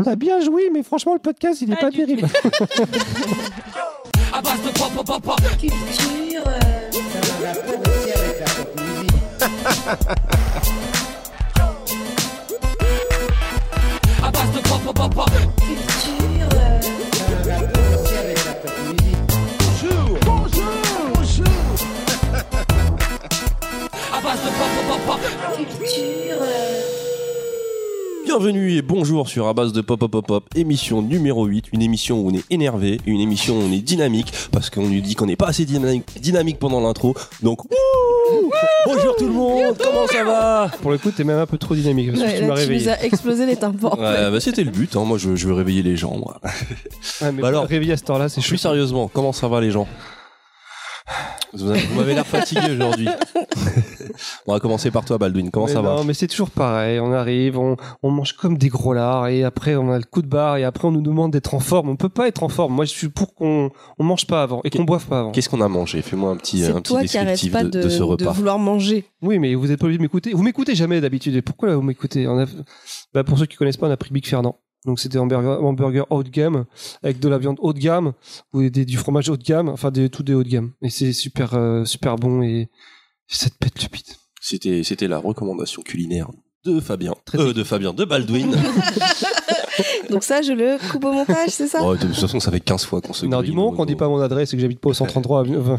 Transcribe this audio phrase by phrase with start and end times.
[0.00, 2.22] On a bien joué, mais franchement, le podcast, il est pas terrible.
[4.32, 5.40] à base de pop, pop, pop.
[5.58, 6.42] Culture.
[6.46, 6.90] euh,
[14.22, 15.30] À base de pop, pop, pop.
[15.56, 16.48] Culture.
[16.54, 16.80] euh,
[24.12, 25.20] À base de pop, pop, pop, pop.
[25.56, 26.42] Culture.
[28.28, 31.80] Bienvenue et bonjour sur À base de Pop Pop Pop Pop, émission numéro 8, une
[31.80, 35.14] émission où on est énervé, une émission où on est dynamique, parce qu'on nous dit
[35.14, 37.14] qu'on n'est pas assez dynamique, dynamique pendant l'intro.
[37.42, 37.70] Donc, wouh
[38.84, 40.70] bonjour tout le monde, comment ça va?
[40.82, 42.60] Pour le coup, t'es même un peu trop dynamique parce que tu là, m'as tu
[42.60, 42.84] réveillé.
[42.84, 43.94] nous as explosé les tympans.
[43.98, 45.04] Ouais, bah, C'était le but, hein.
[45.04, 46.14] moi je, je veux réveiller les gens.
[46.18, 46.38] Moi.
[47.22, 49.70] Ouais, mais Bah alors- réveiller à cette heure-là, c'est Plus sérieusement, comment ça va les
[49.70, 49.88] gens?
[51.54, 53.08] Vous avez- vous m'avez l'air fatigué aujourd'hui.
[54.46, 57.00] on va commencer par toi Baldwin, comment Mais ça va Non, mais c'est toujours pareil.
[57.00, 60.20] On arrive, on, on mange comme des gros lards et après on a le coup
[60.22, 61.88] de barre et après on nous demande d'être en forme.
[61.88, 62.74] On peut pas être en forme.
[62.74, 65.30] Moi, je suis pour qu'on on mange pas avant et qu'on boive pas avant.
[65.32, 66.02] Qu'est-ce qu'on a mangé?
[66.02, 68.30] Fais-moi un petit, C'est un petit descriptif pas de, de, de ce de repas.
[68.32, 69.06] vouloir manger.
[69.22, 70.32] Oui, mais vous êtes pas obligé de m'écouter.
[70.34, 71.34] Vous m'écoutez jamais d'habitude.
[71.34, 72.26] Et pourquoi là vous m'écoutez?
[72.26, 72.44] A,
[73.14, 74.56] bah, pour ceux qui connaissent pas, on a pris Big Fernand.
[74.86, 76.64] Donc c'était un hamburger, hamburger haut de gamme
[77.02, 78.12] avec de la viande haut de gamme
[78.52, 80.72] ou des- du fromage haut de gamme, enfin des, tout des haut de gamme.
[80.82, 82.68] Et c'est super euh, super bon et
[83.26, 84.16] ça te pète le bite.
[84.40, 86.30] C'était, c'était la recommandation culinaire
[86.64, 87.14] de Fabien.
[87.24, 88.50] Très Euh, de Fabien, de Baldwin.
[90.10, 91.80] Donc ça, je le coupe au montage, c'est ça?
[91.82, 93.84] Oh, de toute façon, ça fait 15 fois qu'on se Non, grille, du moment qu'on
[93.84, 95.44] dit pas mon adresse et que j'habite pas au 133.
[95.58, 95.76] enfin,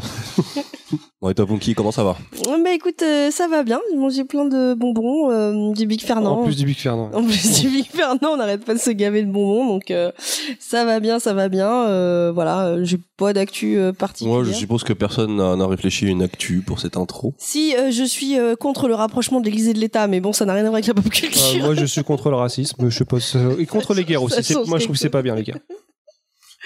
[1.22, 3.78] Bon, et toi, Punky, comment ça va Bah écoute, euh, ça va bien.
[3.90, 6.40] J'ai mangé plein de bonbons, euh, du Big Fernand.
[6.40, 7.10] en plus du Big Fernand.
[7.12, 10.12] En plus du Big Fernand, on n'arrête pas de se gaver de bonbons, donc euh,
[10.58, 11.70] ça va bien, ça va bien.
[11.70, 14.34] Euh, voilà, j'ai pas d'actu euh, particulière.
[14.38, 17.34] Moi, je suppose que personne n'a, réfléchi à une actu pour cette intro.
[17.36, 20.32] Si euh, je suis euh, contre le rapprochement de l'Église et de l'État, mais bon,
[20.32, 21.64] ça n'a rien à voir avec la pop Euh, culture.
[21.64, 22.88] moi, je suis contre le racisme.
[22.88, 23.18] Je sais pas.
[23.58, 24.54] Et contre les guerres aussi.
[24.66, 25.58] Moi, je trouve que c'est pas bien les guerres.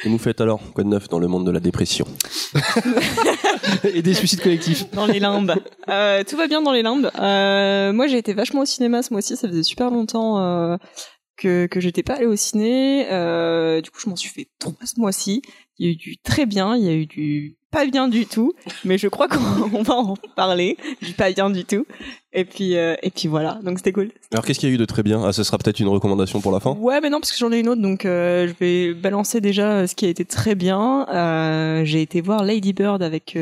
[0.02, 2.06] Et vous faites alors Quoi de neuf dans le monde de la dépression
[3.84, 4.90] et des suicides collectifs.
[4.90, 5.54] dans les limbes.
[5.88, 7.10] Euh, tout va bien dans les limbes.
[7.18, 9.36] Euh, moi, j'ai été vachement au cinéma ce mois-ci.
[9.36, 10.76] Ça faisait super longtemps euh,
[11.36, 13.06] que que j'étais pas allée au ciné.
[13.12, 15.42] Euh, du coup, je m'en suis fait trois ce mois-ci.
[15.78, 18.26] Il y a eu du très bien, il y a eu du pas bien du
[18.26, 18.54] tout.
[18.84, 19.38] Mais je crois qu'on
[19.74, 21.86] on va en parler du pas bien du tout.
[22.32, 23.58] Et puis euh, et puis voilà.
[23.62, 24.10] Donc c'était cool.
[24.32, 25.22] Alors, qu'est-ce qu'il y a eu de très bien?
[25.24, 27.52] Ah, ce sera peut-être une recommandation pour la fin Ouais, mais non, parce que j'en
[27.52, 30.54] ai une autre, donc euh, je vais balancer déjà euh, ce qui a été très
[30.54, 31.06] bien.
[31.08, 33.36] Euh, j'ai été voir Lady Bird avec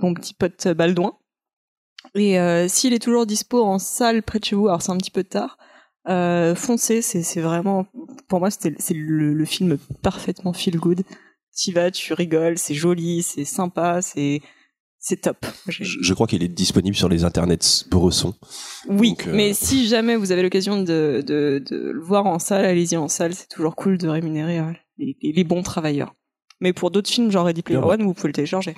[0.00, 1.14] mon petit pote Baldouin.
[2.14, 5.10] Et s'il est toujours dispo en salle près de chez vous, alors c'est un petit
[5.10, 5.58] peu tard,
[6.06, 7.86] foncez, c'est vraiment,
[8.28, 11.02] pour moi, c'était c'est le, le film parfaitement feel good.
[11.56, 14.40] Tu vas, tu rigoles, c'est joli, c'est sympa, c'est
[14.98, 15.46] c'est top.
[15.68, 18.34] Je, je crois qu'il est disponible sur les internets bressons.
[18.88, 22.38] oui, Donc, euh, mais si jamais vous avez l'occasion de, de, de le voir en
[22.40, 23.32] salle, allez-y en salle.
[23.34, 26.12] C'est toujours cool de rémunérer euh, les, les- les bons travailleurs.
[26.60, 27.78] Mais pour d'autres films, genre Ready Player.
[27.80, 28.74] One, vous pouvez le télécharger.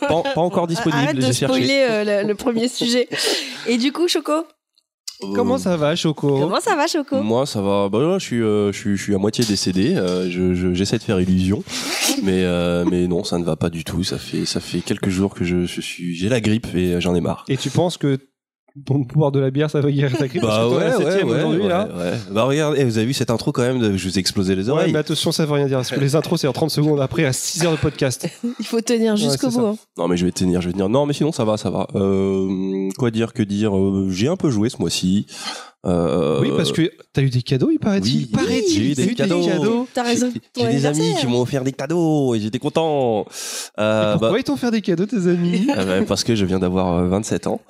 [0.00, 3.08] Pas, pas encore disponible, Arrête de spoiler euh, le, le premier sujet.
[3.66, 4.44] Et du coup, Choco,
[5.34, 7.88] Comment ça va, Choco comment ça va, Choco Moi, ça va.
[7.88, 9.94] Bah, là, je suis, euh, je suis, je suis à moitié décédé.
[9.96, 11.62] Euh, je, je- j'essaie de faire illusion,
[12.22, 14.04] mais, euh, mais non, ça ne va pas du tout.
[14.04, 17.00] Ça fait, ça fait quelques jours que je, je suis, j'ai la grippe et euh,
[17.00, 17.44] j'en ai marre.
[17.48, 18.18] Et tu penses que
[18.84, 20.88] ton pouvoir de la bière, ça va guérir ta grippe Bah Parce que toi, ouais,
[20.90, 21.88] la ouais, septième ouais, aujourd'hui, ouais, là.
[21.96, 22.12] ouais.
[22.30, 24.54] Bah regarde, eh, vous avez vu cette intro quand même, de, je vous ai explosé
[24.54, 24.92] les Ouais, oreilles.
[24.92, 25.78] mais attention, ça veut rien dire.
[25.78, 28.28] Parce que les intros, c'est en 30 secondes après, à 6 heures de podcast.
[28.60, 29.60] Il faut tenir jusqu'au bout.
[29.66, 29.76] hein.
[29.96, 30.88] Non mais je vais tenir, je vais tenir.
[30.88, 31.86] Non mais sinon ça va, ça va.
[31.94, 35.26] Euh, quoi dire, que dire euh, J'ai un peu joué ce mois-ci.
[35.84, 38.16] Euh, Oui, parce que t'as eu des cadeaux, il paraît-il.
[38.16, 38.74] Oui, paraît-il.
[38.74, 39.86] j'ai eu des cadeaux.
[39.94, 40.32] T'as raison.
[40.56, 43.26] J'ai des amis qui m'ont offert des cadeaux et j'étais content.
[43.78, 46.44] Euh, Pourquoi bah, ils t'ont fait des cadeaux, tes amis ah bah, parce que je
[46.44, 47.60] viens d'avoir euh, 27 ans.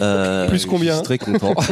[0.00, 1.54] Euh, Plus combien Je suis très content.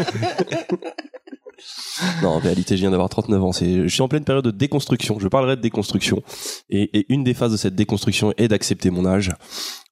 [2.23, 3.53] non, en réalité, je viens d'avoir 39 ans.
[3.53, 5.19] C'est, je suis en pleine période de déconstruction.
[5.19, 6.23] Je parlerai de déconstruction.
[6.71, 9.33] Et, et une des phases de cette déconstruction est d'accepter mon âge.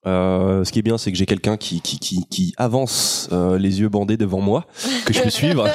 [0.05, 3.57] Euh, ce qui est bien, c'est que j'ai quelqu'un qui, qui, qui, qui avance euh,
[3.57, 4.65] les yeux bandés devant moi,
[5.05, 5.67] que je peux suivre.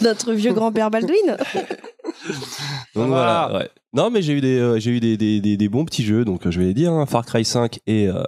[0.00, 1.36] Notre vieux grand-père Baldwin.
[2.94, 3.50] Donc voilà.
[3.58, 3.68] ouais.
[3.92, 6.24] Non, mais j'ai eu des, euh, j'ai eu des, des, des, des bons petits jeux.
[6.24, 8.22] Donc euh, je vais les dire, hein, Far Cry 5 et euh,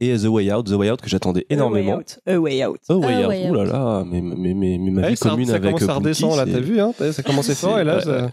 [0.00, 2.00] et The Way Out, The Way Out que j'attendais énormément.
[2.26, 2.78] A Way Out.
[2.88, 3.28] The Way Ah, Out.
[3.28, 5.66] Way Ouh là là, mais, mais, mais, mais ma Ouais, vie ça, commune ça avec
[5.74, 8.30] commence à Punky, redescendre, là, t'as vu, hein Ça commençait fort, et là, ça-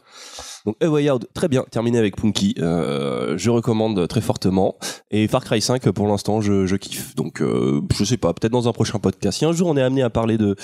[0.65, 2.55] Donc A Way Out, très bien, terminé avec Punky.
[2.59, 4.75] Euh, je recommande très fortement.
[5.11, 7.15] Et Far Cry 5, pour l'instant, je, je kiffe.
[7.15, 9.39] Donc euh, je sais pas, peut-être dans un prochain podcast.
[9.39, 10.55] Si un jour on est amené à parler de,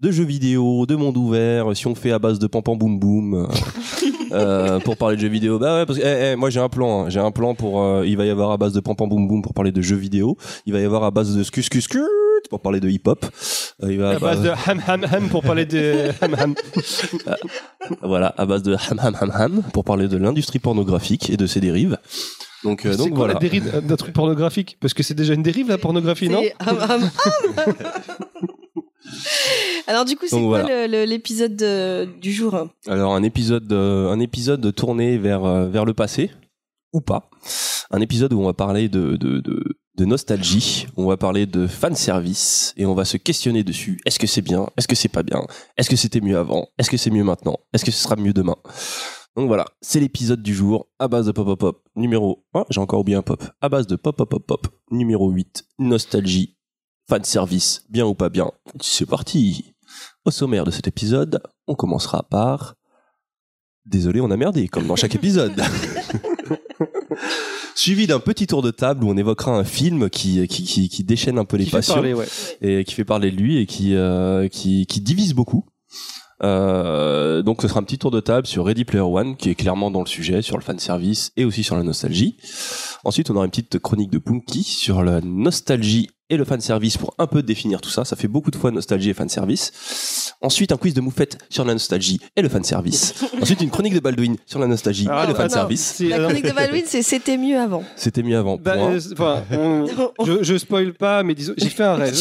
[0.00, 2.98] de jeux vidéo, de monde ouvert, si on fait à base de pam pam boum
[2.98, 3.34] boum.
[3.34, 3.46] euh,
[4.32, 6.68] euh, pour parler de jeux vidéo, bah ouais, parce que eh, eh, moi j'ai un
[6.68, 7.08] plan, hein.
[7.08, 9.26] j'ai un plan pour, euh, il va y avoir à base de pam pam boum
[9.26, 10.36] boum pour parler de jeux vidéo,
[10.66, 12.04] il va y avoir à base de scus scus scus
[12.48, 13.24] pour parler de hip-hop.
[13.82, 16.54] Euh, il va À base de ham ham ham pour parler de ham ham.
[18.02, 21.46] voilà, à base de ham ham ham ham pour parler de l'industrie pornographique et de
[21.46, 21.98] ses dérives.
[22.64, 23.34] Donc, euh, C'est donc quoi voilà.
[23.34, 24.78] la dérive d'un truc pornographique?
[24.80, 26.42] Parce que c'est déjà une dérive la pornographie, non?
[26.58, 27.10] ham, ham,
[27.56, 27.74] ham.
[29.86, 30.86] Alors du coup, c'est quoi voilà.
[31.06, 32.68] l'épisode de- du jour?
[32.86, 36.30] Alors un épisode, euh, un épisode tourné vers euh, vers le passé
[36.92, 37.30] ou pas.
[37.90, 39.64] Un épisode où on va parler de de, de
[39.98, 44.00] de nostalgie, on va parler de fan service et on va se questionner dessus.
[44.06, 44.68] Est-ce que c'est bien?
[44.76, 45.44] Est-ce que c'est pas bien?
[45.76, 46.68] Est-ce que c'était mieux avant?
[46.78, 47.56] Est-ce que c'est mieux maintenant?
[47.72, 48.54] Est-ce que ce sera mieux demain?
[49.36, 52.46] Donc voilà, c'est l'épisode du jour à base de pop pop pop numéro.
[52.54, 53.42] Oh, j'ai encore oublié un pop.
[53.60, 56.56] À base de pop pop pop pop numéro 8, nostalgie,
[57.08, 58.52] fan service, bien ou pas bien?
[58.80, 59.74] C'est parti.
[60.24, 62.76] Au sommaire de cet épisode, on commencera par
[63.84, 65.60] Désolé, on a merdé, comme dans chaque épisode.
[67.74, 71.04] Suivi d'un petit tour de table où on évoquera un film qui, qui, qui, qui
[71.04, 72.26] déchaîne un peu les Qui passions parler, ouais.
[72.60, 75.64] et qui fait parler de lui et qui, euh, qui, qui divise beaucoup.
[76.44, 79.54] Euh, donc ce sera un petit tour de table sur Ready Player One qui est
[79.54, 82.36] clairement dans le sujet, sur le fan service et aussi sur la nostalgie.
[83.04, 86.96] Ensuite on aura une petite chronique de Punky sur la nostalgie et le fan service
[86.98, 88.04] pour un peu définir tout ça.
[88.04, 90.34] Ça fait beaucoup de fois nostalgie et fan service.
[90.42, 93.14] Ensuite un quiz de Moufette sur la nostalgie et le fan service.
[93.42, 96.00] Ensuite une chronique de Baldwin sur la nostalgie Ah, et le non, fan service.
[96.00, 97.82] La chronique de Baldwin, c'est c'était mieux avant.
[97.96, 98.56] C'était mieux avant.
[98.56, 99.86] Bah, euh, enfin, on-
[100.26, 102.14] je, je spoil pas, mais disons, j'ai fait un rêve.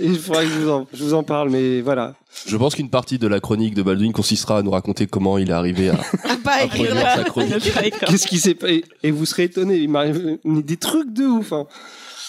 [0.00, 2.14] Il faudra que je vous, en, je vous en parle, mais voilà.
[2.46, 5.50] Je pense qu'une partie de la chronique de Baldwin consistera à nous raconter comment il
[5.50, 6.86] est arrivé à, Ah, pas à écrire.
[6.90, 8.00] produire sa chronique.
[8.06, 11.52] Qu'est-ce qui s'est passé Et vous serez étonnés, il m'arrive des trucs de ouf.
[11.52, 11.66] Hein.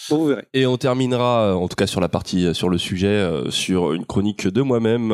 [0.10, 0.44] Bon, vous verrez.
[0.54, 3.50] Et on terminera, euh, en tout cas sur la partie, euh, sur le sujet, euh,
[3.50, 5.12] sur une chronique de moi-même,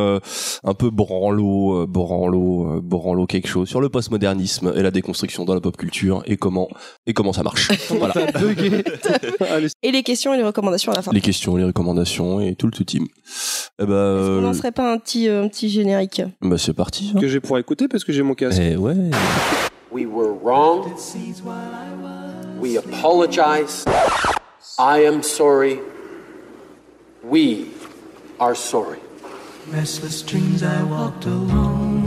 [0.63, 5.45] un peu branlo, euh, branlo, euh, branlo quelque chose, sur le postmodernisme et la déconstruction
[5.45, 6.67] dans la pop culture et comment,
[7.07, 7.69] et comment ça marche.
[7.89, 8.13] voilà.
[9.83, 11.11] Et les questions et les recommandations à la fin.
[11.11, 13.05] Les questions, les recommandations et tout le tout team.
[13.81, 16.57] Eh ben, Est-ce qu'on euh, n'en serait pas un petit, euh, un petit générique bah,
[16.57, 17.11] c'est parti.
[17.15, 17.19] hein.
[17.19, 18.61] que je vais pouvoir écouter parce que j'ai mon casque.
[18.61, 18.95] Eh ouais.
[19.91, 20.85] We were wrong.
[22.61, 23.85] We apologize.
[24.79, 25.79] I am sorry.
[27.23, 27.67] We
[28.39, 28.99] are sorry.
[29.71, 32.05] Restless dreams I walked alone.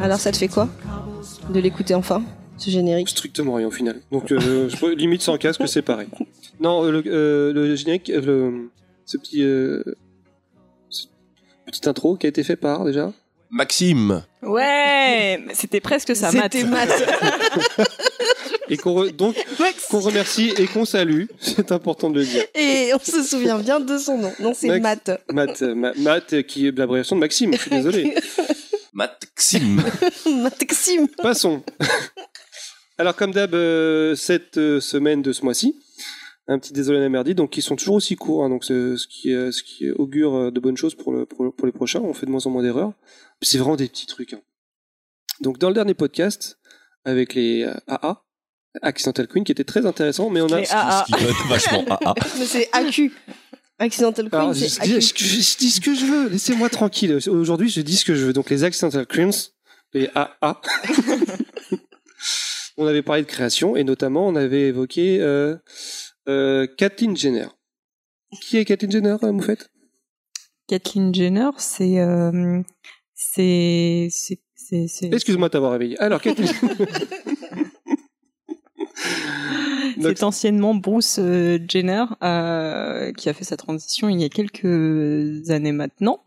[0.00, 0.68] Alors ça te fait quoi
[1.50, 2.22] de l'écouter enfin,
[2.56, 3.08] ce générique?
[3.08, 4.00] Strictement rien au final.
[4.12, 6.08] Donc, euh, je limite sans casque, c'est pareil.
[6.60, 8.70] Non, euh, le, euh, le générique, le,
[9.04, 9.82] ce petit, euh,
[10.88, 11.06] ce
[11.66, 13.12] petite intro qui a été fait par déjà?
[13.50, 14.22] Maxime.
[14.42, 16.52] Ouais, c'était presque ça, Matt.
[16.52, 16.90] C'était Matt.
[18.70, 19.34] Et qu'on re- donc
[19.90, 21.24] qu'on remercie et qu'on salue.
[21.40, 22.44] C'est important de le dire.
[22.54, 24.32] Et on se souvient bien de son nom.
[24.40, 24.82] Non, c'est Max.
[25.08, 25.20] Matt.
[25.32, 27.52] Matt, euh, Ma- Matt, euh, qui est l'abréviation de Maxime.
[27.54, 28.14] Je suis désolé.
[28.92, 29.82] Maxime.
[30.42, 31.08] Maxime.
[31.08, 31.62] Passons.
[32.98, 35.76] Alors, comme d'hab, euh, cette euh, semaine de ce mois-ci,
[36.48, 39.06] un petit désolé la merdie, donc ils sont toujours aussi courts, hein, donc c'est ce
[39.06, 42.00] qui, euh, ce qui augure euh, de bonnes choses pour, le, pour, pour les prochains.
[42.00, 42.92] On fait de moins en moins d'erreurs.
[43.42, 44.32] C'est vraiment des petits trucs.
[44.32, 44.40] hein.
[45.40, 46.58] Donc, dans le dernier podcast,
[47.04, 48.24] avec les euh, AA,
[48.82, 50.60] Accidental Queen, qui était très intéressant, mais on a.
[50.60, 51.04] Les AA.
[51.08, 52.14] Ce qui va être vachement ah, ah.
[52.38, 53.12] Mais c'est AQ.
[53.78, 55.00] Accidental Queen, c'est je- AQ.
[55.00, 57.18] je- je dis ce que je veux, laissez-moi tranquille.
[57.28, 58.32] Aujourd'hui, je dis ce que je veux.
[58.32, 59.30] Donc, les Accidental Queens,
[59.94, 60.60] les AA.
[62.76, 65.56] on avait parlé de création et notamment, on avait évoqué euh,
[66.28, 67.46] euh, Kathleen Jenner.
[68.42, 69.70] Qui est Kathleen Jenner, euh, Moufette?
[70.68, 72.60] Kathleen Jenner, c'est euh,
[73.14, 75.98] c'est c'est c'est c'est Excuse-moi de t'avoir réveillé.
[75.98, 76.48] Alors, Kathleen.
[80.00, 84.28] Donc, c'est anciennement Bruce euh, Jenner euh, qui a fait sa transition il y a
[84.28, 86.20] quelques années maintenant.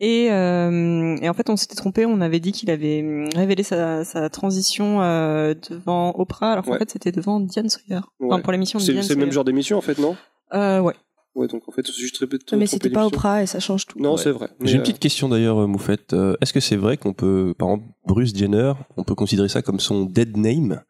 [0.00, 2.04] Et, euh, et en fait, on s'était trompé.
[2.04, 6.72] On avait dit qu'il avait hum, révélé sa, sa transition euh, devant Oprah, alors qu'en
[6.72, 6.78] Ouais.
[6.78, 8.00] fait, c'était devant Diane Sawyer.
[8.20, 8.28] Ouais.
[8.30, 10.14] Enfin, pour l'émission de c'est Diane c'est le même genre d'émission, en fait, non?
[10.52, 10.94] Euh, ouais.
[11.34, 13.06] Ouais, donc en fait, c'est juste très peu de Mais c'était pas.
[13.06, 13.98] Oprah et ça change tout.
[13.98, 14.18] Non, Ouais.
[14.22, 14.48] c'est vrai.
[14.62, 16.14] J'ai une petite question d'ailleurs, Moufette.
[16.40, 19.80] Est-ce que c'est vrai qu'on peut, par exemple, Bruce Jenner, on peut considérer ça comme
[19.80, 20.82] son dead name?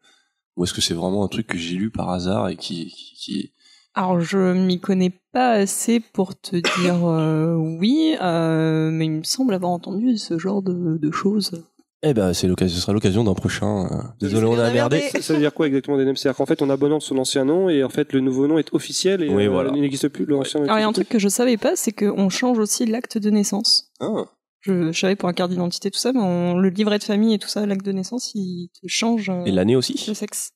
[0.57, 3.13] Ou est-ce que c'est vraiment un truc que j'ai lu par hasard et qui, qui,
[3.15, 3.53] qui-
[3.93, 9.23] Alors, je m'y connais pas assez pour te dire euh, oui, euh, mais il me
[9.23, 11.63] semble avoir entendu ce genre de, de choses.
[12.03, 13.85] Eh ben, c'est l'occasion, ce sera l'occasion d'un prochain.
[13.91, 14.99] euh, Désolé, on a merdé.
[15.11, 17.69] Ça, ça veut dire quoi exactement des C'est-à-dire qu'en fait, on abandonne son ancien nom
[17.69, 19.71] et en fait, le nouveau nom est officiel et Oui, euh, voilà.
[19.73, 20.25] il n'existe plus.
[20.25, 20.61] L'ancien.
[20.63, 23.17] Alors, il y a un truc que je savais pas, c'est qu'on change aussi l'acte
[23.17, 23.91] de naissance.
[23.99, 24.25] Ah.
[24.67, 27.33] Je, je savais pour un carte d'identité, tout ça, mais on- le livret de famille
[27.33, 30.51] et tout ça, l'acte de naissance, il te change euh, Et l'année aussi le sexe.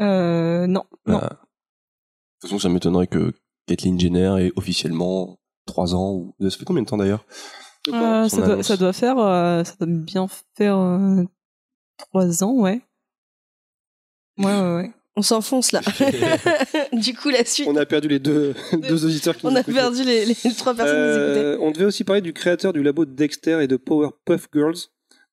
[0.00, 1.18] Euh, non, non.
[1.22, 1.28] Ah.
[1.28, 1.36] De
[2.40, 3.32] toute façon, ça m'étonnerait que
[3.66, 6.12] Kathleen Jenner ait officiellement 3 ans.
[6.14, 6.34] Ou...
[6.48, 7.24] Ça fait combien de temps d'ailleurs?
[7.88, 8.66] Euh, son ça, doit, annonce.
[8.66, 10.26] ça doit faire, euh, ça doit bien
[10.56, 11.22] faire euh,
[11.98, 12.80] trois ans, ouais.
[14.38, 14.92] Ouais, ouais, ouais.
[15.16, 15.80] On s'enfonce là.
[16.92, 18.54] du coup, la suite, On a perdu les deux,
[18.88, 19.76] deux auditeurs qui on nous a écoutaient.
[19.78, 21.44] perdu les, les trois personnes qui nous écoutaient.
[21.46, 24.76] Euh, on devait aussi parler du créateur du labo de Dexter et de Powerpuff Girls.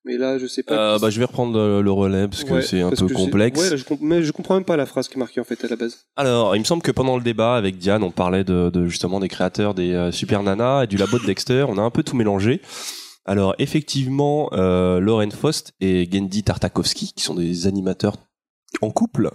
[0.06, 0.74] Mais là, je sais pas.
[0.74, 3.00] Euh, qui bah, je vais reprendre le, le relais parce que Ouais, c'est un parce
[3.00, 3.58] peu que complexe.
[3.60, 5.44] Ouais, là, je comp- mais je comprends même pas la phrase qui est marquée en
[5.44, 6.04] fait à la base.
[6.16, 9.18] Alors, il me semble que pendant le débat avec Diane, on parlait de, de justement
[9.20, 11.64] des créateurs des euh, Super Nana et du labo de Dexter.
[11.68, 12.60] On a un peu tout mélangé.
[13.26, 18.16] Alors, effectivement, euh, Lauren Faust et Gendy Tartakovsky, qui sont des animateurs
[18.82, 19.30] en couple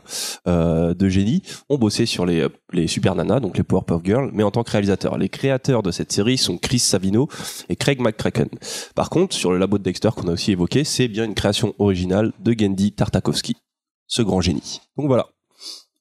[0.47, 4.43] euh, de génie, ont bossé sur les, euh, Super Nana, donc les Powerpuff Girls, mais
[4.43, 5.17] en tant que réalisateurs.
[5.17, 7.27] Les créateurs de cette série sont Chris Savino
[7.69, 8.49] et Craig McCracken.
[8.95, 11.73] Par contre, sur le labo de Dexter qu'on a aussi évoqué, c'est bien une création
[11.79, 13.55] originale de Gendy Tartakovsky,
[14.07, 14.81] ce grand génie.
[14.97, 15.27] Donc voilà,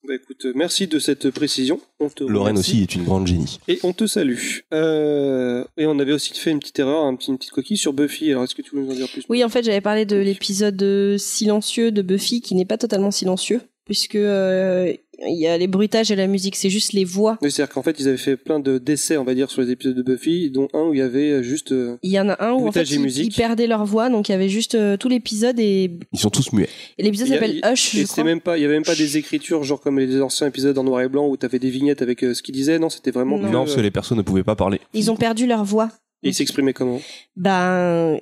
[0.07, 1.81] Bah écoute, euh, merci de cette précision.
[1.99, 2.71] On te Lorraine remercie.
[2.73, 3.59] aussi est une grande génie.
[3.67, 4.39] Et on te salue.
[4.73, 7.93] Euh, et on avait aussi fait une petite erreur, un petit, une petite coquille sur
[7.93, 8.31] Buffy.
[8.31, 9.25] Alors est-ce que tu veux nous en dire plus?
[9.29, 13.61] Oui, en fait, j'avais parlé de l'épisode silencieux de Buffy qui n'est pas totalement silencieux
[13.89, 14.93] puisque euh,
[15.27, 17.39] il y a les bruitages et la musique, c'est juste les voix.
[17.43, 19.71] Oui, c'est-à-dire qu'en fait, ils avaient fait plein de d'essais, on va dire, sur les
[19.71, 21.73] épisodes de Buffy, dont un où il y avait juste.
[21.73, 24.11] euh, Il y en a un où en fait Bruitage et ils, perdaient leur voix,
[24.11, 26.69] donc il y avait juste euh, tout l'épisode et, Ils sont tous muets.
[26.99, 29.65] et l'épisode s'appelle Hush, Et je même pas, il y avait même pas des écritures,
[29.65, 32.35] genre comme les anciens épisodes en noir et blanc où t'avais des vignettes avec euh,
[32.35, 32.79] ce qu'ils disaient.
[32.79, 33.39] Non, c'était vraiment.
[33.39, 33.49] Non.
[33.49, 34.81] que, Non, parce que euh, les personnes ne pouvaient pas parler.
[34.93, 35.91] Ils ont perdu leur voix.
[36.23, 37.01] Ils s'exprimaient comment?
[37.37, 38.19] Ben,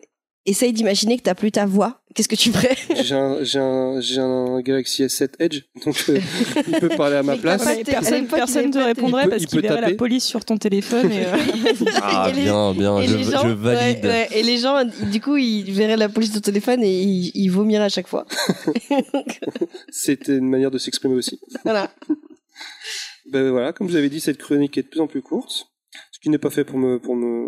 [0.46, 2.00] essaye d'imaginer que t'as plus ta voix.
[2.14, 2.74] Qu'est-ce que tu ferais?
[3.02, 6.18] J'ai un, j'ai un, j'ai un Galaxy S7 Edge, donc euh,
[6.66, 7.62] il peut parler à ma place.
[7.84, 11.12] personne personne te répondrait Il parce il qu'il verrait la police sur ton téléphone.
[11.12, 11.36] Et, euh,
[12.02, 14.02] Ah, Et les- bien, bien, et je, gens, je valide.
[14.04, 17.32] ouais, ouais, et les gens, du coup, ils verraient la police au téléphone et ils,
[17.34, 18.24] ils vomiraient à chaque fois.
[19.90, 21.38] C'était une manière de s'exprimer aussi.
[21.64, 21.90] voilà.
[23.30, 25.66] Ben voilà, comme je vous avais dit, cette chronique est de plus en plus courte,
[26.12, 27.46] ce qui n'est pas fait pour me, pour me,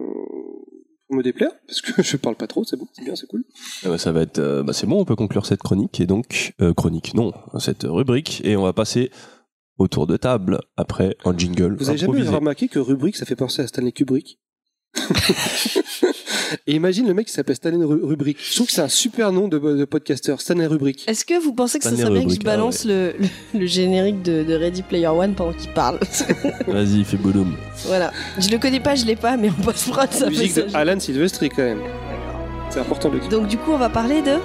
[1.10, 3.44] me déplaire, parce que je parle pas trop, c'est bon, c'est bien, c'est cool.
[3.84, 6.06] Ah bah, ça va être, euh, bah, c'est bon, on peut conclure cette chronique et
[6.06, 9.10] donc euh, chronique, non, cette rubrique et on va passer
[9.78, 11.76] autour de table après un jingle.
[11.76, 14.38] Vous avez jamais remarqué que rubrique, ça fait penser à Stanley Kubrick?
[16.66, 18.38] Et imagine le mec qui s'appelle Stanley Ru- Rubrick.
[18.42, 21.04] Je trouve que c'est un super nom de, de podcaster, Stanley Rubrick.
[21.08, 23.60] Est-ce que vous pensez que ce Stanley serait bien que je ah balance le, le,
[23.60, 25.98] le générique de, de Ready Player One pendant qu'il parle
[26.66, 27.54] Vas-y, fais boulum.
[27.86, 28.12] Voilà.
[28.38, 30.62] Je le connais pas, je l'ai pas, mais en post-prod, ça fait Musique ça.
[30.62, 31.80] de Alan Silvestri quand même.
[32.70, 33.28] C'est important de le dire.
[33.30, 34.36] Donc, du coup, on va parler de.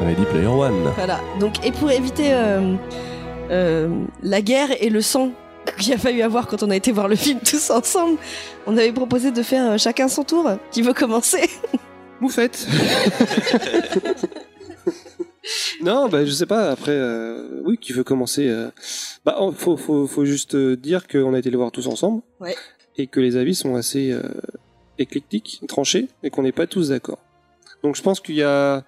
[0.00, 0.74] Ready Player One.
[0.96, 1.20] Voilà.
[1.40, 2.74] Donc, et pour éviter euh,
[3.50, 3.88] euh,
[4.22, 5.30] la guerre et le sang
[5.78, 8.18] qu'il a fallu avoir quand on a été voir le film tous ensemble,
[8.66, 10.50] on avait proposé de faire euh, chacun son tour.
[10.70, 11.48] Qui veut commencer?
[12.20, 12.66] Moufette
[15.82, 16.70] Non, bah je sais pas.
[16.70, 18.70] Après, euh, oui, qui veut commencer euh,
[19.24, 22.22] Bah, faut, faut, faut juste dire qu'on a été les voir tous ensemble.
[22.40, 22.56] Ouais.
[22.96, 24.22] Et que les avis sont assez euh,
[24.98, 27.18] éclectiques, tranchés, et qu'on n'est pas tous d'accord.
[27.82, 28.84] Donc je pense qu'il y a,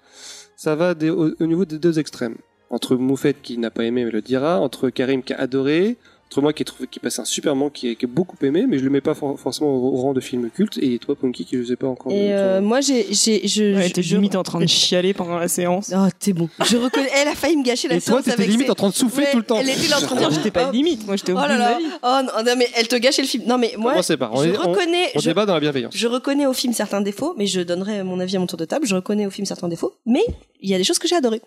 [0.57, 2.37] ça va des- au, au niveau des deux extrêmes.
[2.71, 5.97] Entre Moufette qui n'a pas aimé mais le dira, entre Karim qui a adoré,
[6.29, 8.37] entre moi qui ai trouvé qui passe un super moment qui est, qui est beaucoup
[8.43, 10.99] aimé, mais je le mets pas for- forcément au, au rang de film culte, et
[10.99, 12.11] toi Punky qui je sais pas encore.
[12.13, 15.49] Et euh, moi, j'ai, j'ai, je, ouais, t'es limite en train de chialer pendant la
[15.49, 15.93] séance.
[15.97, 16.49] Oh, t'es bon.
[16.65, 17.09] Je reconnais.
[17.15, 18.89] Elle a failli me gâcher la Et toi, séance t'étais avec limite ses- en train
[18.89, 19.59] de souffler Ouais, tout le temps.
[19.61, 20.31] Elle était là en train de dire.
[20.33, 21.73] J'étais pas oh, limite, moi j'étais au Oh là de là.
[21.75, 21.87] ma vie.
[22.03, 23.45] Oh non, non, mais elle te gâchait le film.
[23.47, 24.31] Non, mais moi, Moi, c'est pas.
[24.33, 25.11] On, je est- on- reconnais.
[25.15, 25.95] on je, débat dans la bienveillance.
[25.97, 28.65] je reconnais au film certains défauts, mais je donnerai mon avis à mon tour de
[28.65, 28.85] table.
[28.87, 30.25] Je reconnais au film certains défauts, mais
[30.61, 31.41] il y a des choses que j'ai adorées.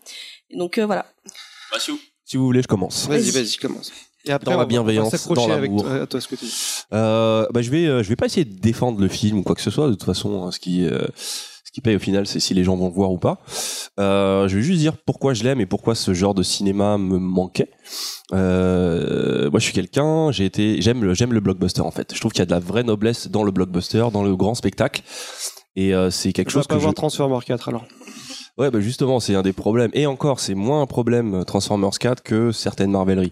[0.55, 1.05] Donc euh, voilà.
[2.25, 3.07] Si vous voulez, je commence.
[3.07, 3.43] Vas-y, Vas-y.
[3.43, 3.91] vas-y, commence.
[4.29, 5.83] Et après, Dans la va- bienveillance, va dans avec l'amour.
[5.83, 6.53] toi, à toi ce que tu dis.
[6.93, 9.55] Euh, bah, je vais, euh, je vais pas essayer de défendre le film ou quoi
[9.55, 9.88] que ce soit.
[9.88, 12.63] De toute façon, hein, ce qui, euh, ce qui paye au final, c'est si les
[12.63, 13.39] gens vont le voir ou pas.
[13.98, 17.71] Je vais juste dire pourquoi je l'aime et pourquoi ce genre de cinéma me manquait.
[18.33, 22.13] Euh, moi, je suis quelqu'un, j'ai été, j'aime le, j'aime le blockbuster en fait.
[22.13, 24.53] Je trouve qu'il y a de la vraie noblesse dans le blockbuster, dans le grand
[24.55, 25.01] spectacle.
[25.75, 27.86] Et c'est quelque Je chose pas que je voir Transformers 4 alors.
[28.58, 29.91] Ouais, bah justement, c'est un des problèmes.
[29.94, 33.32] Et encore, c'est moins un problème euh, Transformers 4 que certaines Marveleries.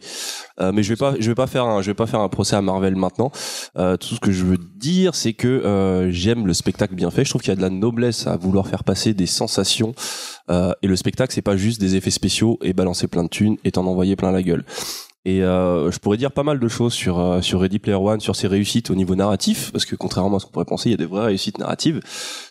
[0.59, 2.29] Euh, mais je vais pas, je vais pas faire un, je vais pas faire un
[2.29, 3.31] procès à Marvel maintenant.
[3.77, 7.25] Euh, tout ce que je veux dire, c'est que j'aime le spectacle bien fait.
[7.25, 9.93] Je trouve qu'il y a de la noblesse à vouloir faire passer des sensations.
[10.49, 13.71] Et le spectacle, c'est pas juste des effets spéciaux et balancer plein de thunes et
[13.71, 14.63] t'en envoyer plein la gueule.
[15.27, 18.21] Et euh, je pourrais dire pas mal de choses sur euh, sur Ready Player One,
[18.21, 20.91] sur ses réussites au niveau narratif, parce que contrairement à ce qu'on pourrait penser, il
[20.93, 21.99] y a des vraies réussites narratives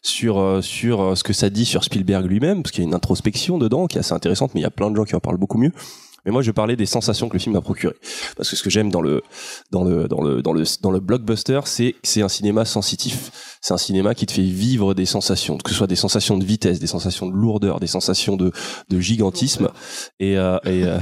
[0.03, 2.89] sur euh, sur euh, ce que ça dit sur Spielberg lui-même, parce qu'il y a
[2.89, 5.17] une introspection dedans qui est assez intéressante, mais il y a plein de gens qui
[5.17, 5.73] en parlent beaucoup mieux.
[6.27, 7.95] Mais moi, je parlais des sensations que le film m'a procuré,
[8.37, 9.23] parce que ce que j'aime dans le
[9.71, 13.31] dans le dans le dans le dans le blockbuster, c'est que c'est un cinéma sensitif.
[13.63, 16.45] C'est un cinéma qui te fait vivre des sensations, que ce soit des sensations de
[16.45, 18.53] vitesse, des sensations de lourdeur, des sensations de
[18.89, 19.71] de gigantisme,
[20.21, 20.99] et euh, et euh,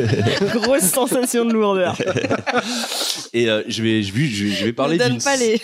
[0.54, 1.96] Grosse sensation de lourdeur.
[3.32, 5.18] et euh, je vais je vais je vais parler d'une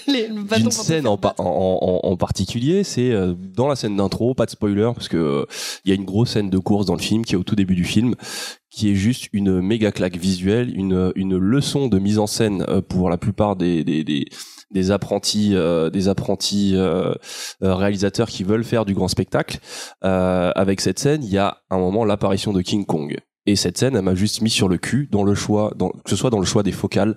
[0.08, 4.46] les, le scène en, en, en, en particulier, c'est euh, dans la scène d'intro, pas
[4.46, 5.44] de spoiler, parce que euh,
[5.84, 7.56] il y a une grosse scène de course dans le film qui est au tout
[7.56, 8.14] début du film,
[8.72, 12.80] qui est juste une méga claque visuelle, une, une leçon de mise en scène euh,
[12.80, 14.02] pour la plupart des, des,
[14.70, 15.54] des, apprentis,
[15.92, 17.12] des apprentis euh,
[17.62, 19.58] euh, réalisateurs qui veulent faire du grand spectacle.
[20.00, 23.18] Avec cette scène, il y a un moment l'apparition de King Kong.
[23.44, 26.08] Et cette scène, elle m'a juste mis sur le cul dans le choix, dans, que
[26.08, 27.16] ce soit dans le choix des focales.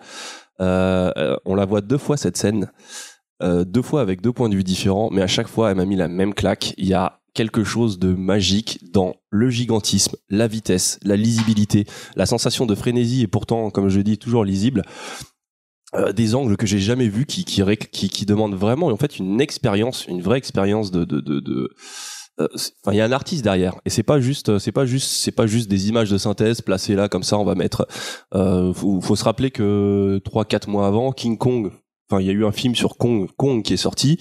[0.59, 2.69] On la voit deux fois cette scène,
[3.41, 5.95] deux fois avec deux points de vue différents, mais à chaque fois, elle m'a mis
[5.95, 6.73] la même claque.
[6.77, 12.25] Il y a quelque chose de magique dans le gigantisme, la vitesse, la lisibilité, la
[12.25, 14.81] sensation de frénésie et pourtant, comme je dis, toujours lisible.
[15.93, 17.61] Euh, des angles que j'ai jamais vus qui, qui,
[17.91, 21.69] qui, qui demandent vraiment en fait une expérience, une vraie expérience de, de, de, de
[22.41, 22.47] euh,
[22.83, 25.31] enfin, il y a un artiste derrière et c'est pas juste c'est pas juste c'est
[25.31, 27.87] pas juste des images de synthèse placées là comme ça on va mettre
[28.33, 31.71] euh, faut, faut se rappeler que trois quatre mois avant King Kong
[32.09, 34.17] enfin il y a eu un film sur Kong Kong qui est sorti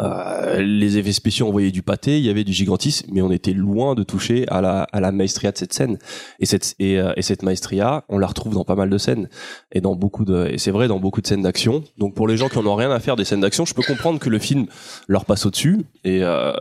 [0.00, 3.52] euh, les effets spéciaux envoyaient du pâté, il y avait du gigantisme, mais on était
[3.52, 5.98] loin de toucher à la, à la maestria de cette scène.
[6.40, 9.28] Et cette, et, euh, et cette maestria, on la retrouve dans pas mal de scènes.
[9.72, 11.82] Et dans beaucoup de, et c'est vrai, dans beaucoup de scènes d'action.
[11.98, 13.82] Donc pour les gens qui en ont rien à faire des scènes d'action, je peux
[13.82, 14.66] comprendre que le film
[15.08, 15.80] leur passe au-dessus.
[16.04, 16.52] Et, euh,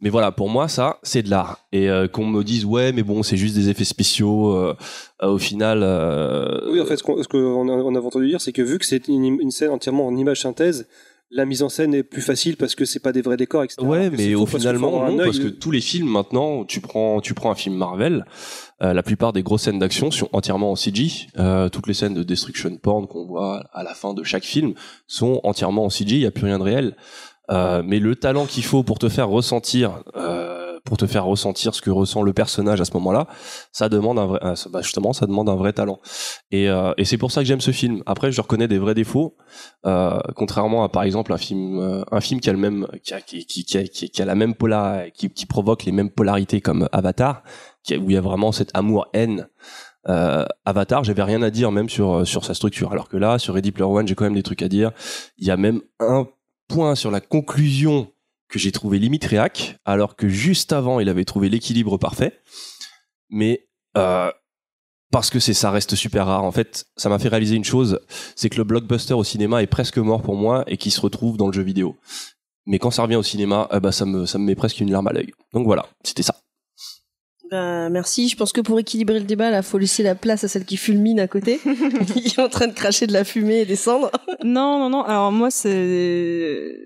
[0.00, 1.60] mais voilà, pour moi, ça, c'est de l'art.
[1.72, 4.74] Et euh, qu'on me dise, ouais, mais bon, c'est juste des effets spéciaux, euh,
[5.22, 5.78] au final,
[6.70, 8.78] Oui, en fait, ce qu'on ce qu'on a, on a entendu dire, c'est que vu
[8.78, 10.86] que c'est une, une scène entièrement en image synthèse,
[11.30, 13.82] la mise en scène est plus facile parce que c'est pas des vrais décors, etc.
[13.82, 17.20] Ouais, mais au parce finalement un non, parce que tous les films maintenant, tu prends,
[17.20, 18.24] tu prends un film Marvel,
[18.82, 21.28] euh, la plupart des grosses scènes d'action sont entièrement en CG.
[21.38, 24.74] Euh, toutes les scènes de destruction porn qu'on voit à la fin de chaque film
[25.06, 26.16] sont entièrement en CG.
[26.16, 26.96] Il y a plus rien de réel.
[27.50, 30.49] Euh, mais le talent qu'il faut pour te faire ressentir, euh,
[30.84, 33.26] pour te faire ressentir ce que ressent le personnage à ce moment-là,
[33.72, 36.00] ça demande un vrai, euh, bah, justement, ça demande un vrai talent.
[36.50, 38.02] Et, euh, et c'est pour ça que j'aime ce film.
[38.06, 39.36] Après, je reconnais des vrais défauts,
[39.86, 43.14] euh, contrairement à par exemple un film, euh, un film qui a le même, qui
[43.14, 46.60] a, qui, qui, qui a, qui- a la même pola, qui, provoque les mêmes polarités
[46.60, 47.42] comme Avatar,
[47.90, 49.48] où il y a vraiment cet amour-haine.
[50.08, 53.54] Euh, Avatar, j'avais rien à dire même sur sur sa structure, alors que là, sur
[53.54, 54.92] Ready Player One, j'ai quand même des trucs à dire.
[55.36, 56.26] Il y a même un
[56.68, 58.08] point sur la conclusion
[58.50, 62.40] que j'ai trouvé limite réac, alors que juste avant, il avait trouvé l'équilibre parfait.
[63.30, 64.30] Mais euh,
[65.10, 66.44] parce que c'est ça reste super rare.
[66.44, 68.00] En fait, ça m'a fait réaliser une chose,
[68.36, 71.36] c'est que le blockbuster au cinéma est presque mort pour moi et qui se retrouve
[71.36, 71.96] dans le jeu vidéo.
[72.66, 74.90] Mais quand ça revient au cinéma, eh ben ça me ça me met presque une
[74.90, 75.32] larme à l'œil.
[75.52, 76.36] Donc voilà, c'était ça.
[77.50, 78.28] Ben, merci.
[78.28, 80.76] Je pense que pour équilibrer le débat, là, faut laisser la place à celle qui
[80.76, 81.58] fulmine à côté,
[82.14, 84.12] qui est en train de cracher de la fumée et des cendres.
[84.44, 85.02] Non, non, non.
[85.02, 86.76] Alors moi, c'est,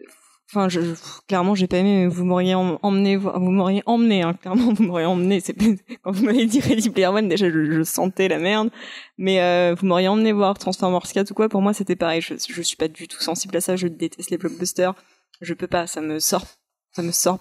[0.51, 0.95] enfin, je, je-
[1.29, 2.03] clairement, j'ai pas aimé.
[2.05, 4.23] mais Vous m'auriez em- emmené, voir- vous m'auriez emmené.
[4.23, 5.41] Hein, clairement, vous m'auriez emmené.
[5.41, 5.55] C'est
[6.03, 8.71] quand vous m'avez dit Ready Player One, déjà, je, je sentais la merde.
[9.19, 11.49] Mais euh, vous m'auriez emmené voir Transformers 4 ou quoi.
[11.49, 12.21] Pour moi, c'était pareil.
[12.21, 13.77] Je, je suis pas du tout sensible à ça.
[13.77, 14.95] Je déteste les blockbusters.
[15.41, 15.87] Je peux pas.
[15.87, 16.45] Ça me sort,
[16.93, 17.39] ça me sort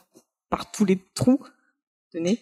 [0.50, 1.40] par tous les trous
[2.14, 2.40] de nez.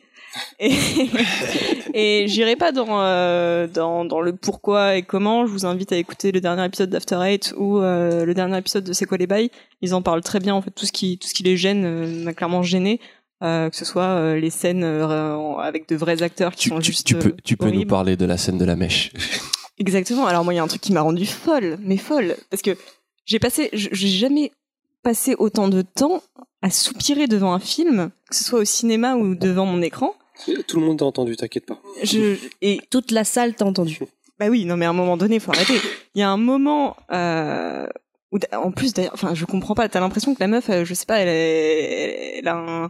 [0.60, 0.72] Et,
[1.94, 5.46] et j'irai pas dans, euh, dans dans le pourquoi et comment.
[5.46, 8.84] Je vous invite à écouter le dernier épisode d'After Eight ou euh, le dernier épisode
[8.84, 9.52] de C'est quoi les bails.
[9.82, 10.56] Ils en parlent très bien.
[10.56, 13.00] En fait, tout ce qui tout ce qui les gêne euh, m'a clairement gêné.
[13.44, 16.78] Euh, que ce soit euh, les scènes euh, avec de vrais acteurs qui Tu, sont
[16.78, 19.12] tu, juste tu peux tu peux nous parler de la scène de la mèche.
[19.80, 20.28] Exactement.
[20.28, 22.78] Alors moi, il y a un truc qui m'a rendu folle, mais folle, parce que
[23.26, 24.52] j'ai passé, j'ai jamais
[25.02, 26.22] passé autant de temps
[26.62, 30.14] à soupirer devant un film, que ce soit au cinéma ou devant mon écran.
[30.68, 31.80] Tout le monde t'a entendu, t'inquiète pas.
[32.04, 34.00] Je, et Toute la salle t'a entendu.
[34.40, 35.76] bah oui, non mais à un moment donné, faut arrêter.
[36.16, 37.86] Il y a un moment euh,
[38.32, 39.88] où, en plus, d'ailleurs, enfin, je comprends pas.
[39.90, 42.90] T'as l'impression que la meuf, euh, je sais pas, elle, est- elle a un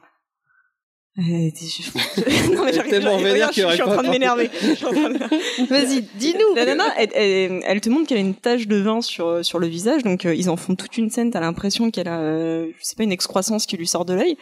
[1.18, 4.08] elle je- non mais j'arrive- tellement vénère je, qu'il je suis en train de pas
[4.08, 4.50] à m'énerver.
[4.62, 6.56] Je Vas-y, dis-nous.
[6.56, 9.60] La nana, elle, elle, elle te montre qu'elle a une tache de vin sur sur
[9.60, 11.30] le visage, donc euh, ils en font toute une scène.
[11.30, 14.38] T'as l'impression qu'elle a, euh, je sais pas, une excroissance qui lui sort de l'œil.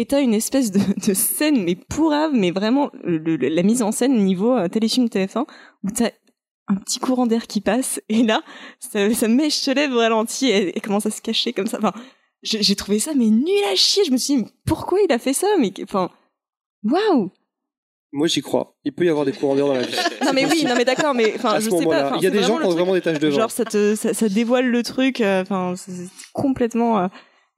[0.00, 3.82] Et t'as une espèce de, de scène, mais pourrave, mais vraiment le- le- la mise
[3.82, 5.44] en scène niveau euh, téléfilm TF1,
[5.84, 6.10] où t'as
[6.68, 8.42] un petit courant d'air qui passe, et là,
[8.78, 11.78] ça, ça mèche se lève au ralenti et, et commence à se cacher comme ça.
[11.78, 11.92] Enfin,
[12.42, 14.04] j'ai trouvé ça mais nul à chier.
[14.04, 16.08] Je me suis dit, mais pourquoi il a fait ça Mais enfin,
[16.84, 17.30] waouh
[18.12, 18.76] Moi, j'y crois.
[18.84, 19.94] Il peut y avoir des courants d'air dans la vie.
[20.24, 22.12] Non mais oui, non mais d'accord, mais enfin, je sais pas.
[22.16, 23.36] il y a des gens qui ont vraiment des taches de vin.
[23.40, 25.20] Genre ça te ça, ça dévoile le truc.
[25.20, 26.98] euh, Enfin, c'est c'est complètement.
[27.00, 27.08] euh,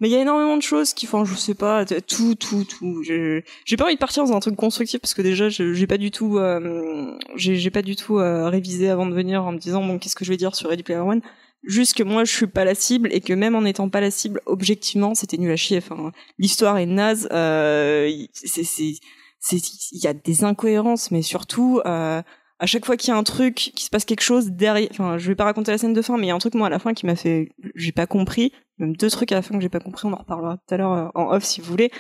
[0.03, 3.05] Mais il y a énormément de choses qui font, je sais pas, tout, tout, tout.
[3.05, 6.11] J'ai pas envie de partir dans un truc constructif parce que déjà, j'ai pas du
[6.11, 10.01] tout, euh, j'ai pas du tout euh, révisé avant de venir en me disant bon,
[10.01, 11.21] qu'est-ce que je vais dire sur Ready Player One?
[11.63, 14.11] Juste que moi, je suis pas la cible et que même en étant pas la
[14.11, 15.79] cible, objectivement, c'était nul à chier.
[15.79, 17.29] Enfin, l'histoire est naze.
[17.31, 18.97] Euh, c'est, c'est,
[19.93, 21.81] il y a des incohérences, mais surtout.
[21.87, 22.23] Euh,
[22.63, 25.19] à chaque fois qu'il y a un truc, qui se passe quelque chose derrière, enfin,
[25.19, 26.69] je vais pas raconter la scène de fin, mais il y a un truc moi
[26.69, 29.57] à la fin qui m'a fait, j'ai pas compris, même deux trucs à la fin
[29.57, 31.67] que j'ai pas compris, on en reparlera tout à l'heure euh, en off si vous
[31.69, 31.91] voulez,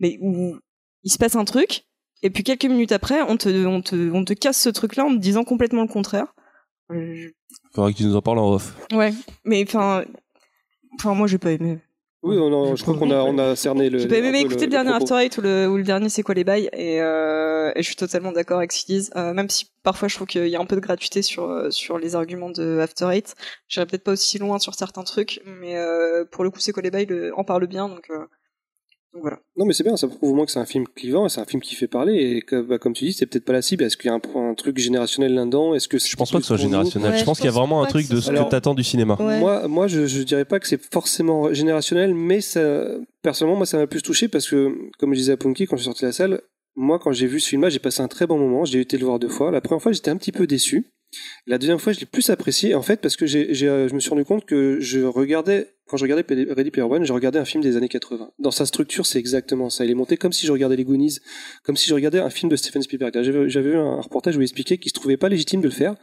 [0.00, 0.58] mais où
[1.04, 1.84] il se passe un truc,
[2.24, 5.10] Et puis quelques minutes après, on te, on te, on te casse ce truc-là en
[5.10, 6.34] te disant complètement le contraire.
[6.90, 7.28] Euh,
[7.72, 8.74] Faudrait que tu nous en parles en off.
[8.92, 10.04] Ouais, mais enfin,
[10.94, 11.78] enfin moi j'ai pas aimé.
[12.22, 14.00] Oui, on a- je crois qu'on a, on a cerné le.
[14.00, 16.34] J'ai pas aimé écouter le, dernier After Eight ou le, ou le dernier C'est quoi
[16.34, 19.10] les bails et, euh, et je suis totalement d'accord avec ce qu'ils disent.
[19.14, 21.70] Euh, même si parfois je trouve qu'il y a un peu de gratuité sur euh,
[21.70, 23.36] sur les arguments de After Eight.
[23.68, 26.82] J'irai peut-être pas aussi loin sur certains trucs, mais euh, pour le coup C'est quoi
[26.82, 28.28] les bails le- en parle bien donc, euh, donc
[29.12, 29.40] voilà.
[29.56, 31.40] Non, mais c'est bien, ça prouve au moins que c'est un film clivant et c'est
[31.40, 32.14] un film qui fait parler.
[32.14, 33.84] Et que, bah, comme tu dis, c'est peut-être pas la cible.
[33.84, 35.74] Est-ce qu'il y a un, un truc générationnel là-dedans?
[35.74, 37.12] Est-ce que Je pense pas que ce soit générationnel.
[37.12, 38.84] Ouais, je pense qu'il y a vraiment un truc de ce soit- que t'attends du
[38.84, 39.16] cinéma.
[39.20, 39.40] Ouais.
[39.40, 42.86] Moi, moi, je, je dirais pas que c'est forcément générationnel, mais ça,
[43.22, 45.82] personnellement, moi, ça m'a plus touché parce que, comme je disais à Punky quand je
[45.82, 46.40] suis sorti de la salle,
[46.76, 48.64] moi, quand j'ai vu ce film-là, j'ai passé un très bon moment.
[48.64, 49.50] J'ai été le voir deux fois.
[49.50, 50.86] La première fois, j'étais un petit peu déçu.
[51.46, 53.94] La deuxième fois, je l'ai plus apprécié, en fait, parce que j'ai, j'ai, euh, je
[53.94, 57.38] me suis rendu compte que je regardais, quand je regardais Ready Player One, je regardais
[57.38, 58.30] un film des années 80.
[58.38, 59.84] Dans sa structure, c'est exactement ça.
[59.84, 61.18] Il est monté comme si je regardais les Goonies,
[61.64, 63.12] comme si je regardais un film de Steven Spielberg.
[63.22, 65.96] J'avais, vu un reportage où il expliquait qu'il se trouvait pas légitime de le faire,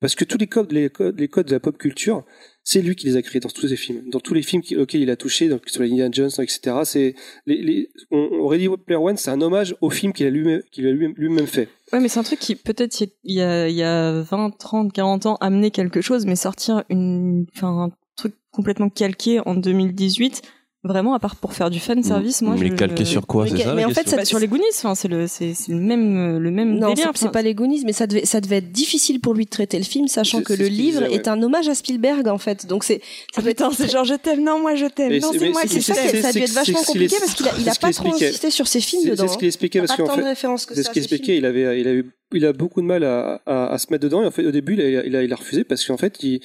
[0.00, 2.24] parce que tous les codes, les codes, les codes de la pop culture,
[2.62, 5.02] c'est lui qui les a créés dans tous ses films, dans tous les films auxquels
[5.02, 6.78] il a touché, sur les Indiana Jones, etc.
[6.84, 7.14] C'est
[7.46, 11.68] les, les, Ready Player One, c'est un hommage au film qu'il a lui-même, fait.
[11.92, 14.92] Ouais, mais c'est un truc qui, peut-être, il y a, il y a 20, 30,
[14.92, 17.92] 40 ans, amenait quelque chose, mais sortir une, enfin,
[18.56, 20.42] complètement calqué en 2018,
[20.84, 23.42] vraiment, à part pour faire du fan service, moi, mais je, calqué je- sur quoi,
[23.44, 25.52] Mais c'est ça mais la en fait, ça- sur les Goonies, enfin, c'est le, c'est,
[25.52, 27.10] c'est le même, le même Non, délire.
[27.16, 29.78] c'est- pas les Goonies, mais ça devait, ça devait être difficile pour lui de traiter
[29.78, 31.16] le film, sachant que le livre disait, ouais.
[31.16, 32.66] est un hommage à Spielberg, en fait.
[32.66, 33.00] Donc c'est,
[33.34, 35.62] ça peut être Putain, c'est genre je t'aime, non, moi je t'aime, non, c'est- moi
[35.66, 38.14] c'est- ça, ça a dû c'est- être vachement compliqué parce qu'il a, il pas trop
[38.14, 39.26] insisté sur ses films C'est, dedans.
[39.26, 40.22] c'est ce qu'il expliquait parce qu'en fait,
[40.72, 41.36] c'est ce qu'il expliquait.
[41.38, 44.02] Il avait, il a eu, il a beaucoup de mal à, à, à se mettre
[44.04, 45.96] dedans et en fait, au début, il a, il a, il a refusé parce qu'en
[45.96, 46.40] fait, il,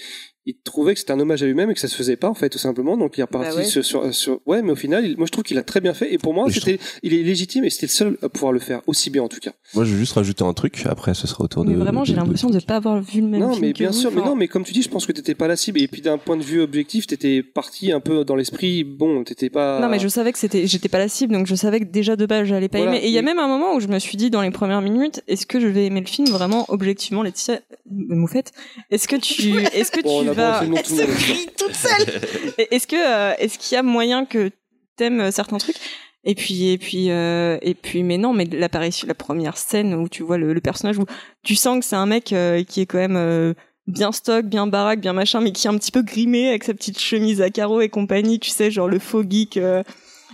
[0.48, 2.34] il trouvait que c'était un hommage à lui-même et que ça se faisait pas en
[2.34, 3.64] fait tout simplement donc il est reparti Bah ouais.
[3.64, 5.94] sur, sur, sur- ouais mais au final il- moi je trouve qu'il a très bien
[5.94, 8.58] fait et pour moi c'était il est légitime et c'était le seul à pouvoir le
[8.58, 10.82] faire aussi bien en tout cas Moi, je vais juste rajouter un truc.
[10.88, 11.70] Après, ce sera au tour de.
[11.70, 13.74] Mais vraiment, j'ai de- de- l'impression de pas avoir vu le même non film mais
[13.74, 15.48] que bien vous, sûr mais non mais comme tu dis je pense que t'étais pas
[15.48, 18.84] la cible et puis d'un point de vue objectif t'étais parti un peu dans l'esprit
[18.84, 21.54] bon t'étais pas Non, mais je savais que c'était, j'étais pas la cible, donc je
[21.54, 23.06] savais que déjà de base j'allais pas Voilà, aimer.
[23.06, 24.82] Et il y a même un moment où je me suis dit dans les premières
[24.82, 28.52] minutes, est-ce que je vais aimer le film vraiment objectivement, Laetitia, euh, Moufette
[28.90, 32.22] Est-ce que tu, est-ce que Bon, tu vas, Elle se crie toute seule.
[32.72, 34.52] est-ce que, euh, est-ce qu'il y a moyen que
[34.96, 35.78] t'aimes euh, certains trucs?
[36.24, 40.08] Et puis et puis euh, et puis mais non mais l'apparition la première scène où
[40.08, 41.06] tu vois le, le personnage où
[41.44, 43.56] tu sens que c'est un mec euh, qui est quand même euh,
[43.88, 46.76] bien stock bien baraque bien machin mais qui est un petit peu grimé avec sa
[46.76, 49.82] petite chemise à carreaux et compagnie tu sais genre le faux geek euh,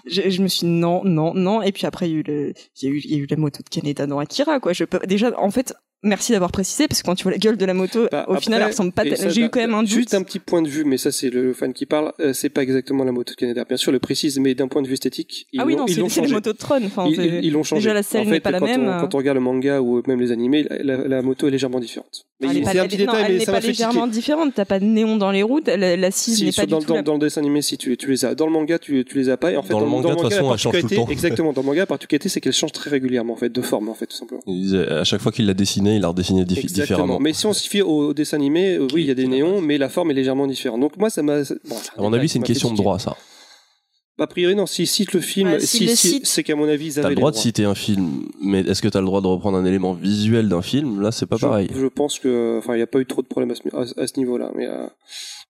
[0.09, 1.61] je, me suis dit non non non.
[1.61, 3.17] Et puis après il y a eu le il y a eu il y a
[3.17, 4.73] eu la moto de Kaneda dans Akira quoi.
[4.73, 7.57] Je peux déjà en fait merci d'avoir précisé parce que quand tu vois la gueule
[7.57, 9.83] de la moto Bah, au final elle ressemble pas ça, j'ai eu quand même un
[9.83, 12.13] doute Juste un petit point de vue, mais ça c'est le fan qui parle.
[12.19, 13.65] euh, c'est pas exactement la moto de Canada.
[13.67, 15.85] Bien sûr, le précise, mais d'un point de vue esthétique, ils ah oui l'ont- non
[15.87, 16.33] ils c'est l'ont c'est les changé.
[16.35, 17.81] motos de Tron enfin Ils- c'est- ils ils l'ont changé.
[17.81, 19.81] déjà la selle En n'est fait, pas la même On, quand on regarde le manga
[19.81, 22.25] ou même les animés, la, la- la moto est légèrement différente.
[22.39, 23.45] Mais Elle il- est pas- c'est un elle petit est- non, détail, elle mais n'est
[23.45, 23.71] ça pas tiquer.
[23.71, 24.53] légèrement différente.
[24.55, 25.67] T'as pas de néon dans les routes.
[25.67, 27.01] La, la cise Si, n'est pas dans, du tout.
[27.01, 28.35] dans, le dessin animé, si tu, les as.
[28.35, 29.51] Dans le manga, tu, les as pas.
[29.51, 31.07] Et en fait, Dans le manga, de toute la façon, elle change tout le temps.
[31.09, 31.51] Exactement.
[31.53, 33.95] Dans le manga, la particularité, c'est qu'elle change très régulièrement, en fait, de forme, en
[33.95, 34.41] fait, tout simplement.
[34.45, 36.83] Il disait, à chaque fois qu'il l'a dessiné, il l'a redessiné Exactement.
[36.83, 37.19] différemment.
[37.19, 39.61] Mais si on se fie au, dessin animé, euh, oui, il y a des néons,
[39.61, 40.79] mais la forme est légèrement différente.
[40.79, 41.41] Donc moi, ça m'a.
[41.41, 43.15] bon, À mon avis, c'est une question de droit, ça.
[44.19, 44.65] A priori, non.
[44.65, 46.25] S'ils citent le film, Ouais, si, le si- citent.
[46.27, 48.61] c'est qu'à mon avis, ils T'as avaient le les droit de citer un film, mais
[48.61, 51.01] est-ce que t'as le droit de reprendre un élément visuel d'un film?
[51.01, 51.67] Là, c'est pas je, pareil.
[51.73, 54.01] Je pense que, enfin, il n'y a pas eu trop de problèmes à ce, à-
[54.03, 54.51] à ce niveau-là.
[54.55, 54.87] Mais, euh,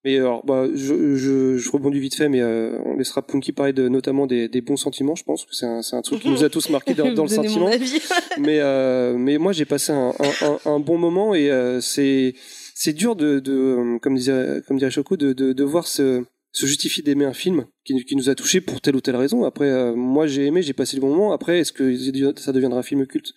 [0.04, 3.72] mais alors, bah, je, je, je rebondis vite fait, mais euh, on laissera Punky parler
[3.74, 5.16] de, notamment des, des bons sentiments.
[5.16, 7.24] Je pense que c'est un, c'est un truc qui nous a tous marqué dans, dans
[7.24, 7.68] le mon sentiment.
[7.68, 8.00] avis.
[8.38, 12.36] mais euh, mais moi j'ai passé un, un, un, un bon moment et euh, c'est
[12.76, 16.24] c'est dur de, de euh, comme disait comme dirait Choco de, de, de voir se
[16.52, 19.44] se justifier d'aimer un film qui, qui nous a touché pour telle ou telle raison.
[19.44, 21.34] Après, euh, moi j'ai aimé, j'ai passé le bon moment.
[21.34, 21.96] Après, est-ce que
[22.38, 23.34] ça deviendra un film culte?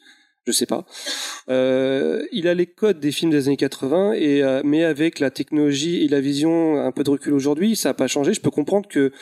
[0.47, 0.87] Je sais pas.
[1.51, 5.31] Euh, il a les codes des films des années 80, et euh, mais avec la
[5.31, 8.33] technologie et la vision un peu de recul aujourd'hui, ça a pas changé.
[8.33, 9.13] Je peux comprendre que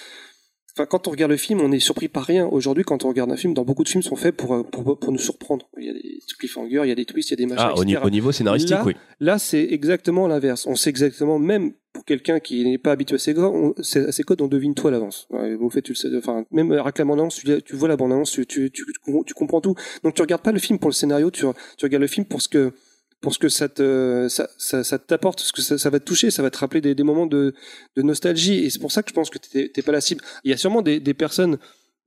[0.78, 2.46] Enfin, quand on regarde le film, on est surpris par rien.
[2.46, 4.96] Aujourd'hui, quand on regarde un film, dans beaucoup de films sont faits pour, euh, pour,
[4.96, 5.68] pour nous surprendre.
[5.76, 7.66] Il y a des cliffhangers, il y a des twists, il y a des machins,
[7.68, 8.00] Ah, au, etc.
[8.04, 8.94] au niveau scénaristique, Là, oui.
[9.18, 10.68] Là, c'est exactement l'inverse.
[10.68, 14.12] On sait exactement, même pour quelqu'un qui n'est pas habitué à ces, codes, on, à
[14.12, 15.26] ces codes, on devine tout à l'avance.
[15.30, 16.16] Ouais, Vous faites, tu le sais.
[16.16, 18.84] Enfin, même avec la bande-annonce, tu, tu vois la bande-annonce, tu, tu, tu,
[19.26, 19.74] tu comprends tout.
[20.04, 21.44] Donc, tu regardes pas le film pour le scénario, tu,
[21.76, 22.72] tu regardes le film pour ce que
[23.20, 26.42] pour ce que ça te ça, ça, t'apporte, ce que ça, va te toucher, ça
[26.42, 27.54] va te rappeler des, moments de,
[27.96, 28.64] de nostalgie.
[28.64, 30.22] Et c'est pour ça que je pense que t'es t'es pas la cible.
[30.44, 31.58] Il y a sûrement des, des personnes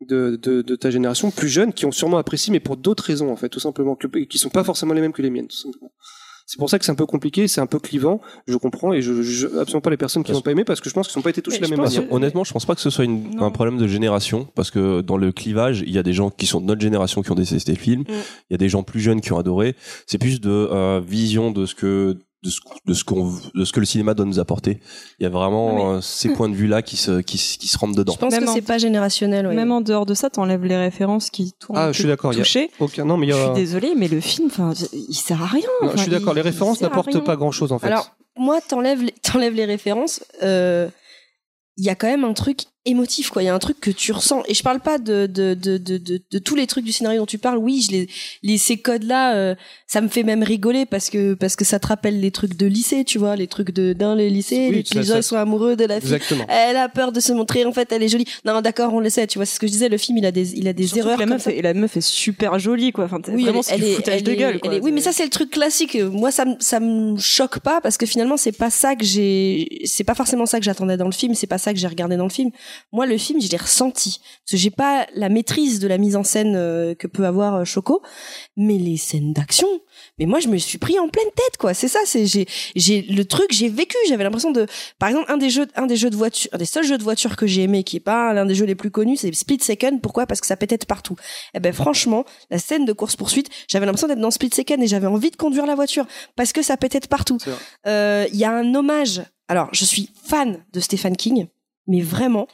[0.02, 3.32] de, de, de ta génération plus jeunes qui ont sûrement apprécié, mais pour d'autres raisons
[3.32, 5.48] en fait, tout simplement, que, qui sont pas forcément les mêmes que les miennes.
[5.48, 5.92] Tout simplement.
[6.52, 8.20] C'est pour ça que c'est un peu compliqué, c'est un peu clivant.
[8.46, 10.90] Je comprends et je, je absolument pas les personnes qui n'ont pas aimé parce que
[10.90, 12.10] je pense qu'ils n'ont pas été touchés de la je même pense manière.
[12.10, 15.00] que- Honnêtement, je pense pas que ce soit une- un problème de génération, parce que
[15.00, 17.36] dans le clivage, il y a des gens qui sont de notre génération qui ont
[17.36, 19.78] détesté le film, il y a des gens plus jeunes qui ont adoré.
[20.08, 23.72] C'est plus de euh, vision de ce que de ce, de ce qu'on de ce
[23.72, 24.80] que le cinéma doit nous apporter.
[25.20, 27.78] Il y a vraiment euh, ces points de vue là qui se qui, qui se
[27.78, 28.14] rentrent dedans.
[28.14, 29.46] Je pense Même que c'est pas générationnel.
[29.48, 29.54] ouais.
[29.56, 32.38] Même en dehors de ça, t'enlèves les références qui t'ont Ah, je suis d'accord, il
[32.38, 32.72] y a- touché.
[32.80, 35.46] Aucun, non, mais il y Je suis désolée, mais le film, enfin, il sert à
[35.48, 35.68] rien.
[35.84, 37.88] Non, je suis d'accord, les références n'apportent pas grand chose en fait.
[37.88, 40.22] Alors, moi, t'enlèves les, t'enlèves les références.
[40.42, 40.88] euh,
[41.78, 43.44] Il y a quand même un truc émotif, quoi.
[43.44, 44.44] Il y a un truc que tu ressens.
[44.48, 47.20] Et je parle pas de, de, de, de, de, de tous les trucs du scénario
[47.20, 47.58] dont tu parles.
[47.58, 48.10] Oui, je les,
[48.44, 49.56] les, ces codes-là, euh,
[49.88, 52.66] ça me fait même rigoler parce que, parce que ça te rappelle les trucs de
[52.66, 55.24] lycée, tu vois, les trucs de, dans les lycées, Oui, les, ça- les gens ils
[55.24, 56.14] sont amoureux de la fille.
[56.14, 56.46] Exactement.
[56.50, 58.26] Elle a peur de se montrer, en fait, elle est jolie.
[58.46, 60.26] Non, d'accord, on le sait, tu vois, c'est ce que je disais, le film, il
[60.26, 62.92] a des, il a des Surtout erreurs la meuf, et la meuf est super jolie,
[62.92, 63.06] quoi.
[63.06, 64.74] Enfin, Oui, vraiment, elle, c'est du foutage elle de est- gueule, elle quoi.
[64.76, 65.96] est- oui, mais ça c'est le truc classique.
[65.96, 69.82] Moi, ça, me- ça me choque pas parce que finalement, c'est pas ça que j'ai.
[69.86, 71.36] C'est pas forcément ça que j'attendais dans le film.
[71.36, 72.50] C'est pas ça que j'ai regardé dans le film.
[72.92, 76.16] Moi, le film, je l'ai ressenti parce que j'ai pas la maîtrise de la mise
[76.16, 78.02] en scène euh, que peut avoir euh, Choco,
[78.58, 79.68] mais les scènes d'action.
[80.20, 81.74] Mais moi, je me suis pris en pleine tête, quoi.
[81.74, 82.00] C'est ça.
[82.06, 83.96] C'est j'ai, j'ai le truc, j'ai vécu.
[84.08, 84.66] J'avais l'impression de,
[85.00, 87.04] par exemple, un des jeux, un des jeux de voiture, un des seuls jeux de
[87.04, 89.60] voiture que j'ai aimé, qui est pas l'un des jeux les plus connus, c'est Split
[89.62, 90.00] Second.
[90.00, 90.26] Pourquoi?
[90.26, 91.16] Parce que ça pétait de partout.
[91.54, 94.88] Eh ben, franchement, la scène de course poursuite, j'avais l'impression d'être dans Split Second et
[94.88, 96.06] j'avais envie de conduire la voiture
[96.36, 97.38] parce que ça pétait de partout.
[97.88, 99.22] Euh, Il y a un hommage.
[99.48, 101.48] Alors, je suis fan de Stephen King,
[101.88, 102.48] mais vraiment.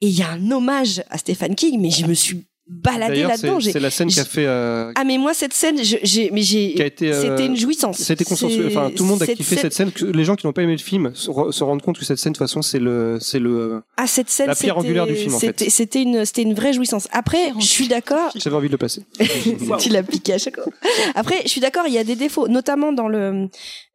[0.00, 3.58] Et il y a un hommage à Stephen King, mais je me suis baladée là-dedans.
[3.60, 4.44] c'est la scène qui a fait.
[4.46, 8.08] euh, Ah, mais moi, cette scène, j'ai, mais j'ai, euh, c'était une jouissance.
[8.10, 8.66] Été consensuel.
[8.66, 9.90] Enfin, tout le monde a Cette kiffé scène- cette scène.
[9.90, 12.04] Que les gens qui n'ont pas aimé le film se, re- se rendent compte que
[12.04, 13.82] cette scène, de toute façon, c'est le, c'est le.
[13.96, 15.46] Ah, cette scène, la pierre c'était- angulaire du film, en fait.
[15.46, 17.08] C'était, c'était une, c'était une vraie jouissance.
[17.10, 18.30] Après, je suis d'accord.
[18.36, 19.02] J'avais envie de le passer.
[19.80, 20.70] tu l'as piqué à chaque fois.
[21.14, 23.48] Après, je suis d'accord, il y a des défauts, notamment dans le,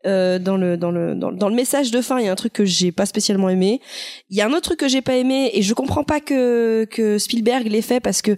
[0.05, 2.19] euh, dans le, dans le, dans, dans le message de fin.
[2.19, 3.81] Il y a un truc que j'ai pas spécialement aimé.
[4.29, 6.85] Il y a un autre truc que j'ai pas aimé et je comprends pas que
[6.89, 8.35] que Spielberg l'ait fait parce que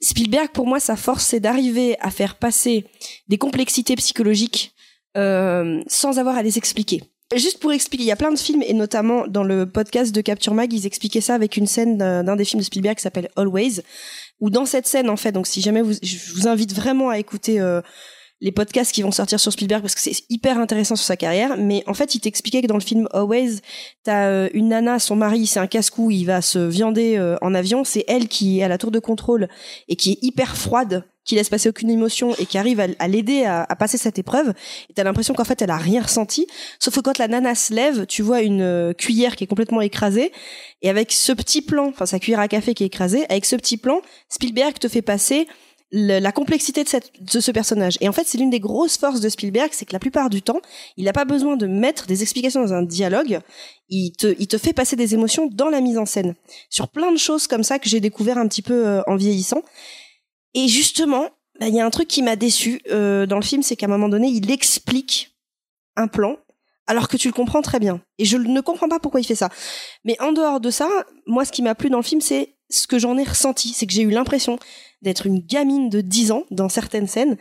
[0.00, 2.84] Spielberg, pour moi, sa force, c'est d'arriver à faire passer
[3.28, 4.72] des complexités psychologiques
[5.16, 7.02] euh, sans avoir à les expliquer.
[7.36, 10.20] Juste pour expliquer, il y a plein de films et notamment dans le podcast de
[10.22, 13.28] Capture Mag, ils expliquaient ça avec une scène d'un des films de Spielberg qui s'appelle
[13.36, 13.82] Always,
[14.40, 17.18] où dans cette scène en fait, donc si jamais vous, je vous invite vraiment à
[17.18, 17.82] écouter euh,
[18.40, 21.56] les podcasts qui vont sortir sur Spielberg parce que c'est hyper intéressant sur sa carrière,
[21.56, 23.60] mais en fait il t'expliquait que dans le film Always,
[24.04, 27.54] t'as euh, une nana, son mari, c'est un casse-cou, il va se viander euh, en
[27.54, 29.48] avion, c'est elle qui est à la tour de contrôle
[29.88, 33.44] et qui est hyper froide qui laisse passer aucune émotion et qui arrive à, l'aider
[33.44, 34.54] à, à passer cette épreuve.
[34.88, 36.46] Et t'as l'impression qu'en fait elle a rien ressenti.
[36.80, 39.82] Sauf que quand la nana se lève, tu vois une euh, cuillère qui est complètement
[39.82, 40.32] écrasée.
[40.80, 43.56] Et avec ce petit plan, enfin sa cuillère à café qui est écrasée, avec ce
[43.56, 45.46] petit plan, Spielberg te fait passer
[45.90, 47.96] le- la complexité de, cette, de ce personnage.
[48.00, 50.42] Et en fait, c'est l'une des grosses forces de Spielberg, c'est que la plupart du
[50.42, 50.60] temps,
[50.96, 53.40] il n'a pas besoin de mettre des explications dans un dialogue.
[53.88, 56.34] Il te, il te fait passer des émotions dans la mise en scène.
[56.68, 59.62] Sur plein de choses comme ça que j'ai découvert un petit peu euh, en vieillissant.
[60.54, 63.62] Et justement, bah, il y a un truc qui m'a déçu euh, dans le film,
[63.62, 65.36] c'est qu'à un moment donné, il explique
[65.96, 66.36] un plan
[66.86, 68.00] alors que tu le comprends très bien.
[68.18, 69.50] Et je ne comprends pas pourquoi il fait ça.
[70.04, 70.88] Mais en dehors de ça,
[71.26, 73.68] moi, ce qui m'a plu dans le film, c'est ce que j'en ai ressenti.
[73.74, 74.58] C'est que j'ai eu l'impression
[75.02, 77.36] d'être une gamine de 10 ans dans certaines scènes.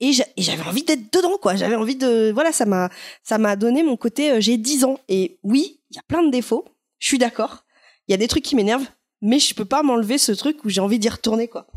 [0.00, 1.54] Et j'a- et j'avais envie d'être dedans, quoi.
[1.54, 2.90] J'avais envie de, voilà, ça m'a,
[3.22, 4.98] ça m'a donné mon côté, euh, j'ai 10 ans.
[5.08, 6.64] Et oui, il y a plein de défauts.
[6.98, 7.64] Je suis d'accord.
[8.08, 8.86] Il y a des trucs qui m'énervent.
[9.24, 11.68] Mais je peux pas m'enlever ce truc où j'ai envie d'y retourner, quoi.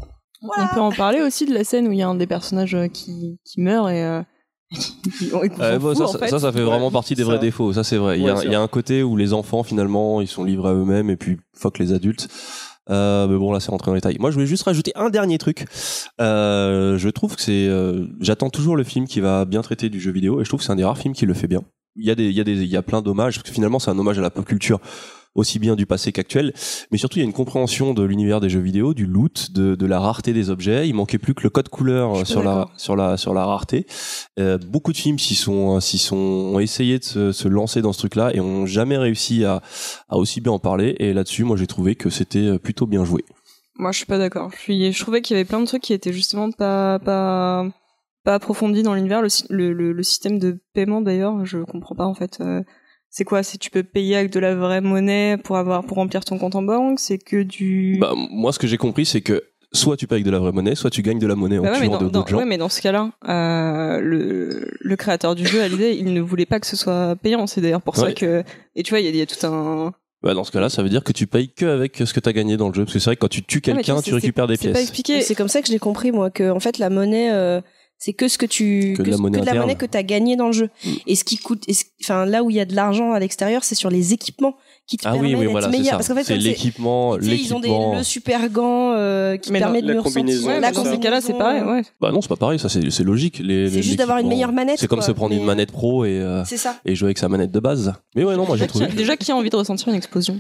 [0.42, 2.74] On peut en parler aussi de la scène où il y a un des personnages
[2.76, 4.02] euh, qui, qui meurt et.
[4.04, 4.22] Euh,
[5.60, 6.28] Euh, bon, fout, ça, en ça, fait.
[6.30, 7.30] ça, ça fait vraiment partie des ça.
[7.30, 7.72] vrais défauts.
[7.74, 8.18] Ça, c'est vrai.
[8.20, 10.70] Il y, Ouais, a, y a un côté où les enfants, finalement, ils sont livrés
[10.70, 12.28] à eux-mêmes et puis fuck les adultes.
[12.90, 14.18] Euh, mais bon, là, c'est rentré dans les détails.
[14.20, 15.66] Moi, je voulais juste rajouter un dernier truc.
[16.22, 17.68] Euh, je trouve que c'est.
[17.68, 20.60] euh, J'attends toujours le film qui va bien traiter du jeu vidéo et je trouve
[20.60, 21.64] que c'est un des rares films qui le fait bien.
[21.98, 23.54] Il y a des, il y a des, il y a plein d'hommages parce que
[23.54, 24.80] finalement, c'est un hommage à la pop culture
[25.36, 26.54] aussi bien du passé qu'actuel,
[26.92, 29.76] mais surtout il y a une compréhension de l'univers des jeux vidéo, du loot, de,
[29.76, 30.88] de la rareté des objets.
[30.88, 32.74] Il manquait plus que le code couleur suis sur la d'accord.
[32.78, 33.86] sur la sur la rareté.
[34.40, 37.94] Euh, beaucoup de films s'y sont s'y sont ont essayé de se, se lancer dans
[37.94, 39.62] ce truc-là et ont jamais réussi à
[40.10, 40.96] à aussi bien en parler.
[41.00, 43.24] Et là-dessus, moi j'ai trouvé que c'était plutôt bien joué.
[43.78, 44.52] Moi, je suis pas d'accord.
[44.56, 47.68] Je, suis, je trouvais qu'il y avait plein de trucs qui étaient justement pas, pas,
[48.24, 49.22] pas approfondis dans l'univers.
[49.22, 52.38] Le, sy- le, le, le système de paiement, d'ailleurs, je comprends pas, en fait.
[52.40, 52.62] Euh,
[53.18, 56.26] c'est quoi C'est tu peux payer avec de la vraie monnaie pour avoir, pour remplir
[56.26, 57.98] ton compte en banque C'est que du...
[58.02, 60.52] Bah, moi, ce que j'ai compris, c'est que soit tu payes avec de la vraie
[60.52, 62.38] monnaie, soit tu gagnes de la monnaie en Bah ouais, tuant dans- d'autres gens.
[62.40, 66.20] ouais, mais dans ce cas-là, euh, le, le créateur du jeu, à l'idée, il ne
[66.20, 67.48] voulait pas que ce soit payant.
[67.48, 68.44] C'est d'ailleurs pour ça que...
[68.76, 69.94] Et tu vois, il y, a- il y a tout un...
[70.22, 72.28] Bah, dans ce cas-là, ça veut dire que tu payes que avec ce que tu
[72.28, 72.84] as gagné dans le jeu.
[72.84, 74.64] Parce que c'est vrai que quand tu tues Ah, quelqu'un, vois, tu récupères des c'est-
[74.64, 74.84] C'est pas pièces.
[74.90, 75.22] expliqué.
[75.22, 77.62] C'est comme ça que je l'ai compris, moi, que en fait, la monnaie, euh,
[77.98, 79.66] C'est que ce que tu Que de la monnaie que de la interne.
[79.66, 80.70] monnaie que tu as gagné dans le jeu.
[80.86, 80.90] Mm.
[81.08, 81.64] Et ce qui coûte
[82.04, 84.56] enfin là où il y a de l'argent à l'extérieur, c'est sur les équipements
[84.86, 87.14] qui te Ah oui, permettent oui, d'être voilà, c'est meilleur parce qu'en fait C'est l'équipement,
[87.20, 87.96] sais, ils ont des, l'équipement.
[87.96, 90.22] le super gant euh, qui Mais permet non, de la mieux ressentir.
[90.22, 91.82] combinaison, Ouais, la mais dans ces combinaison, cas-là, c'est pareil, ouais.
[92.02, 93.40] Bah non, c'est pas pareil, ça c'est c'est logique.
[93.40, 96.06] Les- C'est juste d'avoir une l'équipement- meilleure manette, C'est comme se prendre une manette pro
[96.06, 96.76] et, euh, C'est ça.
[96.86, 97.94] et jouer avec sa manette de base.
[98.16, 98.86] Mais ouais, non, moi j'ai trouvé.
[98.86, 100.40] a- déjà, qui a envie de ressentir une explosion?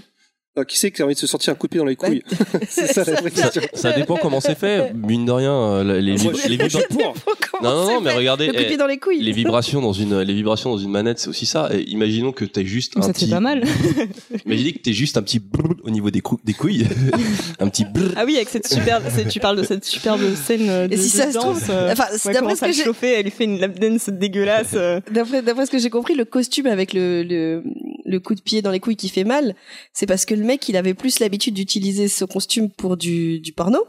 [0.58, 1.98] Ah, qui c'est qui a envie de se sortir un coup de pied dans les
[1.98, 2.24] couilles
[2.70, 3.62] C'est ça la vraie question.
[3.74, 4.94] Ça dépend comment c'est fait.
[4.94, 7.13] Mine de rien, euh, les, les, Moi, vib- je- les moi, je vibra- suis pour.
[7.60, 9.22] Comment Non, non, non, mais fait regardez, Le coup de eh, pied dans les couilles.
[9.22, 11.70] les vibrations dans une, les vibrations dans une manette, c'est aussi ça.
[11.74, 13.26] Et imaginons que t'as juste un Ça te petit.
[13.26, 13.63] fait pas mal.
[14.46, 16.86] Imaginez que t'es juste un petit brrr au niveau des, cou- des couilles,
[17.60, 18.13] un petit brrr.
[18.15, 20.98] Ah oui, avec cette superbe, c'est- tu parles de cette superbe scène euh, de, Et
[20.98, 22.72] si de ça se trouve, danse, euh, enfin, c'est elle d'après commence ce à que
[22.72, 24.72] le j'ai- chauffer, elle lui fait une lap dance dégueulasse.
[24.76, 25.02] euh.
[25.12, 27.63] D'après, d'après ce que j'ai compris, le costume avec le, le,
[28.06, 29.54] le coup de pied dans les couilles qui fait mal,
[29.94, 33.51] c'est parce que le mec, il avait plus l'habitude d'utiliser ce costume pour du, du
[33.53, 33.79] porno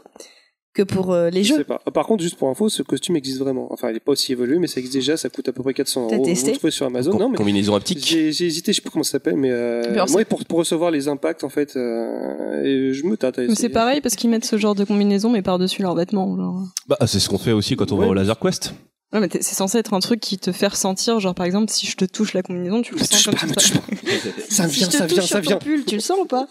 [0.73, 1.63] que pour euh, les Je sais jeux.
[1.63, 1.79] pas.
[1.91, 3.67] Par contre, juste pour info, ce costume existe vraiment.
[3.73, 5.17] Enfin, il est pas aussi évolué, mais ça existe déjà.
[5.17, 6.23] Ça coûte à peu près 400 T'as euros.
[6.23, 7.09] Vous testé le trouvez sur Amazon.
[7.11, 7.97] Com- non, mais Combinaison optique.
[8.05, 8.71] j'ai hésité.
[8.73, 11.49] Je sais plus comment ça s'appelle, mais euh, moi, pour, pour recevoir les impacts, en
[11.49, 13.39] fait, euh, et je me tâte.
[13.55, 16.37] c'est pareil parce qu'ils mettent ce genre de combinaison mais par-dessus leurs vêtements.
[16.37, 16.61] Genre.
[16.87, 18.73] Bah, c'est ce qu'on fait aussi quand on va au Laser Quest.
[19.13, 21.85] Ouais, mais c'est censé être un truc qui te fait ressentir, genre par exemple, si
[21.87, 23.55] je te touche la combinaison, tu le Me sens touche comme pas, me ça.
[23.55, 24.41] touche pas.
[24.49, 25.57] Ça Si vient, je te ça touche vient, sur ça ton vient.
[25.59, 26.47] pull, tu le sens ou pas?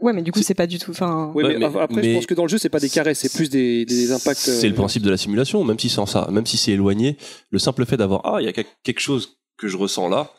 [0.00, 0.90] Ouais, mais du coup, c'est pas du tout.
[0.92, 2.80] Enfin, Oui, Ouais, mais, mais- après, mais- je pense que dans le jeu, c'est pas
[2.80, 4.40] des carrés, c'est plus des, des impacts.
[4.40, 6.72] C'est euh, le principe de la simulation, même si c'est en ça, même si c'est
[6.72, 7.16] éloigné,
[7.50, 10.32] le simple fait d'avoir ah il y a quel- quelque chose que je ressens là,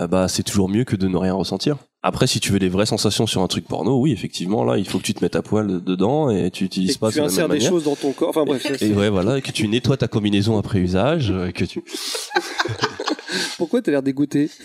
[0.00, 1.76] euh, bah c'est toujours mieux que de ne rien ressentir.
[2.04, 4.88] Après, si tu veux des vraies sensations sur un truc porno, oui, effectivement, là, il
[4.88, 7.14] faut que tu te mettes à poil dedans et tu et utilises que pas tu
[7.16, 7.70] de la insères même des manière.
[7.70, 8.30] choses dans ton corps.
[8.30, 11.64] Enfin bref, Et ouais, voilà, et que tu nettoies ta combinaison après usage, euh, que
[11.64, 11.82] tu.
[13.56, 14.50] pourquoi t'as l'air dégoûté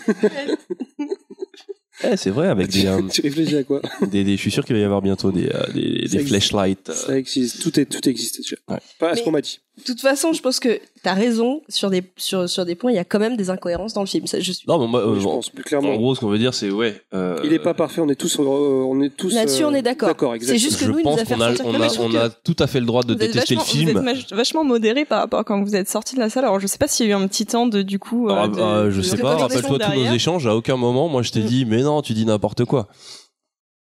[2.04, 4.64] Eh, c'est vrai, avec des, euh, Tu réfléchis à quoi des, des- je suis sûr
[4.64, 6.90] qu'il va y avoir bientôt des, euh, des, flashlights.
[6.90, 8.38] euh, Ça existe, tout, est, tout existe.
[8.68, 8.78] Ouais.
[9.00, 9.58] Pas à ce qu'on m'a dit.
[9.78, 12.96] De toute façon, je pense que t'as raison sur des, sur, sur des points, il
[12.96, 14.26] y a quand même des incohérences dans le film.
[14.26, 14.64] Ça, je suis...
[14.66, 15.94] Non, mais moi, euh, je bon, pense plus en clairement.
[15.96, 17.00] gros, ce qu'on veut dire, c'est ouais.
[17.14, 19.32] euh, Il est pas parfait, on est tous, euh, on est tous.
[19.32, 20.08] Là-dessus, euh, on est d'accord.
[20.08, 22.00] D'accord, C'est juste que je nous, il nous pense a fait qu'on a, on a,
[22.00, 23.98] on a tout à fait le droit de détester le film.
[24.00, 26.44] Vous êtes vachement modéré par rapport à quand vous êtes sorti de la salle.
[26.44, 28.28] Alors, je sais pas s'il y a eu un petit temps de, du coup.
[28.30, 31.08] Ah, euh, de- bah, je de sais pas, rappelle-toi tous nos échanges, à aucun moment,
[31.08, 31.46] moi je t'ai Mm.
[31.46, 32.88] dit, mais non, tu dis n'importe quoi.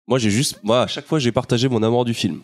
[0.09, 2.41] Moi j'ai juste, moi à chaque fois j'ai partagé mon amour du film.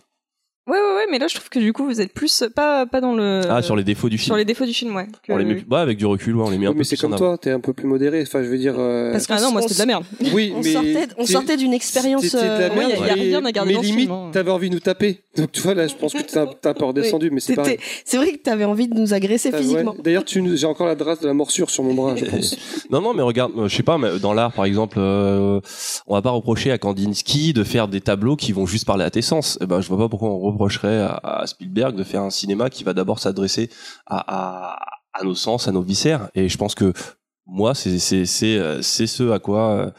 [0.98, 3.42] Ouais, mais là, je trouve que du coup, vous êtes plus, pas, pas dans le.
[3.48, 4.38] ah, sur les défauts du Euh, sur film.
[4.38, 5.06] les défauts du film, ouais.
[5.26, 6.78] que- On les met, bah, avec du recul, ouais, on les met un Oui, peu
[6.78, 8.20] mais c'est comme toi, t'es un peu plus modéré.
[8.22, 8.74] Enfin, je veux dire.
[8.78, 10.04] euh, Parce Ah non, moi, c'était de la merde.
[10.34, 12.22] oui, On mais sortait, on sortait d'une expérience.
[12.22, 13.82] C'était de la euh, ouais, y a- y a mais- rien à garder mais dans
[13.82, 14.30] limite, film, hein.
[14.32, 15.20] t'avais envie de nous taper.
[15.36, 17.62] Donc tu vois, là, je pense que t'as t'as un peu redescendu, mais c'est C'était-
[17.62, 17.78] pareil.
[18.04, 19.62] C'est vrai que t'avais envie de nous agresser Ah, ouais.
[19.62, 19.94] physiquement.
[20.02, 22.56] D'ailleurs, tu j'ai encore la trace de la morsure sur mon bras, je pense.
[22.90, 26.22] Non, non, mais regarde, euh, je sais pas, mais dans l'art, par exemple, on va
[26.22, 29.58] pas reprocher à Kandinsky de faire des tableaux qui vont juste parler à tes sens.
[29.60, 32.84] Eh ben, je vois pas pourquoi on reprocherait à, Spielberg de faire un cinéma qui
[32.84, 33.70] va d'abord s'adresser
[34.06, 34.78] à,
[35.22, 36.30] nos sens, à nos viscères.
[36.34, 36.92] Et je pense que
[37.46, 37.96] moi, c'est
[38.58, 39.92] euh, ce à quoi,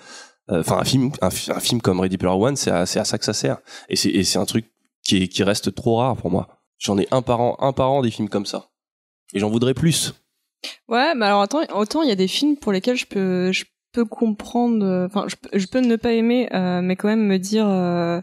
[0.52, 3.17] euh, enfin, un film, un, fi- un film comme Ready Player One, c'est à, ça
[3.17, 3.58] que ça sert.
[3.89, 4.65] Et c'est un truc
[5.04, 6.47] qui qui reste trop rare pour moi.
[6.78, 8.69] J'en ai un par an, un par an des films comme ça.
[9.34, 10.13] Et j'en voudrais plus.
[10.88, 13.65] Ouais, mais alors attends, autant il y a des films pour lesquels je peux, je
[13.91, 15.36] peux comprendre, euh, enfin, je,
[15.67, 18.21] peux- ne pas aimer, euh, mais quand même me dire, euh, euh,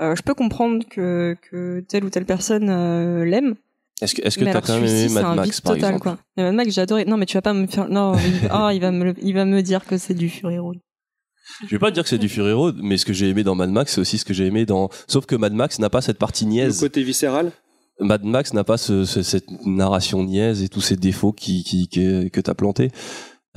[0.00, 3.54] je peux comprendre que, que telle ou telle personne euh, l'aime.
[4.02, 6.18] Est-ce que est-ce que t'as quand même aimé Mad un Max par total, exemple quoi.
[6.36, 7.04] Mais Mad Max, j'ai adoré.
[7.04, 9.34] Non, mais tu vas pas me faire, non, il, ah, il va me, le- il
[9.34, 10.78] va me dire que c'est du Fury Road.
[11.66, 13.54] Je vais pas dire que c'est du Fury Road, mais ce que j'ai aimé dans
[13.54, 14.88] Mad Max, c'est aussi ce que j'ai aimé dans.
[15.06, 16.80] Sauf que Mad Max n'a pas cette partie Le niaise.
[16.80, 17.52] côté viscéral?
[17.98, 21.88] Mad Max n'a pas ce, ce- cette narration niaise et tous ces défauts qui, qui,
[21.88, 22.90] que, que t'as plantés.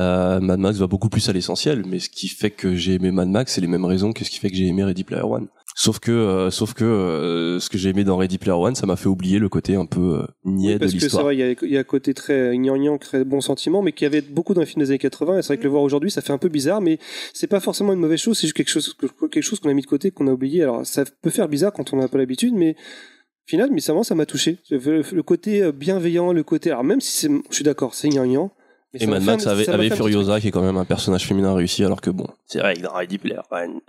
[0.01, 3.11] Euh, Mad Max va beaucoup plus à l'essentiel, mais ce qui fait que j'ai aimé
[3.11, 5.23] Mad Max, c'est les mêmes raisons que ce qui fait que j'ai aimé Ready Player
[5.23, 5.47] One.
[5.75, 8.85] Sauf que, euh, sauf que euh, ce que j'ai aimé dans Ready Player One, ça
[8.85, 11.23] m'a fait oublier le côté un peu euh, niais Oui, de parce que c'est l'histoire.
[11.25, 13.91] vrai, il y a, il y a un côté très gnangnan, très bon sentiment, mais
[13.91, 15.39] qui avait beaucoup dans les films des années 80.
[15.39, 16.99] Et c'est vrai que le voir aujourd'hui, ça fait un peu bizarre, mais
[17.33, 18.37] c'est pas forcément une mauvaise chose.
[18.37, 20.61] C'est juste quelque chose, que- quelque chose qu'on a mis de côté, qu'on a oublié.
[20.61, 23.93] Alors, ça peut faire bizarre quand on n'a pas l'habitude, mais au final, mais ça,
[24.03, 24.59] ça m'a touché.
[24.69, 28.51] Le, côté euh, bienveillant, le côté, alors même si c'est, je suis d'accord, c'est gnangnan.
[28.93, 31.99] Et Mad Max avait, avait Furiosa, qui est quand même un personnage féminin réussi, alors
[31.99, 33.79] que bon, c'est vrai que dans Ready Player One,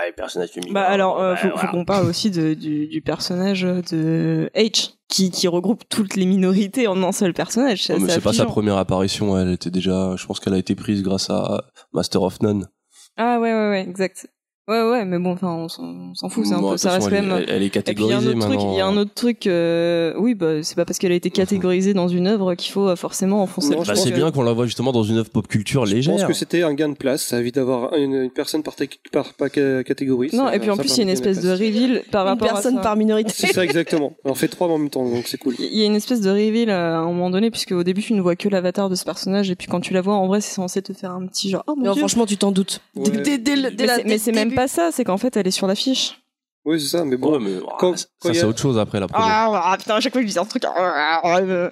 [0.00, 0.72] ouais, personnage féminin.
[0.72, 5.30] Bah alors, euh, ouais, faut, qu'on parle aussi de, du, du personnage de H, qui,
[5.30, 7.88] qui regroupe toutes les minorités en un seul personnage.
[7.88, 10.74] Ouais, mais c'est pas sa première apparition, elle était déjà, je pense qu'elle a été
[10.74, 12.68] prise grâce à Master of None.
[13.16, 14.28] Ah ouais, ouais, ouais, exact.
[14.68, 15.68] Ouais, ouais, mais bon, enfin, on
[16.14, 17.32] s'en fout, c'est un Bon, peu, ça reste quand même.
[17.34, 18.72] elle, elle est Et puis il y a un catégorisée autre truc, maintenant.
[18.72, 21.30] il y a un autre truc, euh, oui, bah c'est pas parce qu'elle a été
[21.30, 24.30] catégorisée dans une œuvre qu'il faut euh, forcément enfoncer Non, le je Bah, c'est bien
[24.30, 26.16] qu'on la voit justement dans une œuvre pop culture Je légère.
[26.16, 27.22] pense que c'était un gain de place.
[27.22, 30.28] Ça évite d'avoir une, une personne par, catégorie.
[30.34, 32.28] Non, Ça- et puis en plus il y a une espèce de reveal par Une
[32.32, 33.30] rapport à personne par minorité.
[33.34, 34.12] C'est ça exactement.
[34.26, 35.54] On fait trois en même temps, donc c'est cool.
[35.58, 38.02] Il y a une espèce de reveal euh, à un moment donné, puisque au début
[38.02, 40.26] tu ne vois que l'avatar de ce personnage, et puis quand tu la vois en
[40.26, 41.64] vrai, c'est censé te faire un petit genre.
[41.66, 42.00] Oh mon Non, dieu.
[42.00, 42.82] franchement, tu t'en doutes.
[42.96, 43.70] Dès, la-
[44.04, 44.52] mais c'est même.
[44.58, 46.18] Pas ça, c'est qu'en fait elle est sur l'affiche.
[46.64, 47.32] Oui, c'est ça, mais bon.
[47.32, 49.24] Ouais, mais Quand- ça, quand c'est a- autre chose après la promo.
[49.26, 50.64] Ah, putain, à chaque fois je dis un truc.
[50.66, 51.70] ah, ah, euh.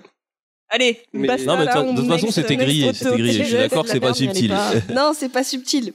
[0.68, 3.32] Allez, Mais- basta, non, mais de là, de toute façon, c'était grillé, c'était grillé.
[3.40, 4.50] Je suis d'accord que c'est pas subtil.
[4.50, 5.92] pas- Non, c'est pas subtil.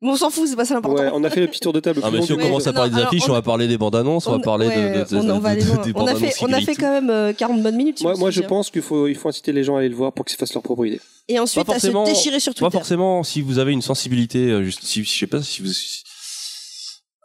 [0.00, 1.02] Mais on s'en fout, c'est pas ça l'important.
[1.02, 1.98] Ouais, on a fait le petit tour de table.
[2.00, 3.96] le Ah, mais si on commence à parler des affiches, on va parler des bandes
[3.96, 6.60] annonces, on va parler ouais, de, de, de- on, a bandes fait, annonces on a
[6.60, 8.00] fait quand même euh, 40 bonnes minutes.
[8.02, 10.24] Moi, je pense qu'il faut, il faut inciter les gens à aller le voir pour
[10.24, 11.00] qu'ils se fassent leur propre idée.
[11.26, 12.78] Et ensuite, Pas à se forcément- déchirer sur Pas Twitter.
[12.78, 15.68] forcément si vous avez une sensibilité, euh, juste, si, je sais pas si vous.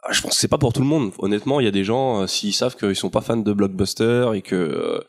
[0.06, 1.12] Ah, Je pense que c'est pas pour tout le monde.
[1.18, 4.30] Honnêtement, il y a des gens, euh, s'ils savent qu'ils sont pas fans de blockbuster
[4.34, 4.54] et que.
[4.54, 5.00] euh,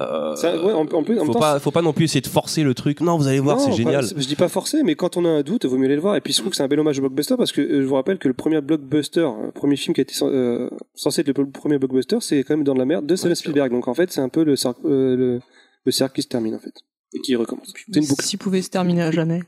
[0.00, 2.04] euh, Ça, ouais, en, en plus, en même faut temps, pas, faut pas non plus
[2.04, 3.00] essayer de forcer le truc.
[3.00, 4.04] Non, vous allez voir, Non, c'est pas- génial.
[4.06, 6.00] je dis pas forcé, mais quand on a un doute, il vaut mieux aller le
[6.00, 6.16] voir.
[6.16, 7.86] Et puis je trouve que c'est un bel hommage au blockbuster parce que euh, je
[7.86, 11.22] vous rappelle que le premier blockbuster, le premier film qui a été cen- euh, censé
[11.22, 13.72] être le premier blockbuster, c'est quand même dans de la merde de Steven Spielberg.
[13.72, 15.40] Donc en fait, c'est un peu le cercle, euh, le,
[15.84, 16.74] le cercle qui se termine en fait
[17.14, 17.72] et qui recommence.
[17.74, 18.22] C'est une boucle.
[18.24, 19.42] S'il pouvait se terminer à jamais.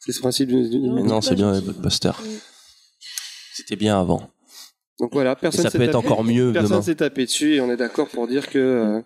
[0.00, 0.68] C'est ce principe d'une.
[0.68, 2.20] d'une- non, c'est bien les blockbusters.
[3.54, 4.30] C'était bien avant.
[5.00, 6.82] Donc voilà, Et personne ça s'est peut être tapé- encore mieux Personne demain.
[6.82, 9.00] s'est tapé dessus et on est d'accord pour dire que euh,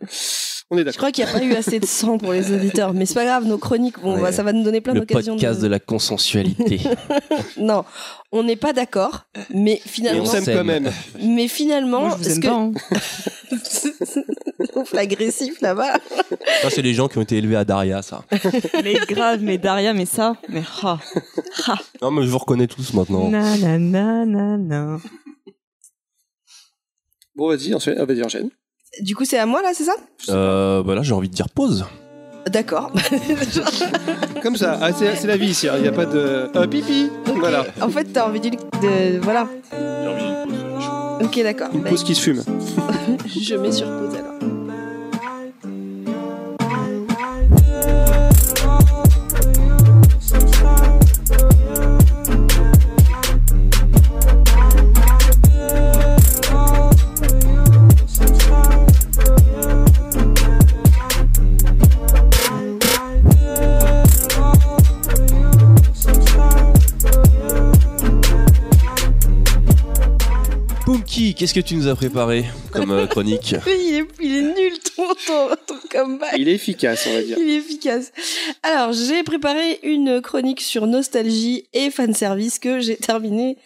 [0.70, 2.92] on est Je crois qu'il n'y a pas eu assez de sang pour les auditeurs,
[2.92, 4.32] mais c'est pas grave, nos chroniques, bon, Ouais.
[4.32, 5.34] ça va nous donner plein Le d'occasions.
[5.34, 5.64] podcast de...
[5.64, 5.70] de...
[5.70, 6.80] la consensualité.
[7.58, 7.84] Non,
[8.32, 10.90] on n'est pas d'accord, mais finalement, on on s'aime quand même.
[11.22, 12.54] mais finalement, Moi, je vous ce aime que- pas.
[12.54, 12.72] hein.
[14.92, 15.94] l'agressif là-bas.
[16.62, 18.24] ça, c'est les gens qui ont été élevés à Daria, ça.
[18.84, 20.98] mais grave, mais Daria, mais ça, mais ah.
[22.02, 23.28] Non, mais je vous reconnais tous maintenant.
[23.28, 24.98] Na na na na na.
[27.34, 27.96] Bon, vas-y, enchaîne.
[27.98, 28.50] Ah, vas-y, enchaîne.
[29.00, 29.94] Du coup, c'est à moi là, c'est ça?
[30.28, 31.84] Euh, bah là, j'ai envie de dire pause.
[32.48, 32.90] D'accord.
[34.42, 35.68] Comme ça, ah, c'est c'est la vie ici.
[35.76, 37.10] Il n'y a pas de euh, pipi.
[37.36, 39.46] Voilà, en fait, t'as envie de, de- voilà.
[39.70, 41.26] J'ai envie d'une pause.
[41.26, 41.68] Ok, d'accord.
[41.74, 42.42] une Bah, pause qui se fume.
[43.26, 44.34] je mets sur pause alors.
[71.08, 74.78] Poomki, qu'est-ce que tu nous as préparé comme euh, chronique Il est, il est nul
[74.94, 76.34] ton, ton, ton comeback.
[76.36, 77.38] Il est efficace, on va dire.
[77.38, 78.12] Il est efficace.
[78.62, 83.56] Alors, j'ai préparé une chronique sur nostalgie et fanservice que j'ai terminée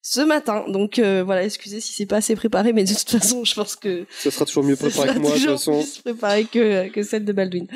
[0.00, 0.64] ce matin.
[0.68, 3.76] Donc euh, voilà, excusez si c'est pas assez préparé, mais de toute façon, je pense
[3.76, 5.82] que Ça sera toujours mieux préparé que moi, de toute toujours façon.
[5.82, 7.66] plus préparé que, que celle de Baldwin.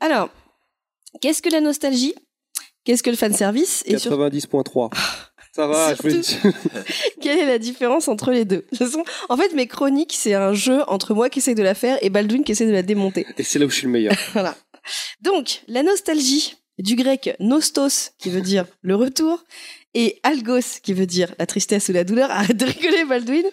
[0.00, 0.30] Alors,
[1.20, 2.14] qu'est-ce que la nostalgie?
[2.84, 3.82] Qu'est-ce que le fanservice?
[3.86, 4.90] Et surtout, 90.3.
[5.54, 6.52] Ça va, je voulais Surtout-
[7.20, 8.64] quelle est la différence entre les deux?
[8.72, 11.62] De toute façon, en fait, mes chroniques, c'est un jeu entre moi qui essaie de
[11.62, 13.26] la faire et Baldwin qui essaie de la démonter.
[13.36, 14.14] Et c'est là où je suis le meilleur.
[14.32, 14.54] Voilà.
[15.20, 19.44] Donc, la nostalgie, du grec nostos, qui veut dire le retour,
[19.94, 23.44] et algos, qui veut dire la tristesse ou la douleur, arrête de rigoler Baldwin,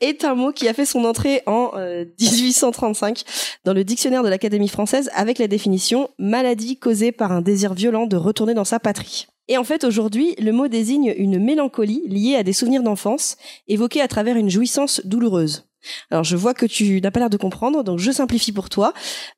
[0.00, 3.24] est un mot qui a fait son entrée en euh, 1835
[3.64, 8.06] dans le dictionnaire de l'Académie française avec la définition maladie causée par un désir violent
[8.06, 9.26] de retourner dans sa patrie.
[9.48, 13.36] Et en fait, aujourd'hui, le mot désigne une mélancolie liée à des souvenirs d'enfance,
[13.66, 15.64] évoqués à travers une jouissance douloureuse.
[16.10, 18.92] Alors, je vois que tu n'as pas l'air de comprendre, donc je simplifie pour toi.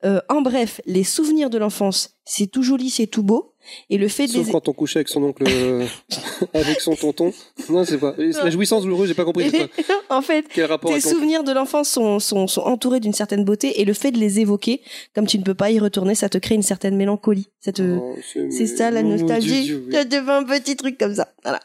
[0.05, 3.50] Euh, en bref, les souvenirs de l'enfance, c'est tout joli, c'est tout beau,
[3.89, 4.53] et le fait de Sauf les...
[4.53, 5.87] quand on couchait avec son oncle, euh,
[6.55, 7.33] avec son tonton.
[7.69, 8.15] Non, c'est pas.
[8.17, 9.51] La jouissance douloureuse, j'ai pas compris.
[10.11, 13.81] en fait, Quel rapport tes souvenirs de l'enfance sont, sont, sont entourés d'une certaine beauté,
[13.81, 14.81] et le fait de les évoquer,
[15.15, 17.49] comme tu ne peux pas y retourner, ça te crée une certaine mélancolie.
[17.61, 17.99] Ça te...
[18.01, 18.17] Oh,
[18.51, 19.63] C'est ça la nostalgie.
[19.63, 19.93] Dieu, oui.
[19.93, 21.29] Ça fait un petit truc comme ça.
[21.43, 21.61] Voilà.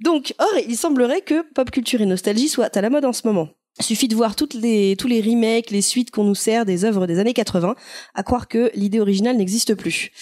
[0.00, 3.26] Donc, or, il semblerait que pop culture et nostalgie soient à la mode en ce
[3.26, 3.48] moment.
[3.80, 7.06] Suffit de voir toutes les, tous les remakes, les suites qu'on nous sert des œuvres
[7.06, 7.74] des années 80,
[8.14, 10.12] à croire que l'idée originale n'existe plus.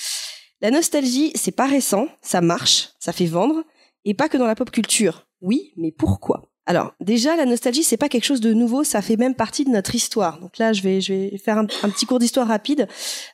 [0.63, 3.65] La nostalgie, c'est pas récent, ça marche, ça fait vendre,
[4.05, 5.27] et pas que dans la pop culture.
[5.41, 6.53] Oui, mais pourquoi?
[6.67, 9.71] Alors, déjà, la nostalgie, c'est pas quelque chose de nouveau, ça fait même partie de
[9.71, 10.39] notre histoire.
[10.39, 12.87] Donc là, je vais, je vais faire un, un petit cours d'histoire rapide.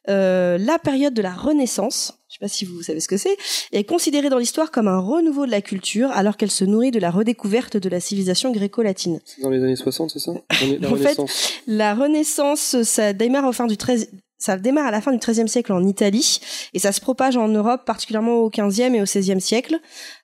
[0.08, 3.36] Euh, la période de la Renaissance, je sais pas si vous savez ce que c'est,
[3.72, 6.98] est considérée dans l'histoire comme un renouveau de la culture, alors qu'elle se nourrit de
[6.98, 9.20] la redécouverte de la civilisation gréco-latine.
[9.42, 10.32] Dans les années 60, c'est ça?
[10.80, 11.20] La En fait.
[11.66, 14.08] La Renaissance, ça démarre au fin du 13,
[14.39, 16.41] ça démarre à la fin du XIIIe siècle en Italie
[16.72, 19.78] et ça se propage en Europe, particulièrement au XVe et au XVIe siècle.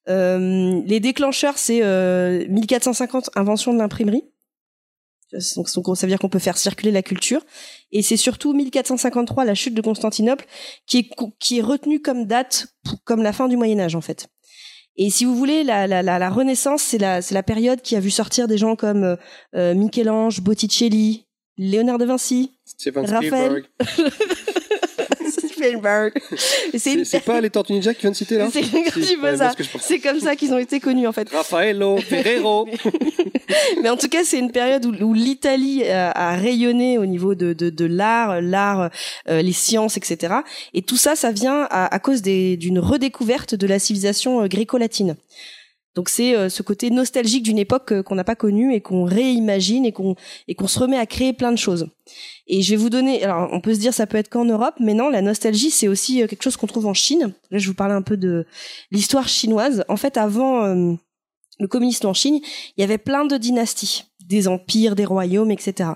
[0.09, 4.25] Euh, les déclencheurs, c'est euh, 1450, invention de l'imprimerie.
[5.57, 7.41] Donc, ça veut dire qu'on peut faire circuler la culture.
[7.93, 10.45] Et c'est surtout 1453, la chute de Constantinople,
[10.87, 12.69] qui est, retenue comme date,
[13.05, 14.29] comme la fin du Moyen Âge en fait.
[14.97, 18.77] Et si vous voulez, la, Renaissance, c'est la, période qui a vu sortir des gens
[18.77, 19.17] comme euh,
[19.57, 21.27] euh, Michel-Ange, Botticelli,
[21.59, 23.65] Léonard de Vinci, Steven Raphaël.
[23.81, 24.13] Spielberg.
[25.55, 26.13] Spielberg.
[26.77, 30.37] C'est une- pas les Tortues Ninja qui viennent citer là C'est Si, ouais, comme ça
[30.37, 31.29] qu'ils ont été connus en fait.
[31.31, 32.69] Raffaello, Ferrero.
[33.83, 37.35] Mais en tout cas, c'est une période où, où l'Italie a, a rayonné au niveau
[37.35, 38.91] de, de, de l'art, l'art,
[39.29, 40.35] euh, les sciences, etc.
[40.75, 45.17] Et tout ça, ça vient à, à cause d'une redécouverte de la civilisation euh, gréco-latine.
[45.95, 49.05] Donc c'est euh, ce côté nostalgique d'une époque euh, qu'on n'a pas connue et qu'on
[49.05, 50.17] réimagine et qu'on
[50.49, 51.89] et qu'on se remet à créer plein de choses.
[52.47, 54.75] Et je vais vous donner, alors on peut se dire ça peut être qu'en Europe,
[54.81, 57.33] mais non, la nostalgie c'est aussi euh, quelque chose qu'on trouve en Chine.
[57.51, 58.47] Là, je vous parler un peu de
[58.91, 59.85] l'histoire chinoise.
[59.89, 60.97] En fait, avant
[61.59, 62.41] le communisme en Chine,
[62.77, 65.91] il y avait plein de dynasties, des empires, des royaumes, etc.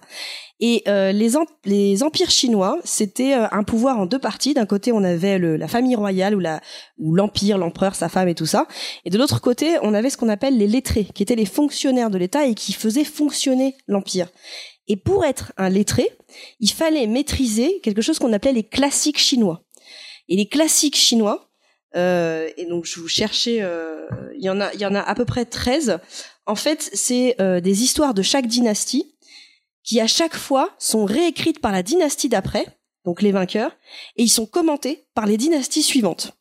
[0.60, 1.30] Et euh, les,
[1.64, 4.54] les empires chinois, c'était euh, un pouvoir en deux parties.
[4.54, 6.60] D'un côté, on avait le, la famille royale ou la
[6.98, 8.66] ou l'empire, l'empereur, sa femme et tout ça.
[9.04, 12.10] Et de l'autre côté, on avait ce qu'on appelle les lettrés, qui étaient les fonctionnaires
[12.10, 14.28] de l'État et qui faisaient fonctionner l'empire.
[14.88, 16.08] Et pour être un lettré,
[16.60, 19.62] il fallait maîtriser quelque chose qu'on appelait les classiques chinois.
[20.28, 21.47] Et les classiques chinois,
[21.98, 25.00] euh, et donc je vous cherchais, euh, il y en a, il y en a
[25.00, 25.98] à peu près 13.
[26.46, 29.16] En fait, c'est euh, des histoires de chaque dynastie
[29.82, 32.66] qui à chaque fois sont réécrites par la dynastie d'après,
[33.04, 33.76] donc les vainqueurs,
[34.16, 36.37] et ils sont commentés par les dynasties suivantes.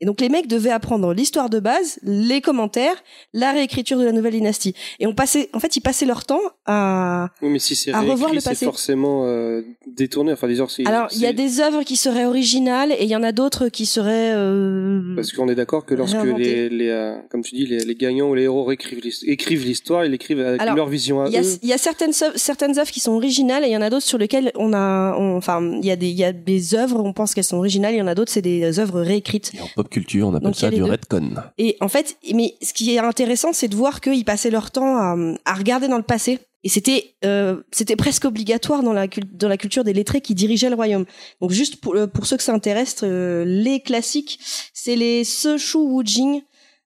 [0.00, 2.96] Et donc les mecs devaient apprendre l'histoire de base, les commentaires,
[3.32, 4.74] la réécriture de la nouvelle dynastie.
[5.00, 7.30] Et on passait, en fait, ils passaient leur temps à.
[7.42, 8.64] Oui, mais si c'est À revoir le c'est passé.
[8.66, 10.32] forcément euh, détourné.
[10.32, 10.86] Enfin, c'est.
[10.86, 13.32] Alors il y a c'est- des œuvres qui seraient originales et il y en a
[13.32, 14.32] d'autres qui seraient.
[14.34, 17.94] euh, Parce qu'on est d'accord que lorsque les, les euh, comme tu dis, les, les
[17.94, 21.38] gagnants ou les héros écrivent l'histoire, ils l'écrivent avec Alors, leur vision à Il y
[21.38, 21.58] a, eux.
[21.62, 23.90] il y a certaines œuvres, certaines œuvres qui sont originales et il y en a
[23.90, 26.74] d'autres sur lesquelles on a, on- enfin, il y a des, il y a des
[26.74, 29.52] œuvres, on pense qu'elles sont originales, il y en a d'autres, c'est des œuvres réécrites.
[29.86, 31.30] Pop culture, on appelle Donc, ça du redcon.
[31.58, 34.96] Et en fait, mais ce qui est intéressant, c'est de voir qu'ils passaient leur temps
[34.96, 36.38] à, à regarder dans le passé.
[36.64, 40.68] Et c'était, euh, c'était presque obligatoire dans la, dans la culture des lettrés qui dirigeaient
[40.68, 41.04] le royaume.
[41.40, 44.40] Donc juste pour, euh, pour ceux que ça intéresse, euh, les classiques,
[44.74, 46.42] c'est les Se Shu Wu Jing.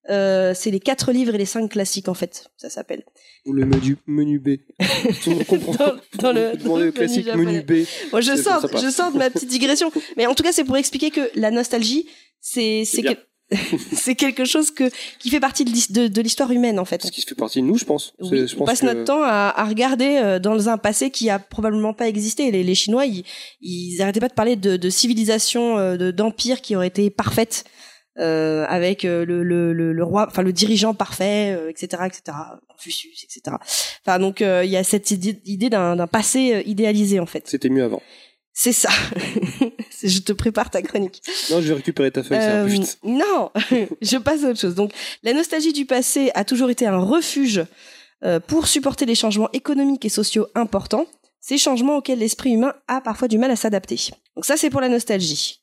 [0.09, 3.05] Euh, c'est les quatre livres et les cinq classiques en fait, ça s'appelle.
[3.47, 4.57] Ou le menu, menu B.
[5.23, 5.73] Tout le monde comprend.
[5.75, 7.85] Dans- dans le- dans classique menu B.
[8.11, 9.93] Moi, je sors, je sors de ma petite digression.
[10.17, 12.07] Mais en tout cas, c'est pour expliquer que la nostalgie,
[12.41, 14.85] c'est, c'est, quelque chose que,
[15.19, 17.05] qui fait partie de l'his- de, de l'histoire humaine, en fait.
[17.05, 18.15] Ce qui fait partie de nous, je pense.
[18.21, 21.11] C'est- Oui, je on passe que- notre temps à, à regarder euh, dans un passé
[21.11, 22.51] qui a probablement pas existé.
[22.51, 23.25] Les, les Chinois, ils,
[23.61, 27.65] ils arrêtaient pas de parler de, de civilisation, euh, d'empire qui aurait été parfaite,
[28.19, 32.37] euh, avec euh, le, le, le, le roi, enfin le dirigeant parfait, euh, etc., etc.,
[32.69, 33.57] Confucius, etc.
[34.05, 37.45] Enfin donc euh, il y a cette idée, idée d'un, passé idéalisé en fait.
[37.47, 38.03] C'était mieux avant.
[38.53, 38.91] C'est ça.
[40.03, 41.23] Je te prépare ta chronique.
[41.51, 42.99] Non, je vais récupérer ta feuille, plus Euh, vite.
[43.05, 43.51] non,
[44.01, 44.75] je passe à autre chose.
[44.75, 44.93] Donc,
[45.23, 47.63] la nostalgie du passé a toujours été un refuge
[48.47, 51.07] pour supporter les changements économiques et sociaux importants,
[51.41, 53.99] ces changements auxquels l'esprit humain a parfois du mal à s'adapter.
[54.37, 55.60] Donc ça, c'est pour la nostalgie.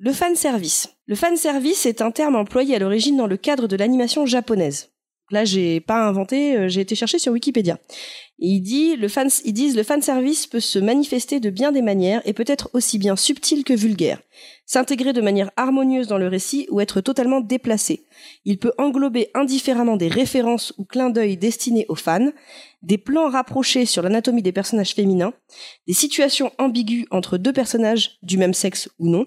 [0.00, 0.94] Le fan service.
[1.06, 4.92] Le fan service est un terme employé à l'origine dans le cadre de l'animation japonaise.
[5.32, 7.78] Là, j'ai pas inventé, euh, j'ai été chercher sur Wikipédia.
[8.38, 12.22] Il le fan, ils disent, le fan service peut se manifester de bien des manières
[12.24, 14.20] et peut être aussi bien subtil que vulgaire
[14.68, 18.04] s'intégrer de manière harmonieuse dans le récit ou être totalement déplacé.
[18.44, 22.32] Il peut englober indifféremment des références ou clins d'œil destinés aux fans,
[22.82, 25.32] des plans rapprochés sur l'anatomie des personnages féminins,
[25.86, 29.24] des situations ambiguës entre deux personnages du même sexe ou non,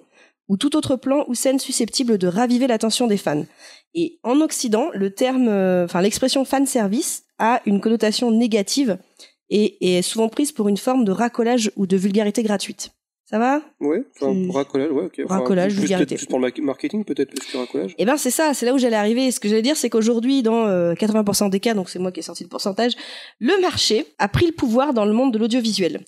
[0.52, 3.46] ou tout autre plan ou scène susceptible de raviver l'attention des fans.
[3.94, 8.98] Et en Occident, le terme, euh, enfin l'expression fan service a une connotation négative
[9.50, 12.92] et, et est souvent prise pour une forme de racolage ou de vulgarité gratuite.
[13.30, 13.62] Ça va?
[14.20, 15.22] Enfin, tu- pour racolage, ouais, ok.
[15.24, 16.16] Enfin, Racolage, plus, vulgarité.
[16.16, 17.96] plus pour le ma- marketing, peut-être plus que racolage.
[17.98, 19.32] Eh ben c'est ça, c'est là où j'allais arriver.
[19.32, 22.20] Ce que j'allais dire, c'est qu'aujourd'hui, dans euh, 80% des cas, donc c'est moi qui
[22.20, 22.92] ai sorti le pourcentage,
[23.40, 26.02] le marché a pris le pouvoir dans le monde de l'audiovisuel.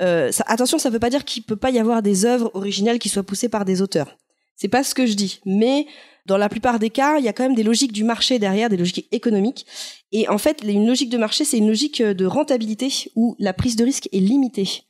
[0.00, 2.98] Euh, ça, attention, ça veut pas dire qu'il peut pas y avoir des œuvres originales
[2.98, 4.16] qui soient poussées par des auteurs.
[4.56, 5.86] C'est pas ce que je dis, mais
[6.26, 8.68] dans la plupart des cas, il y a quand même des logiques du marché derrière,
[8.68, 9.66] des logiques économiques.
[10.12, 13.76] Et en fait, une logique de marché, c'est une logique de rentabilité où la prise
[13.76, 14.84] de risque est limitée.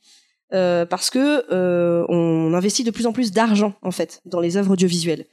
[0.53, 4.57] Euh, parce que euh, on investit de plus en plus d'argent en fait dans les
[4.57, 5.25] œuvres audiovisuelles.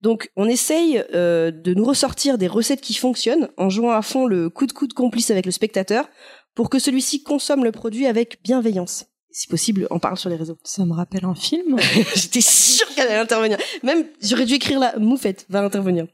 [0.00, 4.26] Donc on essaye euh, de nous ressortir des recettes qui fonctionnent en jouant à fond
[4.26, 6.08] le coup de coude complice avec le spectateur
[6.54, 9.06] pour que celui-ci consomme le produit avec bienveillance.
[9.34, 10.56] Si possible, en parle sur les réseaux.
[10.62, 11.76] Ça me rappelle un film.
[12.14, 13.58] J'étais sûre qu'elle allait intervenir.
[13.82, 16.06] Même, j'aurais dû écrire là, Moufette va intervenir.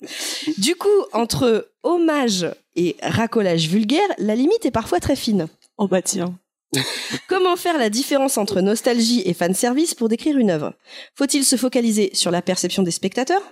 [0.56, 2.46] Du coup, entre hommage
[2.76, 5.48] et racolage vulgaire, la limite est parfois très fine.
[5.76, 6.38] Oh bah tiens.
[7.28, 10.72] Comment faire la différence entre nostalgie et fanservice pour décrire une œuvre?
[11.14, 13.42] Faut-il se focaliser sur la perception des spectateurs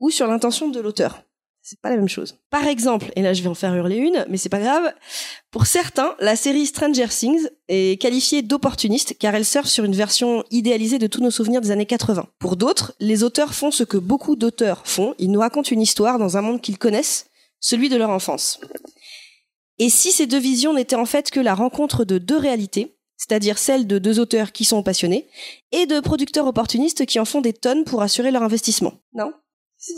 [0.00, 1.22] ou sur l'intention de l'auteur?
[1.70, 2.38] C'est pas la même chose.
[2.48, 4.90] Par exemple, et là je vais en faire hurler une, mais c'est pas grave,
[5.50, 10.44] pour certains, la série Stranger Things est qualifiée d'opportuniste car elle surfe sur une version
[10.50, 12.26] idéalisée de tous nos souvenirs des années 80.
[12.38, 16.18] Pour d'autres, les auteurs font ce que beaucoup d'auteurs font, ils nous racontent une histoire
[16.18, 17.26] dans un monde qu'ils connaissent,
[17.60, 18.60] celui de leur enfance.
[19.78, 23.58] Et si ces deux visions n'étaient en fait que la rencontre de deux réalités, c'est-à-dire
[23.58, 25.28] celle de deux auteurs qui sont passionnés,
[25.72, 29.34] et de producteurs opportunistes qui en font des tonnes pour assurer leur investissement Non?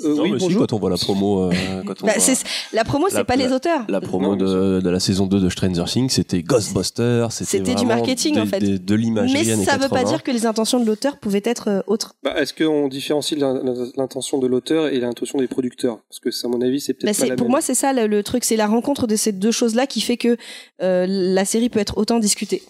[0.05, 1.51] Euh, Non, oui, mais si, quand on voit la promo, euh,
[1.87, 2.35] quand on Bah, voit
[2.75, 3.87] La promo, c'est pas la- les auteurs.
[3.89, 7.75] la promo Non, de, de la saison 2 de Stranger Things, c'était Ghostbusters, c'était C'était
[7.75, 8.61] du marketing, en fait.
[8.61, 10.09] De, de l'imagerie Mais ça veut pas 80.
[10.11, 12.15] dire que les intentions de l'auteur pouvaient être euh, autres.
[12.23, 13.63] Bah, Est-ce qu'on différencie l'in-
[13.97, 16.01] l'intention de l'auteur et l'intention des producteurs?
[16.11, 17.53] Parce que, à mon avis, c'est Bah, peut-être la pour même.
[17.53, 20.19] moi, c'est ça le, le truc, c'est la rencontre de ces deux choses-là qui fait
[20.19, 20.37] que
[20.83, 22.63] euh, la série peut être autant discutée.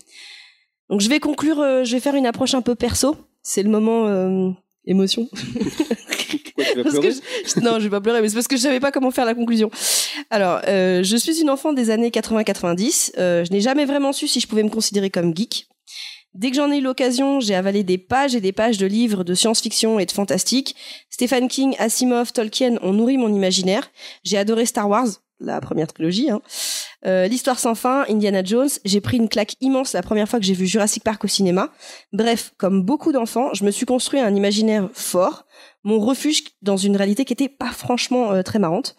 [0.89, 3.17] Donc je vais conclure, euh, je vais faire une approche un peu perso.
[3.43, 4.51] C'est le moment euh,
[4.87, 5.29] émotion.
[6.65, 7.15] Pourquoi tu vas Parce que pleurer
[7.47, 9.11] je- je- non, je vais pas pleurer, mais c'est parce que je savais pas comment
[9.11, 9.71] faire la conclusion.
[10.31, 13.13] Alors, euh, je suis une enfant des années 80-90.
[13.19, 15.67] Euh, je n'ai jamais vraiment su si je pouvais me considérer comme geek.
[16.35, 19.25] Dès que j'en ai eu l'occasion, j'ai avalé des pages et des pages de livres
[19.25, 20.77] de science-fiction et de fantastique.
[21.11, 23.91] Stephen King, Asimov, Tolkien ont nourri mon imaginaire.
[24.23, 25.09] J'ai adoré Star Wars,
[25.41, 26.31] la première trilogie.
[26.31, 26.41] Hein.
[27.05, 28.69] Euh, L'histoire sans fin, Indiana Jones.
[28.85, 31.71] J'ai pris une claque immense la première fois que j'ai vu Jurassic Park au cinéma.
[32.13, 35.47] Bref, comme beaucoup d'enfants, je me suis construit un imaginaire fort
[35.85, 38.97] mon refuge dans une réalité qui était pas franchement euh, très marrante.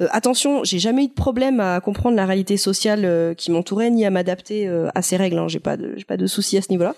[0.00, 3.90] Euh, attention, j'ai jamais eu de problème à comprendre la réalité sociale euh, qui m'entourait
[3.90, 5.38] ni à m'adapter euh, à ces règles.
[5.38, 5.48] Hein.
[5.48, 6.94] J'ai pas de j'ai pas de soucis à ce niveau-là.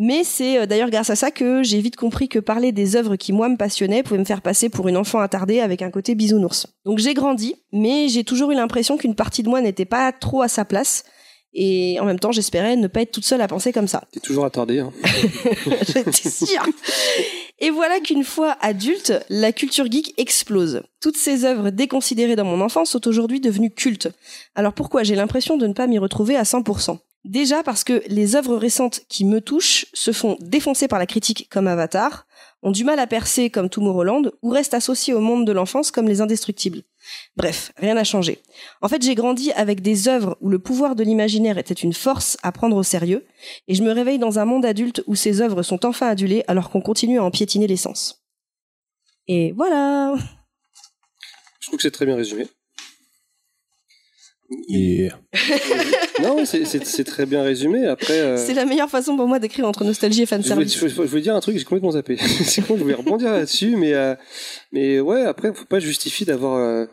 [0.00, 3.32] Mais c'est d'ailleurs grâce à ça que j'ai vite compris que parler des œuvres qui
[3.32, 6.68] moi me passionnaient pouvait me faire passer pour une enfant attardée avec un côté bisounours.
[6.84, 10.42] Donc j'ai grandi, mais j'ai toujours eu l'impression qu'une partie de moi n'était pas trop
[10.42, 11.02] à sa place.
[11.54, 14.04] Et en même temps, j'espérais ne pas être toute seule à penser comme ça.
[14.12, 14.80] T'es toujours attardé.
[14.80, 14.92] Hein.
[15.86, 16.66] J'étais sûre.
[17.58, 20.82] Et voilà qu'une fois adulte, la culture geek explose.
[21.00, 24.08] Toutes ces œuvres déconsidérées dans mon enfance sont aujourd'hui devenues cultes.
[24.54, 28.36] Alors pourquoi j'ai l'impression de ne pas m'y retrouver à 100% Déjà parce que les
[28.36, 32.26] œuvres récentes qui me touchent se font défoncer par la critique comme Avatar,
[32.62, 36.08] ont du mal à percer comme Tomorrowland ou restent associées au monde de l'enfance comme
[36.08, 36.82] les indestructibles.
[37.36, 38.42] Bref, rien n'a changé.
[38.82, 42.36] En fait, j'ai grandi avec des œuvres où le pouvoir de l'imaginaire était une force
[42.42, 43.26] à prendre au sérieux,
[43.68, 46.70] et je me réveille dans un monde adulte où ces œuvres sont enfin adulées alors
[46.70, 48.24] qu'on continue à en piétiner l'essence.
[49.26, 50.16] Et voilà
[51.60, 52.46] Je trouve que c'est très bien résumé.
[56.22, 57.86] Non, c'est- très bien résumé.
[57.86, 60.74] Après, euh, C'est la meilleure façon pour moi d'écrire entre nostalgie et je voulais, fanservice.
[60.78, 62.16] je, je voulais dire un truc, j'ai complètement zappé.
[62.44, 64.14] c'est con, je voulais rebondir là-dessus, mais euh,
[64.72, 66.86] mais ouais, après, faut pas justifier d'avoir, euh,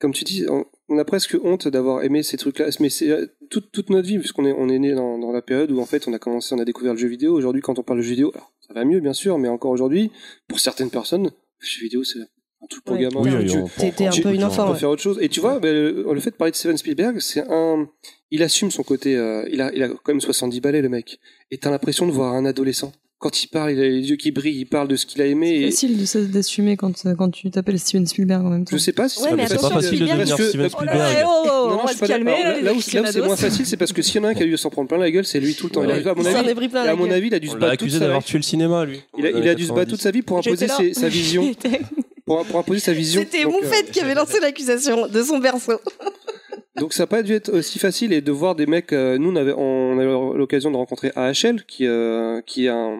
[0.00, 2.66] comme tu dis, on, on a presque honte d'avoir aimé ces trucs-là.
[2.80, 5.42] Mais c'est euh, toute toute notre vie, puisqu'on est on est né dans, dans la
[5.42, 7.34] période où en fait on a commencé, on a découvert le jeu vidéo.
[7.34, 9.70] Aujourd'hui, quand on parle de jeu vidéo, alors, ça va mieux bien sûr, mais encore
[9.72, 10.10] aujourd'hui,
[10.48, 12.18] pour certaines personnes, le jeu vidéo c'est
[12.62, 13.06] un truc pour Ouais.
[13.14, 14.66] Oui, Tu- T'étais un peu une on enfant.
[14.66, 14.78] peut ouais.
[14.78, 15.18] faire autre chose.
[15.20, 17.86] Et tu vois, ben, le, le fait de parler de Steven Spielberg, c'est un,
[18.30, 21.18] il assume son côté, euh, il a, il a quand même 70 balais, le mec.
[21.50, 22.92] Et t'as l'impression de voir un adolescent.
[23.18, 25.26] Quand il parle, il a les yeux qui brillent, il parle de ce qu'il a
[25.26, 25.46] aimé.
[25.56, 28.76] C'est Et facile de s- d'assumer quand, quand tu t'appelles Steven Spielberg en même temps.
[28.76, 30.68] je sais pas si Ouais, c'est mais plus c'est pas facile de devenir que- Steven
[30.78, 31.24] Oh là Spielberg.
[31.26, 32.30] oh, oh, Non, on va se pas calmer.
[32.32, 34.28] là, Là, là où, là où c'est moins facile, c'est parce que s'il y en
[34.28, 35.82] a un qui a dû s'en prendre plein la gueule, c'est lui tout le temps.
[35.82, 35.92] Il Ouais.
[35.94, 37.14] arrive, à mon Il s'en avis, est pris plein et la à mon gueule.
[37.14, 38.26] avis, il a dû se l'a battre toute accusé sa d'avoir vie.
[38.26, 39.00] tué le cinéma, lui.
[39.18, 40.76] Il a, il a dû se battre toute sa vie pour imposer là.
[40.92, 41.54] sa vision,
[42.26, 43.22] pour, pour imposer sa vision.
[43.22, 45.78] C'était Donc, euh, Moufette qui avait lancé l'accusation de son berceau.
[46.76, 48.92] Donc ça n'a pas dû être aussi facile et de voir des mecs.
[48.92, 52.68] euh, nous on avait on a eu l'occasion de rencontrer AHL qui euh, qui est
[52.68, 52.98] un,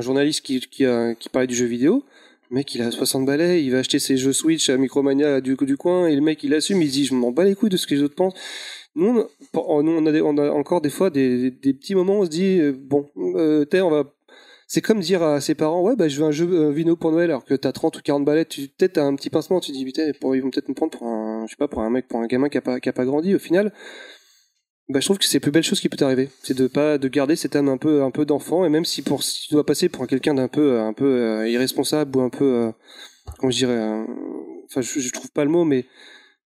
[0.00, 0.86] journaliste qui qui,
[1.18, 2.04] qui parlait du jeu vidéo.
[2.50, 5.56] Le mec il a 60 balais, il va acheter ses jeux Switch à Micromania du
[5.60, 7.76] du coin et le mec il assume, il dit je m'en bats les couilles de
[7.76, 8.34] ce que les autres pensent.
[8.96, 9.24] Nous
[9.54, 12.22] on, nous, on a, des- on a encore des fois des, des petits moments où
[12.22, 14.04] on se dit euh, bon euh, t'es, on va
[14.72, 17.10] c'est comme dire à ses parents ouais bah je veux un jeu euh, Vino pour
[17.10, 19.76] Noël alors que t'as 30 ou 40 balais tu peut-être un petit pincement tu te
[19.76, 22.06] dis putain ils vont peut-être me prendre pour un je sais pas pour un mec
[22.06, 23.72] pour un gamin qui a pas qui a pas grandi au final
[24.90, 26.30] bah je trouve que c'est la plus belle chose qui peut t'arriver.
[26.42, 29.02] C'est de pas de garder cette âme un peu un peu d'enfant et même si
[29.02, 32.28] pour si tu dois passer pour quelqu'un d'un peu un peu euh, irresponsable ou un
[32.28, 32.72] peu euh,
[33.38, 34.04] comment je dirais euh,
[34.66, 35.86] enfin je, je trouve pas le mot mais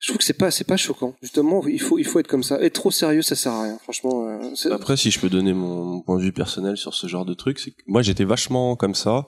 [0.05, 2.43] je trouve que c'est pas c'est pas choquant justement il faut il faut être comme
[2.43, 5.55] ça être trop sérieux ça sert à rien franchement euh, Après, si je peux donner
[5.55, 8.77] mon, point de vue personnel sur ce genre de truc, c'est que moi j'étais vachement
[8.77, 9.27] comme ça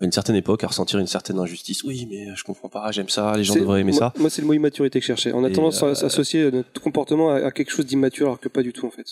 [0.00, 1.84] à une certaine époque à ressentir une certaine injustice.
[1.84, 4.12] Oui, mais je comprends pas, j'aime ça, les gens devraient aimer moi, ça.
[4.18, 5.32] Moi, c'est le mot immaturité que je cherchais.
[5.32, 8.40] On a Et, tendance à euh, s'associer notre comportement à, à quelque chose d'immature alors
[8.40, 9.06] que pas du tout en fait.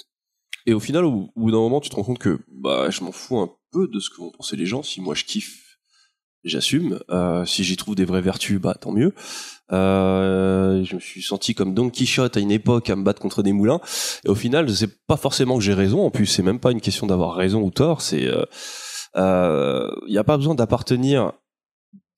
[0.67, 3.13] et au final, au bout d'un moment, tu te rends compte que bah, je m'en
[3.13, 4.83] fous un peu de ce que vont penser les gens.
[4.83, 5.64] Si moi je kiffe,
[6.45, 7.01] j'assume.
[7.11, 9.13] Euh, si j'y trouve des vraies vertus, bah tant mieux.
[9.73, 13.43] Euh, je me suis senti comme Don Quichotte à une époque à me battre contre
[13.43, 13.81] des moulins.
[14.25, 16.05] Et au final, c'est pas forcément que j'ai raison.
[16.05, 18.03] En plus, c'est même pas une question d'avoir raison ou tort.
[18.03, 18.45] C'est il euh,
[19.17, 21.33] euh, y a pas besoin d'appartenir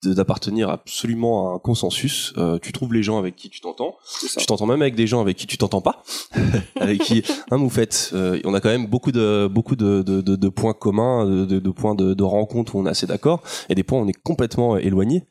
[0.03, 2.33] d'appartenir absolument à un consensus.
[2.37, 3.95] Euh, tu trouves les gens avec qui tu t'entends.
[4.37, 6.03] Tu t'entends même avec des gens avec qui tu t'entends pas,
[6.79, 10.35] avec qui, hein, Moufette, euh, on a quand même beaucoup de beaucoup de, de, de,
[10.35, 13.83] de points communs, de, points de, de rencontres où on est assez d'accord, et des
[13.83, 15.23] points où on est complètement éloigné.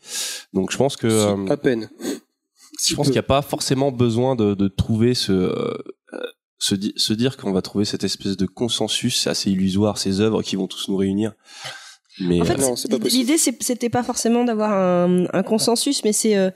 [0.53, 1.89] Donc je pense que euh, à peine.
[2.89, 5.75] je pense qu'il n'y a pas forcément besoin de, de trouver ce euh,
[6.12, 6.19] euh,
[6.59, 10.43] se, di- se dire qu'on va trouver cette espèce de consensus, assez illusoire, ces œuvres
[10.43, 11.35] qui vont tous nous réunir.
[12.21, 13.09] Mais En fait, euh, possible.
[13.09, 16.51] l'idée c'était pas forcément d'avoir un, un consensus, mais c'est euh,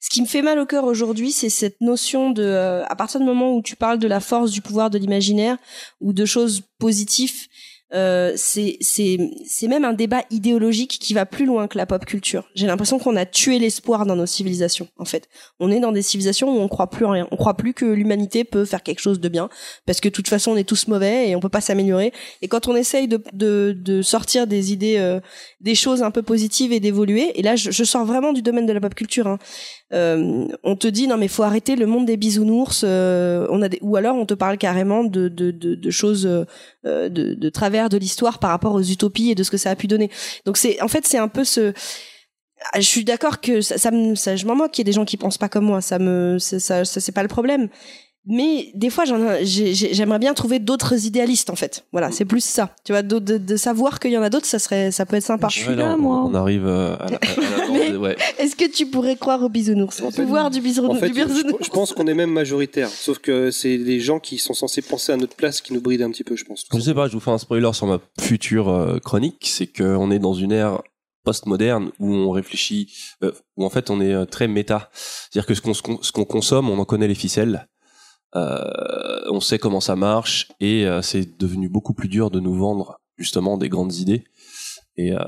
[0.00, 3.20] ce qui me fait mal au cœur aujourd'hui, c'est cette notion de, euh, à partir
[3.20, 5.56] du moment où tu parles de la force du pouvoir de l'imaginaire
[6.00, 7.46] ou de choses positives,
[7.94, 12.50] euh, c'est c'est même un débat idéologique qui va plus loin que la pop culture.
[12.54, 14.88] J'ai l'impression qu'on a tué l'espoir dans nos civilisations.
[14.98, 15.28] En fait,
[15.60, 17.28] on est dans des civilisations où on croit plus en rien.
[17.30, 19.48] On croit plus que l'humanité peut faire quelque chose de bien,
[19.86, 22.12] parce que de toute façon on est tous mauvais et on peut pas s'améliorer.
[22.42, 25.20] Et quand on essaye de de, de sortir des idées, euh,
[25.60, 28.66] des choses un peu positives et d'évoluer, et là je, je sors vraiment du domaine
[28.66, 29.28] de la pop culture.
[29.28, 29.38] Hein.
[29.92, 32.82] Euh, on te dit non mais faut arrêter le monde des bisounours.
[32.84, 36.26] euh, on a des, ou alors on te parle carrément de de, de, de choses
[36.26, 39.70] euh, de, de travers de l'histoire par rapport aux utopies et de ce que ça
[39.70, 40.10] a pu donner.
[40.44, 41.72] Donc c'est en fait c'est un peu ce
[42.72, 44.90] Ah, je suis d'accord que ça, ça, me, ça je m'en moque qu'il y ait
[44.90, 47.68] des gens qui pensent pas comme moi, ça me ça, ça, c'est pas le problème.
[48.26, 51.84] Mais des fois ai- j'aimerais bien trouver d'autres idéalistes en fait.
[51.92, 52.74] Voilà, c'est plus ça.
[52.84, 55.16] Tu vois de, de, de savoir qu'il y en a d'autres, ça serait ça peut
[55.16, 55.48] être sympa.
[55.48, 56.24] Je suis ouais, là, on, moi.
[56.24, 58.16] on arrive euh, à la, à la Mais- ouais.
[58.38, 60.00] Est-ce que tu pourrais croire aux bisounours?
[60.00, 62.88] Au pouvoir du bisounours En fait, du je, bisounours je pense qu'on est même majoritaire,
[62.88, 66.02] sauf que c'est des gens qui sont censés penser à notre place qui nous brident
[66.02, 66.64] un petit peu, je pense.
[66.72, 70.10] Je sais pas, je vous fais un spoiler sur ma future euh, chronique, c'est qu'on
[70.10, 70.82] est dans une ère
[71.24, 74.90] post-moderne où on réfléchit, euh, où en fait on est très méta.
[74.94, 77.66] C'est-à-dire que ce qu'on ce consomme, on en connaît les ficelles,
[79.30, 82.98] on sait comment ça marche et euh, c'est devenu beaucoup plus dur de nous vendre
[83.18, 84.24] justement des grandes idées.
[84.96, 85.18] Et euh,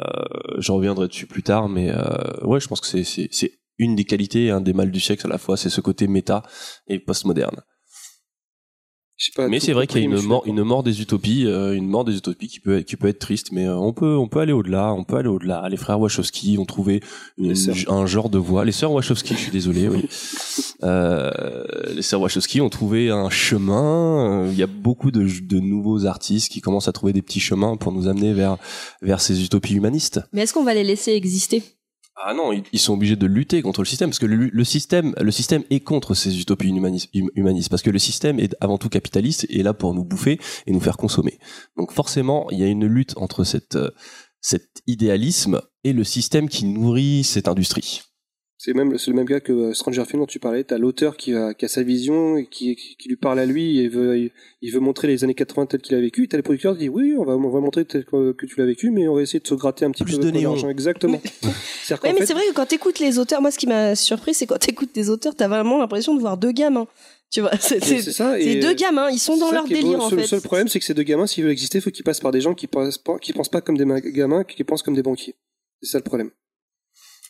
[0.58, 4.50] j'en reviendrai dessus plus tard, mais euh, ouais, je pense que c'est- une des qualités
[4.50, 6.42] un des mal du siècle à la fois, c'est ce côté méta
[6.88, 7.60] et post-moderne.
[9.34, 11.88] Pas, Mais c'est vrai qu'il y a une mort, une mort des utopies, euh, une
[11.88, 14.28] mort des utopies qui peut être, qui peut être triste, mais euh, on peut, on
[14.28, 15.68] peut aller au-delà, on peut aller au-delà.
[15.68, 17.00] Les frères Wachowski ont trouvé
[17.36, 17.54] une-
[17.88, 18.64] un genre de voix.
[18.64, 20.04] Les sœurs Wachowski, je suis désolé, oui.
[20.84, 21.32] Euh,
[21.92, 24.44] les sœurs Wachowski ont trouvé un chemin.
[24.44, 27.40] Euh, Il y a beaucoup de, de nouveaux artistes qui commencent à trouver des petits
[27.40, 28.58] chemins pour nous amener vers,
[29.02, 30.20] vers ces utopies humanistes.
[30.32, 31.64] Mais est-ce qu'on va les laisser exister?
[32.24, 35.30] Ah non, ils, sont obligés de lutter contre le système parce que le, système, le
[35.30, 39.46] système est contre ces utopies hum- humanistes parce que le système est avant tout capitaliste
[39.48, 41.38] et est là pour nous bouffer et nous faire consommer.
[41.76, 43.44] Donc forcément, il y a une lutte entre
[43.76, 43.90] euh,
[44.40, 48.02] cet idéalisme et le système qui nourrit cette industrie.
[48.60, 50.64] C'est même le même gars que euh, Stranger Things dont tu parlais.
[50.64, 53.78] T'as l'auteur qui a, qui a sa vision et qui, qui lui parle à lui
[53.78, 54.30] et veut, il,
[54.62, 56.26] il veut montrer les années 80 telles qu'il a vécu.
[56.26, 58.56] T'as les producteurs qui disent oui, on va, on va montrer tel que, que tu
[58.58, 60.68] l'as vécu, mais on va essayer de se gratter un petit Plus peu de l'argent.
[60.68, 61.20] Exactement.
[62.02, 64.46] Mais fait, c'est vrai que quand t'écoutes les auteurs, moi ce qui m'a surpris, c'est
[64.46, 66.86] quand t'écoutes des auteurs, t'as vraiment l'impression de voir deux gamins.
[67.30, 68.34] Tu vois, c'est c'est c'est- ça.
[68.36, 69.68] c'est et- deux gamins, ils sont dans leur beau.
[69.72, 70.16] délire Le en fait.
[70.16, 72.20] le seul problème, c'est que ces deux gamins, s'ils veulent exister, il faut qu'ils passent
[72.20, 74.94] par des gens qui pensent pas, qui pensent pas comme des gamins, qui pensent comme
[74.96, 75.36] des banquiers.
[75.80, 76.30] C'est ça le problème.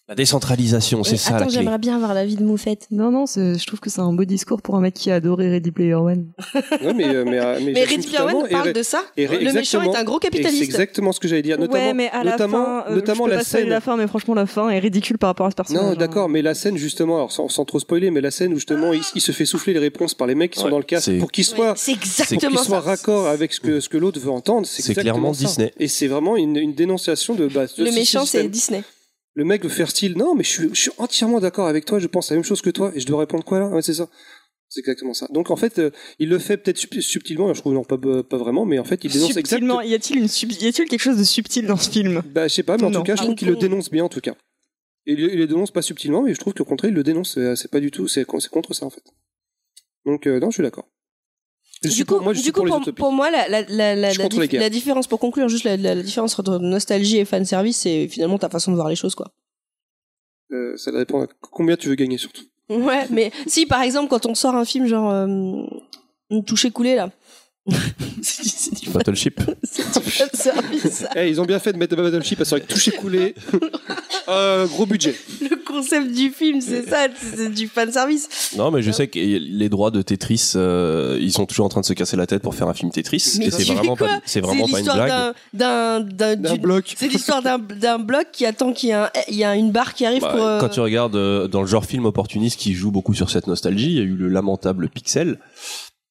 [0.09, 1.55] La décentralisation, c'est Et ça attends, la clé.
[1.57, 2.87] j'aimerais bien avoir la vie de Moufette.
[2.91, 5.51] Non, non, je trouve que c'est un beau discours pour un mec qui a adoré
[5.51, 6.29] Ready Player One.
[6.81, 9.03] Ouais, mais, euh, mais, euh, mais, Ready Player One parle de ça.
[9.19, 9.93] et Le méchant exactement.
[9.93, 10.63] est un gros et c'est capitaliste.
[10.63, 11.59] exactement ce que j'allais dire.
[11.59, 13.69] Notamment, ouais, mais à la notamment, fin, euh, notamment je peux la pas scène.
[13.69, 15.83] la fin, mais franchement, la fin est ridicule par rapport à ce personnage.
[15.83, 15.97] Non, hein.
[15.97, 18.95] d'accord, mais la scène justement, alors sans, sans trop spoiler, mais la scène où justement
[18.95, 20.85] il, il se fait souffler les réponses par les mecs qui sont Ouais, dans le
[20.85, 23.81] casque c'est- pour qu'ils Ouais, soient, c'est pour exactement qu'ils soient raccord avec ce que
[23.81, 24.67] ce que l'autre veut entendre.
[24.67, 25.33] C'est exactement clairement.
[25.33, 25.73] Disney.
[25.79, 28.49] Et c'est vraiment une, dénonciation de bah, Le méchant, c'est.
[28.49, 28.83] Disney.
[29.39, 30.17] Le mec veut faire style.
[30.19, 32.01] Non, mais je suis, je suis entièrement d'accord avec toi.
[32.01, 32.91] Je pense la même chose que toi.
[32.97, 33.69] Et je dois répondre quoi là?
[33.69, 34.09] Ouais, c'est ça.
[34.69, 35.29] C'est exactement ça.
[35.33, 37.55] Donc en fait, euh, il le fait peut-être sub- subtilement.
[37.55, 39.81] Je trouve non pas pas vraiment, mais en fait, il dénonce Subtilement, exactement.
[39.83, 42.21] y a-t-il une sub- y a-t-il quelque chose de subtil dans ce film?
[42.35, 42.99] Bah, je sais pas, mais en Non.
[42.99, 44.35] tout cas, je trouve qu'il le dénonce bien en tout cas.
[45.07, 47.35] Et il, il le dénonce pas subtilement, mais je trouve qu'au contraire, il le dénonce.
[47.35, 48.09] C'est c'est pas du tout.
[48.09, 49.05] C'est c'est contre ça en fait.
[50.05, 50.89] Donc euh, non, je suis d'accord.
[51.83, 52.97] Suis Du coup, pour- moi, je du suis coup pour les pour, utopies.
[53.01, 58.09] pour moi, la, dif- différence, pour conclure, juste la, différence entre nostalgie et fanservice, c'est
[58.09, 59.31] finalement ta façon de voir les choses, quoi.
[60.51, 62.43] Euh, ça dépend à combien tu veux gagner surtout.
[62.71, 65.27] Ouais, mais si par exemple, quand on sort un film genre euh,
[66.31, 67.11] Une touche coulée là.
[68.23, 69.41] c'est du- Battleship.
[69.63, 71.09] c'est du fanservice, ça.
[71.17, 73.35] Eh, ils ont bien fait de mettre Battleship à avec toucher coulé.
[74.29, 75.15] euh, gros budget.
[75.41, 77.07] Le concept du film, c'est ça,
[77.37, 78.53] c'est du fan service.
[78.57, 81.81] Non, mais je sais que les droits de Tetris, euh, ils sont toujours en train
[81.81, 83.37] de se casser la tête pour faire un film Tetris.
[83.39, 85.35] Mais et c'est vraiment pas, c'est vraiment pas une blague.
[85.53, 86.95] d'un- d'un d'un bloc.
[86.97, 89.71] C'est l'histoire d'un d'un bloc qui attend qu'il y, ait un- il y a une
[89.73, 90.45] barre qui arrive Bah, pour.
[90.45, 93.47] euh, Quand tu regardes euh, dans le genre film opportuniste qui joue beaucoup sur cette
[93.47, 95.39] nostalgie, il y a eu le lamentable Pixel.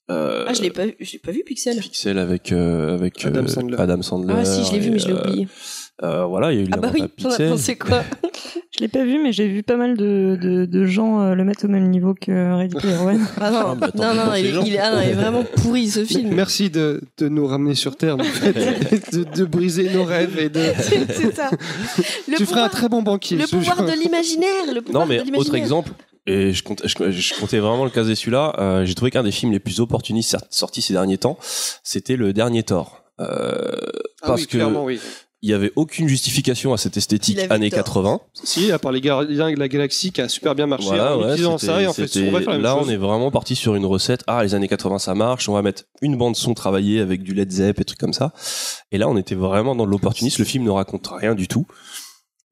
[0.10, 1.78] Euh, Ah, je l'ai pas, vu- j'ai pas vu Pixel.
[1.80, 3.76] Pixel avec euh, avec Adam euh, Sandler.
[3.78, 5.47] Adam Sandler Ah si, je l'ai vu, mais je l'ai oublié.
[6.03, 7.49] euh, voilà, il y a eu Ah bah oui, as Pixel.
[7.49, 8.03] pensé quoi
[8.78, 11.66] Je l'ai pas vu, mais j'ai vu pas mal de, de, de gens le mettre
[11.66, 13.26] au même niveau que Ready Player One.
[13.41, 16.05] Ah non, Ah, bah, non, non, il, est, ah non, il est vraiment pourri ce
[16.05, 16.34] film.
[16.36, 20.49] Merci de, de nous ramener sur terre, en fait, de, de briser nos rêves et
[20.49, 20.60] de.
[20.80, 21.49] C'est c'est ça.
[22.30, 23.38] Le tu feras un pouvoir, très bon banquier.
[23.38, 24.74] le pouvoir de l'imaginaire.
[24.74, 25.91] Le pouvoir Non, mais de autre exemple,
[26.28, 29.32] et je comptais, je, je comptais vraiment le caser celui-là, euh, j'ai trouvé qu'un des
[29.32, 31.38] films les plus opportunistes sortis ces derniers temps,
[31.84, 33.04] c'était le dernier Thor.
[33.20, 33.72] Euh,
[34.22, 35.00] Ah parce oui, que oui.
[35.42, 37.80] il y avait aucune justification à cette esthétique années tort.
[37.84, 38.20] 80.
[38.44, 41.22] Si, à part les Gardiens de la Galaxie qui a super bien marché Voilà, en
[41.22, 42.88] ouais, c'était- ça et en fait, on va faire la même là, chose.
[42.88, 44.24] on est vraiment parti sur une recette.
[44.28, 45.50] Ah, les années 80, ça marche.
[45.50, 48.34] On va mettre une bande son travaillée avec du Led Zepp et trucs comme ça.
[48.92, 50.42] Et là, on était vraiment dans l'opportunisme.
[50.42, 51.66] Le film ne raconte rien du tout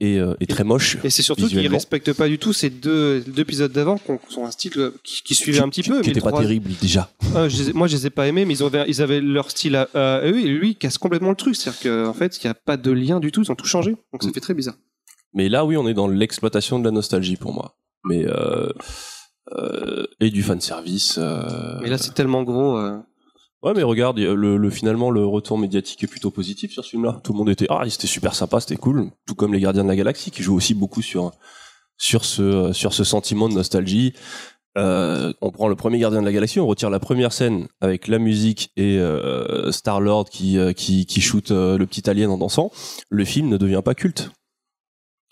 [0.01, 0.97] et euh, est très moche.
[1.03, 4.17] Et c'est surtout qu'ils respectent pas du tout ces deux, deux épisodes d'avant qui ont-
[4.17, 6.01] qui ont un style euh, qui, qui suivait un petit peu.
[6.01, 7.09] qui mais était pas trois- terrible déjà.
[7.33, 9.49] Ah, je les moi, je les ai pas aimés, mais ils avaient, ils avaient leur
[9.51, 11.55] style à, à eux et lui il casse complètement le truc.
[11.55, 13.41] C'est-à-dire qu'en fait, il n'y a pas de lien du tout.
[13.43, 13.91] Ils ont tout changé.
[14.11, 14.33] Donc ça Mm.
[14.33, 14.75] fait très bizarre.
[15.33, 17.77] Mais là, oui, on est dans l'exploitation de la nostalgie pour moi.
[18.03, 18.69] Mais euh,
[19.57, 21.17] euh, et du fan service.
[21.81, 22.77] Mais là, c'est tellement gros.
[23.65, 27.19] Ouais, mais regarde, le, le- finalement, le retour médiatique est plutôt positif sur ce film-là.
[27.23, 29.09] Tout le monde était, ah, c'était super sympa, c'était cool.
[29.25, 31.31] Tout comme les Gardiens de la Galaxie, qui jouent aussi beaucoup sur,
[31.97, 34.13] sur ce, sur ce sentiment de nostalgie.
[34.77, 38.07] Euh, on prend le premier Gardien de la Galaxie, on retire la première scène avec
[38.07, 42.37] la musique et euh, Star Lord qui, euh, qui, qui shoot le petit alien en
[42.37, 42.71] dansant.
[43.09, 44.29] Le film ne devient pas culte.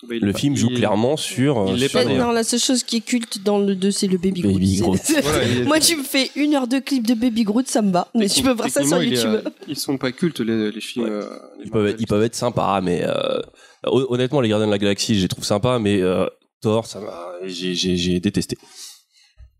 [0.08, 1.58] Mais Le film joue clairement sur.
[1.58, 4.06] euh, il l'est sur- non, la seule chose qui est culte dans le 2, c'est
[4.06, 4.54] le Baby Groot.
[4.54, 5.00] Baby Groot.
[5.22, 8.08] Voilà, Moi, tu me fais une heure de clip de Baby Groot, ça me va.
[8.14, 9.00] Mais tu peux voir ça sur Techniquement,
[9.30, 9.46] il YouTube.
[9.46, 11.04] euh, ils sont pas cultes les, les films.
[11.06, 11.10] Ouais.
[11.10, 11.28] euh,
[11.64, 13.40] Ils peuvent, être, ils peuvent être sympas, mais euh,
[13.86, 16.26] hon- honnêtement, les Gardiens de la Galaxie, je les trouve sympas, mais euh,
[16.60, 18.56] Thor, ça m'a, j'ai, détesté.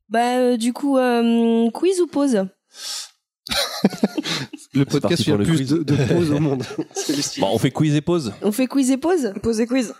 [0.09, 2.47] Bah, euh, du coup, euh, quiz ou pause
[4.74, 5.68] Le podcast, a le plus quiz.
[5.70, 6.64] de, de pauses au monde.
[6.95, 7.40] C'est le style.
[7.42, 8.32] Bon, on fait quiz et pause.
[8.42, 9.95] On fait quiz et pause Posez quiz.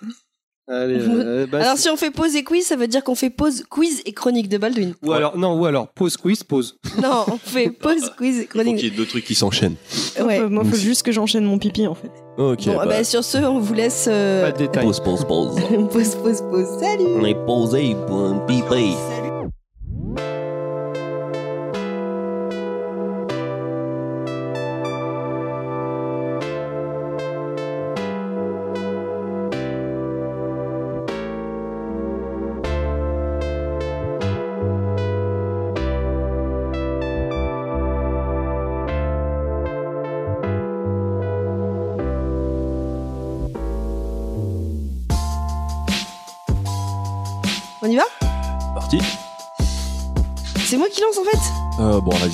[0.67, 3.29] Allez, euh, bah, Alors, si on fait pause et quiz, ça veut dire qu'on fait
[3.29, 4.95] pause, quiz et chronique de Baldwin.
[5.03, 6.79] ou alors non, ou alors pause quiz, pause.
[7.03, 8.77] Non, on fait pause, quiz et Il faut chronique.
[8.79, 9.77] qu'il y ait deux trucs qui s'enchaînent.
[10.25, 10.41] Ouais.
[10.41, 12.11] Euh, Moi, faut juste que j'enchaîne mon pipi, en fait.
[12.39, 14.07] Ok, Bon, bah, bah, sur ce, on vous laisse.
[14.09, 14.85] euh, Pas de détails.
[14.87, 15.55] pause, pause, pause.
[15.93, 16.67] pause, pause, pause.
[16.81, 18.63] Salut On est posé pour un pipi.
[18.71, 19.24] On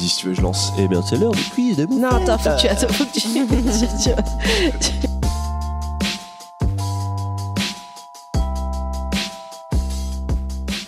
[0.01, 0.73] vas-y, si tu veux, je lance.
[0.79, 2.69] Eh bien, c'est l'heure du quiz de Non, attends, faut que tu.
[2.69, 3.21] Attends, faut que tu.
[3.21, 5.09] tu- tu-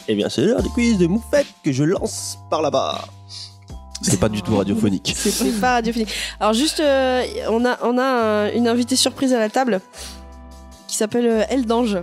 [0.09, 3.05] Eh bien, c'est l'heure du quiz de Moufette que je lance par là-bas.
[4.03, 5.15] C'est pas du tout radiophonique.
[5.17, 6.13] C'est pas radiophonique.
[6.41, 9.81] Alors, juste, euh, on a, on a un- une invitée surprise à la table
[10.89, 11.99] qui s'appelle euh, Elle d'Ange.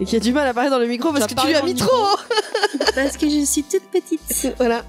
[0.00, 1.62] Et qui a du mal à parler dans le micro parce que tu lui as
[1.62, 2.16] mis trop
[2.94, 4.54] Parce que je suis toute petite.
[4.58, 4.84] Voilà.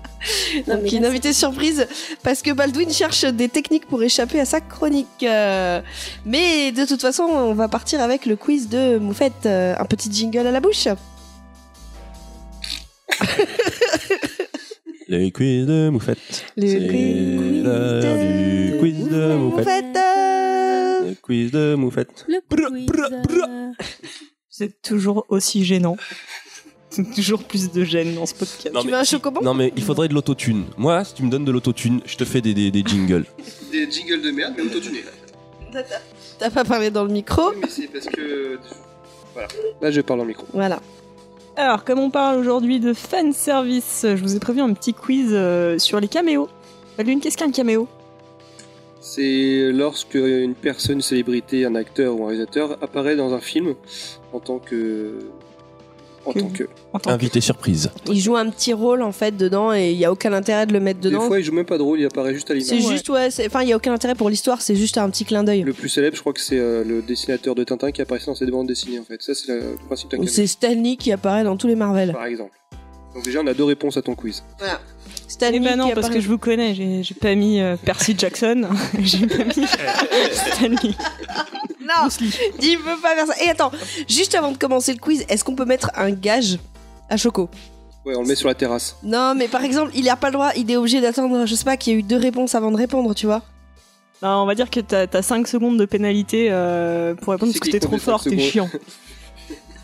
[0.68, 1.88] Non, Donc, mais une là, invitée surprise
[2.24, 5.08] parce que Baldwin cherche des techniques pour échapper à sa chronique.
[5.24, 5.82] Euh,
[6.26, 9.46] mais de toute façon, on va partir avec le quiz de Moufette.
[9.46, 10.88] Euh, un petit jingle à la bouche.
[15.08, 16.46] Les quiz de Moufette.
[16.58, 19.66] Le quiz de du quiz de Moufette.
[19.66, 19.98] Moufette.
[21.08, 22.26] Le quiz de Moufette.
[22.28, 23.46] Le Brr, quiz, brr, brr.
[23.50, 23.72] euh,
[24.50, 25.98] C'est toujours aussi gênant.
[26.90, 28.74] C'est toujours plus de gêne dans ce podcast.
[28.74, 30.66] Non, Tu mais veux un chocobon Non, mais il faudrait de l'autotune.
[30.78, 33.26] Moi, si tu me donnes de l'autotune, je te fais des, des, des jingles.
[33.72, 35.04] Des jingles de merde, mais autotunés.
[36.40, 38.58] T'as pas parlé dans le micro mais c'est parce que.
[39.34, 39.50] Voilà.
[39.82, 40.46] Là, je parle en micro.
[40.54, 40.80] Voilà.
[41.56, 45.30] Alors, comme on parle aujourd'hui de fan service, je vous ai prévu un petit quiz
[45.32, 46.48] euh, sur les caméos.
[47.00, 47.88] Lune, qu'est-ce qu'un caméo?
[49.10, 53.74] C'est lorsque une personne, une célébrité, un acteur ou un réalisateur apparaît dans un film
[54.34, 55.20] en tant que
[56.26, 56.64] en tant que.
[56.92, 57.90] En tant que- Invité surprise.
[58.08, 60.74] Il joue un petit rôle en fait dedans et il y a aucun intérêt de
[60.74, 61.22] le mettre Des dedans.
[61.22, 62.86] fois, il joue même pas de rôle, il apparaît juste à C'est l'image.
[62.86, 62.92] Ouais.
[62.92, 65.24] juste ouais, c'est- enfin il y a aucun intérêt pour l'histoire, c'est juste un petit
[65.24, 65.62] clin d'œil.
[65.62, 68.36] Le plus célèbre, je crois que c'est euh, le dessinateur de Tintin qui apparaissait dans
[68.36, 69.22] ses bandes dessinées en fait.
[69.22, 72.12] Ça, c'est le principe d'un Ou caméo, c'est Stanley qui apparaît dans tous les Marvel.
[72.12, 72.52] par exemple.
[73.18, 74.44] Donc déjà, on a deux réponses à ton quiz.
[75.28, 78.14] Stanley Eh ben non, parce que je vous connais, j'ai j'ai pas mis euh, Percy
[78.16, 79.66] Jackson, j'ai pas mis
[80.32, 80.94] Stanley.
[81.82, 82.10] Non,
[82.62, 83.34] il veut pas faire ça.
[83.44, 83.72] Et attends,
[84.08, 86.60] juste avant de commencer le quiz, est-ce qu'on peut mettre un gage
[87.10, 87.50] à Choco?
[88.06, 88.98] Ouais, on le met sur la terrasse.
[89.02, 91.66] Non, mais par exemple, il a pas le droit, il est obligé d'attendre, je sais
[91.66, 93.42] pas, qu'il y ait eu deux réponses avant de répondre, tu vois.
[94.22, 97.58] Non, on va dire que t'as as 5 secondes de pénalité euh, pour répondre C'est
[97.58, 98.70] parce que t'es trop fort, t'es chiant.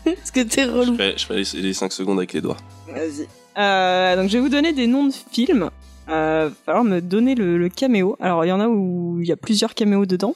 [0.16, 0.96] Parce que t'es relou.
[0.96, 2.56] fais, je fais les 5 secondes avec les doigts.
[2.88, 3.26] Vas-y.
[3.56, 5.70] Euh, donc je vais vous donner des noms de films.
[6.08, 8.16] Euh, va falloir me donner le, le caméo.
[8.20, 10.34] Alors il y en a où il y a plusieurs caméos dedans.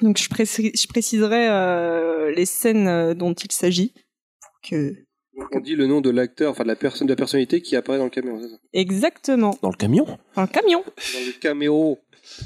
[0.00, 3.92] Donc je, précis- je préciserai euh, les scènes euh, dont il s'agit.
[4.40, 4.94] Pour que...
[5.36, 7.76] Donc, on dit le nom de l'acteur, enfin de la personne, de la personnalité qui
[7.76, 8.38] apparaît dans le caméo.
[8.42, 8.56] c'est ça?
[8.72, 9.56] Exactement.
[9.62, 10.06] Dans le camion?
[10.36, 10.82] Un camion.
[10.84, 11.98] Dans le caméo.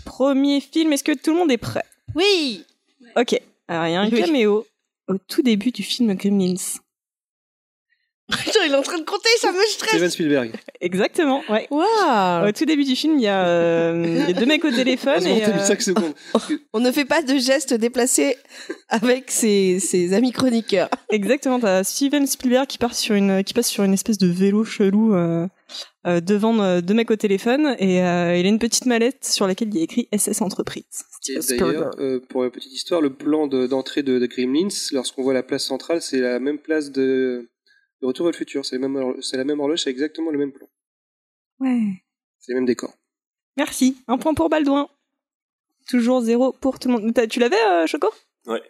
[0.05, 1.84] Premier film, est-ce que tout le monde est prêt?
[2.14, 2.64] Oui
[3.16, 3.38] Ok.
[3.68, 4.20] Alors il y a un Oui.
[4.20, 4.66] caméo
[5.09, 6.81] au tout début du film Gremlins.
[8.38, 10.52] Putain, il est en train de compter, ça me stresse Steven Spielberg.
[10.80, 11.66] Exactement, ouais.
[11.70, 14.64] Waouh Au tout début du film, il y a, euh, il y a deux mecs
[14.64, 16.12] au téléphone et euh, 5 secondes.
[16.72, 18.36] On ne fait pas de gestes déplacés
[18.88, 20.88] avec ses, ses amis chroniqueurs.
[21.10, 24.64] Exactement, t'as Steven Spielberg qui part sur une qui passe sur une espèce de vélo
[24.64, 25.46] chelou euh,
[26.06, 29.46] euh, devant euh, deux mecs au téléphone et euh, il a une petite mallette sur
[29.46, 30.84] laquelle il y a écrit SS Entreprise.
[31.28, 34.68] Et Steven D'ailleurs, euh, pour la petite histoire, le plan de- d'entrée de, de Gremlins,
[34.92, 37.48] lorsqu'on voit la place centrale, c'est la même place de,
[38.03, 38.64] de Retour vers le futur.
[38.66, 40.66] C'est la même horlo- c'est la même horloge, c'est exactement le même plan.
[41.61, 42.03] Ouais.
[42.38, 42.92] C'est les mêmes décors.
[43.57, 43.96] Merci.
[44.09, 44.88] Un point pour Baldouin.
[45.88, 47.14] Toujours zéro pour tout le monde.
[47.14, 48.09] T'as- Tu l'avais, euh, Choco?
[48.46, 48.62] Ouais.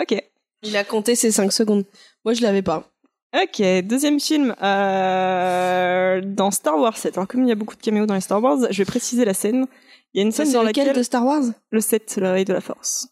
[0.00, 0.14] Ok.
[0.62, 1.84] Il a compté ses 5 secondes.
[2.24, 2.90] Moi, je l'avais pas.
[3.34, 4.54] Ok, deuxième film.
[4.62, 7.16] Euh, dans Star Wars 7.
[7.18, 9.24] Alors, comme il y a beaucoup de caméos dans les Star Wars, je vais préciser
[9.24, 9.66] la scène.
[10.14, 10.98] Il y a une scène C'est dans lequel laquelle.
[10.98, 11.42] de Star Wars?
[11.70, 13.08] Le 7, le réveil de la force.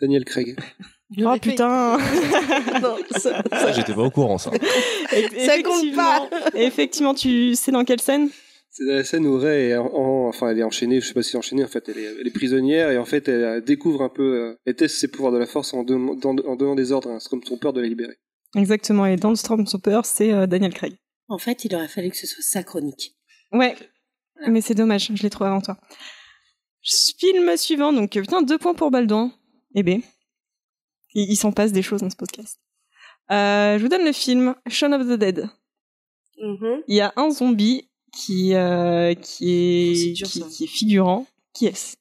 [0.00, 0.56] Daniel Craig.
[1.24, 1.98] Oh putain
[2.82, 4.50] Non, ça, Ça, j'étais pas au courant, ça.
[4.50, 8.28] ça compte pas Effectivement, tu sais dans quelle scène?
[8.70, 11.22] C'est la scène où Ray est en, en- enfin elle est enchaînée, je sais pas
[11.22, 14.10] si enchaînée, en fait elle est, elle est prisonnière et en fait elle découvre un
[14.10, 17.20] peu, euh, elle teste ses pouvoirs de la force en, donnant des ordres à un
[17.20, 18.18] Stormtrooper de la libérer.
[18.54, 20.94] Exactement, et dans le Stormtrooper, c'est euh, Daniel Craig.
[21.28, 23.14] En fait, il aurait fallu que ce soit sa chronique.
[23.52, 23.74] Ouais,
[24.48, 25.78] mais c'est dommage, je l'ai trouvé avant toi.
[26.82, 29.32] Film suivant, donc euh, putain, deux points pour Baldouin.
[29.74, 30.00] Eh ben,
[31.16, 32.60] il, il s'en passe des choses dans ce podcast.
[33.30, 35.48] Euh, je vous donne le film Shaun of the Dead.
[36.40, 36.82] Mhm.
[36.86, 41.26] Il y a un zombie qui euh, qui est Oh, dur, qui, est figurant.
[41.52, 41.96] Qui est-ce?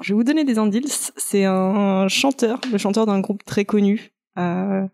[0.00, 1.12] Je vais vous donner des indices.
[1.16, 4.86] C'est un chanteur, le chanteur d'un groupe très connu, euh,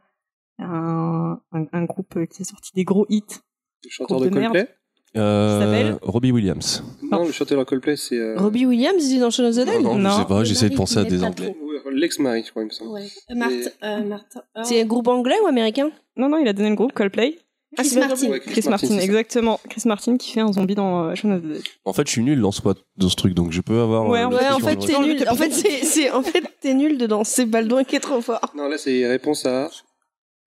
[0.59, 3.41] un, un, un groupe qui a sorti des gros hits.
[3.85, 4.35] Le chanteur de de.
[4.35, 4.69] Coldplay?
[5.17, 6.83] Euh, s'appelle Robbie Williams.
[7.11, 9.59] Non, le chanteur de Coldplay c'est euh, Robbie Williams, il est dans Shaun of the
[9.59, 10.11] Dead Non, non, Non.
[10.11, 11.55] je sais pas, j'essaie de penser à des anglais.
[11.93, 12.93] l'ex-mari, je crois, il me semble.
[12.93, 13.07] Ouais.
[13.31, 14.17] Euh, Marthe, euh,
[14.57, 14.61] oh.
[14.65, 17.39] C'est un groupe anglais ou américain Non, non, il a donné le groupe Coldplay.
[17.77, 18.29] Chris c'est pas Martin.
[18.29, 19.59] Ouais, Chris Martin, exactement.
[19.69, 21.63] Chris Martin qui fait un zombie dans euh, Shaun of the Dead.
[21.85, 22.61] En fait, je suis nul dans ce,
[22.97, 24.09] dans ce truc, donc je peux avoir.
[24.09, 25.25] Ouais, euh, Ouais, truc en fait, t'es nul.
[25.29, 27.25] En fait, c'est, en fait, t'es nul dedans.
[27.25, 28.53] C'est Baldwin qui est trop fort.
[28.55, 29.71] Non, là c'est réponse à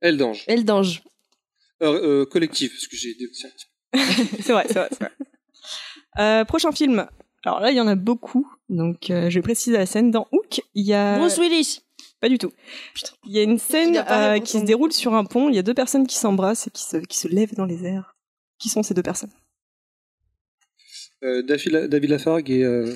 [0.01, 0.43] Elle d'Ange.
[0.47, 1.01] Eldange.
[1.81, 3.27] Euh, euh, collectif, parce que j'ai dit.
[4.41, 5.11] c'est vrai, c'est vrai, c'est vrai.
[6.19, 7.07] Euh, prochain film.
[7.43, 10.11] Alors là, il y en a beaucoup, donc euh, je vais préciser la scène.
[10.11, 11.17] Dans Hook, il y a...
[11.19, 11.81] Bruce Willis.
[12.21, 12.51] Pas du tout.
[13.25, 15.49] Il y a une scène euh, qui se déroule sur un pont.
[15.49, 17.85] Il y a deux personnes qui s'embrassent et qui se, qui se lèvent dans les
[17.85, 18.15] airs.
[18.57, 19.31] Qui sont ces deux personnes?
[21.23, 22.63] Euh, David, Lafargue et.
[22.63, 22.95] Euh,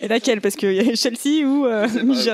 [0.00, 0.40] Et laquelle?
[0.40, 1.88] Parce qu'il y a Chelsea ou euh,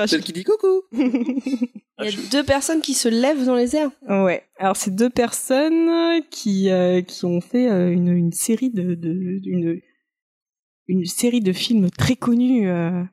[0.07, 0.83] celle qui dit coucou
[1.99, 3.89] Il y a deux personnes qui se lèvent dans les airs.
[4.07, 4.43] Ouais.
[4.59, 9.39] Alors c'est deux personnes qui euh, qui ont fait euh, une, une série de de
[9.39, 9.79] d'une
[10.87, 13.03] une série de films très connus euh,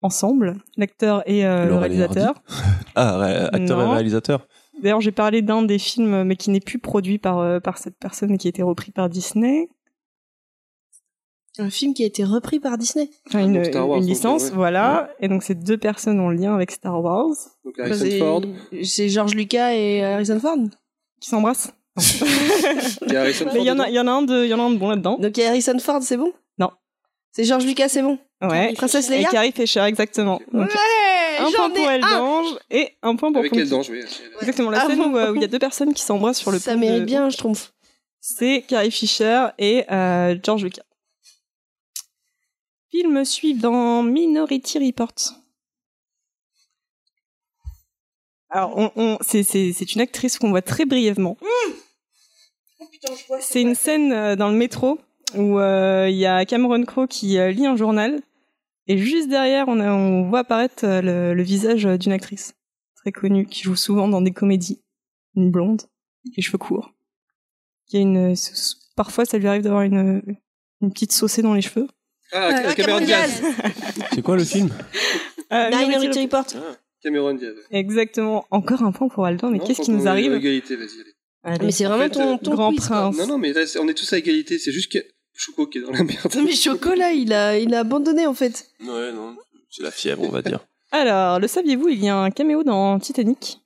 [0.00, 2.42] ensemble, l'acteur et euh, le et réalisateur.
[2.94, 3.86] Ah, ré- acteur Non.
[3.90, 4.46] et réalisateur.
[4.82, 7.96] D'ailleurs, j'ai parlé d'un des films, mais qui n'est plus produit par euh, par cette
[7.98, 9.68] personne, mais qui a été repris par Disney.
[11.58, 13.10] Un film qui a été repris par Disney.
[13.28, 14.72] Enfin, une, Donc Star Wars, une donc, licence, ouais.
[15.20, 17.28] et Et donc, c'est deux personnes en lien avec Star Wars
[17.64, 18.42] Donc Harrison c'est, Ford.
[18.84, 20.56] c'est George Lucas et Harrison Ford.
[21.20, 21.72] qui s'embrassent.
[23.06, 23.12] Il
[23.64, 24.70] y en a, dedans il y en a un de, il y en a un
[24.70, 25.18] de bon là-dedans.
[25.18, 26.32] Donc il y a Harrison Ford, c'est bon?
[26.58, 26.70] Non.
[27.32, 28.18] C'est George Lucas, c'est bon?
[28.40, 28.72] Ouais.
[28.74, 30.40] Princesse Et Leia Carrie Fisher, exactement.
[30.52, 33.62] Donc, Ouais, un point pour ai Elle un d'Ange et un point pour Avec Ponky.
[33.62, 34.00] Elle d'Ange, oui.
[34.40, 36.38] Exactement, la Ah scène bon où, euh, où il y a deux personnes qui s'embrassent
[36.40, 37.60] sur le Ça mérite de- bien, je trouve.
[38.20, 40.82] C'est Carrie Fisher et euh, George Lucas.
[42.92, 45.14] Film suivant Minority Report.
[48.50, 51.38] Alors, on, on- c'est, une actrice qu'on voit très brièvement.
[53.40, 55.00] C'est une scène euh, dans le métro
[55.34, 58.20] où euh, il y a Cameron Crowe qui euh, lit un journal
[58.88, 62.54] et juste derrière, on, a, on voit apparaître le, le visage d'une actrice
[62.96, 64.82] très connue qui joue souvent dans des comédies.
[65.34, 65.80] Une blonde,
[66.36, 66.92] les cheveux courts.
[67.86, 68.34] Qui a une,
[68.96, 70.22] parfois, ça lui arrive d'avoir une,
[70.82, 71.88] une petite saucée dans les cheveux.
[72.32, 73.42] Ah, Ah, Cameron Diaz.
[74.14, 74.70] C'est quoi le film
[75.52, 76.46] Euh, Minority Report.
[77.02, 77.54] Cameron Diaz.
[77.70, 78.46] Exactement.
[78.50, 80.86] Encore un point pour Aldo, mais qu'est-ce qui nous arrive Égalité, vas-y.
[80.86, 81.12] allez.
[81.56, 81.66] Allez.
[81.66, 82.86] Mais c'est vraiment En fait, ton, euh, ton Grand quiz.
[82.86, 83.16] Prince.
[83.18, 84.58] Non, non, mais là, on est tous à égalité.
[84.58, 84.98] C'est juste que
[85.34, 86.32] Choco qui est dans la merde.
[86.34, 88.66] Non, mais Chocolat, il a, il a abandonné en fait.
[88.80, 89.36] Ouais, non.
[89.70, 90.60] C'est la fièvre, on va dire.
[90.92, 93.58] Alors, le saviez-vous, il y a un caméo dans Titanic?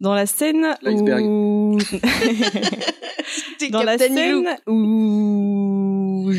[0.00, 1.76] Dans la scène où...
[3.70, 6.30] Dans la scène où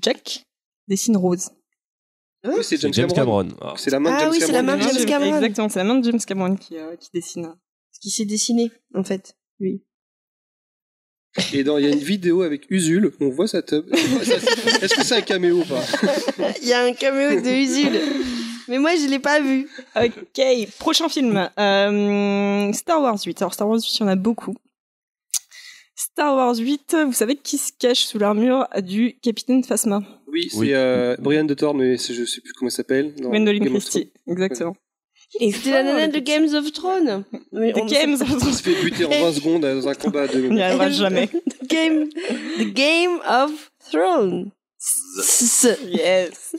[0.00, 0.44] Jack
[0.90, 1.50] dessine Rose.
[2.44, 3.44] Oui, c'est James, James Cameron.
[3.48, 3.56] Cameron.
[3.62, 3.74] Ah.
[3.76, 4.76] C'est la main de Ah James oui, c'est la Cameron.
[4.76, 5.34] main de James Cameron.
[5.36, 7.54] Exactement, c'est la main de James Cameron qui, euh, qui dessine.
[7.92, 9.36] Ce qui s'est dessiné, en fait.
[9.58, 9.82] Lui.
[11.52, 13.84] Et dans- il y a une vidéo avec Usul, on voit sa tub.
[13.94, 15.82] Est-ce que c'est un caméo ou pas?
[16.62, 18.00] Il y a un caméo de Usul.
[18.68, 19.68] Mais moi, je l'ai pas vu.
[19.96, 20.40] Ok,
[20.78, 21.48] prochain film.
[21.58, 23.42] Euh, Star Wars 8.
[23.42, 24.56] Alors Star Wars 8, il y en a beaucoup.
[25.94, 30.00] Star Wars 8, vous savez qui se cache sous l'armure du capitaine Phasma?
[30.32, 30.70] Oui, c'est Oui.
[30.74, 33.14] euh, Brian de Thor, mais je sais plus comment il s'appelle.
[33.16, 34.76] dans Gwendoline of Christie, exactement.
[35.38, 37.24] Et C'était la nana de Games of Thrones.
[37.52, 38.40] Mais The on- Games Thrones.
[38.48, 40.48] Il se fait buter en 20 secondes dans un combat de.
[40.48, 41.28] On n'y arrivera jamais.
[41.28, 42.08] The Game,
[42.58, 44.50] the Game of Thrones.
[45.20, 46.56] S- Yes.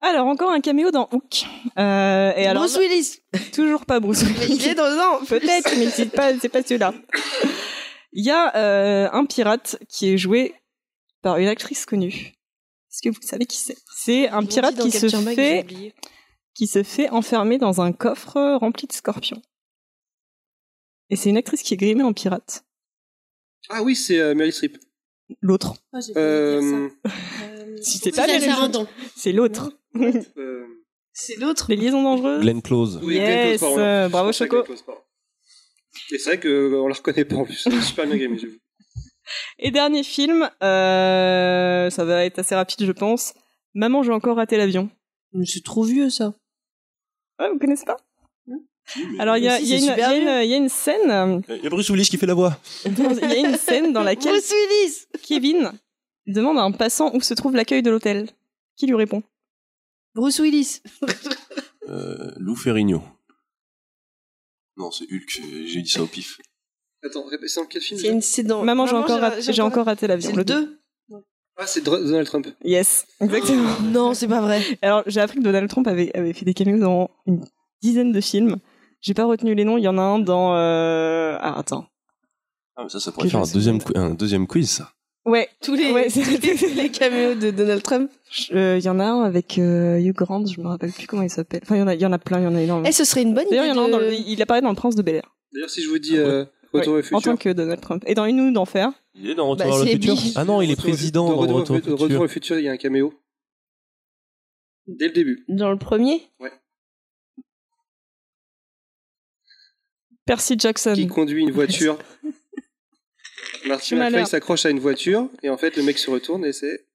[0.00, 1.44] Alors, encore un caméo dans Hook.
[1.78, 3.20] Euh, et alors, Bruce Willis.
[3.52, 4.68] toujours pas Bruce Mais il Willis.
[4.68, 5.24] est dedans.
[5.26, 6.92] Peut-être, mais c'est pas, c'est pas celui-là.
[8.12, 10.54] Il y a euh, un pirate qui est joué
[11.24, 12.34] par une actrice connue.
[12.92, 13.76] Est-ce que vous savez qui c'est?
[13.96, 15.66] C'est un pirate qui se fait
[16.54, 19.42] qui se fait enfermer dans un coffre rempli de scorpions.
[21.10, 22.64] Et c'est une actrice qui est grimée en pirate.
[23.70, 24.78] Ah oui, c'est euh, Meryl Streep.
[25.40, 25.74] L'autre.
[25.92, 26.88] Ah, Euh.
[27.06, 28.26] Euh, Si c'est pas.
[29.16, 29.72] C'est l'autre.
[29.96, 30.66] euh,
[31.12, 31.66] C'est l'autre.
[31.70, 32.42] Les liaisons dangereuses.
[32.42, 33.00] Glenn Close.
[33.02, 33.78] oui, Glenn Yes, Close, pardon.
[33.80, 34.56] euh, bravo, Choco.
[34.56, 35.00] Glenn Close, pardon.
[36.12, 37.66] Et c'est vrai qu'on la reconnaît pas en plus.
[37.82, 38.58] Super bien gamé, j'avoue.
[39.58, 43.34] Et dernier film, euh, ça va être assez rapide, je pense.
[43.74, 44.88] Maman, j'ai encore raté l'avion.
[45.32, 46.34] Mais c'est trop vieux, ça.
[47.38, 47.96] Ah, vous connaissez pas
[49.18, 51.70] Alors, il y a, si, y une- y y a scène, euh, Il y a
[51.70, 52.56] Bruce Willis qui fait la voix.
[52.84, 55.06] il y a une scène dans laquelle Bruce Willis.
[55.22, 55.72] Kevin
[56.26, 58.28] demande à un passant où se trouve l'accueil de l'hôtel.
[58.76, 59.22] Qui lui répond?
[60.14, 60.80] Bruce Willis.
[61.88, 63.02] Euh, Lou Ferrigno.
[64.76, 65.40] Non, c'est Hulk.
[65.66, 66.38] J'ai dit ça au pif.
[67.04, 68.62] Attends, c'est dans quel film C'est une- c'est dans.
[68.64, 70.30] Maman, j'ai encore, raté- j'ai encore raté l'avion.
[70.30, 70.78] C'est le 2
[71.56, 72.48] Ah, c'est Donald Trump.
[72.64, 73.68] Yes, exactement.
[73.92, 74.60] Non, c'est pas vrai.
[74.82, 77.44] Alors, j'ai appris que Donald Trump avait, avait fait des caméos dans une
[77.82, 78.56] dizaine de films.
[79.00, 79.76] J'ai pas retenu les noms.
[79.78, 80.56] Il y en a un dans.
[80.56, 81.36] Euh...
[81.40, 81.86] Ah, attends.
[82.76, 84.90] Ah, mais ça, ça pourrait Que faire un deuxième, un deuxième quiz, ça.
[85.26, 86.20] Ouais, Tous les, Ouais, tous
[86.76, 88.10] les, caméos de Donald Trump.
[88.52, 91.22] Euh, Il y en a un avec euh, Hugh Grant, je me rappelle plus comment
[91.22, 91.60] il s'appelle.
[91.62, 92.86] Enfin, il y en a, il y en a plein, il y en a énormément.
[92.88, 93.56] Eh, ce serait une bonne idée.
[93.56, 93.76] D'ailleurs,
[94.12, 95.34] il de- apparaît dans Le Prince de Bel Air.
[95.54, 96.44] D'ailleurs, si je vous dis euh,
[96.74, 98.02] Retour Ouais, au en tant que Donald Trump.
[98.06, 98.90] Et dans Une ou d'enfer.
[99.14, 100.16] Il est dans Retour Bah, vers le c'est futur.
[100.36, 102.20] Ah non, il est Retour président dans dans Retour, Retour Retour futur.
[102.20, 103.14] au futur, il y a un caméo.
[104.86, 105.44] Dès le début.
[105.48, 106.22] Dans le premier
[110.26, 110.94] Percy Jackson.
[110.94, 111.98] Qui conduit une voiture.
[113.66, 113.96] Martin.
[113.96, 116.86] McFly s'accroche à une voiture et en fait le mec se retourne et c'est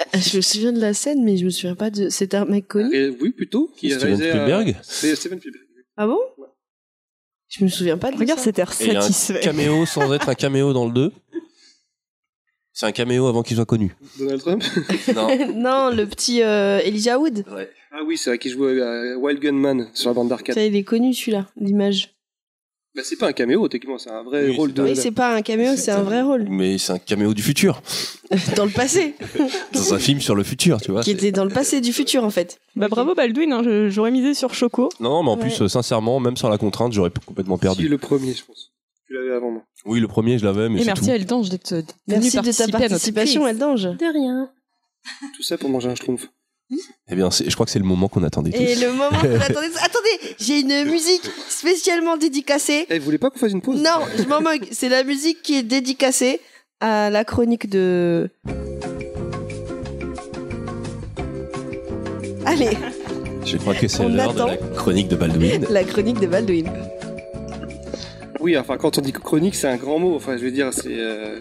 [0.00, 2.08] Euh, Je me souviens de la scène, mais je me souviens pas de.
[2.08, 2.94] C'est un mec connu?
[2.94, 5.64] et oui plutôt qui a Steven réalisé, euh, Spielberg c'est Steven Spielberg.
[5.96, 6.18] Ah bon?
[7.56, 8.46] Je me souviens pas de Regarde ça.
[8.46, 9.40] cet air Et il y a un satisfait.
[9.40, 11.12] caméo sans être un caméo dans le 2.
[12.72, 13.94] C'est un caméo avant qu'il soit connu.
[14.18, 14.62] Donald Trump.
[15.14, 15.28] Non.
[15.54, 17.44] non, le petit euh, Elijah Wood.
[17.92, 20.56] Ah oui, c'est vrai qui jouait à Wild Gunman sur la bande d'arcade.
[20.56, 22.10] Ça, il est connu celui-là, l'image.
[22.94, 24.82] Bah, c'est pas un caméo techniquement, c'est un vrai Oui, rôle de.
[24.82, 26.46] Oui, c'est pas un caméo, c'est un vrai rôle.
[26.48, 27.82] Mais c'est un caméo du futur.
[28.56, 29.14] Dans le passé.
[29.72, 31.02] Dans un film sur le futur, tu vois.
[31.02, 32.60] Qui était dans le passé du futur, en fait.
[32.76, 34.88] Bah bravo Baldwin, hein, j'aurais misé sur Choco.
[35.00, 35.40] Non, mais en Ouais.
[35.40, 37.88] plus, euh, sincèrement, même sans la contrainte, j'aurais complètement Si, perdu.
[37.88, 38.70] le premier, je pense.
[39.06, 39.62] Tu l'avais avant moi.
[39.86, 41.10] Oui, le premier, je l'avais, mais Et merci tout.
[41.10, 41.74] Eldange d'être
[42.06, 43.50] Merci de ta à participation, quiz.
[43.50, 43.82] Eldange.
[43.82, 44.50] De rien.
[45.36, 46.28] Tout ça pour manger un schtroumpf.
[47.08, 48.58] Eh bien, je crois que c'est le moment qu'on attendait tous.
[48.60, 49.68] Et le moment qu'on attendait.
[49.82, 52.86] Attendez, j'ai une musique spécialement dédicacée.
[52.90, 53.80] Eh, vous voulez pas qu'on fasse une pause?
[53.82, 54.66] Non, je m'en moque.
[54.72, 56.40] C'est la musique qui est dédicacée
[56.80, 58.30] à la chronique de.
[62.46, 62.70] Allez,
[63.44, 65.66] Je crois que c'est l'heure de la chronique de Baldwin.
[65.70, 66.70] la chronique de Baldwin.
[68.40, 70.14] Oui, enfin, quand on dit chronique, c'est un grand mot.
[70.14, 70.88] Enfin, je veux dire, c'est.
[70.88, 71.40] euh,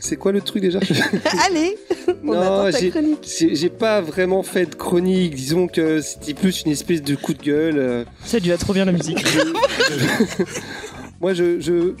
[0.00, 0.80] C'est quoi le truc déjà
[1.46, 1.76] Allez,
[2.24, 3.28] on Non, j'ai- chronique.
[3.38, 5.34] J'ai j'ai pas vraiment fait de chronique.
[5.34, 7.78] Disons que c'était plus une espèce de coup de gueule.
[7.78, 9.24] euh, Ça lui va trop bien la musique.
[11.20, 11.94] Moi, je, je,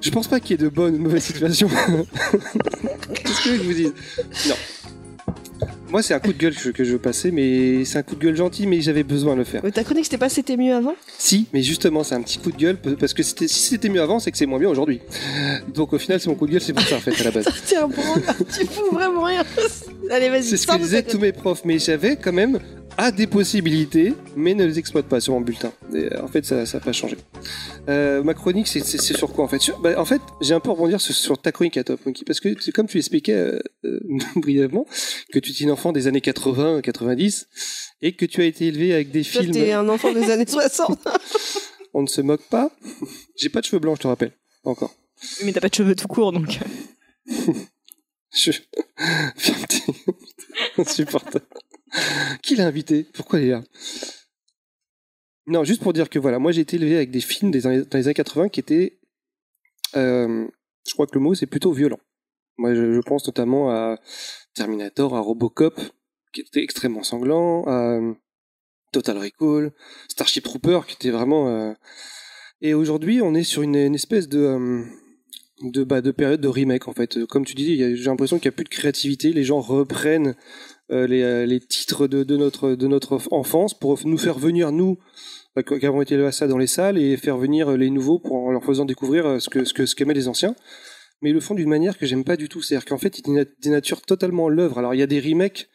[0.00, 1.68] je pense pas qu'il y ait de bonnes ou de mauvaises situations.
[3.14, 3.92] Qu'est-ce que je vous dis?
[4.48, 4.54] Non.
[5.90, 8.16] Moi, c'est un coup de gueule que, que je veux passer, mais c'est un coup
[8.16, 9.60] de gueule gentil, mais j'avais besoin de le faire.
[9.62, 10.94] Mais ta chronique, c'était pas c'était mieux avant?
[11.16, 14.18] Si, mais justement, c'est un petit coup de gueule parce que si c'était mieux avant,
[14.18, 15.00] c'est que c'est moins bien aujourd'hui.
[15.72, 17.30] Donc au final, c'est mon coup de gueule, c'est pour ça en fait à la
[17.30, 17.46] base.
[17.64, 18.02] Tiens, bon,
[18.52, 19.44] tu fous vraiment rien.
[20.10, 20.44] Allez, vas-y.
[20.44, 22.58] C'est ce que disaient tous mes profs, mais j'avais quand même
[22.98, 25.72] à des possibilités, mais ne les exploite pas sur mon bulletin.
[25.94, 27.16] Et, euh, en fait, ça n'a pas changé.
[27.88, 29.58] Euh, ma chronique, c'est sur quoi en fait?
[29.60, 32.24] Sur- bah, En fait, j'ai un peu rebondir sur, sur ta chronique à toi, Punky,
[32.24, 34.00] parce que c'est comme tu expliquais euh, euh,
[34.36, 34.86] brièvement
[35.32, 37.48] que tu étais une enfant des années 80, 90,
[38.02, 39.52] et que tu as été élevé avec des Toi, films.
[39.52, 40.98] t'es un enfant des années 60.
[41.94, 42.70] On ne se moque pas.
[43.36, 44.32] J'ai pas de cheveux blancs, je te rappelle.
[44.64, 44.94] Encore.
[45.44, 46.58] Mais t'as pas de cheveux tout court, donc.
[48.34, 48.50] Je...
[50.76, 51.44] Insupportable.
[52.42, 53.04] Qui l'a invité?
[53.14, 53.62] Pourquoi il est là?
[55.46, 57.82] Non, juste pour dire que voilà, moi j'ai été élevé avec des films des années,
[57.82, 58.98] dans les années 80 qui étaient.
[59.94, 60.46] euh,
[60.86, 62.00] je crois que le mot c'est plutôt violent.
[62.58, 63.98] Moi je, pense notamment à
[64.54, 65.80] Terminator, à Robocop,
[66.32, 68.14] qui était extrêmement sanglant, à euh,
[68.92, 69.72] Total Recall,
[70.08, 71.48] Starship Trooper, qui était vraiment.
[71.48, 71.72] euh,
[72.60, 74.84] Et aujourd'hui, on est sur une, espèce de.
[75.62, 77.24] de, bah, de période de remake en fait.
[77.26, 79.32] Comme tu a- j'ai l'impression qu'il n'y a plus de créativité.
[79.32, 80.34] Les gens reprennent
[80.90, 84.98] les, euh, les titres de, de notre, de notre enfance pour nous faire venir, nous,
[85.58, 87.90] euh, qui avons été élevés à ça dans les salles, et faire venir euh, les
[87.90, 90.54] nouveaux pour, en leur faisant découvrir euh, ce que ce que ce qu'aimaient les anciens.
[91.22, 92.62] Mais ils le font d'une manière que j'aime pas du tout.
[92.62, 94.78] C'est-à-dire qu'en fait, ils déna- dénaturent totalement l'œuvre.
[94.78, 95.68] Alors, il y a des remakes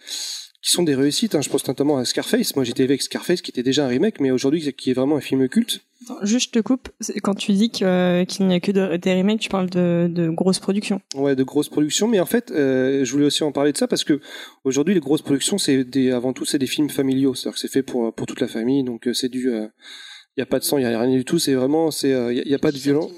[0.61, 1.33] qui sont des réussites.
[1.35, 1.41] hein.
[1.41, 2.55] Je pense notamment à Scarface.
[2.55, 5.21] Moi, j'étais avec Scarface, qui était déjà un remake, mais aujourd'hui, qui est vraiment un
[5.21, 5.81] film culte.
[6.03, 6.89] Attends, juste, je te coupe.
[7.23, 10.29] Quand tu dis euh, qu'il n'y a que de- des remakes, tu parles de, de
[10.29, 11.01] grosses productions.
[11.15, 13.87] Ouais, de grosses productions, mais en fait, euh, je voulais aussi en parler de ça
[13.87, 14.19] parce que
[14.63, 17.71] aujourd'hui, les grosses productions, c'est des, avant tout, c'est des films familiaux, c'est-à-dire que c'est
[17.71, 20.63] fait pour pour toute la famille, donc euh, c'est du, il y a pas de
[20.63, 22.59] sang, il y a rien du tout, c'est vraiment, c'est, il y, a- y a
[22.59, 23.11] pas de violence.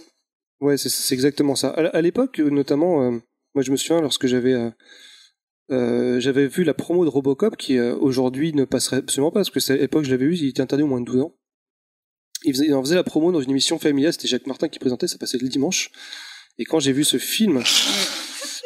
[0.61, 1.69] Ouais, c'est exactement ça.
[1.69, 3.11] À, à l'époque, euh, notamment, euh,
[3.53, 4.55] moi, je me souviens lorsque j'avais
[5.71, 9.49] euh, j'avais vu la promo de Robocop qui euh, aujourd'hui ne passerait absolument pas parce
[9.49, 11.35] que c'est à l'époque je l'avais vu, il était interdit au moins de 12 ans.
[12.43, 14.79] Il, faisait, il en faisait la promo dans une émission familiale, c'était Jacques Martin qui
[14.79, 15.89] présentait, ça passait le dimanche.
[16.59, 17.61] Et quand j'ai vu ce film,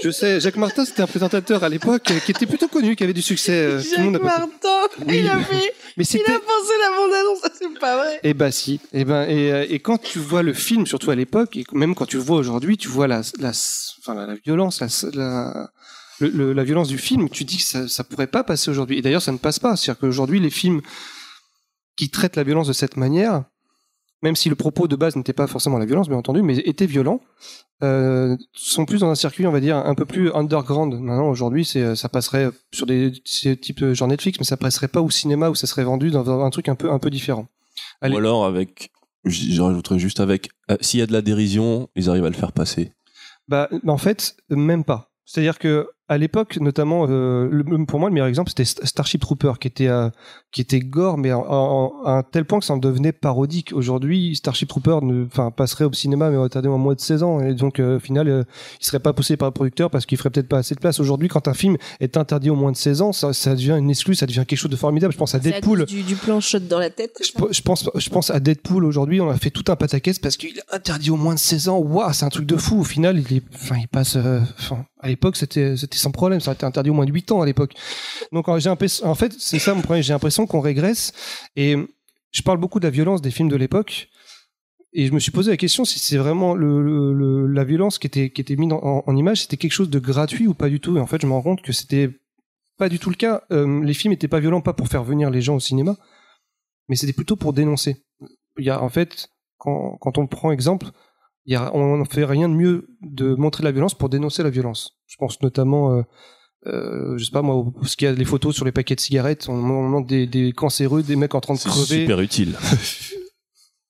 [0.04, 3.04] je sais, Jacques Martin c'était un présentateur à l'époque euh, qui était plutôt connu, qui
[3.04, 3.54] avait du succès.
[3.66, 6.74] euh, tout le monde Jacques pas- Martin, Oui, il a fait, Mais il a pensé
[6.82, 8.20] la bande-annonce, ça, c'est pas vrai.
[8.24, 8.80] Eh ben si.
[8.94, 12.06] Eh ben et, et quand tu vois le film, surtout à l'époque, et même quand
[12.08, 15.72] tu le vois aujourd'hui, tu vois la la enfin la, la violence, la la,
[16.20, 17.30] le- le- la violence du film.
[17.30, 18.98] Tu dis que ça ça pourrait pas passer aujourd'hui.
[18.98, 19.76] Et d'ailleurs, ça ne passe pas.
[19.76, 20.82] C'est-à-dire qu'aujourd'hui, les films
[21.98, 23.44] qui traitent la violence de cette manière,
[24.24, 26.86] même si le propos de base n'était pas forcément la violence, bien entendu, mais était
[26.86, 27.22] violent,
[27.84, 30.94] euh, sont plus dans un circuit, on va dire, un peu plus underground.
[30.94, 34.88] Maintenant, aujourd'hui, c'est, euh, ça passerait sur des, types euh, genre Netflix, mais ça passerait
[34.88, 37.48] pas au cinéma où ça serait vendu dans un truc un peu, un peu différent.
[38.02, 38.16] Allez.
[38.16, 38.92] Ou alors avec,
[39.26, 42.36] je, rajouterais juste avec, euh, s'il y a de la dérision, ils arrivent à le
[42.36, 42.94] faire passer.
[43.48, 45.12] Bah, en fait, même pas.
[45.26, 49.22] C'est-à-dire que à l'époque, notamment, euh, le- pour moi, le meilleur exemple, c'était St- Starship
[49.22, 50.10] Trooper, qui était euh,
[50.54, 53.74] qui était gore, mais en- en- à un tel point que ça en devenait parodique.
[53.74, 57.42] Aujourd'hui, Starship Trooper, ne, enfin, passerait au cinéma, mais retardé en moins de 16 ans,
[57.42, 58.44] et donc euh, au final, euh,
[58.82, 61.00] il serait pas poussé par le producteur parce qu'il ferait peut-être pas assez de place.
[61.00, 63.90] Aujourd'hui, quand un film est interdit au moins de 16 ans, ça, ça devient une
[63.90, 65.12] exclue, ça devient quelque chose de formidable.
[65.14, 65.80] Je pense à à Deadpool.
[65.80, 67.18] cause du, du plan shot dans la tête.
[67.24, 69.20] Je, pe- je pense, je pense à Deadpool aujourd'hui.
[69.20, 71.78] On a fait tout un pataquès parce qu'il est interdit au moins de 16 ans.
[71.80, 72.80] Waouh, c'est un truc de fou.
[72.80, 74.16] Au final, il est, enfin, il passe.
[74.16, 76.40] Enfin, à l'époque, c'était, c'était sans problème.
[76.40, 77.74] Ça aurait été interdit au moins de 8 ans à l'époque.
[78.32, 80.04] Donc, en fait, c'est ça mon problème.
[80.04, 81.14] J'ai l'impression qu'on régresse.
[81.56, 81.76] Et
[82.32, 84.10] je parle beaucoup de la violence des films de l'époque.
[84.94, 88.42] Et je me suis posé la question si c'est vraiment la violence qui était, qui
[88.42, 90.98] était mise en, image, c'était quelque chose de gratuit ou pas du tout.
[90.98, 92.10] Et en fait, je me rends compte que c'était
[92.78, 93.44] pas du tout le cas.
[93.52, 95.98] Euh, les films étaient pas violents, pas pour faire venir les gens au cinéma,
[96.88, 98.06] mais c'était plutôt pour dénoncer.
[98.58, 100.88] Il y a en fait, quand, on prend exemple,
[101.54, 104.50] y a, on ne fait rien de mieux de montrer la violence pour dénoncer la
[104.50, 104.98] violence.
[105.08, 106.02] Je pense notamment, euh,
[106.68, 109.00] euh, je sais pas moi, ce qu'il y a les photos sur les paquets de
[109.00, 112.02] cigarettes, on, on montre des, des cancéreux, des mecs en train de C'est crever.
[112.02, 112.56] super utile.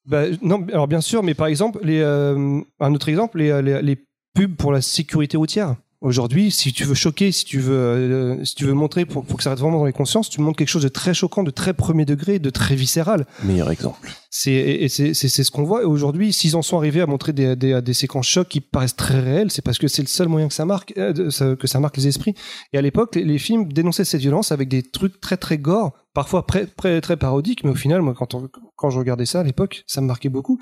[0.06, 3.82] Bah, non, alors bien sûr, mais par exemple, les, euh, un autre exemple, les, les,
[3.82, 3.98] les
[4.34, 5.76] pubs pour la sécurité routière.
[6.00, 9.38] Aujourd'hui, si tu veux choquer, si tu veux, euh, si tu veux montrer pour, pour
[9.38, 11.50] que ça reste vraiment dans les consciences, tu montres quelque chose de très choquant, de
[11.50, 13.26] très premier degré, de très viscéral.
[13.44, 14.12] Meilleur exemple.
[14.30, 15.14] C'est et et c'est
[15.44, 15.82] ce qu'on voit.
[15.82, 18.96] Et aujourd'hui, s'ils en sont arrivés à montrer des, des, des séquences chocs qui paraissent
[18.96, 21.66] très réelles, c'est parce que c'est le seul moyen que ça marque, euh, ça- que
[21.66, 22.36] ça marque les esprits.
[22.74, 25.94] Et à l'époque, les, les films dénonçaient cette violence avec des trucs très très gore,
[26.14, 27.64] parfois très très, très parodiques.
[27.64, 30.30] Mais au final, moi, quand on- quand je regardais ça à l'époque, ça me marquait
[30.30, 30.60] beaucoup.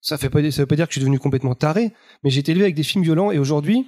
[0.00, 1.92] Ça fait pas ça veut pas dire que je suis devenu complètement taré,
[2.22, 3.32] mais j'ai été élevé avec des films violents.
[3.32, 3.84] Et aujourd'hui,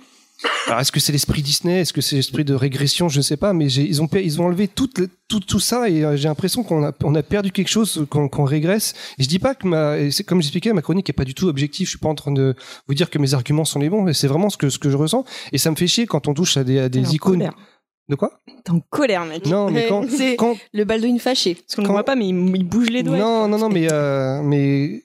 [0.67, 3.37] Alors est-ce que c'est l'esprit Disney, est-ce que c'est l'esprit de régression, je ne sais
[3.37, 4.89] pas, mais ils ont ils ont enlevé tout
[5.29, 8.29] tout tout ça et euh, j'ai l'impression qu'on a on a perdu quelque chose, qu'on
[8.29, 8.95] qu'on régresse.
[9.19, 9.97] Et je dis pas que ma,
[10.27, 11.87] comme j'expliquais, ma chronique est pas du tout objective.
[11.87, 12.55] Je suis pas en train de
[12.87, 14.91] vous dire que mes arguments sont les bons, mais c'est vraiment ce que ce que
[14.91, 17.39] je ressens et ça me fait chier quand on touche à des à des icônes.
[17.39, 17.55] colère.
[18.09, 18.41] De quoi?
[18.65, 19.45] T'es en colère, mec.
[19.45, 21.57] Non, mais quand C'est quand le Baldwin fâché.
[21.57, 23.19] Parce qu'on ne Quand- voit pas, mais il, il bouge les doigts.
[23.19, 25.03] Non, non, non, mais, euh, mais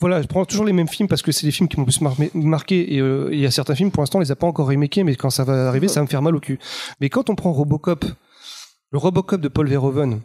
[0.00, 2.00] voilà, je prends toujours les mêmes films parce que c'est les films qui m'ont plus
[2.00, 2.94] mar- marqué.
[2.94, 5.04] Et euh, il y a certains films, pour l'instant, on les a pas encore remakés,
[5.04, 6.58] mais quand ça va arriver, ça va me faire mal au cul.
[7.00, 8.04] Mais quand on prend Robocop,
[8.90, 10.20] le Robocop de Paul Verhoeven,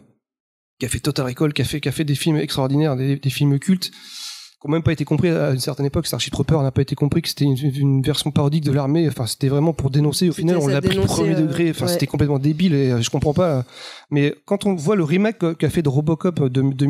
[0.78, 3.16] qui a fait Total Recall, qui a fait, qui a fait des films extraordinaires, des,
[3.16, 6.06] des films cultes, qui n'ont même pas été compris à une certaine époque.
[6.06, 9.08] Starship Trooper n'a pas été compris que c'était une, une version parodique de l'armée.
[9.08, 10.28] Enfin, c'était vraiment pour dénoncer.
[10.28, 11.70] Au final, on l'a pris premier euh, degré.
[11.70, 11.92] Enfin, ouais.
[11.92, 13.64] c'était complètement débile et euh, je comprends pas.
[14.10, 16.86] Mais quand on voit le remake qu'a fait de Robocop de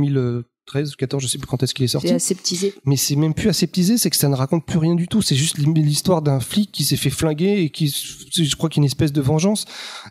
[0.66, 2.08] 2013 ou 14, je sais plus quand est-ce qu'il est sorti.
[2.08, 2.74] C'est aseptisé.
[2.84, 5.22] Mais c'est même plus aseptisé, c'est que ça ne raconte plus rien du tout.
[5.22, 8.82] C'est juste l'histoire d'un flic qui s'est fait flinguer et qui, je crois qu'il y
[8.82, 9.64] a une espèce de vengeance.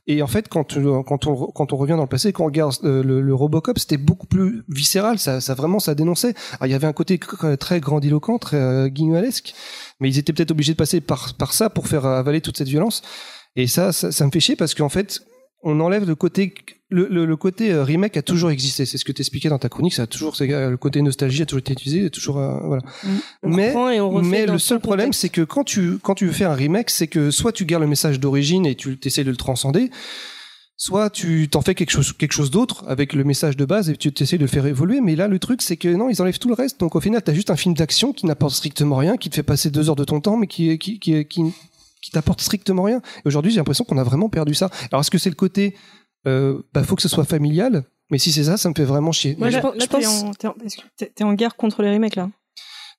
[0.08, 2.48] Et en fait, quand, euh, quand, on, quand on revient dans le passé, quand on
[2.48, 5.20] regarde euh, le, le Robocop, c'était beaucoup plus viscéral.
[5.20, 6.34] Ça, ça vraiment, ça dénonçait.
[6.54, 7.20] Alors, il y avait un côté
[7.60, 9.54] très grandiloquent, très euh, guignolesque,
[10.00, 12.68] mais ils étaient peut-être obligés de passer par, par ça pour faire avaler toute cette
[12.68, 13.02] violence.
[13.56, 15.22] Et ça, ça, ça me fait chier parce qu'en fait,
[15.64, 16.54] on enlève le côté
[16.90, 18.86] le, le, le côté euh, remake a toujours existé.
[18.86, 19.94] C'est ce que t'expliquais dans ta chronique.
[19.94, 22.82] Ça a toujours euh, le côté nostalgie a toujours été utilisé a toujours euh, voilà.
[23.44, 23.74] On mais
[24.24, 27.08] mais le seul problème c'est que quand tu quand tu veux faire un remake c'est
[27.08, 29.92] que soit tu gardes le message d'origine et tu essaies de le transcender
[30.78, 33.98] soit tu t'en fais quelque chose quelque chose d'autre avec le message de base et
[33.98, 35.00] tu essaies de le faire évoluer.
[35.02, 36.80] Mais là le truc c'est que non ils enlèvent tout le reste.
[36.80, 39.44] Donc au final t'as juste un film d'action qui n'apporte strictement rien qui te fait
[39.44, 41.44] passer deux heures de ton temps mais qui qui qui, qui,
[42.02, 43.02] qui t'apporte strictement rien.
[43.18, 44.70] Et aujourd'hui j'ai l'impression qu'on a vraiment perdu ça.
[44.92, 45.76] Alors est-ce que c'est le côté
[46.28, 49.12] euh, bah faut que ce soit familial mais si c'est ça ça me fait vraiment
[49.12, 51.12] chier Moi, Là, je pense- là, je t'es pense- en, t'es en- est-ce que t'es-
[51.16, 52.30] t'es en guerre contre les remakes là?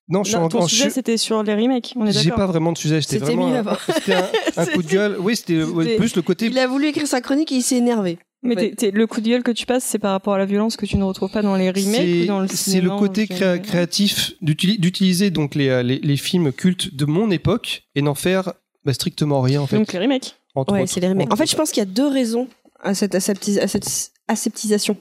[0.08, 1.92] non je suis en, ton en- sujet je- c'était sur les remakes.
[1.96, 2.38] On est j'ai d'accord.
[2.38, 3.76] pas vraiment de sujet c'était C'était vraiment mieux un- avant.
[3.94, 5.62] c'était un, un coup de gueule oui c'était
[5.96, 8.18] plus le côté Il a voulu écrire sa chronique et il s'est énervé.
[8.42, 8.70] Mais Ouais.
[8.70, 10.74] t'es- t'es- le coup de gueule que tu passes, c'est par rapport à la violence
[10.78, 13.58] que tu ne retrouves pas dans les remakes ou dans le C'est le côté créa-
[13.58, 18.14] créatif d'utili- d'utiliser donc les, euh, les, les films cultes de mon époque et n'en
[18.14, 18.54] faire
[18.86, 19.76] bah, strictement rien en fait.
[19.76, 20.36] Donc les remakes.
[20.54, 20.90] entre Ouais, autres.
[20.90, 21.30] c'est les remakes.
[21.30, 22.48] En fait, je pense qu'il y a deux raisons
[22.82, 24.96] à cette, aseptis- à cette aseptisation.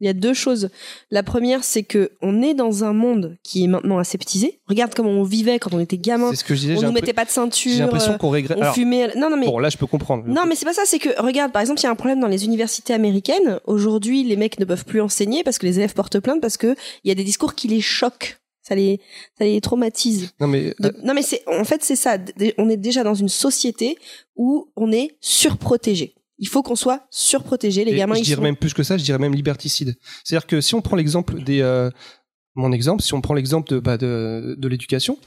[0.00, 0.68] Il y a deux choses.
[1.10, 4.60] La première, c'est que on est dans un monde qui est maintenant aseptisé.
[4.66, 6.28] Regarde comment on vivait quand on était gamin.
[6.30, 6.74] C'est ce que je disais.
[6.76, 7.78] On j'ai nous mettait pas de J'ai ceinture.
[7.78, 8.58] l'impression euh, qu'on regrette.
[8.58, 9.10] on Alors, fumait.
[9.16, 10.24] Non, non, mais bon, là, je peux comprendre.
[10.26, 12.20] Non, mais c'est pas ça, c'est que, regarde, par exemple, il y a un problème
[12.20, 13.58] dans les universités américaines.
[13.64, 16.76] Aujourd'hui, les mecs ne peuvent plus enseigner parce que les élèves portent plainte parce que
[17.04, 18.36] il y a des discours qui les choquent.
[18.68, 19.00] Ça les,
[19.38, 20.30] ça les traumatise.
[20.40, 22.18] Non, mais De- non, mais c'est, en fait, c'est ça.
[22.58, 23.96] On est déjà dans une société
[24.34, 26.14] où on est surprotégé.
[26.38, 27.84] Il faut qu'on soit surprotégé.
[27.84, 28.42] Les Et gamins, je ils dirais sont...
[28.42, 29.96] même plus que ça, je dirais même liberticide.
[30.24, 31.90] C'est-à-dire que si on prend l'exemple des, euh,
[32.54, 35.18] mon exemple, si on prend l'exemple de, bah, de, de l'éducation,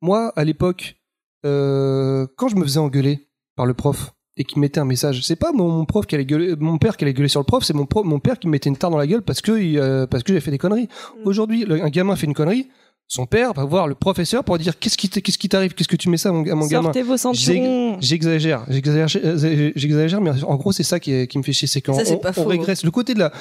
[0.00, 0.96] moi, à l'époque,
[1.44, 5.22] euh, quand je me faisais engueuler par le prof et qui me mettait un message,
[5.22, 7.44] c'est pas mon, mon prof qui allait gueuler, mon père qui allait gueuler sur le
[7.44, 9.52] prof, c'est mon, mon père qui me mettait une tare dans la gueule parce que,
[9.52, 10.88] euh, parce que j'ai fait des conneries.
[10.88, 11.26] Mm.
[11.26, 12.68] Aujourd'hui, un gamin fait une connerie,
[13.06, 15.88] son père va voir le professeur pour dire qu'est-ce qui t'- qu'est-ce qui t'arrive, qu'est-ce
[15.88, 16.84] que tu mets ça à mon, à mon gamin?
[16.84, 17.98] Sortez vos ceinturons.
[18.00, 19.08] J'exagère, j'exagère,
[19.76, 22.82] j'exagère, mais en gros c'est ça qui, me fait chier, c'est Ça, c'est on- régresse.
[22.84, 23.32] Le côté de la,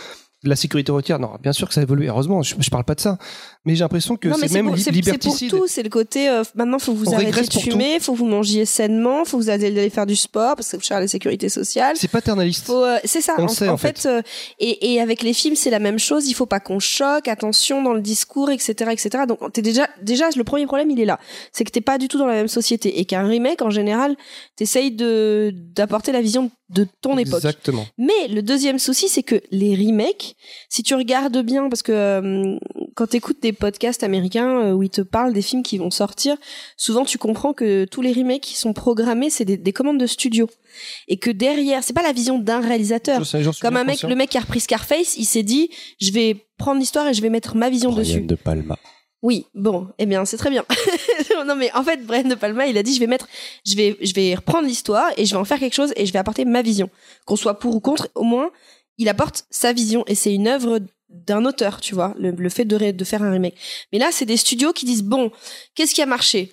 [0.43, 2.07] la sécurité routière, non, bien sûr que ça a évolué.
[2.07, 3.17] Heureusement, je, je parle pas de ça,
[3.65, 5.49] mais j'ai l'impression que c'est c'est même pour, li- c'est- c'est pour liberticide.
[5.49, 5.65] tout.
[5.67, 8.65] C'est le côté, euh, maintenant, faut vous On arrêtiez de fumer, faut que vous mangiez
[8.65, 11.95] sainement, faut que vous alliez faire du sport parce que vous cher la sécurité sociale.
[11.97, 12.69] C'est paternaliste.
[12.69, 13.35] Euh, c'est ça.
[13.37, 14.21] On en, sait, en en fait, euh,
[14.59, 16.27] et, et avec les films, c'est la même chose.
[16.27, 17.27] Il faut pas qu'on choque.
[17.27, 19.23] Attention dans le discours, etc., etc.
[19.27, 21.19] Donc, t'es déjà, déjà, le premier problème, il est là.
[21.51, 24.15] C'est que t'es pas du tout dans la même société et qu'un remake, en général,
[24.55, 27.35] t'essayes de d'apporter la vision de ton époque.
[27.37, 27.85] Exactement.
[27.97, 30.32] Mais le deuxième souci, c'est que les remakes,
[30.69, 32.57] si tu regardes bien, parce que euh,
[32.95, 35.91] quand tu écoutes des podcasts américains euh, où ils te parlent des films qui vont
[35.91, 36.37] sortir,
[36.77, 40.07] souvent tu comprends que tous les remakes qui sont programmés, c'est des, des commandes de
[40.07, 40.49] studio.
[41.07, 43.25] Et que derrière, c'est pas la vision d'un réalisateur.
[43.25, 44.09] Sais, Comme bien un mec, conscient.
[44.09, 45.69] le mec qui a repris Scarface, il s'est dit,
[46.01, 48.13] je vais prendre l'histoire et je vais mettre ma vision dessus.
[48.13, 48.77] Brian de Palma.
[49.21, 50.65] Oui, bon, eh bien, c'est très bien.
[51.47, 53.29] non, mais en fait, Brian De Palma, il a dit, je vais mettre,
[53.65, 56.11] je vais, je vais reprendre l'histoire et je vais en faire quelque chose et je
[56.11, 56.89] vais apporter ma vision.
[57.25, 58.51] Qu'on soit pour ou contre, au moins,
[58.97, 60.79] il apporte sa vision et c'est une œuvre
[61.09, 63.55] d'un auteur, tu vois, le, fait de faire un remake.
[63.91, 65.31] Mais là, c'est des studios qui disent, bon,
[65.75, 66.51] qu'est-ce qui a marché?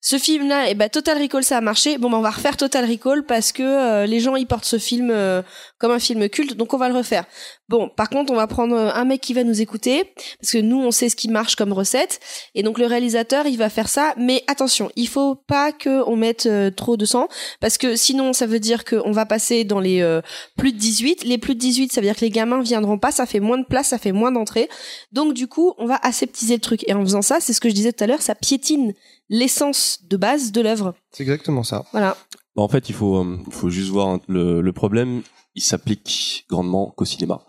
[0.00, 1.98] Ce film-là, eh ben, Total Recall, ça a marché.
[1.98, 4.78] Bon, ben, on va refaire Total Recall parce que euh, les gens, ils portent ce
[4.78, 5.42] film euh,
[5.78, 7.24] comme un film culte, donc on va le refaire.
[7.70, 10.58] Bon, par contre, on va prendre euh, un mec qui va nous écouter, parce que
[10.58, 12.18] nous, on sait ce qui marche comme recette,
[12.56, 14.12] et donc le réalisateur, il va faire ça.
[14.16, 17.28] Mais attention, il faut pas que on mette euh, trop de sang,
[17.60, 20.20] parce que sinon, ça veut dire qu'on va passer dans les euh,
[20.58, 21.22] plus de 18.
[21.22, 23.58] Les plus de 18, ça veut dire que les gamins viendront pas, ça fait moins
[23.58, 24.68] de place, ça fait moins d'entrée.
[25.12, 26.82] Donc du coup, on va aseptiser le truc.
[26.88, 28.94] Et en faisant ça, c'est ce que je disais tout à l'heure, ça piétine
[29.30, 30.94] l'essence de base de l'œuvre.
[31.12, 31.86] C'est exactement ça.
[31.92, 32.16] Voilà.
[32.54, 35.22] Bah, en fait, il faut, euh, il faut juste voir hein, le, le problème.
[35.54, 37.40] Il s'applique grandement qu'au cinéma.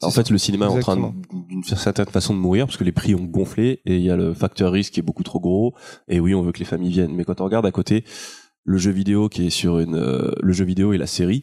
[0.00, 1.12] En fait, le cinéma est en train
[1.48, 4.16] d'une certaine façon de mourir parce que les prix ont gonflé et il y a
[4.16, 5.74] le facteur risque qui est beaucoup trop gros.
[6.06, 7.14] Et oui, on veut que les familles viennent.
[7.14, 8.04] Mais quand on regarde à côté
[8.64, 11.42] le jeu vidéo qui est sur une, euh, le jeu vidéo et la série,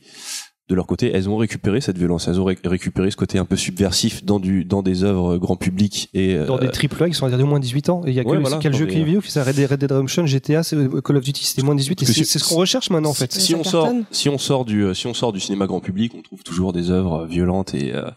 [0.67, 2.27] de leur côté, elles ont récupéré cette violence.
[2.27, 5.55] Elles ont ré- récupéré ce côté un peu subversif dans du, dans des œuvres grand
[5.57, 8.01] public et Dans euh, des triple A qui sont interdits au moins 18 ans.
[8.05, 9.55] Et il y a que, Ouais, voilà, quel dans jeu des- vidéo qui ça Red
[9.55, 12.01] Dead Red Dead Redemption, GTA, euh, Call of Duty, c'était moins 18.
[12.01, 13.31] Et que c'est ce qu'on recherche maintenant, en fait.
[13.31, 14.05] si on sort, cartonne.
[14.09, 16.89] si on sort du, si on sort du cinéma grand public, on trouve toujours des
[16.89, 18.09] œuvres violentes et, euh,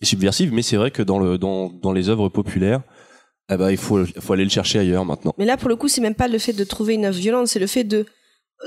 [0.00, 0.52] et subversives.
[0.52, 2.82] Mais c'est vrai que dans le, dans, dans les œuvres populaires,
[3.50, 3.98] eh ben, il faut,
[4.30, 5.32] aller le chercher ailleurs maintenant.
[5.38, 7.48] Mais là, pour le coup, c'est même pas le fait de trouver une œuvre violente,
[7.48, 8.06] c'est le fait de,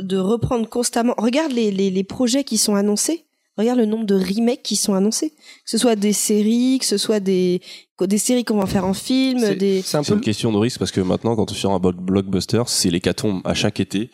[0.01, 1.13] de reprendre constamment.
[1.17, 3.25] Regarde les, les, les projets qui sont annoncés.
[3.59, 5.29] Regarde le nombre de remakes qui sont annoncés.
[5.31, 5.35] Que
[5.69, 7.61] ce soit des séries, que ce soit des,
[8.01, 9.81] des séries qu'on va faire en film, C'est des.
[9.81, 11.91] c'est un peu une question de risque parce que maintenant, quand on fait un blo-
[11.93, 14.09] blockbuster, c'est l'hécatombe à chaque été.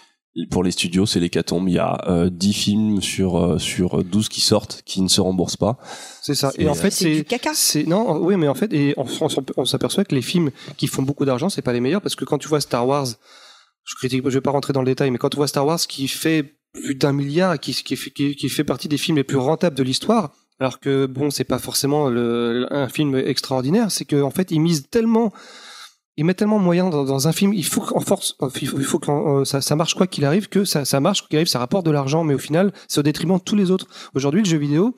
[0.52, 1.70] Pour les studios, c'est l'hécatombe.
[1.70, 5.22] Il y a euh, 10 films sur, euh, sur 12 qui sortent qui ne se
[5.22, 5.78] remboursent pas.
[6.22, 6.52] C'est ça.
[6.54, 7.52] C'est- Et en fait, C'est du c'est caca.
[7.54, 9.06] c'est non, oui, mais en fait, et on,
[9.58, 12.26] on s'aperçoit que les films qui font beaucoup d'argent, c'est pas les meilleurs parce que
[12.26, 13.08] quand tu vois Star Wars,
[13.86, 15.80] je critique, je vais pas rentrer dans le détail, mais quand tu vois Star Wars
[15.80, 19.76] qui fait plus d'un milliard, qui, qui, qui, fait partie des films les plus rentables
[19.76, 24.60] de l'histoire, alors que bon, c'est pas forcément un film extraordinaire, c'est qu'en fait, ils
[24.60, 25.34] misent tellement
[26.18, 28.80] ils mettent tellement de moyens dans, dans un film, il faut qu'en force, il faut,
[28.80, 31.86] il que euh, ça, marche quoi qu'il arrive, que ça, marche qu'il arrive, ça rapporte
[31.86, 33.88] de l'argent, mais au final, c'est au détriment de tous les autres.
[34.14, 34.96] Aujourd'hui, le jeu vidéo,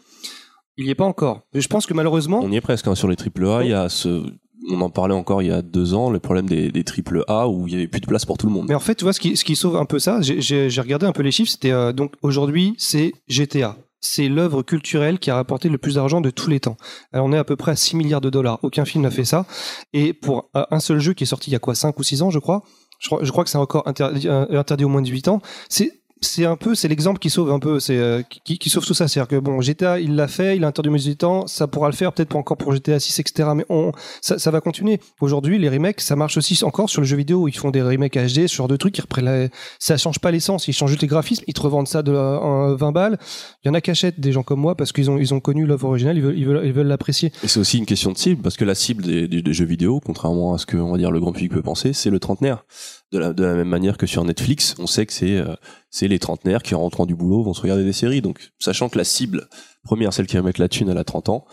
[0.77, 1.41] il y est pas encore.
[1.53, 3.63] Je pense que malheureusement, On y est presque hein, sur les triple A.
[3.63, 4.23] Il y a ce,
[4.71, 7.47] on en parlait encore il y a deux ans, le problème des, des triple A
[7.47, 8.65] où il y avait plus de place pour tout le monde.
[8.69, 11.05] Mais en fait, tu vois, ce qui, ce qui sauve un peu ça, j'ai- regardé
[11.05, 13.77] un peu les chiffres, c'était euh, donc aujourd'hui, c'est GTA.
[13.99, 16.77] C'est l'œuvre culturelle qui a rapporté le plus d'argent de tous les temps.
[17.11, 18.59] Alors, on est à peu près à 6 milliards de dollars.
[18.61, 19.45] Aucun film n'a fait ça.
[19.93, 22.03] Et pour euh, un seul jeu qui est sorti il y a quoi 5 ou
[22.03, 22.61] 6 ans, je crois,
[22.99, 25.41] je crois, je crois que c'est encore interdit, euh, interdit au moins de 8 ans,
[25.67, 25.91] c'est
[26.21, 28.93] c'est un peu c'est l'exemple qui sauve un peu c'est euh, qui, qui sauve tout
[28.93, 29.07] ça.
[29.07, 31.67] C'est à dire que bon GTA il l'a fait il a interdit 18 ans ça
[31.67, 33.91] pourra le faire peut-être pas encore pour GTA 6 etc mais on
[34.21, 34.99] ça, ça va continuer.
[35.21, 37.47] Aujourd'hui les remakes ça marche aussi encore sur le jeu vidéo.
[37.47, 39.47] Ils font des remakes HD ce genre de trucs ils reprennent la-
[39.79, 42.39] ça change pas l'essence ils changent juste les graphismes ils te revendent ça de la-
[42.41, 43.17] en 20 balles.
[43.63, 45.39] Il y en a qui achètent des gens comme moi parce qu'ils ont ils ont
[45.39, 47.31] connu l'œuvre originale ils veulent ils veulent ils veulent l'apprécier.
[47.43, 49.65] Et c'est aussi une question de cible, parce que la cible des, des- des jeux
[49.65, 52.19] vidéo, contrairement à ce que on va dire le grand public peut penser, c'est le
[52.19, 52.63] trentenaire.
[53.13, 55.55] De la, même manière que sur Netflix, on sait que c'est euh,
[55.89, 58.21] c'est les trentenaires qui en rentrant du boulot vont se regarder des séries.
[58.21, 59.47] Donc, sachant que la cible
[59.83, 61.45] première, celle qui va mettre la thune, elle a 30 ans,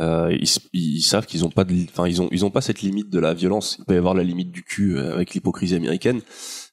[0.00, 0.36] euh,
[0.72, 3.18] ils, savent qu'ils ont pas de, enfin ils ont ils ont pas cette limite de
[3.18, 3.76] la violence.
[3.78, 6.20] Il peut y avoir la limite du cul euh, avec l'hypocrisie américaine,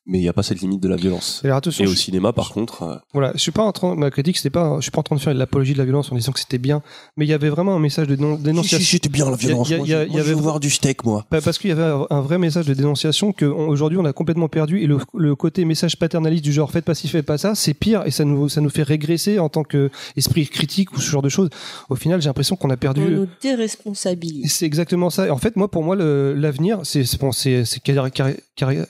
[0.07, 1.41] mais il n'y a pas cette limite de la violence.
[1.44, 3.95] Alors, attention, Et au je- cinéma, par contre, euh, Voilà, je suis pas en train,
[3.95, 5.86] ma critique, c'était pas, je suis pas en train de faire de l'apologie de la
[5.86, 6.82] violence en disant que c'était bien,
[7.18, 8.86] mais il y avait vraiment un message de non- dénonciation.
[8.86, 9.69] c'était bien la violence.
[9.69, 11.26] Il y a- y a- Moi, y je avait- voir du steak, moi.
[11.30, 14.14] Pas- Parce qu'il y avait un- vrai message de dénonciation que on- aujourd'hui on a
[14.14, 17.38] complètement perdu et le, le côté message paternaliste du genre faites pas ci, faites pas
[17.38, 20.91] ça, c'est pire et ça nous, ça nous fait régresser en tant que esprit critique
[20.94, 21.49] ou ce genre de choses.
[21.90, 23.02] Au final, j'ai l'impression qu'on a perdu.
[23.02, 24.52] On le- nous déresponsabilise.
[24.53, 25.27] C'est exactement ça.
[25.27, 27.32] Et en fait, moi, pour moi, le- l'avenir, c'est c'est bon,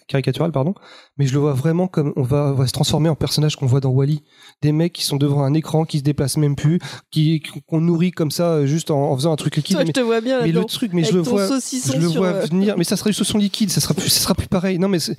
[0.08, 0.74] caricatural, pardon,
[1.18, 3.66] mais je le vois vraiment comme on va, on va se transformer en personnage qu'on
[3.66, 4.24] voit dans Wally,
[4.62, 6.80] des mecs qui sont devant un écran, qui se déplacent même plus,
[7.12, 9.76] qui qu'on nourrit comme ça euh, juste en, en faisant un truc liquide.
[9.76, 12.08] Toi, Mais, je te vois bien mais le truc, mais je le vois, je le
[12.08, 12.78] vois euh, venir.
[12.78, 14.80] Mais ça sera du saucisson liquide, ça sera plus, ça sera plus pareil.
[14.80, 15.18] Non, mais c'est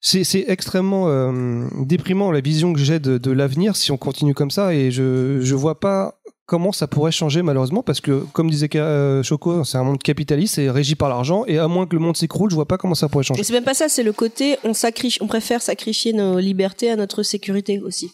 [0.00, 4.32] c'est c'est extrêmement euh, déprimant la vision que j'ai de, de l'avenir si on continue
[4.32, 6.19] comme ça et je je vois pas
[6.50, 10.58] comment ça pourrait changer malheureusement parce que comme disait euh, Choco c'est un monde capitaliste
[10.58, 12.96] et régi par l'argent et à moins que le monde s'écroule je vois pas comment
[12.96, 16.12] ça pourrait changer c'est même pas ça, c'est le côté on sacrifie, on préfère sacrifier
[16.12, 18.10] nos libertés à notre sécurité aussi.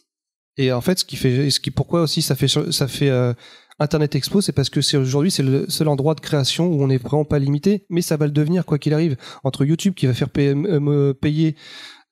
[0.58, 3.32] et en fait ce qui fait ce qui pourquoi aussi ça fait ça fait euh,
[3.78, 6.86] Internet Expo, c'est parce que c'est aujourd'hui c'est le seul endroit de création où on
[6.86, 9.16] n'est vraiment pas limité, mais ça va le devenir quoi qu'il arrive.
[9.44, 11.56] Entre YouTube qui va faire euh, payer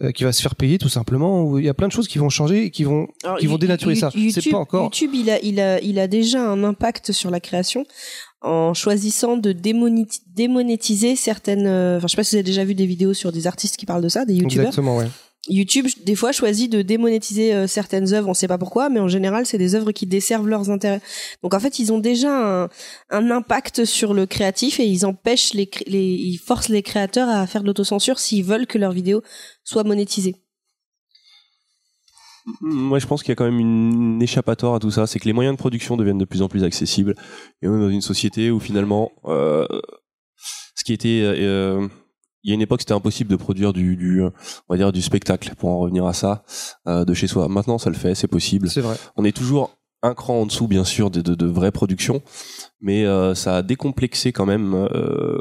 [0.02, 2.08] euh, qui va se faire payer tout simplement, où il y a plein de choses
[2.08, 4.10] qui vont changer et qui vont Alors, qui vont dénaturer ça.
[4.14, 4.84] YouTube, C'est pas encore.
[4.84, 7.84] YouTube, il a, il a, il a déjà un impact sur la création
[8.42, 11.66] en choisissant de démonétiser certaines.
[11.66, 13.76] euh, Enfin, je sais pas si vous avez déjà vu des vidéos sur des artistes
[13.76, 14.66] qui parlent de ça, des YouTubeurs.
[14.66, 15.06] Exactement, ouais.
[15.48, 19.08] YouTube, des fois, choisit de démonétiser euh, certaines œuvres, on sait pas pourquoi, mais en
[19.08, 21.00] général, c'est des œuvres qui desservent leurs intérêts.
[21.42, 22.68] Donc, en fait, ils ont déjà
[23.10, 27.66] un, impact sur le créatif et ils empêchent ils forcent les créateurs à faire de
[27.66, 29.22] l'autocensure s'ils veulent que leurs vidéos
[29.64, 30.36] soient monétisées.
[32.60, 35.06] Moi, je pense qu'il y a quand même une échappatoire à tout ça.
[35.06, 37.14] C'est que les moyens de production deviennent de plus en plus accessibles.
[37.62, 39.66] Et on est dans une société où finalement, euh,
[40.74, 41.88] ce qui était, euh,
[42.44, 44.30] il y a une époque, c'était impossible de produire du, du, on
[44.68, 46.44] va dire, du spectacle, pour en revenir à ça,
[46.86, 47.48] euh, de chez soi.
[47.48, 48.68] Maintenant, ça le fait, c'est possible.
[48.70, 48.96] C'est vrai.
[49.16, 52.22] On est toujours un cran en dessous, bien sûr, de, de, de vraies productions,
[52.80, 54.74] mais euh, ça a décomplexé quand même.
[54.74, 55.40] euh,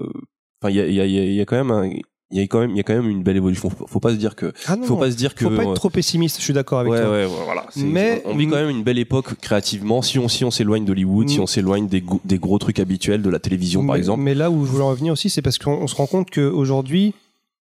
[0.61, 1.89] Enfin, il y a, il y, a, y a quand même un,
[2.33, 3.69] il y a quand même, il y a quand même une belle évolution.
[3.69, 5.45] Faut, faut pas se dire que, Ah non, faut pas se dire que.
[5.47, 7.11] Faut pas être trop pessimiste, je suis d'accord avec ouais, toi.
[7.11, 7.65] ouais, voilà.
[7.77, 10.01] Mais- on vit quand même une belle époque créativement.
[10.01, 11.43] Si on, si on s'éloigne d'Hollywood, si Mm.
[11.43, 14.21] on s'éloigne des, des gros trucs habituels de la télévision, par exemple.
[14.23, 16.29] Mais là où je voulais en revenir aussi, c'est parce qu'on on se rend compte
[16.31, 17.13] qu'aujourd'hui,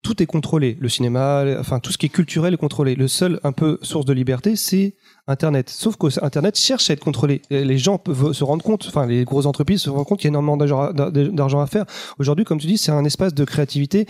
[0.03, 0.77] tout est contrôlé.
[0.79, 2.95] Le cinéma, enfin tout ce qui est culturel est contrôlé.
[2.95, 4.93] Le seul un peu source de liberté, c'est
[5.27, 5.69] Internet.
[5.69, 7.41] Sauf que Internet cherche à être contrôlé.
[7.49, 10.29] Les gens peuvent se rendre compte, enfin les grosses entreprises se rendent compte qu'il y
[10.29, 11.85] a énormément d'argent à faire.
[12.19, 14.05] Aujourd'hui, comme tu dis, c'est un espace de créativité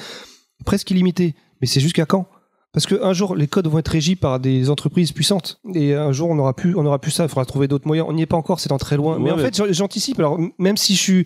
[0.66, 1.36] presque illimité.
[1.62, 2.28] Mais c'est jusqu'à quand?
[2.74, 5.60] Parce qu'un jour, les codes vont être régis par des entreprises puissantes.
[5.74, 7.24] Et un jour, on n'aura plus, on aura plus ça.
[7.24, 8.08] Il faudra trouver d'autres moyens.
[8.10, 9.18] On n'y est pas encore, c'est dans très loin.
[9.20, 10.20] mais en fait, j'an- j'anticipe.
[10.20, 11.24] Alors, même si je suis,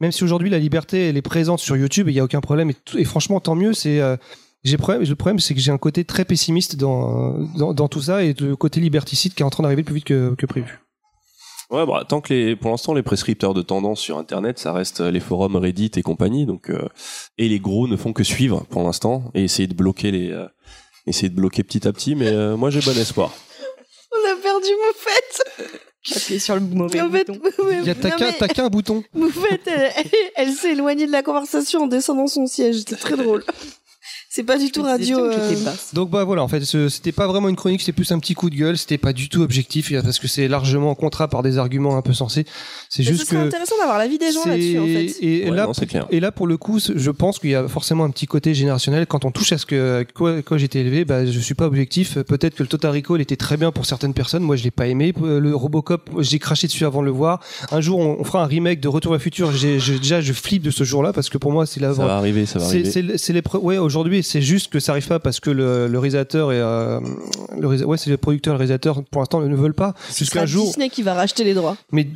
[0.00, 2.70] même si aujourd'hui la liberté elle est présente sur YouTube, il n'y a aucun problème.
[2.70, 3.74] Et, tout- et franchement, tant mieux.
[3.74, 4.16] C'est, euh,
[4.64, 5.02] j'ai problème.
[5.06, 8.34] Le problème, c'est que j'ai un côté très pessimiste dans, dans, dans tout ça et
[8.40, 10.78] le côté liberticide qui est en train d'arriver plus vite que, que prévu.
[11.70, 15.00] Ouais, bah, tant que les, pour l'instant, les prescripteurs de tendance sur Internet, ça reste
[15.00, 16.88] les forums Reddit et compagnie, donc, euh,
[17.36, 20.46] et les gros ne font que suivre pour l'instant et essayer de bloquer les, euh,
[21.06, 23.34] essayer de bloquer petit à petit, mais euh, moi j'ai bon espoir.
[24.12, 25.82] On a perdu Moufette.
[26.02, 27.40] J'ai appuyé sur le mauvais Mais en fait, bouton.
[27.70, 29.04] Il y a t'as non, qu'un bouton.
[29.12, 32.76] Moufette, elle, elle- elle s'est éloignée de la conversation en descendant son siège.
[32.78, 33.44] C'était très drôle.
[34.38, 35.18] C'est pas du tout radio.
[35.18, 35.50] euh.
[35.94, 38.34] Donc bah voilà, en fait, ce- c'était pas vraiment une chronique, c'était plus un petit
[38.34, 41.42] coup de gueule, c'était pas du tout objectif parce que c'est largement en contrat par
[41.42, 42.44] des arguments un peu sensés.
[42.88, 45.16] C'est ce juste serait que intéressant d'avoir l'avis des gens là-dessus en fait.
[45.22, 46.06] Et, Ouais, là, non, c'est clair.
[46.10, 49.06] et là, pour le coup, je pense qu'il y a forcément un petit côté générationnel.
[49.08, 52.18] Quand on touche à ce que quoi, quoi j'étais élevé, bah, je suis pas objectif.
[52.18, 54.44] Peut-être que le Total Recall était très bien pour certaines personnes.
[54.44, 55.12] Moi, je l'ai pas aimé.
[55.20, 57.40] Le Robocop, j'ai craché dessus avant de le voir.
[57.72, 59.50] Un jour, on, on fera un remake de Retour le futur.
[59.52, 62.16] J'ai, déjà, je flippe de ce jour-là parce que pour moi, c'est la Ça va
[62.16, 62.88] arriver, ça va arriver.
[63.18, 66.52] c'est, les ouais aujourd'hui c'est juste que ça arrive pas parce que le, le réalisateur
[66.52, 67.00] et euh,
[67.58, 70.66] le ouais c'est le producteur et le réalisateur pour l'instant ne veulent pas jusqu'à jour
[70.66, 71.76] Disney qui va racheter les droits.
[71.92, 72.06] mais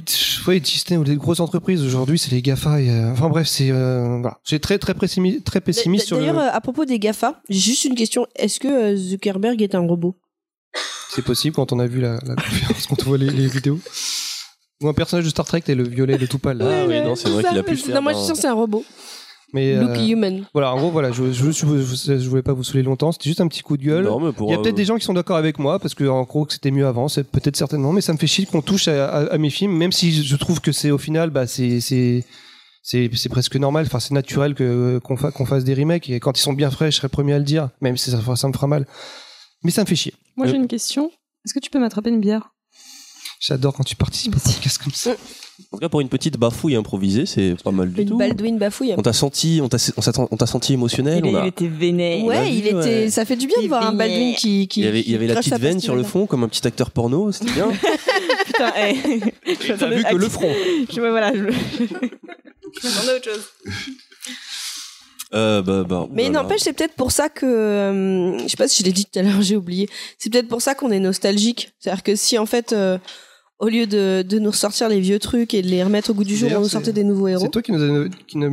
[0.47, 2.81] ouais, Disney ou les grosses entreprises aujourd'hui, c'est les Gafa.
[2.81, 4.39] Et, euh, enfin bref, c'est euh, voilà.
[4.45, 6.23] J'ai très très pessimiste, très pessimiste sur le.
[6.27, 8.27] D'ailleurs, euh, à propos des GAFA, j'ai juste une question.
[8.37, 10.17] Est-ce que Zuckerberg est un robot?
[11.15, 13.79] C'est possible quand on a vu la, la conférence, quand on voit les, les vidéos.
[14.83, 16.59] Ou un personnage de Star Trek, t'es le violet, le tout pâle.
[16.59, 16.65] là.
[16.69, 18.41] Ah oui, non, c'est vrai qu'il a pu faire Non, moi je suis sûr que
[18.41, 18.85] c'est un robot.
[19.53, 20.45] Mais Look euh, human.
[20.55, 23.13] voilà, en gros, voilà, je, je, je, je voulais pas vous saouler longtemps.
[23.13, 24.05] C'était juste un petit coup de gueule.
[24.05, 25.79] Non, mais pour, Il y a euh, peut-être des gens qui sont d'accord avec moi
[25.79, 28.27] parce que en gros que c'était mieux avant, c'est peut-être certainement, mais ça me fait
[28.27, 30.99] chier qu'on touche à, à- à mes films, même si je trouve que c'est au
[30.99, 32.25] final, bah c'est c'est
[32.83, 33.85] c'est c'est presque normal.
[33.87, 36.71] Enfin, c'est naturel que qu'on fa- qu'on fasse des remakes et quand ils sont bien
[36.71, 38.87] frais, je serais premier à le dire, même si ça, ça me fera mal.
[39.65, 40.15] Mais ça me fait chier.
[40.37, 40.57] Moi, j'ai Euh.
[40.57, 41.11] une question.
[41.45, 42.49] Est-ce que tu peux m'attraper une bière?
[43.41, 45.13] J'adore quand tu participes podcast comme ça.
[45.71, 48.17] En tout cas, pour une petite bafouille improvisée, c'est pas mal du Une tout.
[48.17, 48.95] Baldwin bafouille.
[48.97, 49.77] On t'a senti, on t'a,
[50.31, 51.23] on t'a senti émotionnel.
[51.25, 52.25] il, on a- il était vénère.
[52.25, 52.75] Ouais, il vu, était.
[53.05, 53.11] ouais.
[53.11, 53.93] Ça fait du bien de voir un.
[53.93, 54.67] Baldwin qui.
[54.67, 56.43] qui il y avait, il y avait qui la petite veine sur le fond, comme
[56.43, 57.69] un petit acteur porno, c'était bien.
[58.47, 58.97] Putain, hey.
[59.47, 60.53] je T'as m'attendais vu que le front.
[60.91, 61.39] Je, voilà, je...
[61.51, 63.43] je m'attendais à autre chose.
[65.35, 66.43] Euh, bah, bah, Mais voilà.
[66.43, 67.47] n'empêche, c'est peut-être pour ça que.
[67.47, 69.89] euh, je sais pas si je l'ai dit tout à l'heure, j'ai oublié.
[70.19, 71.73] C'est peut-être pour ça qu'on est nostalgique.
[71.79, 72.73] C'est-à-dire que si en fait.
[72.73, 72.99] euh,
[73.63, 76.25] au lieu de, de nous ressortir les vieux trucs et de les remettre au goût
[76.25, 77.43] du jour, on nous sortait des nouveaux héros.
[77.45, 78.09] C'est toi qui nous a-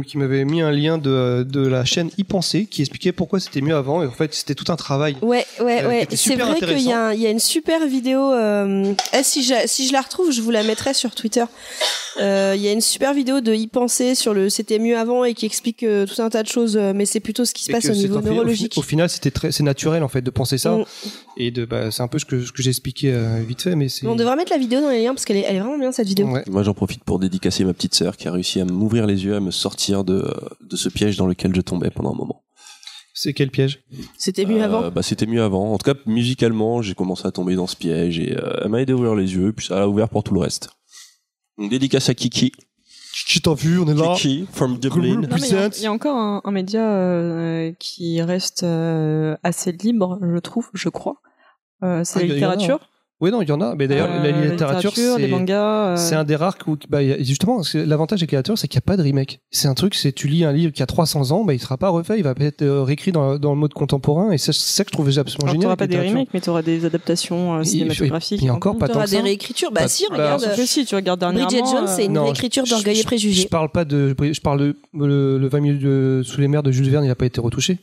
[0.05, 3.61] qui m'avait mis un lien de, de la chaîne y penser qui expliquait pourquoi c'était
[3.61, 5.17] mieux avant et en fait c'était tout un travail.
[5.21, 6.07] Ouais, ouais, Euh, ouais.
[6.15, 6.93] C'est vrai qu'il y, y
[7.27, 8.31] a une super vidéo.
[8.33, 8.93] Euh...
[9.17, 11.43] eh, si, je, si je la retrouve, je vous la mettrai sur Twitter.
[12.21, 15.23] Euh, Il y a une super vidéo de y penser sur le c'était mieux avant
[15.25, 17.73] et qui explique tout un tas de choses, mais c'est plutôt ce qui se Et
[17.73, 18.75] passe au niveau au neurologique.
[18.77, 20.83] Au, final, c'était très, c'est naturel en fait de penser ça Mm.
[21.37, 23.75] et de, bah, c'est un peu ce que, ce que j'ai expliqué euh, vite fait,
[23.75, 24.05] mais c'est.
[24.05, 25.91] On devrait mettre la vidéo dans les liens parce qu'elle est, elle est vraiment bien
[25.91, 26.27] cette vidéo.
[26.29, 26.43] Ouais.
[26.47, 29.35] Moi, j'en profite pour dédicacer ma petite sœur qui a réussi à m'ouvrir les yeux,
[29.35, 30.31] à me sortir de,
[30.61, 32.43] de ce piège dans lequel je tombais pendant un moment.
[33.13, 33.83] C'est quel piège?
[34.17, 34.91] C'était mieux Euh, avant.
[34.91, 35.73] bah, c'était mieux avant.
[35.73, 38.81] En tout cas, musicalement, j'ai commencé à tomber dans ce piège et euh, elle m'a
[38.81, 40.69] aidé à ouvrir les yeux, puis ça a ouvert pour tout le reste.
[41.57, 42.51] Donc, dédicace à Kiki.
[43.27, 43.79] Qui t'a vu?
[43.79, 45.21] On est Kiki, from Dublin.
[45.37, 50.37] Il y a- y, encore un, un média euh, qui reste euh, assez libre, je
[50.37, 51.15] trouve, je crois.
[51.83, 52.79] Euh, c'est Ah, la littérature.
[53.21, 53.75] Oui, non, il y en a.
[53.75, 55.27] Mais d'ailleurs, Euh, la littérature, les c'est.
[55.27, 55.87] mangas.
[55.89, 58.69] euh, C'est un des rares où, bah, il y a- justement, l'avantage des littératures, c'est
[58.69, 59.41] qu'il n'y a pas de remake.
[59.51, 61.75] C'est un truc, c'est tu lis un livre qui a 300 ans, bah, il sera
[61.77, 64.71] pas refait, il va être euh, réécrit dans, dans le mode contemporain, et c'est c'est
[64.71, 65.67] ça que je trouvais absolument alors, génial.
[65.71, 66.13] avec pas des littérature.
[66.17, 68.41] remakes, mais t'auras des adaptations euh, cinématographiques.
[68.41, 69.71] et- et encore pas tant des réécritures.
[69.71, 70.55] Bah Pas- si, bah, regarde.
[70.55, 71.19] Que si, tu regardes.
[71.19, 73.41] Bridget Jones, c'est une Non, réécriture d'Orgueil et Préjugés.
[73.41, 76.63] Je parle pas de, je parle de le, le 20 minutes de sous les mers
[76.63, 77.79] de Jules Verne, il a pas été retouché.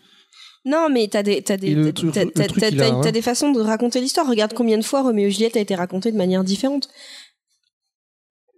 [0.67, 1.75] Non, mais t'as des, t'as des,
[2.13, 3.11] t'as- hein.
[3.13, 4.29] des façons de raconter l'histoire.
[4.29, 6.89] Regarde combien de fois Roméo et Juliette a été raconté de manière différente.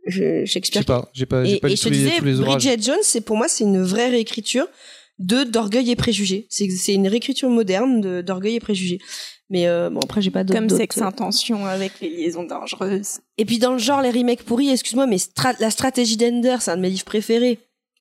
[0.06, 0.80] Je, Je Shakespeare.
[0.82, 2.24] sais pas, j'ai pas, j'ai Et, pas et lu je tous te les, disais, tous
[2.24, 2.64] les ouvrages.
[2.64, 4.66] Bridget Jones, c'est pour moi, c'est une vraie réécriture
[5.18, 6.46] de d'Orgueil et Préjugés.
[6.48, 9.00] C'est, c'est une réécriture moderne de, d'Orgueil et Préjugés.
[9.50, 10.58] Mais euh, bon, après, j'ai pas d'autres.
[10.58, 13.18] Comme d'autres- sexe intention avec les liaisons dangereuses.
[13.36, 16.70] Et puis dans le genre les remakes pourris, excuse-moi, mais Stra- la stratégie d'Ender, c'est
[16.70, 17.58] un de mes livres préférés.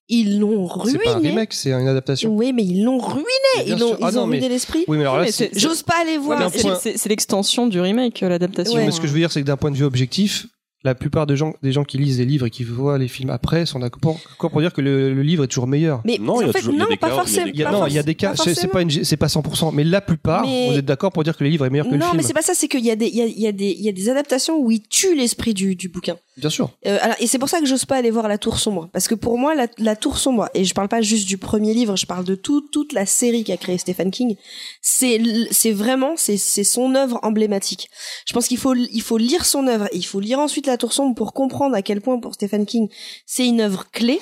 [0.08, 1.28] Ils l'ont C'est pas un ruiné.
[1.30, 2.30] remake, c'est une adaptation.
[2.34, 3.24] Oui, mais ils l'ont ruiné.
[3.66, 3.96] Ils ont.
[4.00, 4.84] Ah ils non, ont mais- ruiné l'esprit.
[4.88, 6.50] Oui, mais alors là, J'ose pas aller voir.
[6.50, 8.74] point- c'est l'extension du remake, euh, l'adaptation.
[8.76, 8.86] Ouais.
[8.86, 10.46] Mais ce que je veux dire, c'est que d'un point de vue objectif,
[10.84, 13.30] la plupart des gens, des gens qui lisent les livres et qui voient les films
[13.30, 16.02] après sont d'accord d'accord pour dire que le, le livre est toujours meilleur.
[16.04, 17.12] Mais Non, il y en a fait, toujours- il y a non, des pas cas
[17.14, 17.46] il forcément.
[17.52, 20.00] Il y a, non, il y a des cas, c'est pas, pas 100%, mais la
[20.00, 22.06] plupart, Mais- vous êtes d'accord pour dire que le livre est meilleur que le Non,
[22.06, 22.16] film.
[22.18, 22.54] mais c'est pas ça.
[22.54, 23.92] C'est qu'il y a des, il y a, il y a des, il y a
[23.92, 26.16] des adaptations où ils tuent l'esprit du, du bouquin.
[26.36, 26.70] Bien sûr.
[26.86, 28.88] Euh, alors, et c'est pour ça que j'ose pas aller voir La Tour Sombre.
[28.92, 31.74] Parce que pour moi, La, la Tour Sombre, et je parle pas juste du premier
[31.74, 34.36] livre, je parle de tout, toute la série qu'a créé Stephen King,
[34.80, 35.18] c'est,
[35.72, 37.88] vraiment, c'est, c'est son œuvre emblématique.
[38.26, 40.76] Je pense qu'il faut, il faut lire son œuvre, et il faut lire ensuite La
[40.78, 42.88] Tour Sombre pour comprendre à quel point pour Stephen King,
[43.26, 44.20] c'est une œuvre clé.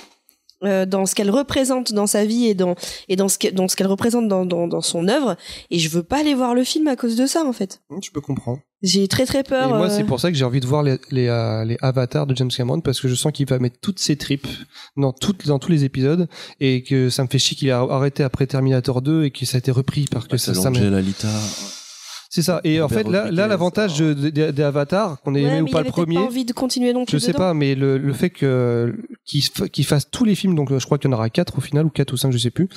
[0.64, 2.77] euh, dans ce qu'elle représente dans sa vie et dans
[3.09, 5.36] et dans ce que- dans ce qu'elle représente dans, dans dans son œuvre
[5.70, 8.10] et je veux pas aller voir le film à cause de ça en fait Tu
[8.10, 8.60] peux comprendre.
[8.82, 10.82] j'ai très très peur Et moi, euh, c'est pour ça que j'ai envie de voir
[10.82, 13.77] les, les, euh, les avatars de James Cameron parce que je sens qu'il va mettre
[13.82, 14.47] toutes ses tripes
[14.97, 16.27] dans, toutes, dans tous les épisodes
[16.59, 19.56] et que ça me fait chier qu'il a arrêté après Terminator 2 et que ça
[19.56, 21.28] a été repris parce que ça, ça Angela Lita.
[22.36, 22.60] C'est ça.
[22.64, 25.86] Et en fait, là, l'avantage des des avatars, qu'on ait ouais, aimé ou pas il
[25.86, 27.38] le premier, pas envie de continuer non plus je sais dedans.
[27.38, 28.94] pas, mais le, le fait que
[29.24, 31.56] qu'il f- qu'il fasse tous les films, donc je crois qu'il y en aura quatre
[31.56, 32.68] au final ou quatre ou cinq, je sais plus.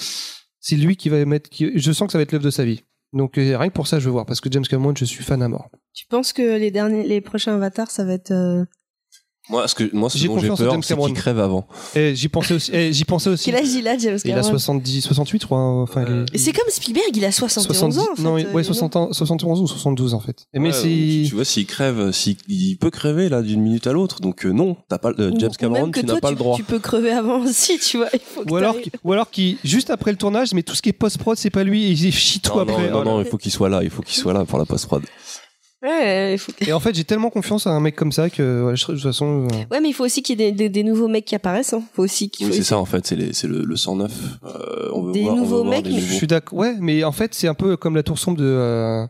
[0.61, 1.49] C'est lui qui va mettre.
[1.49, 2.83] qui- je sens que ça va être l'œuvre de sa vie.
[3.11, 5.25] Donc euh, rien que pour ça, je veux voir parce que James Cameron, je suis
[5.25, 5.67] fan à mort.
[5.93, 8.31] Tu penses que les derniers, les prochains avatars, ça va être.
[8.31, 8.63] euh,
[9.49, 11.05] Moi, ce, que, moi, ce J'ai dont j'ai confiance en peur, c'est Cameron.
[11.07, 11.67] qu'il crève avant.
[11.95, 12.71] Et j'y pensais aussi.
[12.71, 13.45] et j'y pensais aussi.
[13.45, 15.57] Quel âge il a, James Il a Cameron 70, 68, je crois.
[15.57, 18.05] hein, Enfin, il est- Et C'est comme Spielberg, il a 71 ans.
[18.11, 20.45] En fait, non, euh, ouais, il est 60 ans, 71 ou 72 en fait.
[20.53, 20.71] Et mais.
[20.71, 24.21] Tu vois, s'il crève, s'il il peut crever là d'une minute à l'autre.
[24.21, 26.29] Donc euh, non, t'as pas euh, James ou Cameron, même que tu n'as toi, pas
[26.29, 26.55] le droit.
[26.55, 28.09] Tu peux crever avant aussi, tu vois.
[28.13, 30.81] Il faut que Ou alors, ou alors qui, juste après le tournage, mais tout ce
[30.83, 32.73] qui est post-prod, c'est pas lui, et il chie tout non, après.
[32.73, 33.11] non, non, Voilà.
[33.11, 35.01] non, il faut qu'il soit là, il faut qu'il soit là pour la post prod.
[35.81, 38.29] Ouais, il faut que- Et en fait, j'ai tellement confiance à un mec comme ça
[38.29, 40.51] que, ouais, je, de toute façon, euh, ouais, mais il faut aussi qu'il y ait
[40.51, 41.71] des, des- des nouveaux mecs qui apparaissent.
[41.73, 41.83] Hein.
[41.93, 44.11] Faut aussi qu'il Oui, c'est ça en fait, c'est les- c'est le, le 109.
[44.43, 46.59] Euh, on veut Des voir, on veut nouveaux voir mecs, des mais- je suis d'accord.
[46.59, 49.05] Ouais, mais en fait, c'est un peu comme la tour sombre de, euh,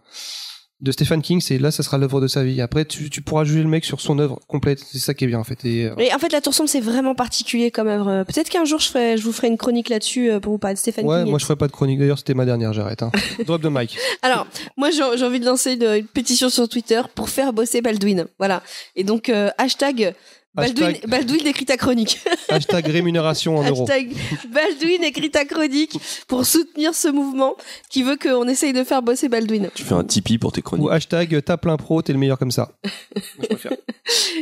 [0.81, 2.61] de Stephen King, c'est là, ça sera l'œuvre de sa vie.
[2.61, 4.79] Après, tu, tu pourras juger le mec sur son œuvre complète.
[4.79, 5.65] C'est ça qui est bien, en fait.
[5.65, 8.23] Et, euh, Et en fait, la tour sombre, c'est vraiment particulier comme œuvre.
[8.23, 10.75] Peut-être qu'un jour, je, ferai, je vous ferai une chronique là-dessus euh, pour vous parler
[10.75, 11.29] de Stephen ouais, King.
[11.29, 11.99] moi, je ferai pas de chronique.
[11.99, 13.03] D'ailleurs, c'était ma dernière, j'arrête.
[13.03, 13.11] Hein.
[13.45, 13.97] Drop de mic.
[14.21, 14.47] Alors,
[14.77, 18.27] moi, j'ai j'ai envie de lancer une, une pétition sur Twitter pour faire bosser Baldwin.
[18.37, 18.63] Voilà.
[18.95, 20.13] Et donc, euh, hashtag,
[20.55, 22.19] Baldwin, Hashtag- Baldwin écrit ta chronique.
[22.49, 23.83] Hashtag rémunération en euros.
[23.83, 24.11] hashtag
[24.51, 25.97] Baldwin écrit ta chronique
[26.27, 27.55] pour soutenir ce mouvement
[27.91, 29.69] qui veut qu'on essaye de faire bosser Baldwin.
[29.75, 30.87] Tu fais un Tipeee pour tes chroniques.
[30.87, 32.71] Ou hashtag tape l'impro, t'es le meilleur comme ça.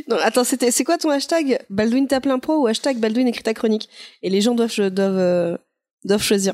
[0.08, 1.60] Non, attends, c'était, c'est quoi ton hashtag?
[1.70, 3.90] Baldwin tape l'impro ou hashtag Baldwin écrit ta chronique?
[4.22, 5.58] Et les gens doivent, doivent, euh,
[6.06, 6.54] doivent choisir.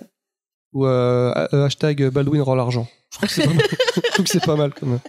[0.74, 2.88] Ou euh, euh, hashtag Baldwin rend l'argent.
[3.12, 3.64] Je trouve que c'est pas mal.
[3.96, 5.00] Je trouve que c'est pas mal, quand même.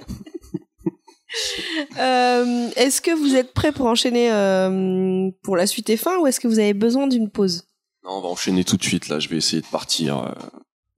[1.98, 6.26] Euh, est-ce que vous êtes prêts pour enchaîner euh, pour la suite et fin ou
[6.26, 7.64] est-ce que vous avez besoin d'une pause?
[8.04, 9.18] Non, on va enchaîner tout de suite là.
[9.20, 10.18] Je vais essayer de partir.
[10.18, 10.32] euh.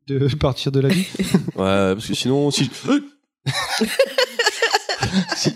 [0.06, 1.06] De partir de la vie?
[1.56, 3.00] Ouais, parce que sinon, si je,
[5.36, 5.50] si,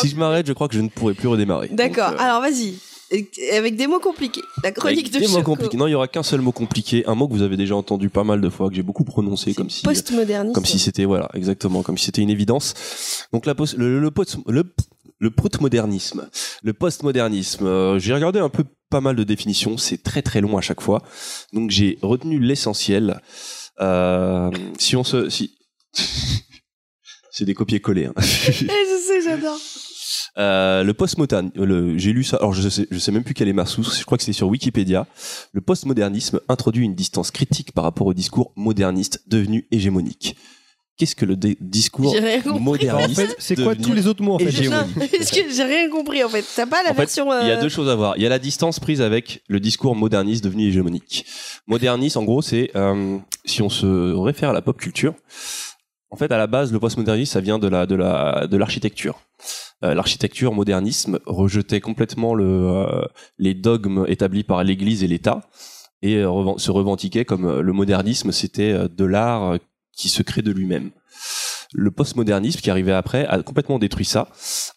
[0.00, 1.68] si je m'arrête, je crois que je ne pourrai plus redémarrer.
[1.68, 2.74] D'accord, Donc, euh, alors vas-y.
[3.52, 4.40] Avec des mots compliqués.
[4.62, 5.52] La chronique avec de des mots Choco.
[5.56, 5.76] compliqués.
[5.76, 8.08] Non, il y aura qu'un seul mot compliqué, un mot que vous avez déjà entendu
[8.08, 9.82] pas mal de fois, que j'ai beaucoup prononcé, comme si,
[10.52, 12.74] comme si c'était voilà, exactement, comme si c'était une évidence.
[13.32, 14.64] Donc la post- le, le, post- le,
[15.18, 16.28] le postmodernisme,
[16.62, 17.66] le postmodernisme.
[17.66, 20.80] euh, j'ai regardé un peu pas mal de définitions, c'est très très long à chaque
[20.80, 21.02] fois.
[21.52, 23.20] Donc j'ai retenu l'essentiel.
[23.80, 25.56] Euh, si on se, si
[27.32, 28.06] c'est des copier-coller.
[28.06, 28.14] Hein.
[28.20, 28.22] Eh,
[28.52, 29.58] je sais, j'adore.
[30.38, 32.36] Euh, le postmodern, le, j'ai lu ça.
[32.38, 33.98] Alors je sais, je sais même plus quelle est ma source.
[33.98, 35.06] Je crois que c'est sur Wikipédia.
[35.52, 40.36] Le postmodernisme introduit une distance critique par rapport au discours moderniste devenu hégémonique.
[40.96, 42.50] Qu'est-ce que le discours compris.
[42.50, 45.50] En moderniste fait, c'est quoi tous les autres mots, en fait j'ai- Non, Est-ce que
[45.50, 47.24] j'ai rien compris en fait T'as pas la En version.
[47.40, 48.18] Il y a euh, deux choses à voir.
[48.18, 51.24] Il y a la distance prise avec le discours moderniste devenu hégémonique.
[51.66, 53.16] Moderniste, en gros, c'est euh,
[53.46, 55.14] si on se réfère à la pop culture.
[56.10, 59.20] En fait, à la base, le postmodernisme, ça vient de la de la de l'architecture.
[59.84, 63.02] Euh, l'architecture modernisme rejetait complètement le euh,
[63.38, 65.48] les dogmes établis par l'Église et l'État
[66.02, 69.58] et euh, se revendiquait comme le modernisme, c'était de l'art
[69.96, 70.90] qui se crée de lui-même.
[71.72, 74.28] Le postmodernisme qui arrivait après a complètement détruit ça,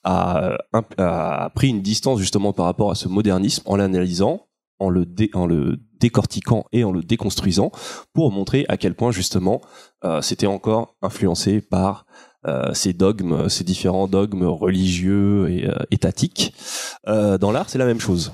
[0.04, 0.58] a,
[0.98, 4.48] a pris une distance justement par rapport à ce modernisme en l'analysant,
[4.80, 7.72] en le, en le décortiquant et en le déconstruisant
[8.14, 9.62] pour montrer à quel point justement
[10.04, 12.06] euh, c'était encore influencé par
[12.74, 16.54] ces dogmes, ces différents dogmes religieux et euh, étatiques.
[17.08, 18.32] Euh, dans l'art, c'est la même chose.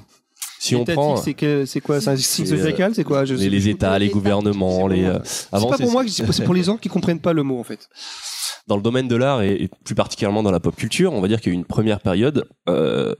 [0.61, 3.23] Si on prend c'est que- c'est quoi C'est un signe C'est, euh, quoi?
[3.23, 3.69] Je les, les.
[3.69, 7.21] États, les gouvernements, les euh, C'est pas pour moi, c'est pour les gens qui comprennent
[7.21, 7.87] pas le mot, en fait.
[8.67, 11.29] dans le domaine de l'art et, et plus particulièrement dans la pop culture, on va
[11.29, 13.15] dire qu'il y a eu une première période euh,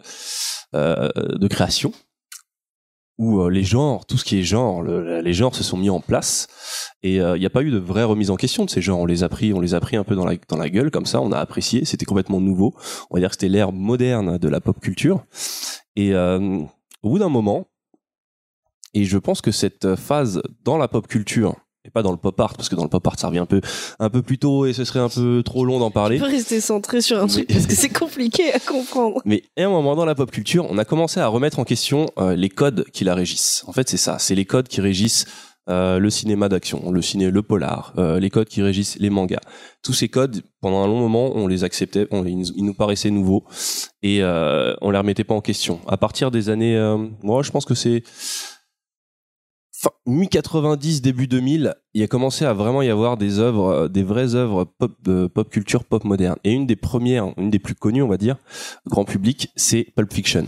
[0.75, 1.93] euh, de création
[3.19, 5.89] où euh, les genres, tout ce qui est genre, le- les genres se sont mis
[5.91, 6.47] en place
[7.03, 8.99] et euh, il n'y a pas eu de vraie remise en question de ces genres.
[8.99, 10.89] On les a pris, on les a pris un peu dans la dans la gueule
[10.89, 11.21] comme ça.
[11.21, 11.85] On a apprécié.
[11.85, 12.73] C'était complètement nouveau.
[13.11, 15.25] On va dire que c'était l'ère moderne de la pop culture.
[15.95, 16.59] Et euh,
[17.03, 17.67] au bout d'un moment,
[18.93, 21.55] et je pense que cette phase dans la pop culture
[21.85, 23.45] et pas dans le pop art parce que dans le pop art ça revient un
[23.45, 23.61] peu
[23.99, 26.19] un peu plus tôt et ce serait un peu trop long d'en parler.
[26.19, 29.21] peux rester centré sur un truc parce que c'est compliqué à comprendre.
[29.25, 32.07] Mais à un moment dans la pop culture, on a commencé à remettre en question
[32.17, 33.63] euh, les codes qui la régissent.
[33.67, 35.25] En fait, c'est ça, c'est les codes qui régissent
[35.69, 39.39] euh, le cinéma d'action, le ciné, le polar, euh, les codes qui régissent les mangas.
[39.83, 42.73] Tous ces codes, pendant un long moment, on les acceptait, on, ils, nous- ils nous
[42.73, 43.45] paraissaient nouveaux
[44.01, 45.79] et on les remettait pas en question.
[45.87, 46.75] À partir des années,
[47.21, 48.03] moi, je pense que c'est
[49.79, 54.03] fin mi-90, début 2000, il a commencé à vraiment y avoir des œuvres, euh, des
[54.03, 56.37] vraies œuvres pop, de pop culture, pop moderne.
[56.43, 58.35] Et une des premières, une des plus connues, on va dire,
[58.87, 60.47] grand public, c'est Pulp Fiction.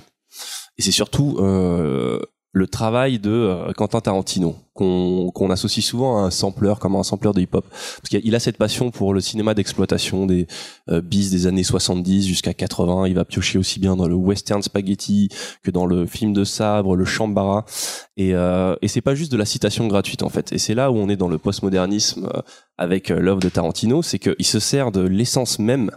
[0.78, 2.20] Et c'est surtout euh,
[2.54, 7.32] le travail de euh, Quentin Tarantino qu'on associe souvent à un sampler comme un sampler
[7.34, 7.66] de hip-hop.
[7.70, 10.48] Parce qu'il a cette passion pour le cinéma d'exploitation des
[10.90, 14.64] euh, bis des années 70 jusqu'à 80 il va piocher aussi bien dans le western
[14.64, 15.30] spaghetti
[15.62, 17.66] que dans le film de sabre le chambara
[18.18, 20.52] et, euh, et c'est pas juste de la citation gratuite en fait.
[20.52, 22.42] Et c'est là où on est dans le postmodernisme euh,
[22.78, 24.02] avec euh, l'œuvre de Tarantino.
[24.04, 25.92] C'est qu'il se sert de l'essence même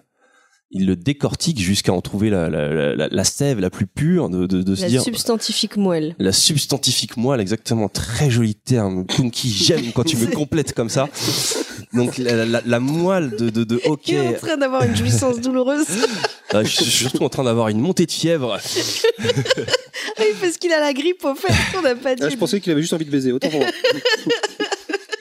[0.70, 4.46] il le décortique jusqu'à en trouver la, la, la, la sève la plus pure de,
[4.46, 6.16] de, de se La dire substantifique moelle.
[6.18, 9.06] la substantifique moelle, exactement, très joli terme.
[9.06, 11.08] Punky, j'aime quand tu me complètes comme ça.
[11.92, 15.86] Donc la, la, la moelle de, de, de est en train d'avoir une jouissance douloureuse.
[16.54, 18.58] Euh, je suis surtout en train d'avoir une montée de fièvre.
[20.18, 22.22] oui, parce qu'il a la grippe au fait, on n'a pas dit.
[22.24, 23.30] Ah, je pensais qu'il avait juste envie de baiser.
[23.30, 23.68] Autant pour moi.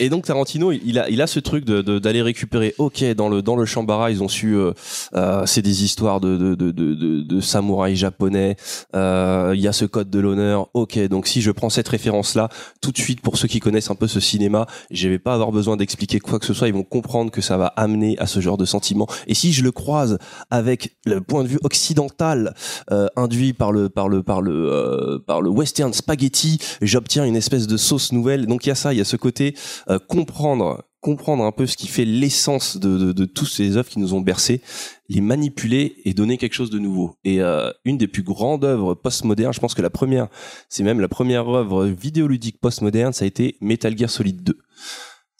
[0.03, 2.75] Et donc Tarantino, il a, il a ce truc de de- d'aller récupérer.
[2.77, 4.53] Ok, dans le dans le Shambara, ils ont su.
[4.55, 4.73] euh,
[5.15, 8.57] euh, c'est des histoires de de de de, de, de samouraïs japonais.
[8.95, 10.67] Euh, Il y a ce code de l'honneur.
[10.73, 12.49] Ok, donc si je prends cette référence là,
[12.81, 15.51] tout de suite pour ceux qui connaissent un peu ce cinéma, je vais pas avoir
[15.53, 16.67] besoin d'expliquer quoi que ce soit.
[16.67, 19.07] Ils vont comprendre que ça va amener à ce genre de sentiment.
[19.27, 20.17] Et si je le croise
[20.51, 22.55] avec le point de vue occidental
[22.91, 27.37] euh, induit par le par le par le euh, par le western spaghetti, j'obtiens une
[27.37, 28.47] espèce de sauce nouvelle.
[28.47, 29.55] Donc il y a ça, il y a ce côté
[29.93, 33.99] euh, comprendre comprendre un peu ce qui fait l'essence de, de, tous ces œuvres qui
[33.99, 34.61] nous ont bercés,
[35.09, 37.17] les manipuler et donner quelque chose de nouveau.
[37.25, 40.29] Et euh, une des plus grandes œuvres postmodernes, je pense que la première,
[40.69, 44.57] c'est même la première œuvre vidéoludique postmoderne, ça a été Metal Gear Solid 2.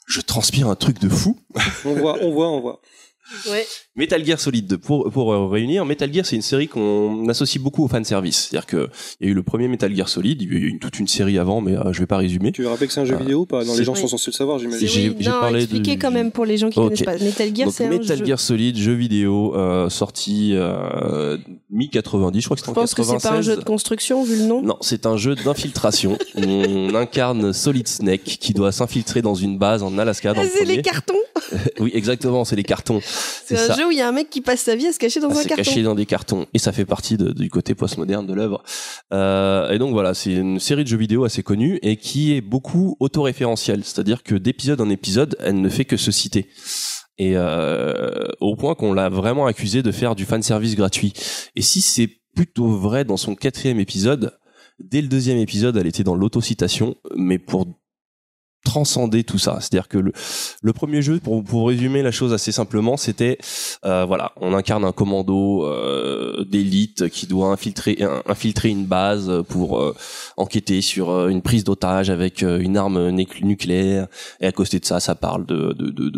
[0.06, 1.40] Je transpire un truc de fou.
[1.86, 2.82] On voit, on voit, on voit.
[3.50, 3.66] Ouais.
[3.96, 7.62] Metal Gear Solid 2, pour, pour euh, réunir, Metal Gear c'est une série qu'on associe
[7.62, 8.48] beaucoup au fanservice.
[8.50, 8.90] C'est-à-dire que
[9.20, 10.98] il y a eu le premier Metal Gear Solid, il y a eu une- toute
[10.98, 12.52] une série avant, mais euh, je vais pas résumer.
[12.52, 13.22] Tu veux rappeler que c'est un jeu Ah.
[13.22, 13.64] vidéo ou pas?
[13.64, 14.86] Non, les gens sont censés le savoir, j'imagine.
[14.88, 16.84] J'ai- Oui, j'ai non, parlé expliquez de- quand même pour les gens qui Ok.
[16.86, 17.16] connaissent pas.
[17.24, 18.24] Metal Gear, c'est un Metal jeu.
[18.26, 21.38] Gear Solid, jeu vidéo, euh, sorti euh,
[21.70, 23.30] mi-90, je crois que c'était Je en pense que c'est 96.
[23.30, 24.60] pas un jeu de construction vu le nom.
[24.62, 26.18] Non, c'est un jeu d'infiltration.
[26.36, 30.50] On incarne Solid Snake qui doit s'infiltrer dans une base en Alaska dans Ah, le
[30.50, 30.76] c'est premier.
[30.76, 31.14] les cartons.
[31.80, 33.00] Oui, exactement, c'est les cartons.
[33.46, 33.74] C'est un ça.
[33.74, 35.28] jeu où il y a un mec qui passe sa vie à se cacher dans
[35.28, 35.62] à un se carton.
[35.62, 36.46] cacher dans des cartons.
[36.54, 38.62] Et ça fait partie de- du côté postmoderne de l'œuvre.
[39.12, 42.40] Euh, et donc voilà c'est une série de jeux vidéo assez connue et qui est
[42.40, 43.84] beaucoup autoréférentielle.
[43.84, 46.48] C'est-à-dire que d'épisode en épisode elle ne fait que se citer.
[47.18, 51.12] Et euh, au point qu'on l'a vraiment accusé de faire du fanservice gratuit.
[51.54, 54.36] Et si c'est plutôt vrai dans son quatrième épisode
[54.80, 57.66] dès le deuxième épisode elle était dans l'autocitation mais pour
[58.64, 59.58] transcender tout ça.
[59.60, 63.38] C'est-à-dire que le, premier jeu, pour, résumer la chose assez simplement, c'était
[63.84, 69.80] euh, voilà, on incarne un commando euh, d'élite qui doit infiltrer infiltrer une base pour
[69.80, 69.94] euh,
[70.36, 74.08] enquêter sur une prise d'otage avec une arme nuc- nucléaire.
[74.40, 76.10] Et à côté de ça, ça parle de de, de,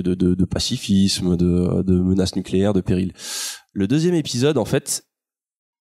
[0.00, 3.12] de, de- de pacifisme, de, de menaces nucléaires, de péril.
[3.72, 5.04] Le deuxième épisode, en fait,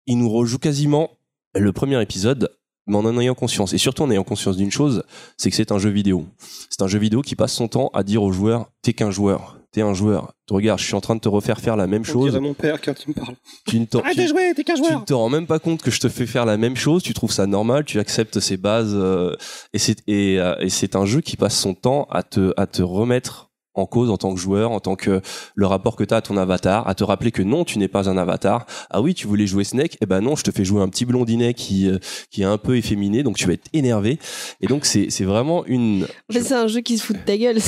[0.06, 1.10] il nous rejoue quasiment
[1.54, 2.50] le premier épisode
[2.86, 3.72] mais en en ayant conscience.
[3.72, 5.02] Et surtout en ayant conscience d'une chose,
[5.36, 6.26] c'est que c'est un jeu vidéo.
[6.70, 9.58] C'est un jeu vidéo qui passe son temps à dire aux joueurs, t'es qu'un joueur,
[9.72, 10.32] t'es un joueur.
[10.50, 12.36] Regarde, je suis en train de te refaire faire la même On chose.
[12.36, 13.36] mon père quand il me parle.
[13.66, 16.00] Tu ne t'en- tu- jouer, t'es qu'un tu ne rends même pas compte que je
[16.00, 19.34] te fais faire la même chose, tu trouves ça normal, tu acceptes ces bases, euh,
[19.72, 22.66] et c'est et, euh, et c'est un jeu qui passe son temps à te à
[22.66, 25.20] te remettre en cause en tant que joueur, en tant que
[25.54, 27.88] le rapport que tu as à ton avatar, à te rappeler que non, tu n'es
[27.88, 28.66] pas un avatar.
[28.90, 31.04] Ah oui, tu voulais jouer Snake, eh ben non, je te fais jouer un petit
[31.04, 31.98] blondinet qui euh,
[32.30, 34.18] qui est un peu efféminé, donc tu vas être énervé.
[34.60, 37.36] Et donc c'est c'est vraiment une Mais c'est un jeu qui se fout de ta
[37.36, 37.58] gueule.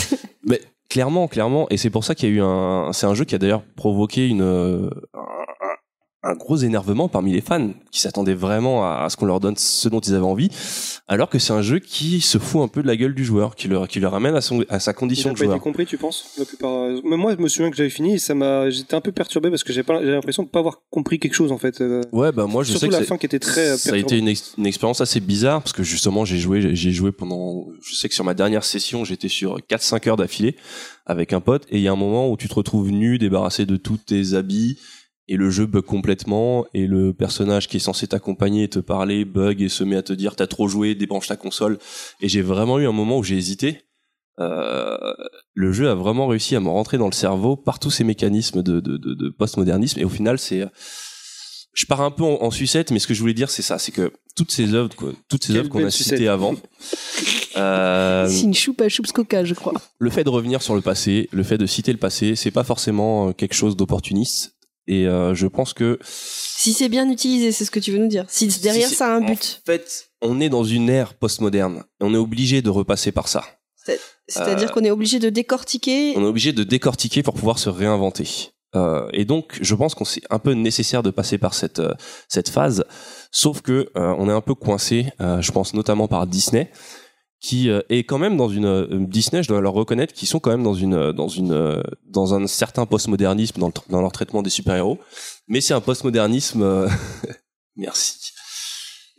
[0.44, 2.92] mais clairement, clairement, et c'est pour ça qu'il y a eu un.
[2.92, 4.90] C'est un jeu qui a d'ailleurs provoqué une euh,
[6.24, 9.56] un, gros énervement parmi les fans qui s'attendaient vraiment à, à ce qu'on leur donne
[9.56, 10.50] ce dont ils avaient envie,
[11.08, 13.56] alors que c'est un jeu qui se fout un peu de la gueule du joueur,
[13.56, 15.60] qui le, qui le ramène à, son, à sa condition de pas été joueur.
[15.60, 16.88] compris, tu penses la plupart...
[17.04, 18.70] Même moi, je me souviens que j'avais fini et ça m'a...
[18.70, 20.00] j'étais un peu perturbé parce que j'avais pas...
[20.00, 21.80] j'avais l'impression de pas avoir compris quelque chose en fait.
[21.80, 23.94] Euh, Ouais, bah moi je Surtout sais que la fin qui était très euh, ça
[23.94, 27.12] a été une, ex- une expérience assez bizarre parce que justement j'ai joué j'ai joué
[27.12, 30.56] pendant je sais que sur ma dernière session j'étais sur 4 5 heures d'affilée
[31.06, 33.66] avec un pote et il y a un moment où tu te retrouves nu débarrassé
[33.66, 34.78] de tous tes habits
[35.28, 39.24] et le jeu bug complètement et le personnage qui est censé t'accompagner et te parler
[39.24, 41.78] bug et se met à te dire t'as trop joué débranche ta console
[42.20, 43.80] et j'ai vraiment eu un moment où j'ai hésité
[44.40, 44.96] euh,
[45.54, 48.62] le jeu a vraiment réussi à me rentrer dans le cerveau par tous ces mécanismes
[48.62, 50.64] de, de, de, de postmodernisme et au final c'est
[51.74, 53.78] je pars un peu en, en sucette, mais ce que je voulais dire, c'est ça,
[53.78, 56.28] c'est que toutes ces œuvres, quoi, toutes ces œuvres qu'on a citées sucette.
[56.28, 56.54] avant,
[57.56, 59.72] euh, C'est une choupe à choups coca, je crois.
[59.98, 62.64] le fait de revenir sur le passé, le fait de citer le passé, c'est pas
[62.64, 64.53] forcément euh, quelque chose d'opportuniste.
[64.86, 68.08] Et euh, je pense que Si c'est bien utilisé, c'est ce que tu veux nous
[68.08, 68.24] dire.
[68.28, 69.62] Si derrière si ça a un but.
[69.62, 71.84] En fait, on est dans une ère postmoderne.
[72.00, 73.44] On est obligé de repasser par ça.
[74.26, 76.14] C'est-à-dire qu'on est obligé de décortiquer.
[76.16, 78.52] On est obligé de décortiquer pour pouvoir se réinventer.
[78.74, 81.94] Euh, et donc, je pense qu'on c'est un peu nécessaire de passer par cette euh,
[82.28, 82.84] cette phase.
[83.30, 85.06] Sauf que euh, on est un peu coincé.
[85.20, 86.70] euh, je pense notamment par Disney,
[87.44, 89.42] qui euh, est quand même dans une euh, Disney.
[89.42, 92.46] Je dois leur reconnaître qu'ils sont quand même dans une euh, dans une dans un
[92.46, 94.98] certain postmodernisme dans, leur traitement des super héros.
[95.46, 96.88] Mais c'est un postmodernisme.
[97.76, 98.32] Merci.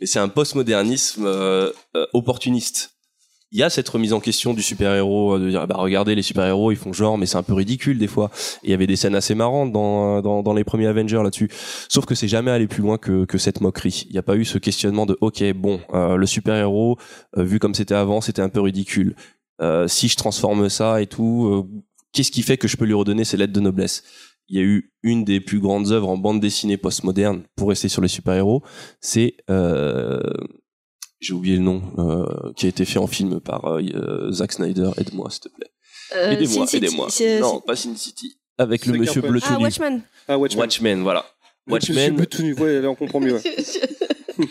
[0.00, 1.30] Mais c'est un postmodernisme
[2.12, 2.95] opportuniste
[3.52, 6.22] il y a cette remise en question du super-héros, euh, de dire, bah, regardez, les
[6.22, 8.30] super-héros, ils font genre, mais c'est un peu ridicule des fois.
[8.64, 11.48] Il y avait des scènes assez marrantes dans, euh, dans, dans les premiers Avengers là-dessus.
[11.88, 14.04] Sauf que c'est jamais allé plus loin que, que cette moquerie.
[14.08, 16.98] Il n'y a pas eu ce questionnement de, ok, bon, euh, le super-héros,
[17.36, 19.14] euh, vu comme c'était avant, c'était un peu ridicule.
[19.62, 21.66] Euh, si je transforme ça et tout,
[22.12, 24.02] qu'est-ce qui fait que je peux lui redonner ses lettres de noblesse?
[24.48, 27.88] Il y a eu une des plus grandes œuvres en bande dessinée postmoderne pour rester
[27.88, 28.62] sur les super-héros,
[29.00, 29.36] c'est
[31.20, 34.52] j'ai oublié le nom, euh, qui a été fait en film par euh, euh, Zack
[34.52, 34.90] Snyder.
[34.98, 35.70] Aide-moi, s'il te plaît.
[36.14, 37.08] Euh, Aidez-moi, Sin City, aidez-moi.
[37.40, 38.38] Non, pas Sin City.
[38.58, 39.64] Avec le monsieur bleu tout Ah, nu.
[39.64, 40.02] Watchmen.
[40.28, 40.60] Ah, Watchmen.
[40.60, 41.24] Watchmen, voilà.
[41.68, 41.96] Watchmen.
[41.96, 42.54] Watchmen, tout nu.
[42.54, 43.34] Ouais, là, on comprend mieux.
[43.34, 43.42] ouais.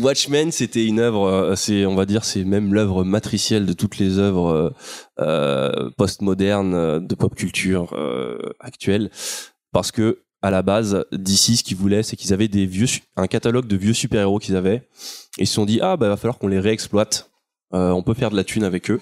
[0.00, 3.98] Watchmen, c'était une œuvre, euh, c'est, on va dire, c'est même l'œuvre matricielle de toutes
[3.98, 4.72] les œuvres
[5.18, 9.10] euh, postmodernes de pop culture euh, actuelle,
[9.72, 12.86] parce que à la base, d'ici, ce qu'ils voulaient, c'est qu'ils avaient des vieux,
[13.16, 14.82] un catalogue de vieux super héros qu'ils avaient,
[15.38, 17.30] et ils se sont dit ah bah va falloir qu'on les réexploite.
[17.72, 19.00] Euh, on peut faire de la thune avec eux.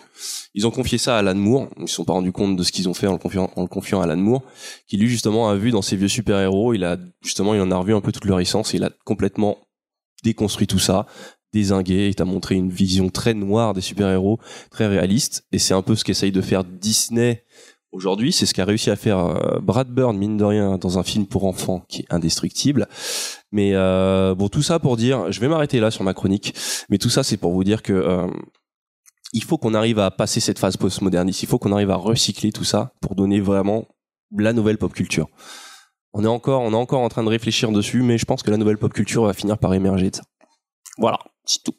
[0.52, 1.68] Ils ont confié ça à Alan Moore.
[1.78, 3.62] Ils se sont pas rendus compte de ce qu'ils ont fait en le confiant, en
[3.62, 4.42] le confiant à Alan Moore,
[4.86, 7.70] qui lui justement a vu dans ces vieux super héros, il a justement il en
[7.70, 9.56] a revu un peu toute leur essence et il a complètement
[10.22, 11.06] déconstruit tout ça,
[11.52, 14.38] désingué, il t'a montré une vision très noire des super-héros,
[14.70, 17.44] très réaliste, et c'est un peu ce qu'essaye de faire Disney
[17.98, 21.02] aujourd'hui, c'est ce qu'a réussi à faire euh, Brad Bird, mine de rien, dans un
[21.02, 22.86] film pour enfants qui est indestructible.
[23.50, 26.54] Mais euh, bon, tout ça pour dire, je vais m'arrêter là sur ma chronique,
[26.88, 28.28] mais tout ça c'est pour vous dire que euh,
[29.32, 32.52] il faut qu'on arrive à passer cette phase postmoderniste, il faut qu'on arrive à recycler
[32.52, 33.86] tout ça pour donner vraiment
[34.36, 35.28] la nouvelle pop culture.
[36.14, 38.50] On est encore, on est encore en train de réfléchir dessus, mais je pense que
[38.50, 40.22] la nouvelle pop culture va finir par émerger de ça.
[40.98, 41.74] Voilà, c'est tout.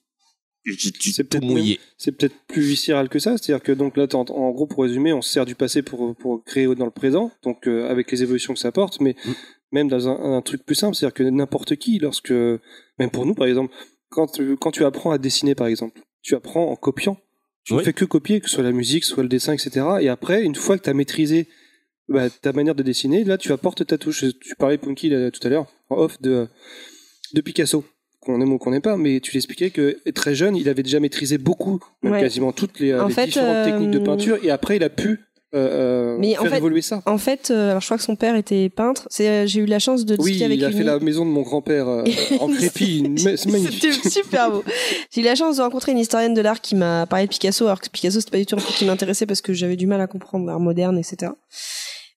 [0.65, 1.79] C'est peut-être mouillé.
[1.97, 5.21] C'est peut-être plus viscéral que ça, c'est-à-dire que donc là, en gros, pour résumer, on
[5.21, 8.53] se sert du passé pour, pour créer dans le présent, donc euh, avec les évolutions
[8.53, 9.31] que ça apporte, mais Mm.
[9.71, 13.35] même dans un, un truc plus simple, c'est-à-dire que n'importe qui, lorsque, même pour nous
[13.35, 13.73] par exemple,
[14.09, 17.17] quand tu, quand tu apprends à dessiner par exemple, tu apprends en copiant.
[17.63, 19.85] Tu ne fais que copier, que ce soit la musique, soit le dessin, etc.
[20.01, 21.47] Et après, une fois que tu as maîtrisé
[22.07, 24.25] bah, ta manière de dessiner, là, tu apportes ta touche.
[24.41, 26.47] Tu parlais, Punky, là, tout à l'heure, en off, de,
[27.33, 27.85] de Picasso,
[28.33, 30.99] qu'on aime ou qu'on n'aime pas, mais tu l'expliquais que très jeune, il avait déjà
[30.99, 32.21] maîtrisé beaucoup, même Ouais.
[32.21, 34.83] quasiment toutes les, euh, En les fait, différentes techniques de euh, peinture, et après, il
[34.83, 35.19] a pu
[35.55, 37.01] euh, euh, Mais en faire fait, évoluer ça.
[37.07, 39.07] En fait, euh, alors je crois que son père était peintre.
[39.09, 40.99] C'est, euh, j'ai eu la chance de Oui, discuter avec il a une fait la
[40.99, 42.03] maison de mon grand-père euh,
[42.39, 43.03] en crépi.
[43.17, 44.63] C'était super beau.
[45.11, 47.65] J'ai eu la chance de rencontrer une historienne de l'art qui m'a parlé de Picasso,
[47.65, 49.87] alors que Picasso c'était pas du tout un truc qui m'intéressait parce que j'avais du
[49.87, 51.31] mal à comprendre l'art moderne, etc.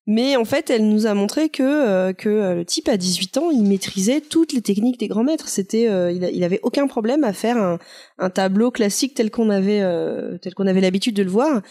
[0.06, 3.36] Mais en fait, elle nous a montré que euh, que euh, le type à 18
[3.38, 5.48] ans, il maîtrisait toutes les techniques des grands maîtres.
[5.48, 7.78] C'était, euh, il, il avait aucun problème à faire un,
[8.18, 11.62] un tableau classique tel qu'on avait euh, tel qu'on avait l'habitude de le voir.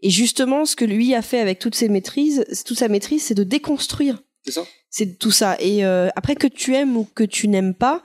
[0.00, 3.34] Et justement, ce que lui a fait avec toutes ses maîtrises, toute sa maîtrise, c'est
[3.34, 4.64] de déconstruire C'est ça?
[4.90, 5.56] C'est tout ça.
[5.58, 8.02] Et euh, après que tu aimes ou que tu n'aimes pas,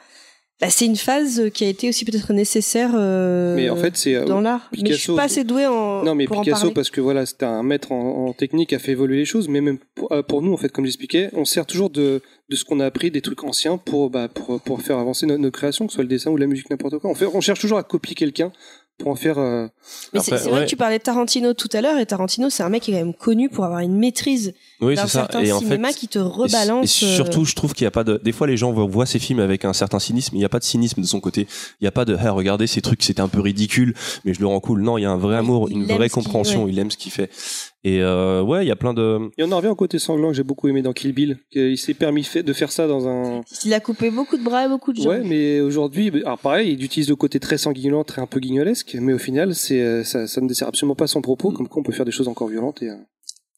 [0.61, 4.15] bah, c'est une phase qui a été aussi peut-être nécessaire euh, Mais en fait, c'est
[4.15, 4.69] euh, dans l'art.
[4.73, 7.25] Mais je suis Picasso- pas assez douée en Non, mais pour Picasso, parce que voilà,
[7.25, 10.21] c'était un maître en, en technique, a fait évoluer les choses, mais même pour, euh,
[10.21, 13.09] pour nous, en fait, comme j'expliquais, on sert toujours de, de ce qu'on a appris,
[13.09, 16.03] des trucs anciens, pour, bah, pour, pour faire avancer nos, nos créations, que ce soit
[16.03, 17.09] le dessin ou la musique, n'importe quoi.
[17.09, 18.51] On, fait, on cherche toujours à copier quelqu'un
[18.99, 19.39] pour en faire.
[19.39, 19.67] euh,
[20.13, 22.69] Mais c'est vrai que tu parlais de Tarantino tout à l'heure, et Tarantino, c'est un
[22.69, 25.19] mec qui est quand même connu pour avoir une maîtrise Oui, d'un c'est ça.
[25.21, 27.01] certain Et en cinéma fait, qui te Et rebalance.
[27.03, 28.19] euh, surtout, je trouve qu'il n'y a pas de.
[28.23, 30.35] Des fois, les gens voient- voient ces films avec un certain cynisme.
[30.35, 31.47] Il n'y a pas de cynisme de son côté.
[31.79, 32.15] Il n'y a pas de.
[32.15, 33.93] Hey, regardez ces trucs, c'était un peu ridicule,
[34.25, 34.81] mais je le rends cool.
[34.81, 36.65] Non, il y a un vrai amour, il une vraie compréhension.
[36.65, 36.71] ouais.
[36.71, 37.29] Il aime ce qu'il fait.
[37.85, 39.29] Et euh, ouais, il y a plein de.
[39.37, 41.37] Et on en revient au côté sanglant que j'ai beaucoup aimé dans Kill Bill.
[41.53, 43.41] Il s'est permis fait de faire ça dans un.
[43.63, 45.07] Il a coupé beaucoup de bras et beaucoup de jambes.
[45.07, 48.97] Ouais, mais aujourd'hui, alors pareil, il utilise le côté très sanguinolent, très un peu guignolesque,
[48.99, 51.79] mais au final, c'est euh, ça, ça ne dessert absolument pas son propos, comme quoi
[51.79, 52.95] on peut faire des choses encore violentes et, euh,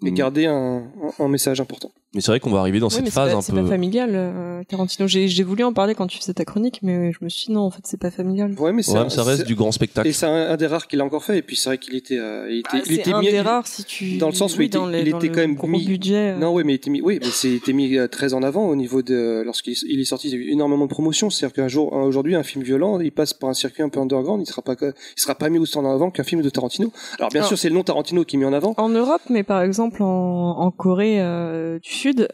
[0.06, 0.14] et Mm.
[0.16, 0.84] garder un,
[1.20, 1.92] un, un message important.
[2.14, 3.64] Mais c'est vrai qu'on va arriver dans cette mais c'est phase pas, un c'est peu.
[3.64, 5.08] pas familial, euh, Tarantino.
[5.08, 7.62] J'ai voulu en parler quand tu faisais ta chronique, mais je me suis dit non,
[7.62, 8.54] en fait, c'est pas familial.
[8.60, 10.06] Ouais, mais c'est Ouais, un- mais ça reste c'est- du grand spectacle.
[10.08, 11.38] Et c'est un, un des rares qu'il a encore fait.
[11.38, 13.32] Et puis c'est vrai qu'il était, euh, il était, Ah, il c'est était un mis-
[13.32, 14.18] des rares si tu.
[14.18, 15.56] dans le sens où oui, il était- dans les- il dans était le quand même
[15.56, 16.32] gros mis- budget.
[16.34, 16.38] euh.
[16.38, 18.68] Non, oui, mais il était mis, oui, mais c'est il était mis très en avant
[18.68, 20.28] au niveau de lorsqu'il il est sorti.
[20.28, 21.30] Il y a eu énormément de promotions.
[21.30, 24.02] C'est-à-dire qu'un jour, un- aujourd'hui, un film violent, il passe par un circuit un peu
[24.02, 24.44] underground.
[24.46, 26.92] Il sera pas, il sera pas mis aussi en avant qu'un film de Tarantino.
[27.20, 28.74] Alors bien Alors- sûr, c'est le nom Tarantino qui est mis en avant.
[28.78, 31.22] En Europe, mais par exemple en, en Corée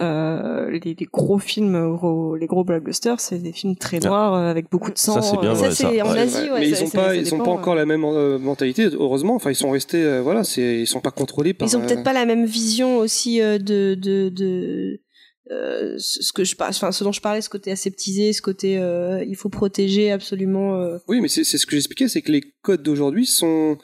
[0.01, 4.07] euh, les, les gros films, gros- les gros blockbusters, c'est des films très Ah.
[4.07, 5.21] noirs euh, avec beaucoup de sang.
[5.21, 6.05] Ça, c'est bien euh, ça, vrai, c'est ça.
[6.05, 6.19] en Ouais.
[6.19, 6.59] Asie, ouais.
[6.59, 7.57] mais ça- ils ont ça- pas, ça ils ont dépend, pas ouais.
[7.57, 8.87] encore la même euh, mentalité.
[8.93, 11.67] Heureusement, enfin, ils sont restés, euh, voilà, c'est, ils sont pas contrôlés par.
[11.67, 14.99] Ils ont euh, peut-être pas la même vision aussi euh, de de de
[15.51, 18.77] euh, ce que je parle, enfin ce dont je parlais, ce côté aseptisé, ce côté
[18.77, 20.75] euh, il faut protéger absolument.
[20.75, 23.77] euh, Oui, mais c'est ce que j'expliquais, c'est que les codes d'aujourd'hui sont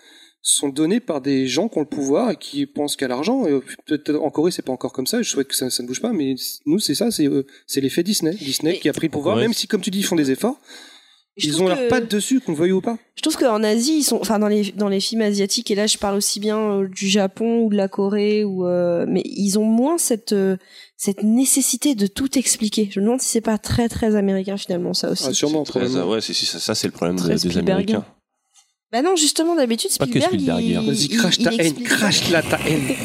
[0.46, 3.48] sont donnés par des gens qui ont le pouvoir et qui pensent qu'à l'argent.
[3.48, 5.22] Et peut-être en Corée, c'est pas encore comme ça.
[5.22, 7.80] Je souhaite que ça, ça ne bouge pas, mais nous, c'est ça, c'est euh, c'est
[7.82, 8.34] l'effet Disney.
[8.36, 10.32] Disney Et- qui a pris le pouvoir, même si, comme tu dis, ils font des
[10.32, 10.60] efforts.
[11.38, 12.98] je ils ont leur que- patte dessus, qu'on le veuille ou pas.
[13.16, 15.88] Je trouve qu'en Asie, ils sont, enfin dans les dans les films asiatiques, et là
[15.88, 19.58] je parle aussi bien euh, du Japon ou de la Corée, ou euh, mais ils
[19.58, 20.58] ont moins cette euh,
[20.98, 22.90] cette nécessité de tout expliquer.
[22.92, 25.24] Je me demande si c'est pas très très américain finalement ça aussi.
[25.28, 27.58] Ah, sûrement, Très- ouais, c'est, c'est- ça, ça, c'est le problème des.
[27.58, 28.06] Américains.
[28.94, 30.84] Bah non, justement d'habitude Pas que Spielberg, Spielberg, il, hein.
[30.86, 32.96] Vas-y, crache ta haine, crache là ta haine.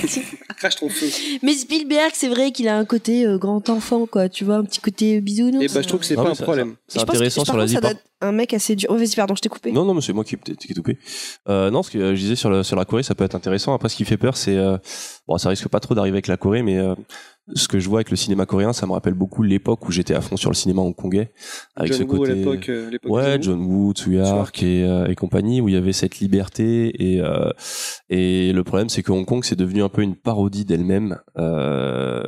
[0.59, 1.07] crache ton feu.
[1.43, 4.29] Mais Spielberg, c'est vrai qu'il a un côté euh, grand enfant, quoi.
[4.29, 5.65] Tu vois, un petit côté bisounours.
[5.65, 6.77] Et bah, je trouve que c'est pas un problème.
[6.89, 8.91] C'est intéressant sur par- doit être un mec assez dur.
[8.93, 9.73] Oh, vas-y, pardon, je t'ai coupé.
[9.73, 10.99] Non, non, mais c'est moi qui qui ai coupé.
[11.49, 13.35] Euh, non, ce que euh, je disais sur, le, sur la Corée, ça peut être
[13.35, 13.73] intéressant.
[13.73, 14.77] Après, ce qui fait peur, c'est euh,
[15.27, 16.95] bon, ça risque pas trop d'arriver avec la Corée, mais euh,
[17.55, 20.15] ce que je vois avec le cinéma coréen, ça me rappelle beaucoup l'époque où j'étais
[20.15, 21.33] à fond sur le cinéma hongkongais,
[21.77, 22.33] avec John ce Woo côté.
[22.33, 25.79] à l'époque, euh, l'époque Ouais, John Woo, Tsuyark et, euh, et compagnie, où il y
[25.79, 27.51] avait cette liberté et euh,
[28.11, 31.19] et le problème c'est que Hong Kong c'est devenu un peu une parodie d'elle-même.
[31.39, 32.23] Euh,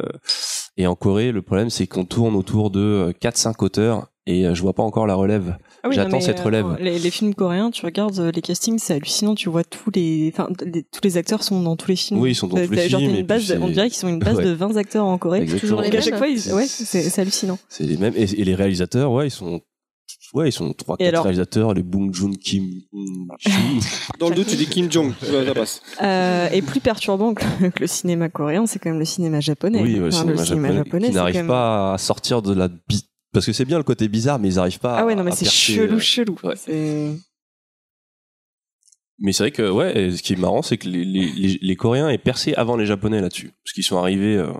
[0.80, 4.62] et en Corée, le problème c'est qu'on tourne autour de 4-5 auteurs et euh, je
[4.62, 5.56] vois pas encore la relève.
[5.82, 6.76] Ah oui, J'attends cette euh, relève.
[6.78, 9.34] les, les films coréens, tu regardes euh, les castings, c'est hallucinant.
[9.34, 12.20] Tu vois tous les, enfin, les- tous les acteurs sont dans tous les films.
[12.20, 14.18] Oui, ils sont dans tous les genre films, une base on dirait qu'ils sont une
[14.18, 14.44] base Ouais.
[14.44, 15.40] de 20 acteurs en Corée.
[15.40, 15.80] Exactement.
[15.80, 16.18] les Et à chaque mêmes.
[16.18, 17.58] fois, ils- ouais, c'est hallucinant.
[17.68, 19.62] C'est les mêmes et, et les réalisateurs, ouais, ils sont
[20.34, 22.80] ouais, ils sont trois Et quatre alors réalisateurs, les Bong Joon Kim.
[24.18, 25.12] Dans le doute, tu dis Kim Jong.
[25.20, 25.82] Ça passe.
[26.02, 29.40] Euh, et plus perturbant que le, que le cinéma coréen, c'est quand même le cinéma
[29.40, 29.80] japonais.
[29.82, 32.68] oui, ouais, le Enfin, cinéma japonais, qui c'est n'arrive même- pas à sortir de la
[32.68, 35.22] bi- parce que c'est bien le côté bizarre mais ils n'arrivent pas Ah ouais, non,
[35.22, 36.36] mais à c'est percer, chelou, euh, chelou.
[36.42, 36.56] ouais.
[36.56, 37.14] C'est-
[39.22, 41.58] Mais c'est vrai que ouais, et ce qui est marrant, c'est que les, les, les,
[41.60, 44.36] les Coréens est percé avant les Japonais là-dessus, parce qu'ils sont arrivés.
[44.36, 44.50] euh,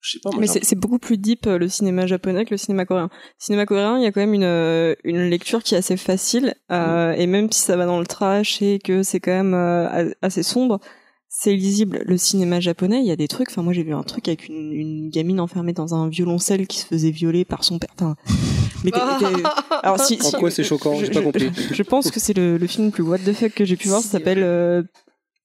[0.00, 0.30] je sais pas.
[0.30, 3.08] Moi, Mais c'est c'est beaucoup plus deep euh, le cinéma japonais que le cinéma coréen.
[3.12, 5.96] Le cinéma coréen, il y a quand même une, euh, une lecture qui est assez
[5.96, 9.54] facile, euh, et même si ça va dans le trash et que c'est quand même
[9.54, 10.80] euh, a- assez sombre,
[11.28, 12.02] c'est lisible.
[12.06, 13.50] Le cinéma japonais, il y a des trucs.
[13.50, 16.78] Enfin, moi, j'ai vu un truc avec une, une gamine enfermée dans un violoncelle qui
[16.78, 17.90] se faisait violer par son père.
[17.94, 18.16] Enfin,
[18.84, 19.42] mais t'es- t'es-
[19.82, 21.50] alors si, En si- quoi c'est choquant je, J'ai pas je- compris.
[21.72, 23.88] je pense que c'est le, le film le plus what the fuck que j'ai pu
[23.88, 24.00] voir.
[24.02, 24.82] Ça s'appelle euh,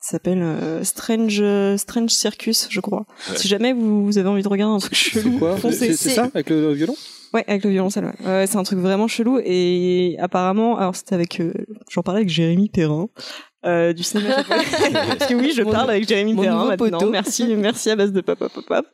[0.06, 3.06] s'appelle euh, Strange euh, Strange Circus, je crois.
[3.30, 3.38] Ouais.
[3.38, 5.40] Si jamais vous, vous avez envie de regarder un truc chelou.
[5.72, 6.96] C'est ça avec le violon
[7.34, 8.06] Ouais, avec le violoncelle.
[8.06, 11.52] Ouais, Ouais, c'est un truc vraiment chelou et apparemment, alors c'était avec, euh,
[11.90, 13.08] j'en parlais avec Jérémy Perrin.
[13.66, 14.36] Euh, du cinéma.
[15.18, 17.00] Parce que oui, je Mon- parle avec Jérémy mon Perrin maintenant.
[17.00, 17.10] poteau.
[17.10, 18.86] Merci, merci à base de pop, pop, pop, pop.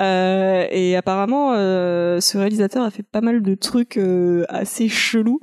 [0.00, 5.40] Euh, et apparemment, euh, ce réalisateur a fait pas mal de trucs euh, assez chelous.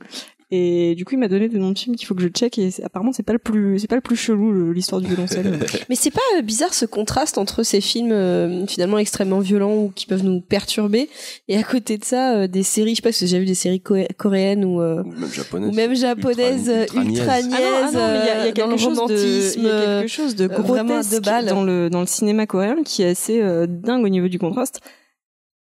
[0.50, 2.58] Et du coup, il m'a donné des noms de films qu'il faut que je check.
[2.58, 5.60] Et apparemment, c'est pas le plus, c'est pas le plus chelou l'histoire du violoncelle.
[5.90, 9.92] Mais c'est pas euh, bizarre ce contraste entre ces films euh, finalement extrêmement violents ou
[9.94, 11.10] qui peuvent nous perturber
[11.50, 13.46] et à côté de ça euh, des séries, je sais pas si j'ai déjà vu
[13.46, 15.68] des séries co- coréennes ou, euh, ou même japonais.
[15.68, 17.28] ou même japonaises ultra- niaises.
[17.30, 17.48] Ah non,
[17.84, 19.60] ah non, il y a, y quelque chose de, romantisme.
[19.60, 21.46] il y a quelque chose de grotesque deux balles.
[21.48, 24.80] dans le dans le cinéma coréen qui est assez euh, dingue au niveau du contraste.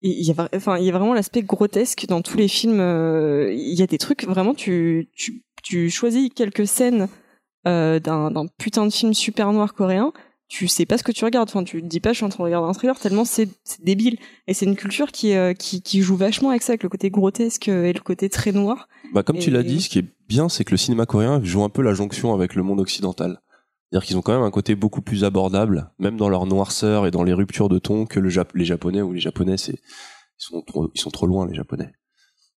[0.07, 2.79] Il y a, vra- enfin, il y a vraiment l'aspect grotesque dans tous les films.
[2.79, 4.53] euh, Il y a des trucs vraiment.
[4.53, 7.07] Tu tu tu choisis quelques scènes
[7.67, 10.13] euh, d'un putain de film super noir coréen.
[10.47, 11.49] Tu sais pas ce que tu regardes.
[11.49, 13.49] Enfin, tu te dis pas, je suis en train de regarder un thriller tellement c'est
[13.83, 14.17] débile.
[14.47, 17.09] Et c'est une culture qui euh, qui qui joue vachement avec ça, avec le côté
[17.09, 18.87] grotesque et le côté très noir.
[19.11, 21.63] Bah, comme tu l'as dit, ce qui est bien, c'est que le cinéma coréen joue
[21.63, 23.41] un peu la jonction avec le monde occidental.
[23.91, 27.11] C'est-à-dire qu'ils ont quand même un côté beaucoup plus abordable, même dans leur noirceur et
[27.11, 30.43] dans les ruptures de ton que le Jap- les Japonais ou les Japonais, c'est ils
[30.43, 31.91] sont trop, ils sont trop loin les Japonais.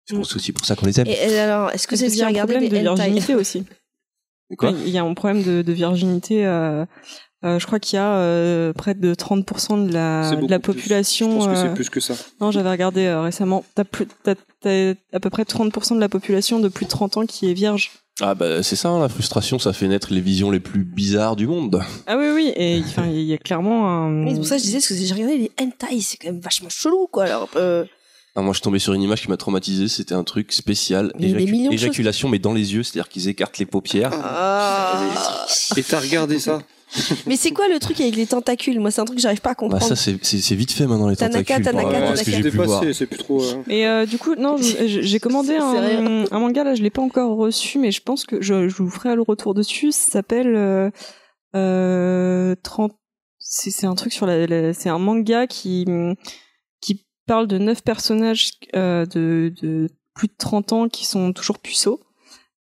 [0.09, 1.07] Je pense aussi pour ça qu'on les aime.
[1.07, 2.77] Et, et alors, est-ce que vous avez qu'il y a déjà un regardé problème des
[2.77, 3.65] de virginité aussi.
[4.57, 4.71] Quoi?
[4.71, 6.45] Il y a un problème de, de virginité.
[6.45, 6.85] euh,
[7.43, 10.73] euh, je crois qu'il y a euh, près de 30% de la, de la plus.
[10.73, 11.29] population.
[11.31, 12.13] Je pense que euh, c'est plus que ça.
[12.39, 13.65] Non, j'avais regardé euh, récemment.
[13.75, 17.17] T'as plus- t'as- t'as à peu près 30% de la population de plus de 30
[17.17, 17.91] ans qui est vierge.
[18.19, 21.35] Ah bah c'est ça, hein, la frustration, ça fait naître les visions les plus bizarres
[21.35, 21.81] du monde.
[22.07, 22.51] Ah oui, oui.
[22.55, 24.27] Et enfin, il y a clairement un.
[24.27, 26.39] C'est pour ça que je disais, parce que j'ai regardé les hentai, c'est quand même
[26.39, 27.25] vachement chelou, quoi.
[27.25, 27.85] Alors, euh,
[28.35, 31.11] Ah, moi je suis tombé sur une image qui m'a traumatisé, c'était un truc spécial,
[31.19, 34.11] Éjacu- éjaculation mais dans les yeux, c'est-à-dire qu'ils écartent les paupières.
[34.13, 35.45] ah.
[35.75, 36.61] Et t'as regardé ça?
[37.27, 38.79] Mais c'est quoi le truc avec les tentacules?
[38.79, 39.83] Moi, c'est un truc que j'arrive pas à Bah comprendre.
[39.85, 41.63] ça c'est vite fait maintenant les Tanaka, tentacules.
[41.65, 42.31] Tanaka, que Tanaka.
[42.31, 42.79] j'ai pu voir.
[42.81, 43.41] dépassé, c'est plus trop.
[43.41, 47.35] euh, Et euh, du coup, non, j'ai commandé un, manga là, je l'ai pas encore
[47.37, 49.91] reçu, mais je pense que je, je vous ferai le retour dessus.
[49.91, 50.89] Ça s'appelle euh,
[51.55, 52.93] euh, 30.
[53.39, 55.85] C'est c'est un truc sur la, la- c'est un manga qui
[56.81, 61.59] qui parle de neuf personnages euh, de, de plus de 30 ans qui sont toujours
[61.59, 61.99] puceaux.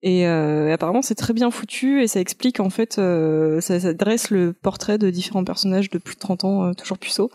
[0.01, 3.93] Et euh, apparemment c'est très bien foutu et ça explique en fait, euh, ça, ça
[3.93, 7.29] dresse le portrait de différents personnages de plus de 30 ans euh, toujours puceaux.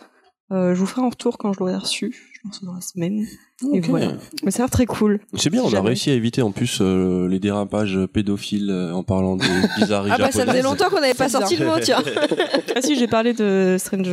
[0.52, 3.24] Euh, je vous ferai un retour quand je l'aurai reçu, je pense dans la semaine.
[3.72, 3.86] Et Ok.
[3.88, 4.12] voilà.
[4.44, 5.20] Mais ça a l'air très cool.
[5.34, 9.02] C'est bien, on a réussi à éviter en plus euh, les dérapages pédophiles euh, en
[9.02, 9.46] parlant des
[9.78, 12.02] bizarreries Ah bah ça faisait longtemps qu'on n'avait pas sorti le mot, tiens.
[12.76, 14.08] Ah si, j'ai parlé de Strange.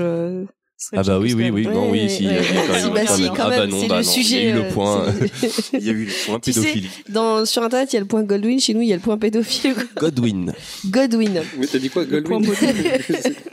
[0.93, 2.91] Ah bah oui, oui, oui, non, oui, si, il y a quand même.
[3.37, 5.05] Ah bah non, c'est bah le non, sujet, Il y a eu le point,
[5.73, 6.89] il y a eu le point Tu sais, pédophile.
[7.07, 9.01] Dans, sur internet, il y a le point Goldwyn, chez nous, il y a le
[9.01, 9.75] point pédophile.
[9.95, 10.53] Godwin.
[10.87, 11.43] Godwin.
[11.57, 12.41] Mais t'as dit quoi, Goldwyn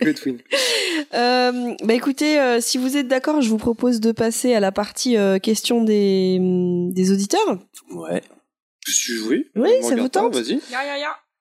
[0.03, 0.39] Goldwyn.
[1.15, 4.73] Euh, bah écoutez, euh, si vous êtes d'accord, je vous propose de passer à la
[4.73, 6.39] partie euh, question des,
[6.93, 7.59] des auditeurs.
[7.93, 8.23] Ouais.
[9.29, 10.61] Oui, Oui, ça vous tente Vas-y.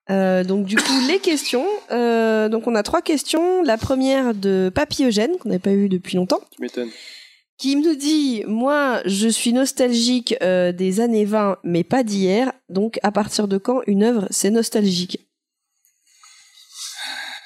[0.10, 1.66] Euh, donc du coup, les questions.
[1.92, 3.62] Euh, donc on a trois questions.
[3.64, 6.90] La première de Papy Eugène, qu'on n'avait pas eu depuis longtemps, Tu m'étonnes.
[7.58, 12.52] qui nous dit, moi, je suis nostalgique euh, des années 20, mais pas d'hier.
[12.70, 15.28] Donc à partir de quand une œuvre, c'est nostalgique?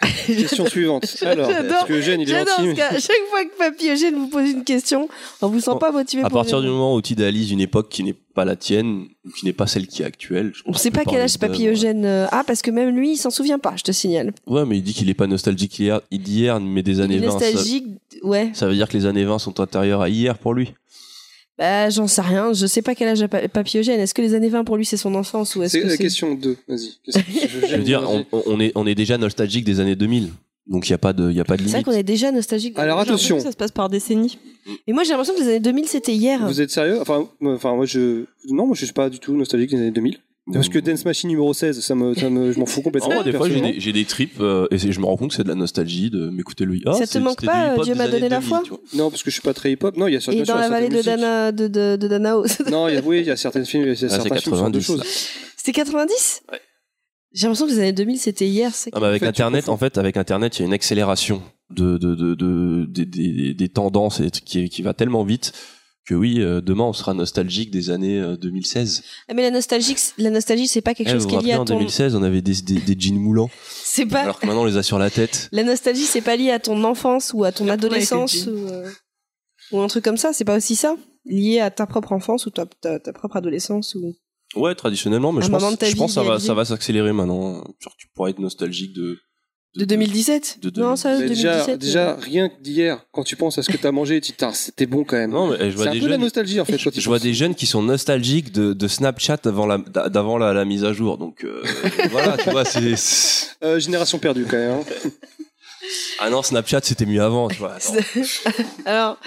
[0.25, 1.05] Question suivante.
[1.21, 1.69] Alors, J'adore.
[1.71, 2.47] parce que Eugène, il est gentil.
[2.75, 5.07] parce qu'à chaque fois que Papy Eugène vous pose une question,
[5.41, 7.61] on vous sent Bon, pas motivé À pour partir du moment où tu idéalises une
[7.61, 10.51] époque qui n'est pas la tienne, ou qui n'est pas celle qui est actuelle.
[10.55, 11.67] je On pense sait pas quel âge Papy.
[11.67, 14.33] Eugène euh, a, parce que même lui, il s'en souvient pas, je te signale.
[14.47, 17.39] Ouais, mais il dit qu'il est pas nostalgique d'hier- mais des années Il est 20.
[17.39, 17.85] Ça, nostalgique,
[18.23, 18.49] ouais.
[18.53, 20.73] ça veut dire que les années 20 sont antérieures à hier pour lui.
[21.61, 22.53] Bah, j'en sais rien.
[22.53, 23.99] Je sais pas quel âge a Pa- Papy Eugène.
[23.99, 25.91] Est-ce que les années 20 pour lui c'est son enfance ou est-ce C'est que la
[25.91, 25.97] c'est...
[25.99, 26.57] question 2.
[26.67, 26.89] Vas-y.
[27.05, 30.29] Que- Je veux dire, on, on est, on est déjà nostalgique des années 2000.
[30.67, 31.85] Donc il n'y a pas de, il y a pas de C'est vrai limite.
[31.85, 32.77] qu'on est déjà nostalgique.
[32.79, 33.39] Alors, attention.
[33.39, 34.37] Ça se passe par décennies.
[34.87, 36.39] Et moi j'ai l'impression que les années 2000 c'était hier.
[36.47, 36.99] Vous êtes sérieux?
[37.01, 38.25] Enfin, moi- enfin, moi, je.
[38.49, 40.17] Non, moi, je suis pas du tout nostalgique des années 2000.
[40.51, 43.11] Parce que Dance Machine numéro 16, ça me, ça me, je m'en fous complètement.
[43.19, 45.35] Oh, des fois, j'ai des, j'ai des trips euh, et je me rends compte que
[45.35, 46.81] c'est de la nostalgie de m'écouter lui.
[46.85, 48.63] Ah, Ça te manque pas, Dieu m'a donné la 2000, foi.
[48.95, 49.95] Non, parce que je suis pas très hip-hop.
[49.97, 51.51] Non, il y a Et certaines dans la vallée de, Dana.
[51.51, 52.43] De, de, de Danao.
[52.71, 54.09] Non, il y a, oui, il y a certaines films, il y a Ah, c'est
[54.09, 54.85] certains films sur deux 90.
[54.85, 55.03] choses.
[55.57, 56.59] c'était 90 Ouais.
[57.33, 58.71] J'ai l'impression que les années 2000 c'était hier.
[58.91, 62.13] Ah, avec fait, Internet, en fait, avec Internet, il y a une accélération de, de,
[62.15, 65.53] de, de- des- des, des tendances et qui, qui va tellement vite
[66.05, 69.03] que oui, euh, demain, on sera nostalgique des années euh, 2016.
[69.29, 71.51] Ah, mais la nostalgie, la nostalgie c'est pas quelque Eh, chose vous qui est lié
[71.53, 71.75] à en ton.
[71.75, 73.49] 2016, on avait des, des, des jeans moulants,
[73.83, 74.21] C'est pas.
[74.21, 75.47] alors que maintenant, on les a sur la tête.
[75.53, 78.89] La nostalgie c'est pas lié à ton enfance ou à ton adolescence ou, euh,
[79.71, 80.33] ou un truc comme ça.
[80.33, 80.95] C'est pas aussi ça?
[81.25, 84.15] Lié à ta propre enfance ou ta, ta, ta propre adolescence ou.
[84.55, 87.63] Ouais, traditionnellement, mais je pense, je pense que ça va, ça va s'accélérer maintenant.
[87.79, 89.17] Genre, tu pourras être nostalgique de.
[89.73, 91.79] De 2017 de Non, ça, Mais déjà, 2017.
[91.79, 94.53] déjà, rien que d'hier, quand tu penses à ce que t'as mangé, tu te dis,
[94.53, 95.31] c'était bon quand même.
[95.31, 96.21] Non, mais eh, je c'est vois un des peu la jeunes.
[96.21, 96.77] nostalgie en fait.
[96.77, 97.23] quand Je vois penses.
[97.23, 100.91] des jeunes qui sont nostalgiques de, de Snapchat avant la, d'avant la, la mise à
[100.91, 101.17] jour.
[101.17, 101.63] Donc euh,
[102.11, 102.95] voilà, tu vois, c'est.
[102.97, 104.79] c'est- Euh, génération perdue quand même.
[104.81, 105.09] hein.
[106.19, 107.77] Ah non, Snapchat c'était mieux avant, tu vois.
[108.85, 109.17] Alors,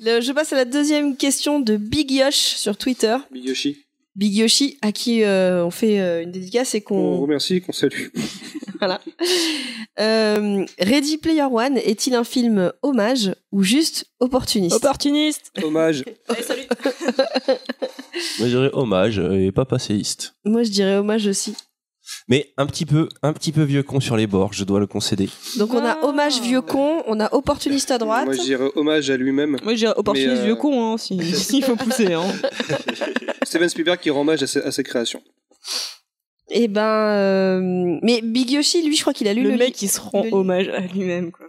[0.00, 3.16] le- je passe à la deuxième question de Big Yosh sur Twitter.
[3.32, 3.85] Big Yoshi.
[4.16, 7.20] Big Yoshi, à qui euh, on fait euh, une dédicace et On qu'on.
[7.20, 8.06] remercie, qu'on salue.
[8.78, 8.98] voilà.
[10.00, 14.74] Euh, Ready Player One est-il un film hommage ou juste opportuniste?
[14.76, 15.52] Opportuniste.
[15.62, 16.02] Hommage.
[16.28, 16.62] Allez, salut.
[18.38, 20.34] Moi je dirais hommage et pas passéiste.
[20.44, 21.54] Moi, je dirais hommage aussi.
[22.28, 24.88] Mais un petit peu, un petit peu vieux con sur les bords, je dois le
[24.88, 25.28] concéder.
[25.58, 26.04] Donc, on a Ah.
[26.04, 28.24] hommage vieux con, on a opportuniste à droite.
[28.24, 29.56] Moi, je dirais hommage à lui-même.
[29.62, 32.14] Moi, j'ai opportuniste Mais, euh, vieux con, hein, si- s'il faut pousser.
[32.14, 32.24] Hein.
[33.44, 35.22] Steven Spielberg qui rend hommage à ses, à ses créations.
[36.50, 39.80] Et ben, euh, mais Big Yoshi, lui, je crois qu'il a lu le, Le mec,
[39.82, 41.46] il se rend le- hommage à lui-même, quoi.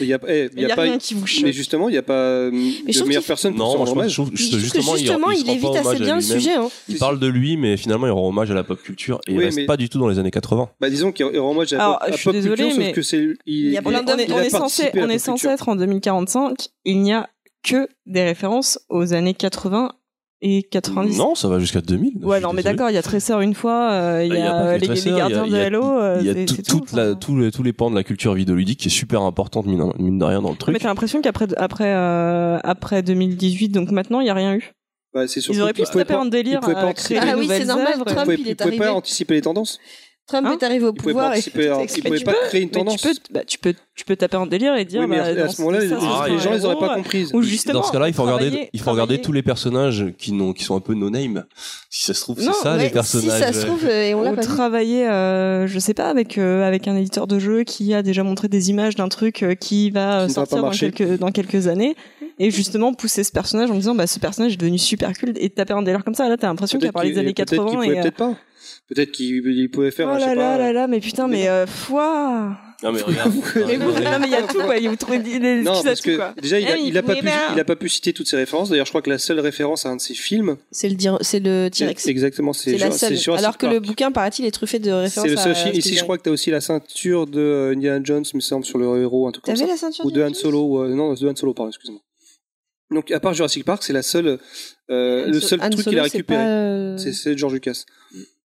[0.00, 0.82] Il y a, eh, il Il y a, pas.
[0.82, 1.44] rien qui vous choque.
[1.44, 3.76] Mais justement, il n'y a pas euh, je de trouve meilleure personne pour Non, se
[3.76, 4.32] moi, rendre je, hommage.
[4.34, 6.54] je justement, justement, il, il, évite assez bien le sujet.
[6.54, 6.70] Hein.
[6.88, 9.38] Il parle de lui, mais finalement, il rend hommage à la pop culture et il
[9.38, 10.70] Oui, reste mais- pas du tout dans les années 80.
[10.80, 12.84] Bah, disons qu'il rend hommage à, Alors, pop- à je suis pop désolée, culture, mais
[12.86, 13.18] sauf que c'est.
[13.18, 15.08] Il, il y a il- plein on est, il on a est censé, la on
[15.10, 16.56] est censé être en 2045.
[16.84, 17.28] Il n'y a
[17.62, 19.92] que des références aux années 80
[20.42, 21.16] et 90.
[21.16, 22.18] Non, ça va jusqu'à 2000.
[22.24, 24.76] Ouais, non, mais d'accord, il y a Tracer une fois, euh, il Bah, y a,
[24.78, 25.98] les, Tracer, les il y a- gardiens il y a de Halo.
[25.98, 27.14] euh, Il y a c'est- tout- c'est tout, toute la- enfin.
[27.14, 30.18] tous, les, tous les pans de la culture vidéoludique qui est super importante, mine, mine
[30.18, 30.72] de rien, dans le truc.
[30.72, 34.72] Mais t'as l'impression qu'après après, euh, après 2018, donc maintenant, il n'y a rien eu.
[35.14, 37.18] Bah, c'est surtout Ils auraient pu se taper un délire ils pouvaient pas à créer
[37.18, 38.88] anticiper- Ah oui, c'est normal, Trump, il est ils pouvaient pas arrivé.
[38.88, 39.78] anticiper les tendances.
[40.28, 43.00] Trump Hein est arrivé au pouvoir et tout pouvaient tu pas peux- créer une tendance.
[43.02, 45.00] Tu peux, bah, tu peux, tu peux taper un délire et dire.
[45.00, 47.26] Oui, mais bah, à à ce moment-là, les, Ah, les gens, ils auraient pas compris.
[47.34, 47.80] Ou justement.
[47.80, 50.32] Dans ce cas-là, il faut regarder, travailler- il faut regarder travailler- tous les personnages qui,
[50.32, 51.44] n'ont, qui sont un peu no-name.
[51.90, 53.36] Si ça se trouve, c'est ça les personnages.
[53.38, 56.38] Si ça se trouve, euh, et on l'a pas travailler, euh, je sais pas, avec
[56.38, 59.54] euh, avec un éditeur de jeu qui a déjà montré des images d'un truc euh,
[59.54, 61.96] qui va Qui sortir dans quelques dans quelques années
[62.38, 65.50] et justement pousser ce personnage en disant bah ce personnage est devenu super culte et
[65.50, 67.48] taper un délire comme ça là t'as l'impression qu'à Peut-être part les qu'il- années peut-être
[67.50, 68.34] qu'il 80 pouvait et euh, peut-être pas.
[68.88, 70.08] Peut-être qu'il il pouvait faire.
[70.10, 72.92] oh je sais là là pas, là là mais putain mais Mais euh, foi Non,
[72.92, 73.32] mais regarde.
[73.66, 75.86] mais vous- non mais il y a tout quoi il vous trouvez des Non, excuses
[75.86, 77.64] à parce tout que quoi déjà, il a, Eh, il a pas pu, il a
[77.64, 78.68] pas pu citer toutes ses références.
[78.70, 81.40] D'ailleurs, je crois que la seule référence à un de ses films, C'est le, c'est
[81.40, 82.06] le T-Rex.
[82.06, 83.16] exactement, c'est la seule.
[83.38, 83.86] Alors que le Park.
[83.86, 85.74] bouquin, paraît-il, est truffé de références C'est le seul à film.
[85.74, 88.78] Ici, je crois que t'as aussi la ceinture de euh, Indiana Jones, me semble, sur
[88.78, 89.72] le héros, un truc comme T'avais ça.
[89.72, 92.00] la ceinture Ou de Han Solo, ou, non, de Han Solo, pardon, excuse-moi.
[92.90, 94.38] Donc, à part Jurassic Park, c'est la seule,
[94.90, 96.42] euh, le seul truc qu'il a récupéré.
[96.42, 97.84] euh, C'est c'est George Lucas.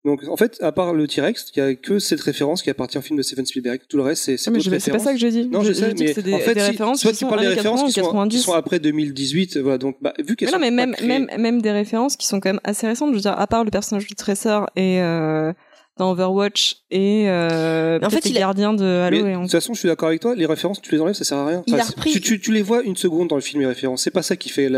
[0.06, 2.96] Donc, en fait, à part le T-Rex, il y a que cette référence qui appartient
[2.96, 3.80] au film de Steven Spielberg.
[3.88, 5.72] Tout le reste, c'est c'est Ah, je- c'est pas ça que j'ai dit Non, je,
[5.74, 7.28] sais, dis mais que c'est des, en fait, des si, références soit qui tu sont
[7.28, 10.36] parles des références 80 qui sont, qui 90 sont après 2018, voilà, donc, bah, vu
[10.36, 12.86] qu'elles sont non, mais même, créées- même, même des références qui sont quand même assez
[12.86, 13.10] récentes.
[13.10, 15.52] Je veux dire, à part le personnage de Tracer et euh,
[15.98, 19.38] dans Overwatch et euh, en fait, les il a- gardiens de Halo Mais et de
[19.38, 19.42] on...
[19.42, 20.34] toute façon, je suis d'accord avec toi.
[20.36, 21.64] Les références, tu les enlèves, ça sert à rien.
[21.66, 23.66] Il a c'est- repris- tu, tu, tu les vois une seconde dans le film, les
[23.66, 24.02] références.
[24.04, 24.68] C'est pas ça qui fait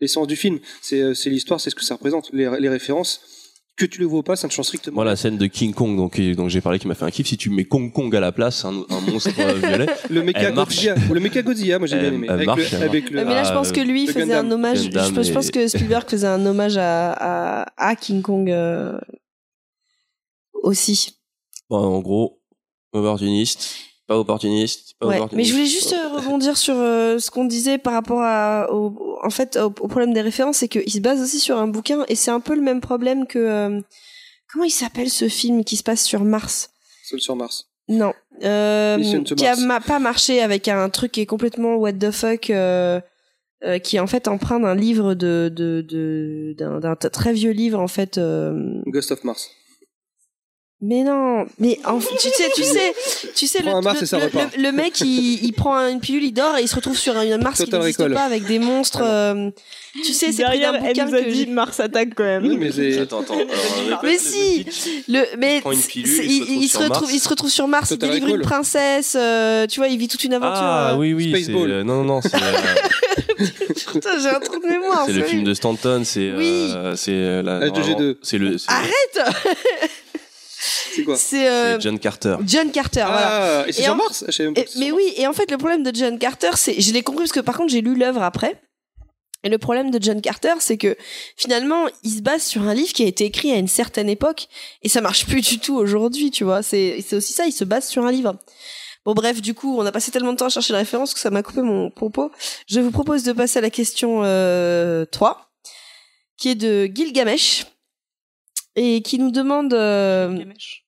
[0.00, 0.58] l'essence du film.
[0.80, 2.30] C'est euh, c'est l'histoire, c'est ce que ça représente.
[2.32, 3.20] Les, les références,
[3.76, 4.94] que tu les vois ou pas, ça ne change strictement.
[4.94, 7.26] Moi, la scène de King Kong, donc, donc j'ai parlé, qui m'a fait un kiff.
[7.26, 10.52] Si tu mets Kong Kong à la place, un, un monstre euh, violet, Le Mecha.
[10.52, 12.26] Godzilla, ou le Mecha Godzilla, moi j'ai bien aimé.
[12.28, 14.06] elle avec marche, le, elle avec le- Ouais, mais là, je Ah, pense que lui
[14.06, 14.46] le faisait Gundam.
[14.46, 14.78] un hommage.
[14.84, 17.12] Je, Gundam pense- je pense et- que Spielberg faisait un hommage à,
[17.64, 18.96] à, à King Kong euh,
[20.62, 21.16] aussi.
[21.68, 22.40] bon, en gros,
[22.92, 23.70] opportuniste,
[24.06, 25.16] pas opportuniste, pas Ouais.
[25.16, 25.36] opportuniste.
[25.36, 29.18] Mais je voulais juste euh, rebondir sur euh, ce qu'on disait par rapport à, au,
[29.22, 32.04] en fait, au, au problème des références, c'est qu'il se base aussi sur un bouquin
[32.08, 33.80] et c'est un peu le même problème que euh,
[34.52, 36.70] comment il s'appelle ce film qui se passe sur Mars?
[37.04, 37.68] Seul sur Mars.
[37.88, 38.12] Non,
[38.42, 39.60] euh, Mission to qui a Mars.
[39.62, 42.50] ma- pas marché avec un truc qui est complètement what the fuck.
[42.50, 43.00] euh,
[43.64, 47.32] euh, qui est en fait empreint d'un livre de de de d'un d'un t- très
[47.32, 49.50] vieux livre en fait euh, Ghost of Mars.
[50.86, 52.94] Mais non, mais en fait, tu sais, tu sais,
[53.34, 56.56] tu sais, le, le- le- le- le mec, il, il prend une pilule, il dort
[56.58, 58.14] et il se retrouve sur un Mars qui Total n'existe Recall.
[58.14, 59.00] pas avec des monstres.
[59.02, 59.50] euh,
[60.04, 61.46] tu sais, c'est pris d'un bouquin nous a que dit.
[61.46, 62.44] Mars attaque quand même.
[62.46, 63.34] Oui, mais c'est Attends, attends.
[63.34, 64.66] alors, répète Mais si,
[65.08, 67.12] le, mais une pilule, il se retrouve il se sur retrouve, Mars.
[67.14, 70.08] il se retrouve sur Mars, il Total délivre une princesse, euh, tu vois, il vit
[70.08, 70.62] toute une aventure.
[70.62, 70.96] Ah euh.
[70.96, 71.42] oui, oui, c'est.
[71.44, 71.70] Spaceball.
[71.70, 72.34] euh, Non, non, non, c'est.
[72.34, 73.44] euh,
[73.92, 75.04] Putain, j'ai un trou de mémoire.
[75.06, 76.70] C'est le film de Stanton, c'est Oui.
[76.74, 77.86] euh, c'est la H2G2.
[77.88, 79.34] normalement, c'est le c'est Arrête
[80.94, 82.36] c'est quoi C'est euh, c'est John Carter.
[82.46, 83.60] John Carter, voilà.
[83.62, 85.50] Ah, et c'est sur en- Mars Je même pas Et- mais oui, et en fait,
[85.50, 87.94] le problème de John Carter, c'est, je l'ai compris parce que par contre, j'ai lu
[87.96, 88.60] l'œuvre après.
[89.46, 90.96] Et le problème de John Carter, c'est que
[91.36, 94.46] finalement, il se base sur un livre qui a été écrit à une certaine époque
[94.82, 96.62] et ça marche plus du tout aujourd'hui, tu vois.
[96.62, 98.36] C'est, c'est aussi ça, il se base sur un livre.
[99.04, 101.20] Bon, bref, du coup, on a passé tellement de temps à chercher la référence que
[101.20, 102.30] ça m'a coupé mon propos.
[102.68, 105.50] Je vous propose de passer à la question euh, 3,
[106.38, 107.66] qui est de Gilgamesh
[108.76, 109.74] et qui nous demande.
[109.74, 110.83] euh, Gilgamesh.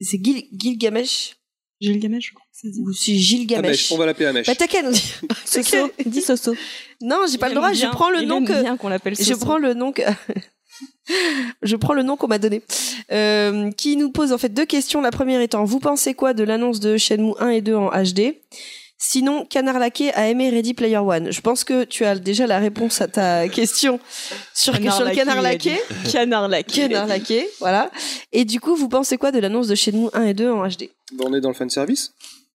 [0.00, 1.36] C'est Gil, Gilgamesh?
[1.80, 2.80] Gilgamesh, je crois que ça se dit.
[2.80, 3.22] ou c'est Amèche.
[3.22, 4.46] Gilgamesh On va l'appeler Amèche.
[4.46, 5.20] Bah t'as qu'à nous dire.
[5.44, 5.90] Soso.
[6.04, 6.54] Dis Soso.
[7.02, 7.72] Non, j'ai pas le droit.
[7.72, 10.02] Je prends le nom que qu'on l'appelle je prends le nom que
[11.62, 12.62] je prends le nom qu'on m'a donné.
[13.12, 15.00] Euh, qui nous pose en fait deux questions.
[15.00, 18.36] La première étant vous pensez quoi de l'annonce de Shenmue 1 et 2 en HD
[18.98, 21.30] Sinon, Canard Laqué a aimé Ready Player One.
[21.30, 24.00] Je pense que tu as déjà la réponse à ta question
[24.54, 25.76] sur, sur le Canard Laqué.
[26.10, 26.82] Canard laqué.
[26.88, 27.90] Canard Laqué, voilà.
[28.32, 30.88] Et du coup, vous pensez quoi de l'annonce de Shenmue 1 et 2 en HD
[31.22, 32.12] On est dans le fan service.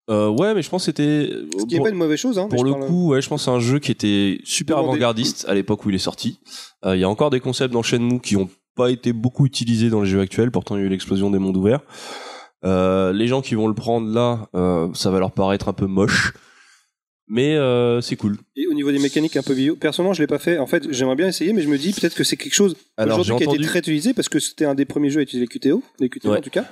[0.08, 2.38] Euh, ouais, mais je pense que c'était Ce qui n'est pour, pas une mauvaise chose.
[2.38, 4.78] Hein, pour le parle- coup, ouais, je pense que c'est un jeu qui était super
[4.78, 6.40] avant-gardiste à l'époque où il est sorti.
[6.86, 9.90] Euh, Il y a encore des concepts dans Shenmue qui ont pas été beaucoup utilisés
[9.90, 10.50] dans les jeux actuels.
[10.50, 11.82] Pourtant, il y a eu l'explosion des mondes ouverts.
[12.64, 15.86] Euh, les gens qui vont le prendre là, euh, ça va leur paraître un peu
[15.86, 16.34] moche.
[17.32, 18.38] Mais euh, c'est cool.
[18.56, 20.58] Et au niveau des mécaniques un peu vieillots, personnellement, je l'ai pas fait.
[20.58, 23.36] En fait, j'aimerais bien essayer, mais je me dis peut-être que c'est quelque chose aujourd'hui
[23.36, 25.60] qui a été très utilisé parce que c'était un des premiers jeux à utiliser les
[25.60, 26.38] QTO, les QTO Ouais.
[26.38, 26.64] en tout cas.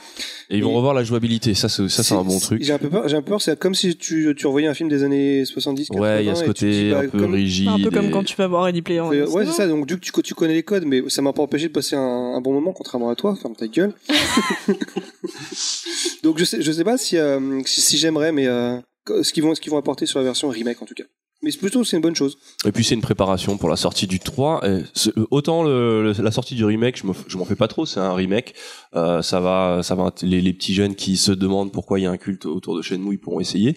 [0.51, 1.55] Et ils vont Et- revoir la jouabilité.
[1.55, 2.61] Ça, c'est ça, c'est un bon truc.
[2.65, 3.09] J'ai un peu peur.
[3.09, 3.41] J'ai un peu peur.
[3.41, 5.91] C'est comme si tu, tu revoyais un film des années 70.
[5.91, 7.69] 80, Ouais, il y a ce côté bah, un peu comme- rigide.
[7.69, 9.11] un peu comme et- quand tu vas voir Ready Player One.
[9.11, 9.69] Ouais, ouais, c'est ça.
[9.69, 11.95] Donc, du coup, tu, tu connais les codes, mais ça m'a pas empêché de passer
[11.95, 13.37] un, un bon moment, contrairement à toi.
[13.41, 13.93] Ferme ta gueule.
[16.25, 18.77] Donc, je sais, je sais pas si, euh, si, si j'aimerais, mais euh,
[19.23, 21.05] ce qu'ils vont, ce vont apporter sur la version remake, en tout cas.
[21.41, 22.37] Mais plutôt, c'est une bonne chose.
[22.65, 24.61] Et puis c'est une préparation pour la sortie du 3.
[24.69, 28.01] Et c'est- autant la sortie du remake, je me- je m'en fais pas trop, c'est
[28.01, 28.55] un remake.
[28.97, 30.13] Euh, ça va, ça va.
[30.23, 33.15] Les, petits jeunes qui se demandent pourquoi il y a un culte autour de Shenmue,
[33.15, 33.77] ils pourront essayer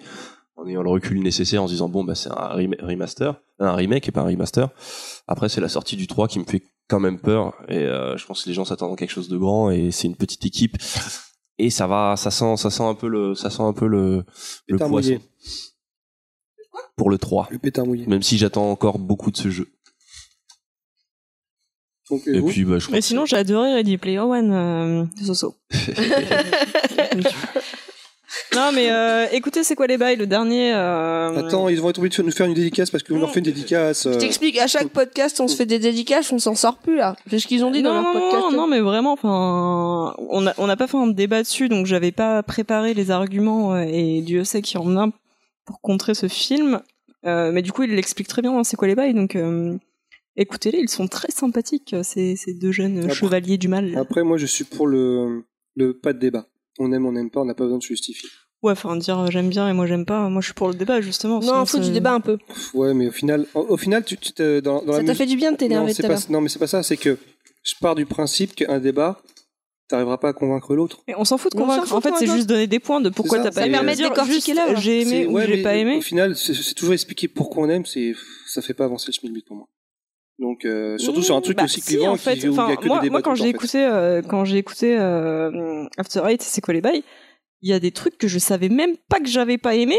[0.58, 3.74] en ayant le recul nécessaire, en se disant bon bah c'est un rem- remaster, un
[3.74, 4.70] remake et pas un remaster.
[5.28, 8.26] Après c'est la sortie du 3 qui me fait quand même peur et euh, je
[8.26, 10.78] pense que les gens s'attendent à quelque chose de grand et c'est une petite équipe
[11.66, 14.26] et ça va, ça sent, ça sent un peu le, ça sent un peu le,
[14.68, 15.20] le poisson mouillé.
[16.96, 17.50] pour le 3.
[17.52, 18.06] Le pétard mouillé.
[18.08, 19.68] Même si j'attends encore beaucoup de ce jeu.
[22.10, 25.06] Donc, Et vous puis bah je crois Mais sinon, j'ai adoré Ready Player One, euh,
[25.24, 25.56] Soso.
[28.56, 30.74] non, mais euh, écoutez, c'est quoi les bails Le dernier.
[30.74, 31.36] Euh...
[31.48, 33.46] Attends, ils vont être obligés de nous faire une dédicace parce qu'on leur fait une
[33.46, 34.06] dédicace.
[34.06, 36.96] euh, Je t'explique, à chaque podcast, on se fait des dédicaces, on s'en sort plus
[36.96, 37.16] là.
[37.30, 38.44] C'est ce qu'ils ont dit dans non, leur non, podcast.
[38.44, 41.86] non, non, mais vraiment, enfin, on n'a on n'a pas fait un débat dessus, donc
[41.86, 45.10] j'avais pas préparé les arguments euh, et Dieu sait qu'il y en a
[45.66, 46.82] pour contrer ce film.
[47.26, 49.78] Euh, mais du coup, il l'explique très bien dans C'est quoi les bails, donc euh,
[50.38, 53.96] écoutez-les, ils sont très sympathiques, ces, ces deux jeunes Après- chevaliers du mal.
[53.98, 55.44] Après, moi, je suis pour le,
[55.76, 56.48] le pas de débat.
[56.82, 58.30] On aime, on n'aime pas, on n'a pas besoin de se justifier.
[58.64, 60.76] Ouais, enfin, dire euh, j'aime bien et moi j'aime pas, moi je suis pour le
[60.76, 61.36] débat justement.
[61.40, 62.38] Non, sinon faut du débat un peu.
[62.74, 64.32] Ouais, mais au final, au, au final, tu, tu
[64.62, 66.32] dans, dans Ça t'a fait du bien de t'énerver c'est tout à pas, l'heure.
[66.32, 66.84] non, mais c'est pas ça.
[66.84, 67.18] C'est que
[67.64, 69.20] je pars du principe qu'un débat,
[69.88, 71.02] t'arriveras pas à convaincre l'autre.
[71.08, 71.92] Mais on s'en fout de convaincre.
[71.94, 73.74] En fait, c'est juste donner des points de pourquoi ça, t'as pas ça aimé.
[73.74, 74.80] permet de décortiquer l'œuvre.
[74.80, 75.98] J'ai aimé ou j'ai pas aimé.
[75.98, 78.14] Au final, c'est c'est toujours expliquer pourquoi on aime, c'est
[78.48, 79.68] ça fait pas avancer le schmilblick pour moi.
[80.42, 82.36] Donc euh, surtout sur un truc Bah, aussi si, clivant en fait.
[82.38, 84.58] qui, où il y a que moi, des moi, quand j'ai écouté, euh, quand j'ai
[84.58, 87.04] écouté euh, After Eight, c'est quoi les bails?
[87.62, 89.98] Il y a des trucs que je savais même pas que j'avais pas aimé,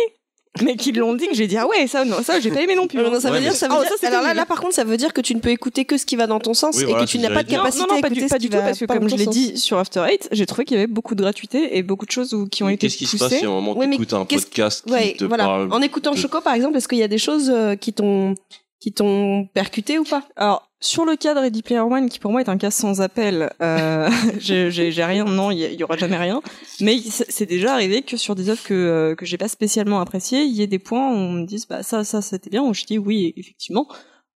[0.61, 2.75] mais qui l'ont dit que j'ai dit ah ouais ça non ça j'ai pas aimé
[2.75, 2.99] non plus.
[2.99, 4.45] Euh, non, ça veut Ouais, dire, mais- ça veut Ah, dire- ça, alors là, là,
[4.45, 6.41] par contre, ça veut dire que tu ne peux écouter que ce qui va dans
[6.41, 7.59] ton sens Oui, et voilà, que tu n'as ce pas de dire.
[7.59, 8.85] capacité non, non, à pas écouter du, ce pas qui du tout, va parce que
[8.87, 11.79] comme je l'ai dit sur After Eight, j'ai trouvé qu'il y avait beaucoup de gratuité
[11.79, 13.39] et beaucoup de choses où- qui ont été Qu'est-ce qui se passe poussées.
[13.39, 15.45] si à un moment Oui, mais t'écoutes un podcast qui Ouais, te voilà.
[15.45, 17.93] parle En écoutant de- Choco, par exemple, est-ce qu'il y a des choses euh, qui
[17.93, 18.35] t'ont
[18.83, 20.25] qui t'ont percuté ou pas?
[20.35, 23.01] Alors, sur le cas de Ready Player One, qui pour moi est un cas sans
[23.01, 24.11] appel, euh,
[24.41, 26.43] j'ai rien, non, il y, y aura jamais rien.
[26.81, 30.01] Mais c'est c'est déjà arrivé que sur des œuvres que, euh, que j'ai pas spécialement
[30.01, 32.65] appréciées, il y ait des points où on me dise, bah ça, ça, c'était bien,
[32.65, 33.87] où je dis oui, effectivement,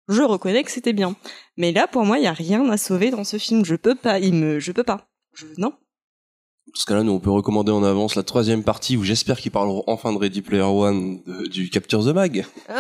[0.09, 1.17] je reconnais que c'était bien.
[1.57, 3.65] Mais là, pour moi, il y a rien à sauver dans ce film.
[3.65, 5.09] Je peux pas, il me, je peux pas.
[5.33, 5.73] Je, non.
[6.75, 9.53] Dans ce cas-là, nous, on peut recommander en avance la troisième partie où j'espère qu'ils
[9.53, 12.45] parleront enfin de Ready Player One, de- du Capture the Mag.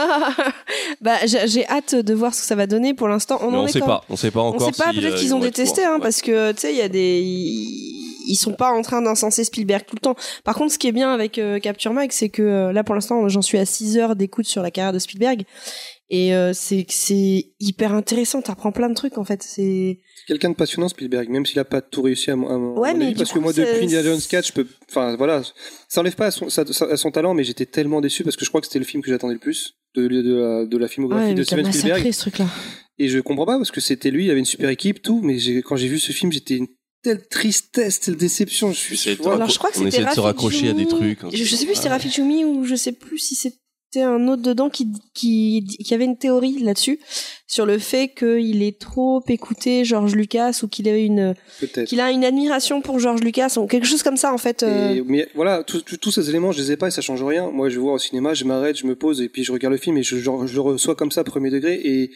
[1.00, 2.94] Bah, j'ai hâte de voir ce que ça va donner.
[2.94, 4.04] Pour l'instant, on Mais en on est sait quand- pas.
[4.08, 4.74] On sait pas On encore.
[4.74, 6.00] sait pas, si, peut-être euh, qu'ils ils ont détesté, hein, Ouais.
[6.00, 9.44] parce que tu sais, il y a des, ils ils sont pas en train d'incenser
[9.44, 10.14] Spielberg tout le temps.
[10.44, 12.94] Par contre, ce qui est bien avec euh, Capture Mag, c'est que euh, là, pour
[12.94, 15.44] l'instant, j'en suis à 6 heures d'écoute sur la carrière de Spielberg,
[16.10, 18.42] et euh, c'est c'est hyper intéressant.
[18.42, 19.42] T'apprends plein de trucs en fait.
[19.42, 22.48] C'est C'est quelqu'un de passionnant Spielberg, même s'il a pas tout réussi à à Ouais,
[22.92, 25.16] mon mais avis, parce coup, que moi c'est- depuis Indiana Jones 4, je peux, enfin
[25.16, 25.42] voilà,
[25.88, 28.60] ça enlève pas à son, à talent, mais j'étais tellement déçu parce que je crois
[28.60, 31.34] que c'était le film que j'attendais le plus de, de, la, de la filmographie ouais,
[31.34, 32.12] de Steven Spielberg.
[32.12, 32.46] ce truc-là.
[32.98, 35.38] Et je comprends pas parce que c'était lui, il avait une super équipe, tout, mais
[35.62, 36.68] quand j'ai vu ce film, j'étais une
[37.02, 38.72] telle tristesse, telle déception.
[38.72, 39.20] Je suis, C'est.
[39.26, 41.18] Alors, je crois que On c'était essaie de se raccrocher à des trucs.
[41.32, 41.94] Je, je sais plus si c'était Ah.
[41.94, 43.34] Rafi Djoumi ou je sais plus si
[43.94, 46.98] c'était un autre dedans qui, qui, qui avait une théorie là-dessus
[47.46, 51.86] sur le fait qu'il est trop écouté George Lucas ou qu'il a une peut-être.
[51.88, 54.62] qu'il a une admiration pour George Lucas ou quelque chose comme ça en fait.
[54.64, 54.94] euh.
[54.96, 57.50] Et- mais voilà, tous- ces éléments, je les ai pas et ça change rien.
[57.50, 59.78] Moi, je vois au cinéma, je m'arrête, je me pose et puis je regarde le
[59.78, 61.74] film et je, je, je le reçois comme ça, premier degré.
[61.84, 62.10] Et,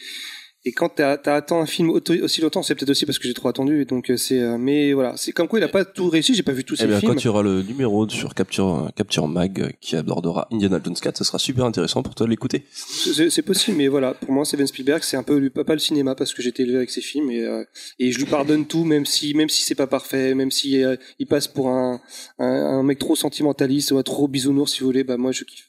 [0.69, 3.33] et quand t'as as attendu un film aussi longtemps, c'est peut-être aussi parce que j'ai
[3.33, 3.81] trop attendu.
[3.81, 6.33] Et donc euh, c'est, euh, mais voilà, c'est comme quoi il a pas tout réussi.
[6.35, 7.13] J'ai pas vu tous Eh ses bien, films.
[7.13, 11.17] quand tu auras le numéro sur Capture, Capture Mag euh, qui abordera Indiana Jones 4,
[11.17, 12.63] ça sera super intéressant pour toi de l'écouter.
[12.73, 16.15] C'est possible, mais voilà, pour moi, Steven Spielberg, c'est un peu lui- pas le cinéma
[16.15, 17.63] parce que j'étais élevé avec ses films et, euh,
[17.99, 20.95] et je lui pardonne tout, même si même si c'est pas parfait, même si euh,
[21.19, 21.99] il passe pour un,
[22.37, 22.45] un
[22.79, 25.65] un mec trop sentimentaliste ou un trop bisounours si vous voulez, bah moi je kiffe.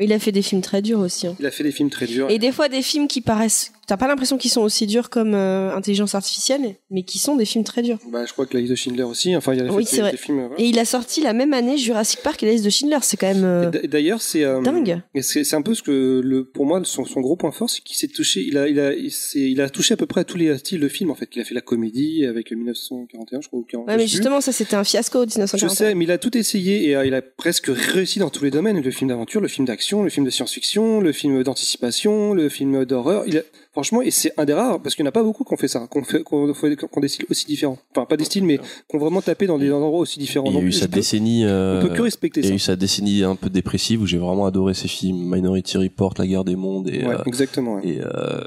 [0.00, 1.28] Il a fait des films très durs aussi.
[1.28, 1.36] hein.
[1.38, 2.28] Il a fait des films très durs.
[2.28, 5.34] Et des fois des films qui paraissent t'as pas l'impression qu'ils sont aussi durs comme
[5.34, 7.98] euh, Intelligence Artificielle, mais qui sont des films très durs.
[8.10, 9.34] Bah, je crois que la liste de Schindler aussi.
[9.36, 10.10] Enfin, il y a Oui, fait vrai.
[10.12, 10.40] des films.
[10.46, 10.54] voilà.
[10.60, 12.98] Et il a sorti la même année Jurassic Park et la liste de Schindler.
[13.02, 15.00] C'est quand même euh, D'ailleurs, c'est euh, dingue.
[15.20, 17.96] c'est un peu ce que le pour moi son, son gros point fort, c'est qu'il
[17.96, 18.40] s'est touché.
[18.46, 20.80] Il a il a il, il a touché à peu près à tous les styles
[20.80, 21.28] de films en fait.
[21.34, 23.60] Il a fait la comédie avec 1941, je crois.
[23.60, 25.70] Ou 40, Ouais, mais je justement, ça c'était un fiasco Je 1940.
[25.76, 28.80] sais, mais il a tout essayé et il a presque réussi dans tous les domaines.
[28.80, 32.84] Le film d'aventure, le film d'action, le film de science-fiction, le film d'anticipation, le film
[32.84, 33.24] d'horreur.
[33.26, 33.42] Il a,
[33.74, 35.68] franchement, et c'est un des rares parce qu'il n'y en a pas beaucoup qu'on fait
[35.68, 37.76] ça, qu'on fait, qu'on fait, qu'on des styles aussi différents.
[37.90, 40.46] Enfin, pas des styles, mais qu'on vraiment tapé dans des endroits aussi différents.
[40.50, 41.44] Il y a eu sa décennie.
[41.44, 44.06] euh, on peut que respecter Il y a eu sa décennie un peu dépressive où
[44.06, 47.74] j'ai vraiment adoré ces films Minority Report, La Guerre des Mondes et Ouais, euh, exactement.
[47.74, 47.86] ouais.
[47.88, 48.40] et euh,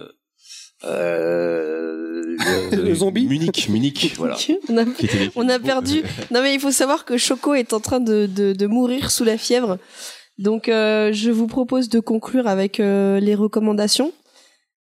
[0.86, 2.38] euh,
[2.72, 4.38] Le zombie Munich, Munich, voilà.
[4.70, 4.78] on,
[5.50, 6.04] a, on perdu.
[6.32, 9.24] Non, mais il faut savoir que Choco est en train de, de, de mourir sous
[9.24, 9.78] la fièvre.
[10.38, 14.14] Donc, euh, je vous propose de conclure avec euh, les recommandations.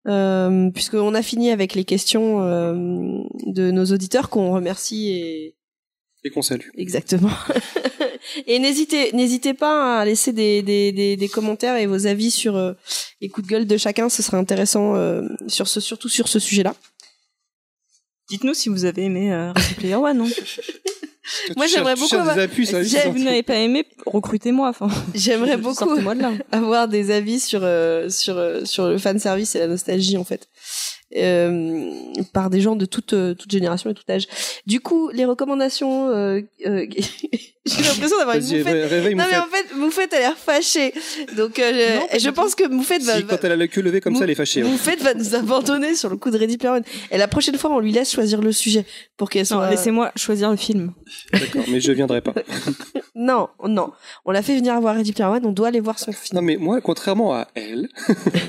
[0.07, 2.73] Euh, puisqu'on a fini avec les questions euh,
[3.45, 5.55] de nos auditeurs qu'on remercie et
[6.23, 6.67] Et qu'on salue.
[6.77, 7.31] Exactement.
[8.47, 12.55] et n'hésitez, n'hésitez pas à laisser des, des, des, des commentaires et vos avis sur
[12.55, 12.73] euh,
[13.21, 14.07] les coups de gueule de chacun.
[14.09, 16.75] Ce serait intéressant euh, sur ce, surtout sur ce sujet-là.
[18.29, 20.21] Dites-nous si vous avez aimé euh, Ready Player One.
[20.21, 20.27] hein.
[21.55, 24.69] Moi, j'aimerais beaucoup cherches avoir- des appuis, ça, J'ai- Si vous n'avez pas aimé, recrutez-moi.
[24.69, 26.31] Enfin, J'aimerais beaucoup Sortez-moi de là.
[26.51, 30.23] avoir des avis sur euh, sur euh, sur le fan service et la nostalgie en
[30.23, 30.47] fait.
[31.17, 31.89] Euh,
[32.33, 34.27] par des gens de toute euh, toute génération et tout âge.
[34.67, 36.85] Du coup, les recommandations euh, euh,
[37.65, 38.65] j'ai l'impression d'avoir une moufette.
[38.65, 40.93] ré- réveille Non mais en fait, Moufette a l'air fâchée.
[41.35, 44.01] Donc euh, Non, je, pense que Moufette va, Si, quand elle a le cul levé
[44.01, 44.61] comme Mou- ça, elle est fâchée.
[44.63, 44.69] ouais.
[44.69, 46.83] Moufette va nous abandonner sur le coup de Ready Player One.
[47.09, 48.85] Et la prochaine fois, on lui laisse choisir le sujet
[49.17, 49.67] pour qu'elle soit.
[49.69, 50.93] laissez-moi choisir le film.
[51.33, 52.33] D'accord, mais je viendrai pas.
[53.21, 53.91] Non, non.
[54.23, 55.45] On l'a fait venir voir Ready Player One.
[55.45, 56.39] On doit aller voir son film.
[56.39, 57.89] Non, mais moi, contrairement à elle.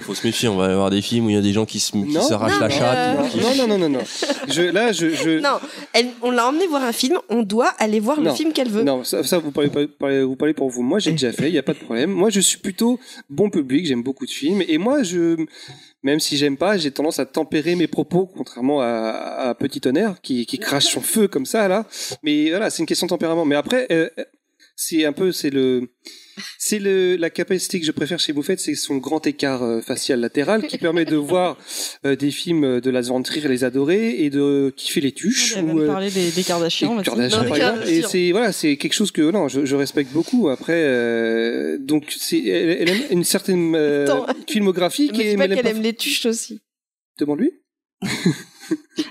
[0.02, 1.80] Faut se méfier, on va avoir des films où il y a des gens qui
[1.80, 2.20] se- qui Non,
[2.50, 3.36] s'arrachent non, la mais, chatte.
[3.36, 4.04] euh, Non, non, non, non, non.
[4.48, 5.10] Je, là, je.
[5.10, 5.38] je...
[5.40, 5.58] Non,
[5.92, 7.18] elle, on l'a emmené voir un film.
[7.28, 8.82] On doit aller voir le film qu'elle veut.
[8.82, 10.82] Non, ça, ça, vous, parlez, pas- parlez- vous parlez pour vous.
[10.82, 12.10] Moi, j'ai déjà fait, il n'y a pas de problème.
[12.10, 12.98] Moi, je suis plutôt
[13.28, 14.62] bon public, j'aime beaucoup de films.
[14.66, 15.36] Et moi, je,
[16.02, 18.88] même si j'aime pas, j'ai tendance à tempérer mes propos, contrairement à,
[19.50, 21.86] à Petit Tonnerre, qui, qui crache son feu comme ça, là.
[22.22, 23.44] Mais voilà, c'est une question de tempérament.
[23.44, 24.08] Mais après, euh,
[24.76, 25.90] c'est un peu, c'est le,
[26.58, 30.20] c'est le, la capacité que je préfère chez Moufette, c'est son grand écart euh, facial
[30.20, 31.56] latéral qui permet de voir
[32.06, 35.54] euh, des films de la Van Trier, les adorer et de kiffer les tuches.
[35.56, 36.98] Elle va ou, euh, parler des, des Kardashians.
[37.00, 37.86] et par exemple.
[38.08, 40.48] C'est voilà, c'est quelque chose que non, je, je respecte beaucoup.
[40.48, 44.06] Après, euh, donc c'est elle, elle aime une certaine euh,
[44.48, 45.36] filmographie qui est.
[45.36, 46.56] qu'elle aime aime les tuches aussi.
[46.56, 46.60] pas-
[47.24, 47.52] Demande-lui.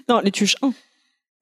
[0.08, 0.74] Non, les tuches 1.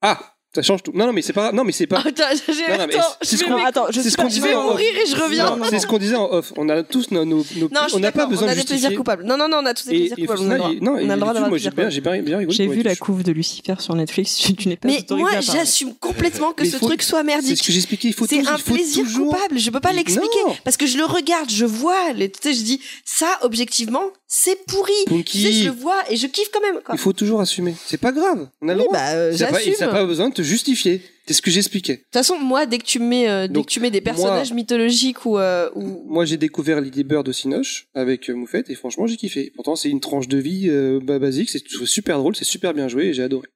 [0.02, 0.92] Ah, ça change tout.
[0.94, 1.52] Non, non, mais c'est pas.
[1.52, 1.98] Non, mais c'est pas.
[1.98, 4.54] Attends, Non, non, mais attends, c'est ce qu'on- attends, je ce qu'on je disait vais
[4.54, 5.58] mourir et je reviens.
[5.68, 6.52] C'est ce qu'on disait en off.
[6.56, 8.64] On a tous nos, nos, nos- Non, on n'a pas besoin on a de des
[8.66, 9.24] plaisirs coupables.
[9.24, 10.40] Non, non, non, on a tous des plaisirs coupables.
[10.40, 10.70] on a le droit.
[10.70, 12.50] on a le d'avoir des plaisirs coupables.
[12.50, 14.36] j'ai vu la couve de Lucifer sur Netflix.
[14.58, 17.62] Tu, n'es pas Mais moi, j'assume complètement que ce truc soit C'est ce merdique.
[17.66, 18.08] que j'expliquais.
[18.08, 19.58] Il faut C'est un plaisir coupable.
[19.58, 22.80] Je peux pas l'expliquer parce que je le regarde, je vois, tu sais, je dis
[23.04, 24.92] ça objectivement, c'est pourri.
[25.08, 26.80] Je le vois et je kiffe quand même.
[26.92, 27.74] Il faut toujours assumer.
[27.86, 28.48] C'est pas grave.
[28.62, 28.92] On a le droit.
[28.92, 30.06] bah, euh, pas- j'assume.
[30.08, 31.00] Besoin de justifier.
[31.26, 31.96] C'est ce que j'expliquais.
[31.96, 34.00] De toute façon, moi, dès que tu mets, euh, dès Donc, que tu mets des
[34.00, 38.70] personnages mythologiques ou, euh, ou Moi, j'ai découvert Lady Bird au Cinoche avec euh, Moufette
[38.70, 39.52] et franchement, j'ai kiffé.
[39.54, 42.88] Pourtant, c'est une tranche de vie euh, bah, basique, c'est super drôle, c'est super bien
[42.88, 43.46] joué et j'ai adoré.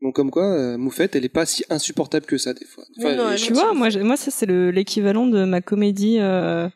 [0.00, 2.84] Donc, comme quoi, euh, Moufette, elle est pas si insupportable que ça, des fois.
[2.98, 6.68] Non, elle- Tu vois, moi, moi ça c'est le- l'équivalent de ma comédie, euh,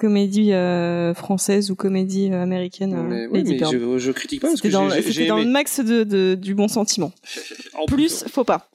[0.00, 2.94] comédie euh, française ou comédie euh, américaine.
[2.94, 3.72] Euh, mais, oui, mais Bird.
[3.72, 6.54] je, je critique pas parce C'était que dans, c'était dans le max de, de- du
[6.54, 7.12] bon sentiment.
[7.74, 8.70] En Plus, faut pas.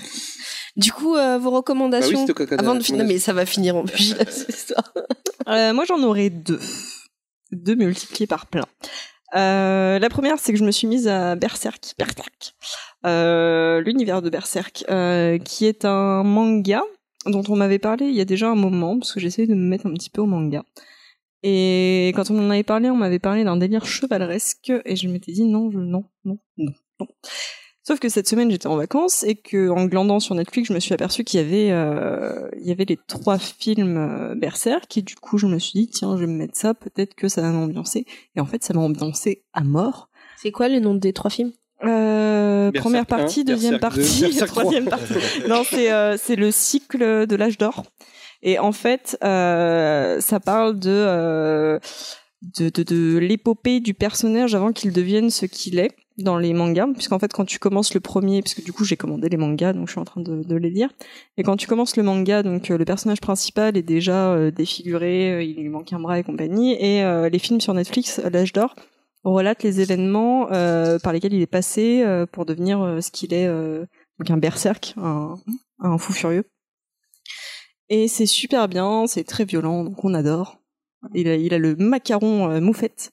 [0.76, 3.04] du coup, euh, vos Bah oui, recommandations caca avant de finir.
[3.06, 4.92] Mais ça va finir en plus cette histoire.
[5.48, 6.60] Euh, moi, j'en aurais deux.
[7.50, 8.66] Deux multipliés par plein.
[9.34, 11.94] Euh, la première, c'est que je me suis mise à Berserk.
[11.98, 12.54] Berserk.
[13.06, 16.82] Euh, L'univers de Berserk, euh, qui est un manga
[17.26, 19.68] dont on m'avait parlé il y a déjà un moment, parce que j'essayais de me
[19.68, 20.64] mettre un petit peu au manga.
[21.42, 25.32] Et quand on m'en avait parlé, on m'avait parlé d'un délire chevaleresque, et je m'étais
[25.32, 27.06] dit non, non, non, non, non.
[27.84, 30.78] Sauf que cette semaine j'étais en vacances et que en glandant sur Netflix, je me
[30.78, 35.16] suis aperçu qu'il y avait euh, y avait les trois films euh, Berserk et du
[35.16, 37.50] coup je me suis dit tiens je vais me mettre ça peut-être que ça va
[37.50, 40.10] m'ambiancer et en fait ça m'a ambiancé à mort.
[40.36, 41.52] C'est quoi le nom des trois films?
[41.84, 44.62] Euh, première 1, partie, deuxième Berserk 2, partie, Berserk 3.
[44.62, 45.14] troisième partie.
[45.48, 47.84] non, c'est euh, c'est le cycle de l'âge d'or.
[48.42, 51.78] Et en fait, euh, ça parle de euh,
[52.42, 56.88] de, de, de l'épopée du personnage avant qu'il devienne ce qu'il est dans les mangas,
[56.92, 59.86] puisqu'en fait quand tu commences le premier, puisque du coup j'ai commandé les mangas, donc
[59.86, 60.90] je suis en train de, de les lire,
[61.36, 65.32] et quand tu commences le manga, donc euh, le personnage principal est déjà euh, défiguré,
[65.32, 68.52] euh, il lui manque un bras et compagnie, et euh, les films sur Netflix, l'âge
[68.52, 68.74] d'or,
[69.24, 73.32] relate les événements euh, par lesquels il est passé euh, pour devenir euh, ce qu'il
[73.32, 73.84] est, euh,
[74.18, 75.36] donc un berserk, un,
[75.80, 76.44] un fou furieux.
[77.88, 80.58] Et c'est super bien, c'est très violent, donc on adore.
[81.14, 83.10] Il a, il a le macaron euh, moufette.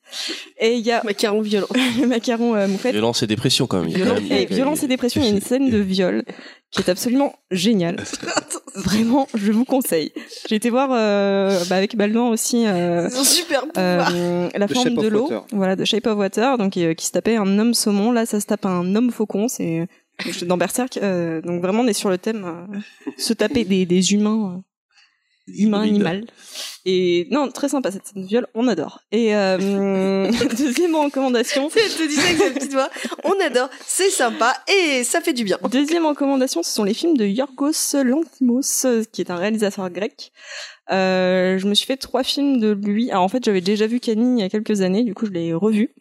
[0.59, 1.67] Et il y a Macaron violent.
[1.73, 2.91] le macaron euh, moufette.
[2.93, 3.89] Violence et dépression quand même.
[3.89, 6.23] Violence, et, quand même- violence et dépression, il y a une scène de viol
[6.71, 8.03] qui est absolument géniale.
[8.75, 10.11] Vraiment, je vous conseille.
[10.47, 15.07] J'ai été voir euh, bah, avec Baldwin aussi euh, super euh, la The forme de
[15.07, 18.11] l'eau, voilà, de Shape of Water, donc euh, qui se tapait un homme saumon.
[18.11, 19.47] Là, ça se tape un homme faucon.
[19.47, 19.87] C'est
[20.23, 20.97] donc, dans Berserk.
[20.97, 22.77] euh, donc vraiment, on est sur le thème euh,
[23.17, 24.61] se taper des, des humains.
[25.55, 26.25] Humain animal
[26.85, 31.91] et non très sympa cette scène de viol on adore et euh, deuxième recommandation Elle
[31.91, 32.89] te disait avec sa petite voix,
[33.23, 35.57] on adore, c'est sympa et ça fait du bien.
[35.71, 37.71] Deuxième recommandation, ce sont les films de Yorgos
[38.03, 40.31] Lanthimos, qui est un réalisateur grec.
[40.91, 43.11] Euh, je me suis fait trois films de lui.
[43.11, 45.31] Alors en fait, j'avais déjà vu Cani il y a quelques années, du coup je
[45.31, 45.91] l'ai revu.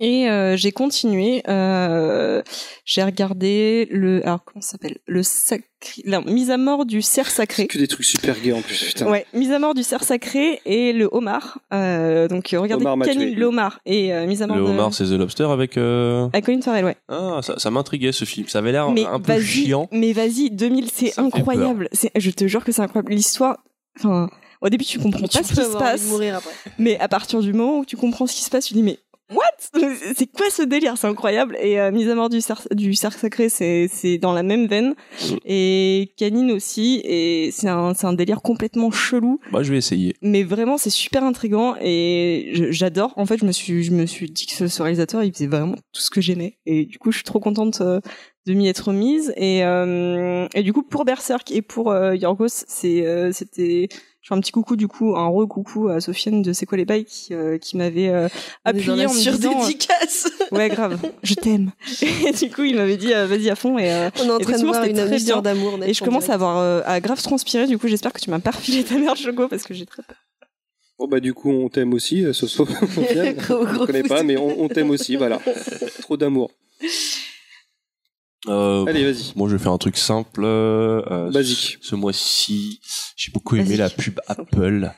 [0.00, 1.42] Et euh, j'ai continué.
[1.48, 2.42] Euh,
[2.86, 5.64] j'ai regardé le, alors comment ça s'appelle, le sacré,
[6.06, 7.66] la mise à mort du cerf sacré.
[7.66, 9.10] Que des trucs super gays en plus, putain.
[9.10, 11.58] Ouais, mise à mort du cerf sacré et le homard.
[11.74, 14.68] Euh, donc regardez Homard le homard et euh, mise à mort Le de...
[14.70, 15.76] homard, c'est The Lobster avec.
[15.76, 16.96] euh, avec Colin Farrell, ouais.
[17.08, 18.48] Ah, ça, ça m'intriguait ce film.
[18.48, 19.86] Ça avait l'air mais un peu chiant.
[19.92, 21.88] Mais vas-y, 2000, c'est incroyable.
[21.92, 23.12] C'est, je te jure que c'est incroyable.
[23.12, 23.58] L'histoire,
[23.98, 24.30] enfin,
[24.62, 26.52] au début tu comprends pas ce qui se passe, mourir après.
[26.78, 28.98] mais à partir du moment où tu comprends ce qui se passe, tu dis mais
[29.30, 29.80] what?
[30.16, 30.96] C'est quoi ce délire?
[30.96, 31.56] C'est incroyable.
[31.60, 34.66] Et euh, mise à mort du cerf, du cerf sacré, c'est c'est dans la même
[34.66, 34.94] veine.
[35.22, 35.34] Mm.
[35.44, 37.00] Et Canine aussi.
[37.04, 40.14] Et c'est un c'est un délire complètement chelou Bah, je vais essayer.
[40.22, 44.30] mais vraiment c'est super intrigant et j'adore en fait je me suis je me suis
[44.30, 47.10] dit que ce, ce réalisateur il faisait vraiment tout ce que j'aimais et du coup
[47.12, 48.00] je suis trop contente euh,
[48.46, 52.46] de m'y être mise et euh, et du coup pour Berserk et pour euh, Yorgos
[52.66, 53.88] c'est euh, c'était
[54.22, 56.76] je fais un petit coucou du coup un re coucou à Sofiane de C'est quoi
[56.76, 58.28] les bails qui euh, qui m'avait euh,
[58.64, 60.28] appuyé en me disant surdédicace.
[60.52, 61.70] ouais grave je t'aime
[62.02, 64.38] et du coup il m'avait dit euh, vas-y à fond et euh, On est en
[64.38, 65.78] train de voir une très histoire d'amour.
[65.84, 68.40] et je commence à avoir euh, à grave transpirer du coup j'espère que tu m'as
[68.40, 70.16] pas refilé ta merde Choco parce que j'ai très peur
[70.98, 72.68] Bon bah du coup on t'aime aussi, euh, Soso.
[73.48, 75.40] On gros connaît pas, mais on, on t'aime aussi, voilà.
[76.02, 76.50] Trop d'amour.
[78.48, 79.32] Euh, Allez, vas-y.
[79.36, 80.42] Moi, je vais faire un truc simple.
[80.44, 81.78] euh, Basique.
[81.82, 82.80] Ce, ce mois-ci,
[83.16, 83.78] j'ai beaucoup aimé Basique.
[83.78, 84.90] la pub Apple.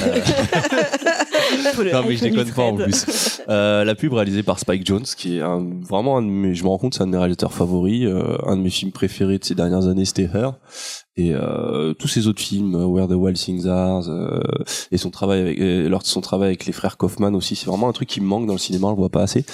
[0.00, 0.20] Euh,
[1.92, 3.40] non, mais je déconne pas en plus.
[3.48, 6.62] Euh, la pub réalisée par Spike Jones, qui est un, vraiment un de mes, je
[6.64, 8.04] me rends compte, c'est un de mes réalisateurs favoris.
[8.04, 10.52] Euh, un de mes films préférés de ces dernières années, c'était Her.
[11.20, 14.38] Et euh, tous ses autres films, euh, Where the Wild Things Are, euh,
[14.92, 17.88] et son travail avec, et leur, son travail avec les frères Kaufman aussi, c'est vraiment
[17.88, 19.44] un truc qui me manque dans le cinéma, on le voit pas assez.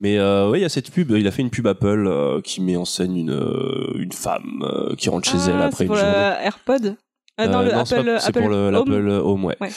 [0.00, 2.40] Mais euh, oui, il y a cette pub, il a fait une pub Apple euh,
[2.40, 5.86] qui met en scène une, euh, une femme euh, qui rentre chez elle après Ah,
[5.86, 6.34] une le journée.
[6.44, 6.96] AirPod?
[7.38, 8.72] Ah, non, Euh, le c'est Apple, pas- c'est Apple pour le- Home.
[8.72, 9.56] l'Apple Home, ouais.
[9.60, 9.70] Ouais.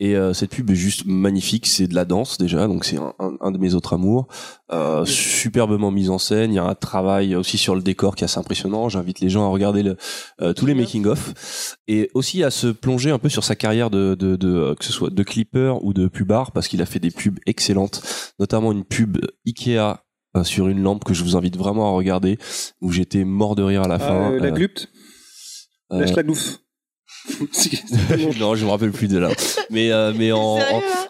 [0.00, 3.12] Et euh, cette pub est juste magnifique, c'est de la danse déjà, donc c'est un,
[3.18, 4.28] un- un de mes autres amours.
[4.70, 8.22] Euh, superbement mise en scène, il y a un travail aussi sur le décor qui
[8.22, 8.88] est assez impressionnant.
[8.88, 9.96] J'invite les gens à regarder le,
[10.40, 13.90] euh, tous les making of et aussi à se plonger un peu sur sa carrière
[13.90, 16.86] de, de, de euh, que ce soit de clipper ou de pubard parce qu'il a
[16.86, 18.02] fait des pubs excellentes,
[18.38, 19.78] notamment une pub Ikea
[20.36, 22.38] euh, sur une lampe que je vous invite vraiment à regarder
[22.82, 24.32] où j'étais mort de rire à la Ah, fin.
[24.32, 24.88] euh, la Euh, glupt
[25.92, 26.22] euh, la
[28.40, 29.30] non, je me rappelle plus de là.
[29.70, 30.64] Mais euh, mais en, là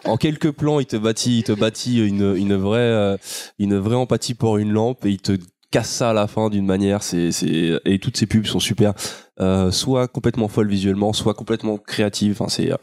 [0.05, 3.17] en quelques plans, il te bâtit, il te bâtit une une vraie euh,
[3.59, 5.33] une vraie empathie pour une lampe et il te
[5.71, 7.03] casse ça à la fin d'une manière.
[7.03, 8.93] C'est c'est et toutes ces pubs sont super.
[9.41, 12.33] Euh, soit complètement folles visuellement, soit complètement créatives.
[12.39, 12.75] Enfin, c'est euh,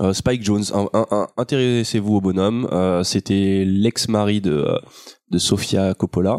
[0.00, 0.64] euh, Spike Jones.
[0.74, 2.68] Un- un- un- Intéressez-vous au bonhomme.
[2.72, 4.66] Euh, C'était l'ex-mari de
[5.30, 6.36] de Sofia Coppola.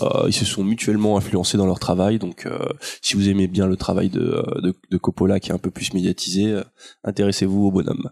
[0.00, 2.58] Euh, ils se sont mutuellement influencés dans leur travail, donc euh,
[3.02, 5.70] si vous aimez bien le travail de, euh, de, de Coppola qui est un peu
[5.70, 6.62] plus médiatisé, euh,
[7.04, 8.10] intéressez-vous au bonhomme.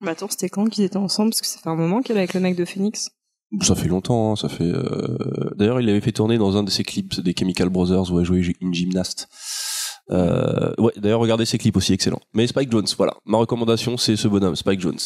[0.00, 1.30] Mais attends, c'était quand qu'ils étaient ensemble?
[1.30, 3.10] Parce que ça fait un moment qu'elle est avec le mec de Phoenix.
[3.62, 4.72] Ça fait longtemps, hein, ça fait.
[5.56, 8.26] D'ailleurs, il avait fait tourner dans un de ses clips des Chemical Brothers où elle
[8.26, 9.28] jouait une gymnaste.
[10.10, 12.20] Ouais, d'ailleurs, regardez ses clips aussi, excellent.
[12.34, 13.14] Mais Spike Jones, voilà.
[13.24, 14.98] Ma recommandation, c'est ce bonhomme, Spike Jones.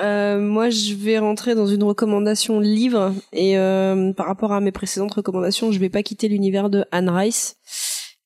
[0.00, 4.72] Euh, moi, je vais rentrer dans une recommandation livre et euh, par rapport à mes
[4.72, 7.56] précédentes recommandations, je vais pas quitter l'univers de Anne Rice.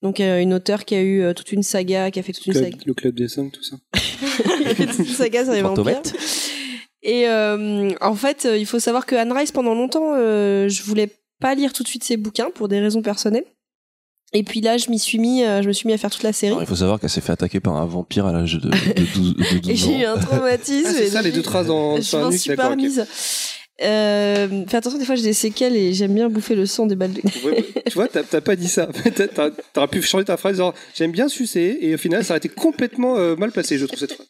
[0.02, 2.46] Donc euh, une auteure qui a eu euh, toute une saga, qui a fait toute
[2.46, 3.76] une Club- saga, le club des cinq, tout ça.
[4.62, 6.00] qui a fait toute une saga sur les vampires.
[7.02, 11.10] Et euh, en fait, il faut savoir que Anne Rice, pendant longtemps, euh, je voulais
[11.40, 13.44] pas lire tout de suite ses bouquins pour des raisons personnelles.
[14.32, 16.22] Et puis là, je m'y suis mis, euh, je me suis mis à faire toute
[16.22, 16.52] la série.
[16.52, 19.14] Alors, il faut savoir qu'elle s'est fait attaquer par un vampire à l'âge de, de
[19.14, 20.14] 12, de 12 Et j'ai eu ans.
[20.14, 20.86] un traumatisme.
[20.88, 23.04] Ah, c'est ça, les deux traces dans- Je m'en suis pas remise.
[23.82, 26.96] Euh, fais attention, des fois j'ai des séquelles et j'aime bien bouffer le sang des
[26.96, 27.14] balles.
[27.14, 28.86] de- Ouais, tu vois, t'as pas dit ça.
[29.72, 32.50] T'aurais pu changer ta phrase genre j'aime bien sucer et au final ça aurait été
[32.50, 34.26] complètement euh, mal placé, je trouve cette phrase.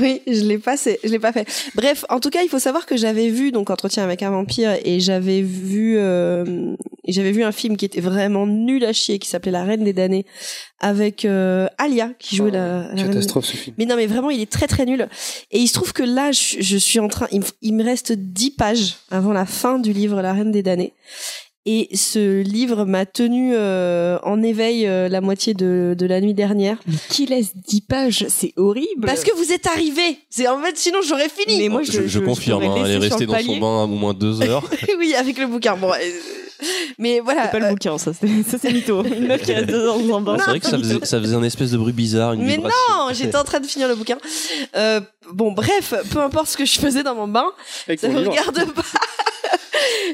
[0.00, 1.46] Oui, je l'ai pas, je l'ai pas fait.
[1.74, 4.76] Bref, en tout cas, il faut savoir que j'avais vu donc Entretien avec un vampire
[4.84, 6.74] et j'avais vu, euh,
[7.06, 9.92] j'avais vu un film qui était vraiment nul à chier, qui s'appelait La Reine des
[9.92, 10.24] damnés,
[10.80, 13.74] avec euh, Alia qui jouait la, la reine des- Catastrophe ce film.
[13.78, 15.08] Mais non, mais vraiment, il est très très nul.
[15.50, 17.84] Et il se trouve que là, je, je suis en train, il, me- il me
[17.84, 20.92] reste 10 pages avant la fin du livre La Reine des damnés.
[21.68, 26.32] Et ce livre m'a tenu euh, en éveil euh, la moitié de, de la nuit
[26.32, 26.78] dernière.
[26.86, 28.26] Mais qui laisse 10 pages?
[28.28, 29.04] C'est horrible.
[29.04, 30.18] Parce que vous êtes arrivés.
[30.30, 31.58] C'est en fait, sinon j'aurais fini.
[31.58, 34.14] Mais moi, je, je, je confirme, hein, elle est restée dans son bain au moins
[34.14, 34.62] deux heures.
[34.98, 35.76] oui, avec le bouquin.
[35.76, 35.96] Bon, euh,
[36.98, 37.46] mais voilà.
[37.46, 39.02] C'est pas le bouquin, ça, c'est mytho.
[39.04, 40.36] Une meuf qui reste deux ans dans un bain.
[40.38, 42.76] c'est vrai que ça faisait, ça faisait un espèce de bruit bizarre, une Mais vibration.
[42.90, 44.18] non, j'étais en train de finir le bouquin.
[44.76, 45.00] Euh,
[45.32, 47.46] bon, bref, peu importe ce que je faisais dans mon bain,
[47.88, 48.82] Avec ça ton me regarde pas.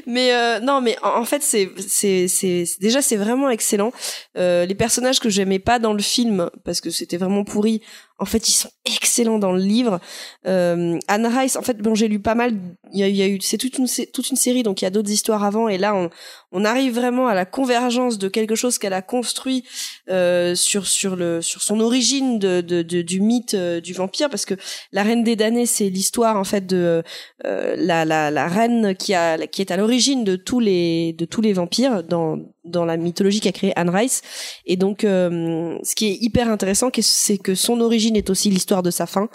[0.05, 3.91] mais euh, non, mais en, fait, c'est c'est- déjà c'est vraiment excellent.
[4.37, 7.81] Euh, les personnages que j'aimais pas dans le film parce que c'était vraiment pourri.
[8.19, 9.99] En fait, ils sont excellents dans le livre.
[10.47, 12.53] Euh, Anne Rice, en fait, bon, j'ai lu pas mal.
[12.93, 14.85] Il y a, y a eu, c'est toute une sé- toute une série, donc il
[14.85, 15.67] y a d'autres histoires avant.
[15.67, 16.09] Et là, on
[16.51, 19.63] on arrive vraiment à la convergence de quelque chose qu'elle a construit
[20.09, 24.29] euh, sur sur le sur son origine de, de, de- du mythe euh, du vampire,
[24.29, 24.53] parce que
[24.91, 27.03] la Reine des damnés, c'est l'histoire en fait de
[27.45, 31.25] euh, la, la la reine qui a qui est à l'origine de tous les de
[31.25, 34.21] tous les vampires dans dans la mythologie qu'a créée Anne Rice.
[34.65, 38.83] Et donc, euh, ce qui est hyper intéressant, c'est que son origine est aussi l'histoire
[38.83, 39.29] de sa fin.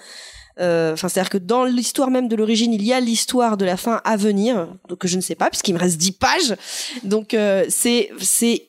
[0.61, 3.77] Euh, Enfin, c'est-à-dire que dans l'histoire même de l'origine, il y a l'histoire de la
[3.77, 6.57] fin à venir, que je ne sais pas, puisqu'il me reste 10 pages.
[7.05, 8.69] Donc, euh, c'est c'est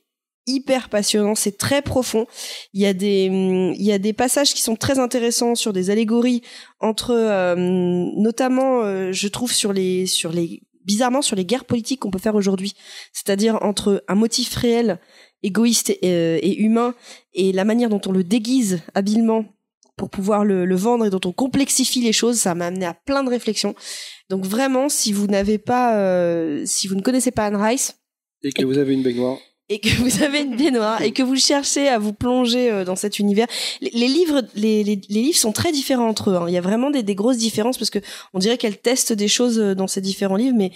[0.50, 2.26] hyper passionnant, c'est très profond.
[2.74, 3.26] Il y a des
[3.78, 6.42] il y a des passages qui sont très intéressants sur des allégories
[6.80, 12.00] entre euh, notamment euh, je trouve sur les sur les bizarrement sur les guerres politiques
[12.00, 12.74] qu'on peut faire aujourd'hui,
[13.14, 14.98] c'est-à-dire entre un motif réel
[15.44, 16.96] égoïste et, euh, humain
[17.36, 19.46] et la manière dont on le déguise habilement
[19.98, 22.96] pour pouvoir le, le vendre et dont on complexifie les choses, ça m'a amené à
[22.96, 23.76] plein de réflexions.
[24.32, 27.96] Donc vraiment, si vous n'avez pas, euh, si vous ne connaissez pas Anne Rice,
[28.42, 29.38] Et que vous avez une baignoire.
[29.72, 32.96] Et que vous avez une baignoire et que vous cherchez à vous plonger euh, dans
[32.96, 33.46] cet univers.
[33.82, 36.36] Les, les livres, les, les, les livres sont très différents entre eux.
[36.36, 36.46] hein.
[36.48, 38.00] Il y a vraiment des, des grosses différences parce que
[38.34, 40.58] on dirait qu'elle teste des choses euh, dans ces différents livres.
[40.58, 40.72] Mais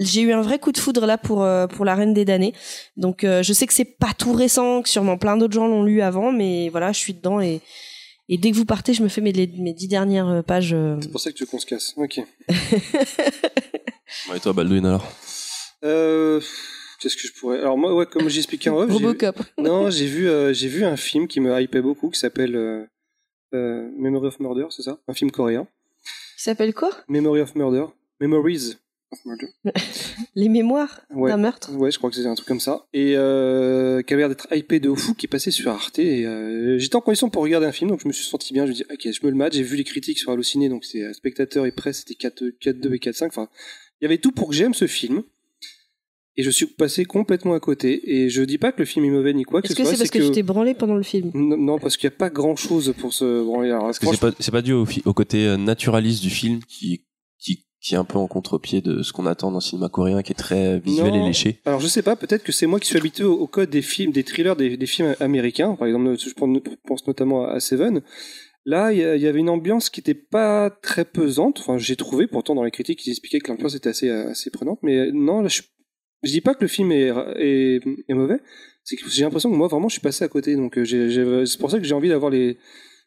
[0.00, 2.54] j'ai eu un vrai coup de foudre là pour euh, pour la Reine des damnés.
[2.96, 5.84] Donc euh, je sais que c'est pas tout récent, que sûrement plein d'autres gens l'ont
[5.84, 7.60] lu avant, mais voilà, je suis dedans et
[8.30, 10.72] et dès que vous partez, je me fais mes, les- mes dix dernières pages.
[10.72, 11.92] euh, C'est pour ça que tu veux qu'on se casse.
[11.98, 12.20] Ok.
[14.34, 15.06] Et toi, Baldwin, alors?
[15.84, 16.40] Euh,
[17.04, 17.58] Qu'est-ce que je pourrais.
[17.58, 19.36] Alors, moi, ouais, comme j'expliquais en off, Robocop.
[19.58, 22.82] non, j'ai vu, euh, j'ai vu un film qui me hypait beaucoup qui s'appelle euh,
[23.52, 24.98] euh, Memory of Murder, c'est ça?
[25.06, 25.68] Un film coréen.
[26.38, 26.90] Il s'appelle quoi?
[27.08, 27.84] Memory of Murder.
[28.20, 28.76] Memories
[29.12, 29.48] of Murder.
[30.34, 31.30] Les mémoires Ouais.
[31.30, 31.72] d'un meurtre.
[31.74, 32.86] Ouais, je crois que c'est un truc comme ça.
[32.94, 35.98] Et qui avait l'air d'être hypé de fou, qui est passé sur Arte.
[35.98, 36.24] Et
[36.78, 38.64] j'étais en condition pour regarder un film, donc je me suis senti bien.
[38.64, 39.52] Je me dis, ok, je me le mate.
[39.52, 42.80] J'ai vu les critiques sur Allociné, donc c'est euh, spectateur et presse, c'était 4, 4,
[42.80, 43.26] 2 et 4, 5.
[43.26, 43.48] Enfin,
[44.00, 45.22] il y avait tout pour que j'aime ce film.
[46.36, 48.00] Et je suis passé complètement à côté.
[48.12, 49.84] Et je dis pas que le film est mauvais ni quoi que Est-ce ce que
[49.84, 49.92] soit.
[49.92, 52.18] c'est parce que, tu t'es branlé pendant le film Non, non, parce qu'il n'y a
[52.18, 53.70] pas grand chose pour se branler.
[53.70, 56.30] Alors, Parce que c'est pas, c'est pas dû au, fi- au côté euh, naturaliste du
[56.30, 57.04] film qui,
[57.38, 60.22] qui, qui est un peu en contre-pied de ce qu'on attend dans le cinéma coréen
[60.22, 61.22] qui est très visuel Non.
[61.22, 61.60] et léché.
[61.66, 63.82] Alors je sais pas, peut-être que c'est moi qui suis habitué au, au code des
[63.82, 65.76] films, des thrillers, des, des films américains.
[65.76, 66.32] Par exemple, je
[66.86, 68.02] pense notamment à Seven.
[68.66, 71.58] Là, il y, avait une ambiance qui était pas très pesante.
[71.60, 72.26] Enfin, j'ai trouvé.
[72.26, 74.78] Pourtant, dans les critiques, ils expliquaient que l'ambiance était assez assez prenante.
[74.82, 75.60] Mais non, là, je,
[76.24, 78.40] je dis pas que le film est est, est mauvais.
[78.82, 80.56] C'est que j'ai l'impression que moi, vraiment, je suis passé à côté.
[80.56, 82.58] Donc, euh, c'est pour ça que j'ai envie d'avoir les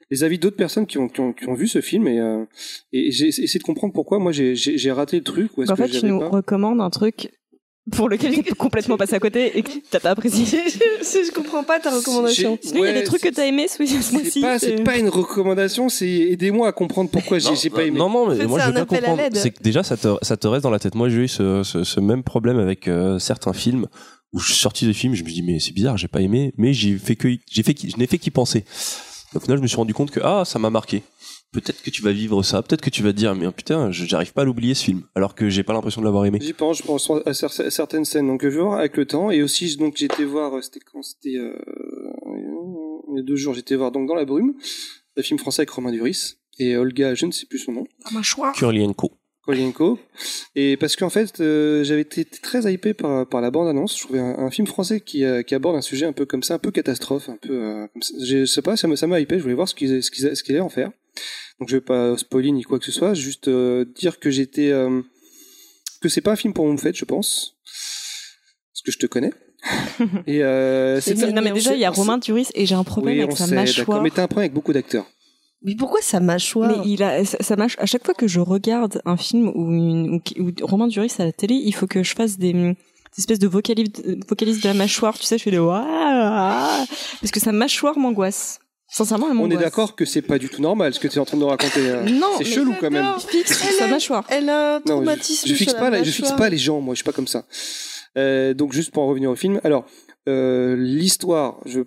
[0.09, 2.45] les avis d'autres personnes qui ont, qui ont, qui ont vu ce film et, euh,
[2.93, 5.89] et j'ai essayé de comprendre pourquoi moi j'ai raté le truc ou En que fait,
[5.89, 6.29] tu nous pas.
[6.29, 7.29] recommandes un truc
[7.91, 10.45] pour lequel t'es complètement passé à côté et que t'as pas apprécié.
[10.69, 12.57] je, je comprends pas ta recommandation.
[12.61, 13.81] J'ai- Sinon, il y a des trucs que t'as aimé ce
[14.13, 14.41] mois-ci.
[14.41, 17.97] pas, c'est pas une recommandation, c'est aidez-moi à comprendre pourquoi j'ai j'ai pas aimé.
[17.99, 19.23] Non, non, mais En fait, moi c'est je veux bien comprendre.
[19.33, 20.95] C'est que déjà ça te, ça te reste dans la tête.
[20.95, 23.87] Moi j'ai eu ce, ce, ce même problème avec euh, certains films
[24.33, 26.53] où je suis sorti des films, je me dis mais c'est bizarre, j'ai pas aimé,
[26.57, 28.65] mais j'ai fait que j'ai fait je n'ai fait qu'y penser.
[29.35, 31.03] Au final, je me suis rendu compte que ah ça m'a marqué.
[31.53, 33.89] Peut-être que tu vas vivre ça, peut-être que tu vas te dire mais oh, putain,
[33.91, 36.39] je- j'arrive pas à l'oublier ce film, alors que j'ai pas l'impression de l'avoir aimé.
[36.41, 39.05] J'y pense, je pense à cer- à certaines scènes, donc je vais voir avec le
[39.05, 39.31] temps.
[39.31, 41.01] Et aussi, donc j'ai été voir, euh, c'était quand?
[41.01, 41.53] C'était euh,
[43.09, 44.53] il y a deux jours, j'étais voir donc dans la brume,
[45.15, 48.21] le film français avec Romain Duris et Olga, je ne sais plus son nom, un
[48.21, 48.51] choix.
[48.53, 49.11] Kurlienko.
[49.45, 49.97] Kolienko.
[50.55, 53.95] Et parce qu'en fait, euh, j'avais été très hypé par, par la bande-annonce.
[53.97, 56.43] Je trouvais un, un film français qui, euh, qui aborde un sujet un peu comme
[56.43, 58.13] ça, un peu catastrophe, un peu euh, comme ça.
[58.25, 59.37] Je sais pas, ça m'a ça m'a hypé.
[59.37, 60.91] Je voulais voir ce qu'ils qu'ils allaient en faire.
[61.59, 64.69] Donc je vais pas spoiler ni quoi que ce soit, juste euh, dire que j'étais
[64.71, 65.01] euh,
[66.01, 69.33] que c'est pas un film pour mon fête, je pense, parce que je te connais.
[70.27, 73.15] Et euh, C'est Non, mais déjà, il y a Romain Duris et j'ai un problème
[73.15, 74.01] oui, avec on sa sait, mâchoire.
[74.01, 75.05] Mais t'as un problème avec beaucoup d'acteurs.
[75.63, 76.69] Mais pourquoi sa mâchoire?
[76.69, 77.55] Mais il a, ça.
[77.79, 80.21] À chaque fois que je regarde un film ou,
[80.61, 82.75] Romain Duris à la télé, il faut que je fasse des, des
[83.17, 83.91] espèces de vocalises
[84.61, 85.17] de la mâchoire.
[85.17, 85.83] Tu sais, je fais des waouh
[87.19, 88.59] parce que sa mâchoire m'angoisse.
[88.89, 91.19] Sincèrement, elle On est d'accord que c'est pas du tout normal ce que tu es
[91.19, 91.89] en train de nous raconter.
[91.89, 92.03] hein.
[92.05, 93.05] Non, c'est mais chelou quand même.
[93.27, 94.23] Fixe Elle sa a- mâchoire.
[94.29, 96.37] Elle a un Non, traumatisme je, je fixe sur pas, la la- je fixe mâchoire.
[96.39, 97.45] pas les gens, moi, je suis pas comme ça.
[98.17, 99.85] Euh, donc juste pour en revenir au film, alors
[100.29, 101.81] euh, l'histoire, je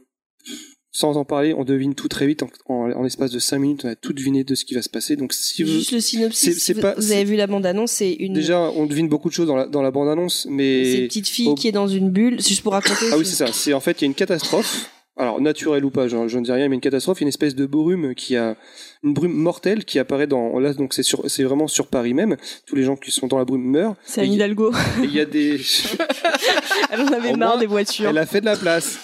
[0.93, 3.85] sans en parler, on devine tout très vite en, en, en l'espace de 5 minutes,
[3.85, 5.15] on a tout deviné de ce qui va se passer.
[5.17, 6.41] Donc si vous, Juste le synopsis.
[6.41, 8.87] C'est- si c'est vous, pas- vous c'est- avez vu la bande-annonce, c'est une déjà on
[8.87, 11.69] devine beaucoup de choses dans la, dans la bande-annonce, c'est une petite fille au- qui
[11.69, 12.43] est dans une bulle.
[12.43, 13.07] C'est juste pour raconter.
[13.13, 14.91] ah oui c'est ça, c'est en fait il y a une catastrophe.
[15.21, 17.67] Alors naturelle ou pas, je, je ne dis rien, mais une catastrophe, une espèce de
[17.67, 18.57] brume qui a
[19.03, 22.37] une brume mortelle qui apparaît dans là donc c'est sur c'est vraiment sur Paris même.
[22.67, 23.97] Tous les gens qui sont dans la brume meurent.
[24.05, 24.73] C'est Anne il- Hidalgo.
[25.03, 25.61] Il y a des
[26.91, 28.09] Elle en avait marre moins, des voitures.
[28.09, 28.99] Elle a fait de la place.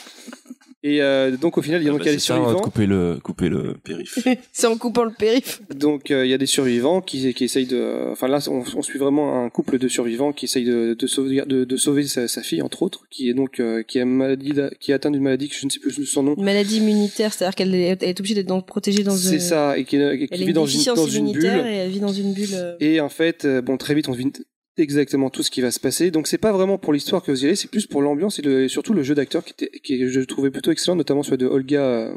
[0.88, 2.20] Et euh, donc au final, il y a, Ah donc, bah, il y a des
[2.20, 2.60] survivants.
[2.60, 4.18] couper le, couper le périph.
[4.52, 5.60] C'est en coupant le périph.
[5.74, 8.10] Donc euh, il y a des survivants qui, qui essayent de.
[8.12, 11.42] Enfin là, on, on suit vraiment un couple de survivants qui essayent de, de, sauver,
[11.44, 14.14] de, de sauver sa, sa fille entre autres, qui est donc euh, qui a une
[14.14, 16.34] maladie, qui est atteinte d'une maladie que je ne sais plus son nom.
[16.36, 19.96] Une maladie immunitaire, c'est-à-dire qu'elle est, obligée d'être dans- protégée dans C'est ça, et qui,
[19.96, 20.04] vit
[20.44, 21.46] une dans une, dans une bulle.
[21.46, 22.50] et elle vit dans une bulle.
[22.54, 24.30] euh, Et en fait, euh, bon, très vite, on devine
[24.78, 26.10] exactement tout ce qui va se passer.
[26.10, 28.42] Donc c'est pas vraiment pour l'histoire que vous y allez, c'est plus pour l'ambiance et,
[28.42, 31.38] le- et surtout le jeu d'acteur qui, était, qui je trouvais plutôt excellent, notamment celui
[31.38, 32.14] de Olga euh,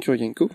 [0.00, 0.50] Kurienko.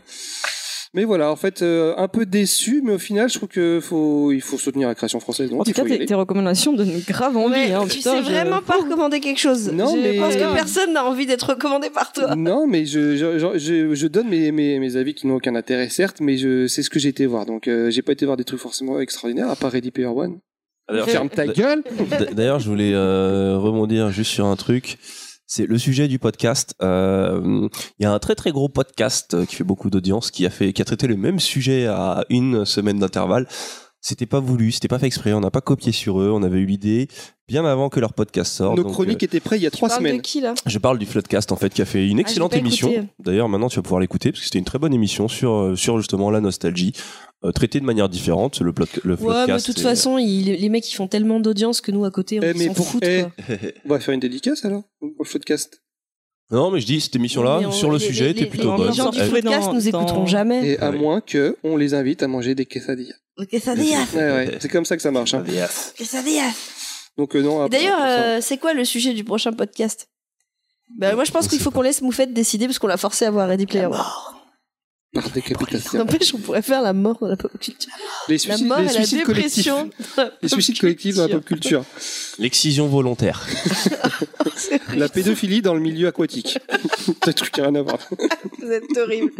[0.93, 4.33] Mais voilà, en fait, euh, un peu déçu, mais au final, je trouve que faut,
[4.33, 5.49] il faut soutenir la création française.
[5.49, 7.53] Donc En tout cas, tes, recommandations donnent grave envie.
[7.53, 9.71] Ouais, hein, tu putain, sais je- vraiment pas recommander quelque chose.
[9.71, 12.35] Non, je mais- pense que personne n'a envie d'être recommandé par toi.
[12.35, 16.17] Non, mais je, je, je, donne mes, mes, mes avis qui n'ont aucun intérêt, certes,
[16.19, 17.45] mais je, c'est ce que j'ai été voir.
[17.45, 20.39] Donc, euh, j'ai pas été voir des trucs forcément extraordinaires, à part Ready Player One.
[21.05, 21.83] Ferme ta gueule!
[22.33, 24.97] D'ailleurs, je voulais euh, rebondir juste sur un truc.
[25.53, 26.75] C'est le sujet du podcast.
[26.81, 27.67] Euh,
[27.99, 30.71] Il y a un très très gros podcast qui fait beaucoup d'audience, qui a fait,
[30.71, 33.49] qui a traité le même sujet à une semaine d'intervalle.
[34.03, 35.31] C'était pas voulu, c'était pas fait exprès.
[35.33, 36.31] On n'a pas copié sur eux.
[36.33, 37.07] On avait eu l'idée
[37.47, 38.75] bien avant que leur podcast sorte.
[38.77, 40.17] Nos Donc, chroniques étaient prêtes il y a Tu trois semaines.
[40.17, 40.51] de qui là?
[40.51, 43.07] Euh, je parle du Floodcast en fait, qui a fait une excellente Ah, pas émission.
[43.19, 45.75] D'ailleurs, maintenant tu vas pouvoir l'écouter parce que c'était une très bonne émission sur euh,
[45.75, 46.93] sur justement la nostalgie,
[47.43, 48.59] euh, traitée de manière différente.
[48.61, 51.79] Le, plot, le Ouais, mais de toute façon, ils- les mecs ils font tellement d'audience
[51.81, 53.03] que nous à côté on Eh, mais s'en pour- fout.
[53.05, 53.31] eh, quoi.
[53.85, 55.83] On va faire une dédicace alors, le podcast.
[56.51, 58.77] Non, mais je dis cette émission-là sur le les- sujet les- était les- plutôt les
[58.77, 58.93] bonne.
[58.93, 60.67] gens du podcast dans- nous écouteront dans- jamais.
[60.71, 60.97] Et à Ouais.
[60.97, 63.15] moins que on les invite à manger des quesadillas.
[63.37, 63.47] Ouais,
[64.13, 65.33] ouais, c'est comme ça que ça marche.
[65.33, 65.43] Hein.
[65.97, 66.51] que ça dit, ah.
[67.17, 67.67] Donc euh, non.
[67.67, 70.07] D'ailleurs, euh, c'est quoi le sujet du prochain podcast?
[70.97, 73.31] Bah, Moi je pense qu'il faut qu'on laisse Moufette décider parce qu'on l'a forcé à
[73.31, 73.95] voir Ready Player One.
[75.13, 75.99] Par décapitation.
[75.99, 77.91] N'empêche, on pourrait faire la mort dans la pop culture.
[78.29, 79.89] Les La suicides, mort les et la dépression.
[80.17, 81.83] la Les suicides collectifs dans la pop culture.
[82.39, 83.45] L'excision volontaire.
[84.95, 86.59] La pédophilie dans le milieu aquatique.
[87.27, 87.97] Un truc qui a rien à voir.
[88.61, 89.31] Vous êtes horrible.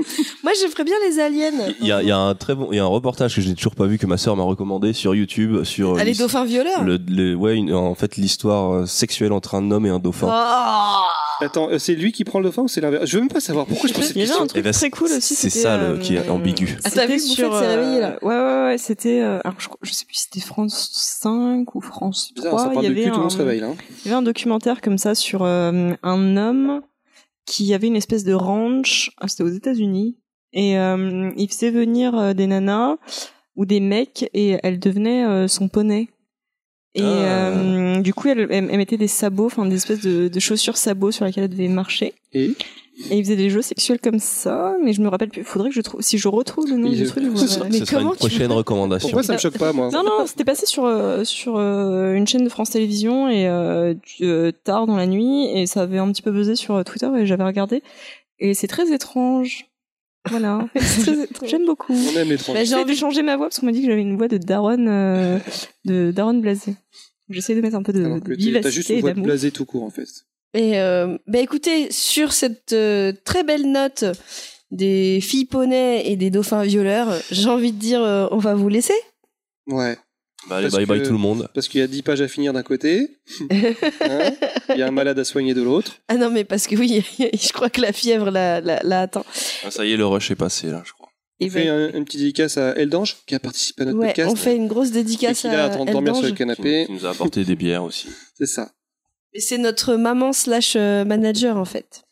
[0.44, 1.52] Moi, je ferais bien les aliens.
[1.80, 3.42] Il y a, il y a un très bon, il y a un reportage que
[3.42, 6.14] je n'ai toujours pas vu que ma sœur m'a recommandé sur YouTube sur Ah, les
[6.16, 6.84] dauphins violeurs.
[6.84, 10.28] le, le- ouais, une- en fait l'histoire euh, sexuelle entre un homme et un dauphin.
[10.32, 13.06] Oh Attends, euh, c'est lui qui prend le dauphin ou c'est l'inverse?
[13.06, 14.44] Je veux même pas savoir pourquoi je pose cette Il y avait question?
[14.44, 15.36] un truc Eh ben, très cool aussi.
[15.62, 16.78] C'est ça, le- euh, qui est ambigu.
[16.84, 18.18] Ah, t'as vu, s'est réveillée, là.
[18.22, 18.78] Ouais, ouais, ouais.
[18.78, 19.22] C'était.
[19.22, 20.90] euh, alors, je, sais plus si c'était France
[21.22, 22.44] 5 ou France 3.
[22.52, 23.68] Bizarre, ça parle il y cul, avait tout le monde un- se réveille là.
[23.68, 23.76] hein.
[24.04, 26.82] Il y avait un documentaire comme ça sur euh, un homme
[27.46, 29.12] qui avait une espèce de ranch.
[29.18, 30.18] ah, C'était aux États-Unis.
[30.54, 32.98] Et euh, il faisait venir euh, des nanas
[33.56, 36.10] ou des mecs et elles devenaient euh, son poney.
[36.94, 37.06] Et Ah.
[37.48, 40.76] euh, du coup, elle, elle, elle mettait des sabots, enfin des espèces de, de chaussures
[40.76, 42.14] sabots sur lesquelles elle devait marcher.
[42.34, 42.54] Et?
[43.10, 45.44] Et il faisait des jeux sexuels comme ça, mais je me rappelle plus.
[45.44, 46.02] Faudrait que je trouve.
[46.02, 48.18] Si je retrouve le nom Il- du truc, je sera- Mais Ce sera comment une
[48.18, 49.08] tu prochaine recommandation.
[49.10, 52.28] pourquoi ça me choque pas moi Non, non, c'était passé sur, euh, sur euh, une
[52.28, 53.94] chaîne de France Télévisions et euh,
[54.64, 57.44] tard dans la nuit et ça avait un petit peu buzzé sur Twitter et j'avais
[57.44, 57.82] regardé
[58.40, 59.66] et c'est très étrange.
[60.30, 60.68] Voilà,
[61.46, 61.94] j'aime beaucoup.
[61.94, 62.56] On aime l'étrange.
[62.56, 64.28] Bah, j'ai envie de changer ma voix parce qu'on m'a dit que j'avais une voix
[64.28, 65.40] de Daron, euh,
[65.86, 66.76] de Daron blasé.
[67.30, 68.20] J'essaie de mettre un peu de, de t'es-
[68.62, 69.26] T'as juste vivacité une voix de d'amour.
[69.26, 70.08] blasé tout court en fait.
[70.54, 74.04] Et euh, bah écoutez, sur cette euh, très belle note
[74.72, 78.70] des filles poneys et des dauphins violeurs, j'ai envie de dire, euh, on va vous
[78.70, 78.94] laisser.
[79.68, 79.98] Ouais.
[80.50, 81.48] Bah, allez, Parce bye bye que- tout le monde.
[81.54, 83.18] Parce qu'il y a 10 pages à finir d'un côté.
[83.52, 84.32] Hein
[84.70, 85.98] Il y a un malade à soigner de l'autre.
[86.08, 89.24] Ah non, mais parce que oui, je crois que la fièvre l'a, l'a, l'a atteint.
[89.64, 91.10] Ah, ça y est, le rush est passé là, je crois.
[91.40, 94.00] Et On fait ben, un- une petite dédicace à Eldange qui a participé à notre
[94.00, 94.30] ouais, podcast.
[94.32, 96.32] on fait une grosse et dédicace qui là à de dormir sur le Eldange.
[96.32, 96.86] Qui, canapé.
[96.88, 98.08] qui nous a apporté des bières aussi.
[98.38, 98.72] C'est ça.
[99.34, 102.04] Et c'est notre maman slash euh, manager en fait.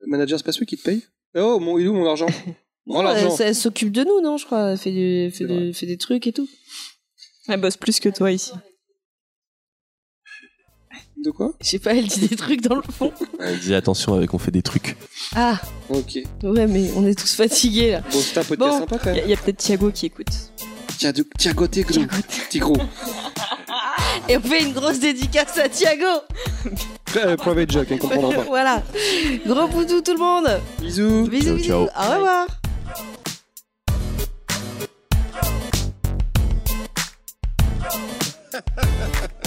[0.00, 1.02] Le manager, c'est pas celui qui te paye?
[1.36, 2.26] Oh, mon, il est où mon argent?
[2.84, 3.36] Non, elle, l'argent.
[3.38, 4.70] elle s'occupe de nous, non, je crois.
[4.72, 6.48] Elle fait, du- fait, C'est du- fait des trucs et tout.
[7.46, 8.50] Elle bosse plus que toi ici.
[11.24, 11.52] De quoi?
[11.60, 13.12] Je sais pas, elle dit des trucs dans le fond.
[13.38, 14.96] Elle disait attention avec on fait des trucs.
[15.36, 15.60] Ah,
[15.90, 16.18] Ok.
[16.42, 18.00] ouais, mais on est tous fatigués là.
[18.10, 18.78] Bon, c'était un podcast Bon.
[18.80, 19.22] sympa quand même.
[19.24, 20.26] il y a peut-être Thiago qui écoute.
[20.98, 22.02] Tiago, Tiago Tigro.
[22.50, 22.76] Tigro.
[24.28, 26.06] Et on fait une grosse dédicace à Thiago.
[27.16, 28.42] Euh, Private joke, il comprendra pas.
[28.46, 28.82] voilà.
[29.46, 30.60] Gros poutou tout le monde.
[30.80, 31.26] Bisous.
[31.28, 31.64] Bisous, Ciao, bisous.
[31.66, 31.82] ciao.
[31.82, 32.46] Au revoir.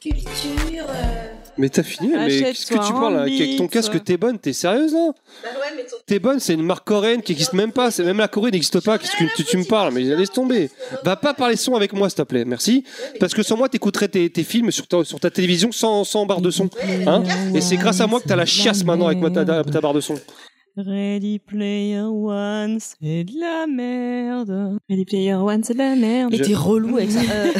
[0.00, 0.84] Culture.
[0.88, 1.26] euh,
[1.58, 4.52] Mais t'as fini, mais qu'est-ce que tu parles là Avec ton casque, t'es bonne, t'es
[4.52, 5.10] sérieuse là
[5.42, 7.90] Bah ouais, mais ton- T'es bonne, c'est une marque coréenne qui existe même pas.
[7.90, 8.98] C'est même la Corée n'existe pas.
[8.98, 10.70] Qu'est-ce que tu, tu me parles Mais laisse tomber.
[11.04, 12.44] Va pas parler son avec moi, s'il te plaît.
[12.44, 12.84] Merci.
[13.18, 16.26] Parce que sans moi, t'écouterais tes, tes films sur ta, sur ta télévision sans, sans
[16.26, 16.68] barre de son.
[17.06, 17.22] Hein
[17.54, 19.44] Et c'est grâce à moi que t'as la chiasse maintenant avec moi, ta,
[19.80, 20.14] barre de son.
[20.76, 24.76] Ready Player One, c'est de la merde.
[24.90, 26.28] Ready Player One, c'est de la merde.
[26.30, 27.20] Mais Je- t'es relou avec ça.
[27.30, 27.52] Euh,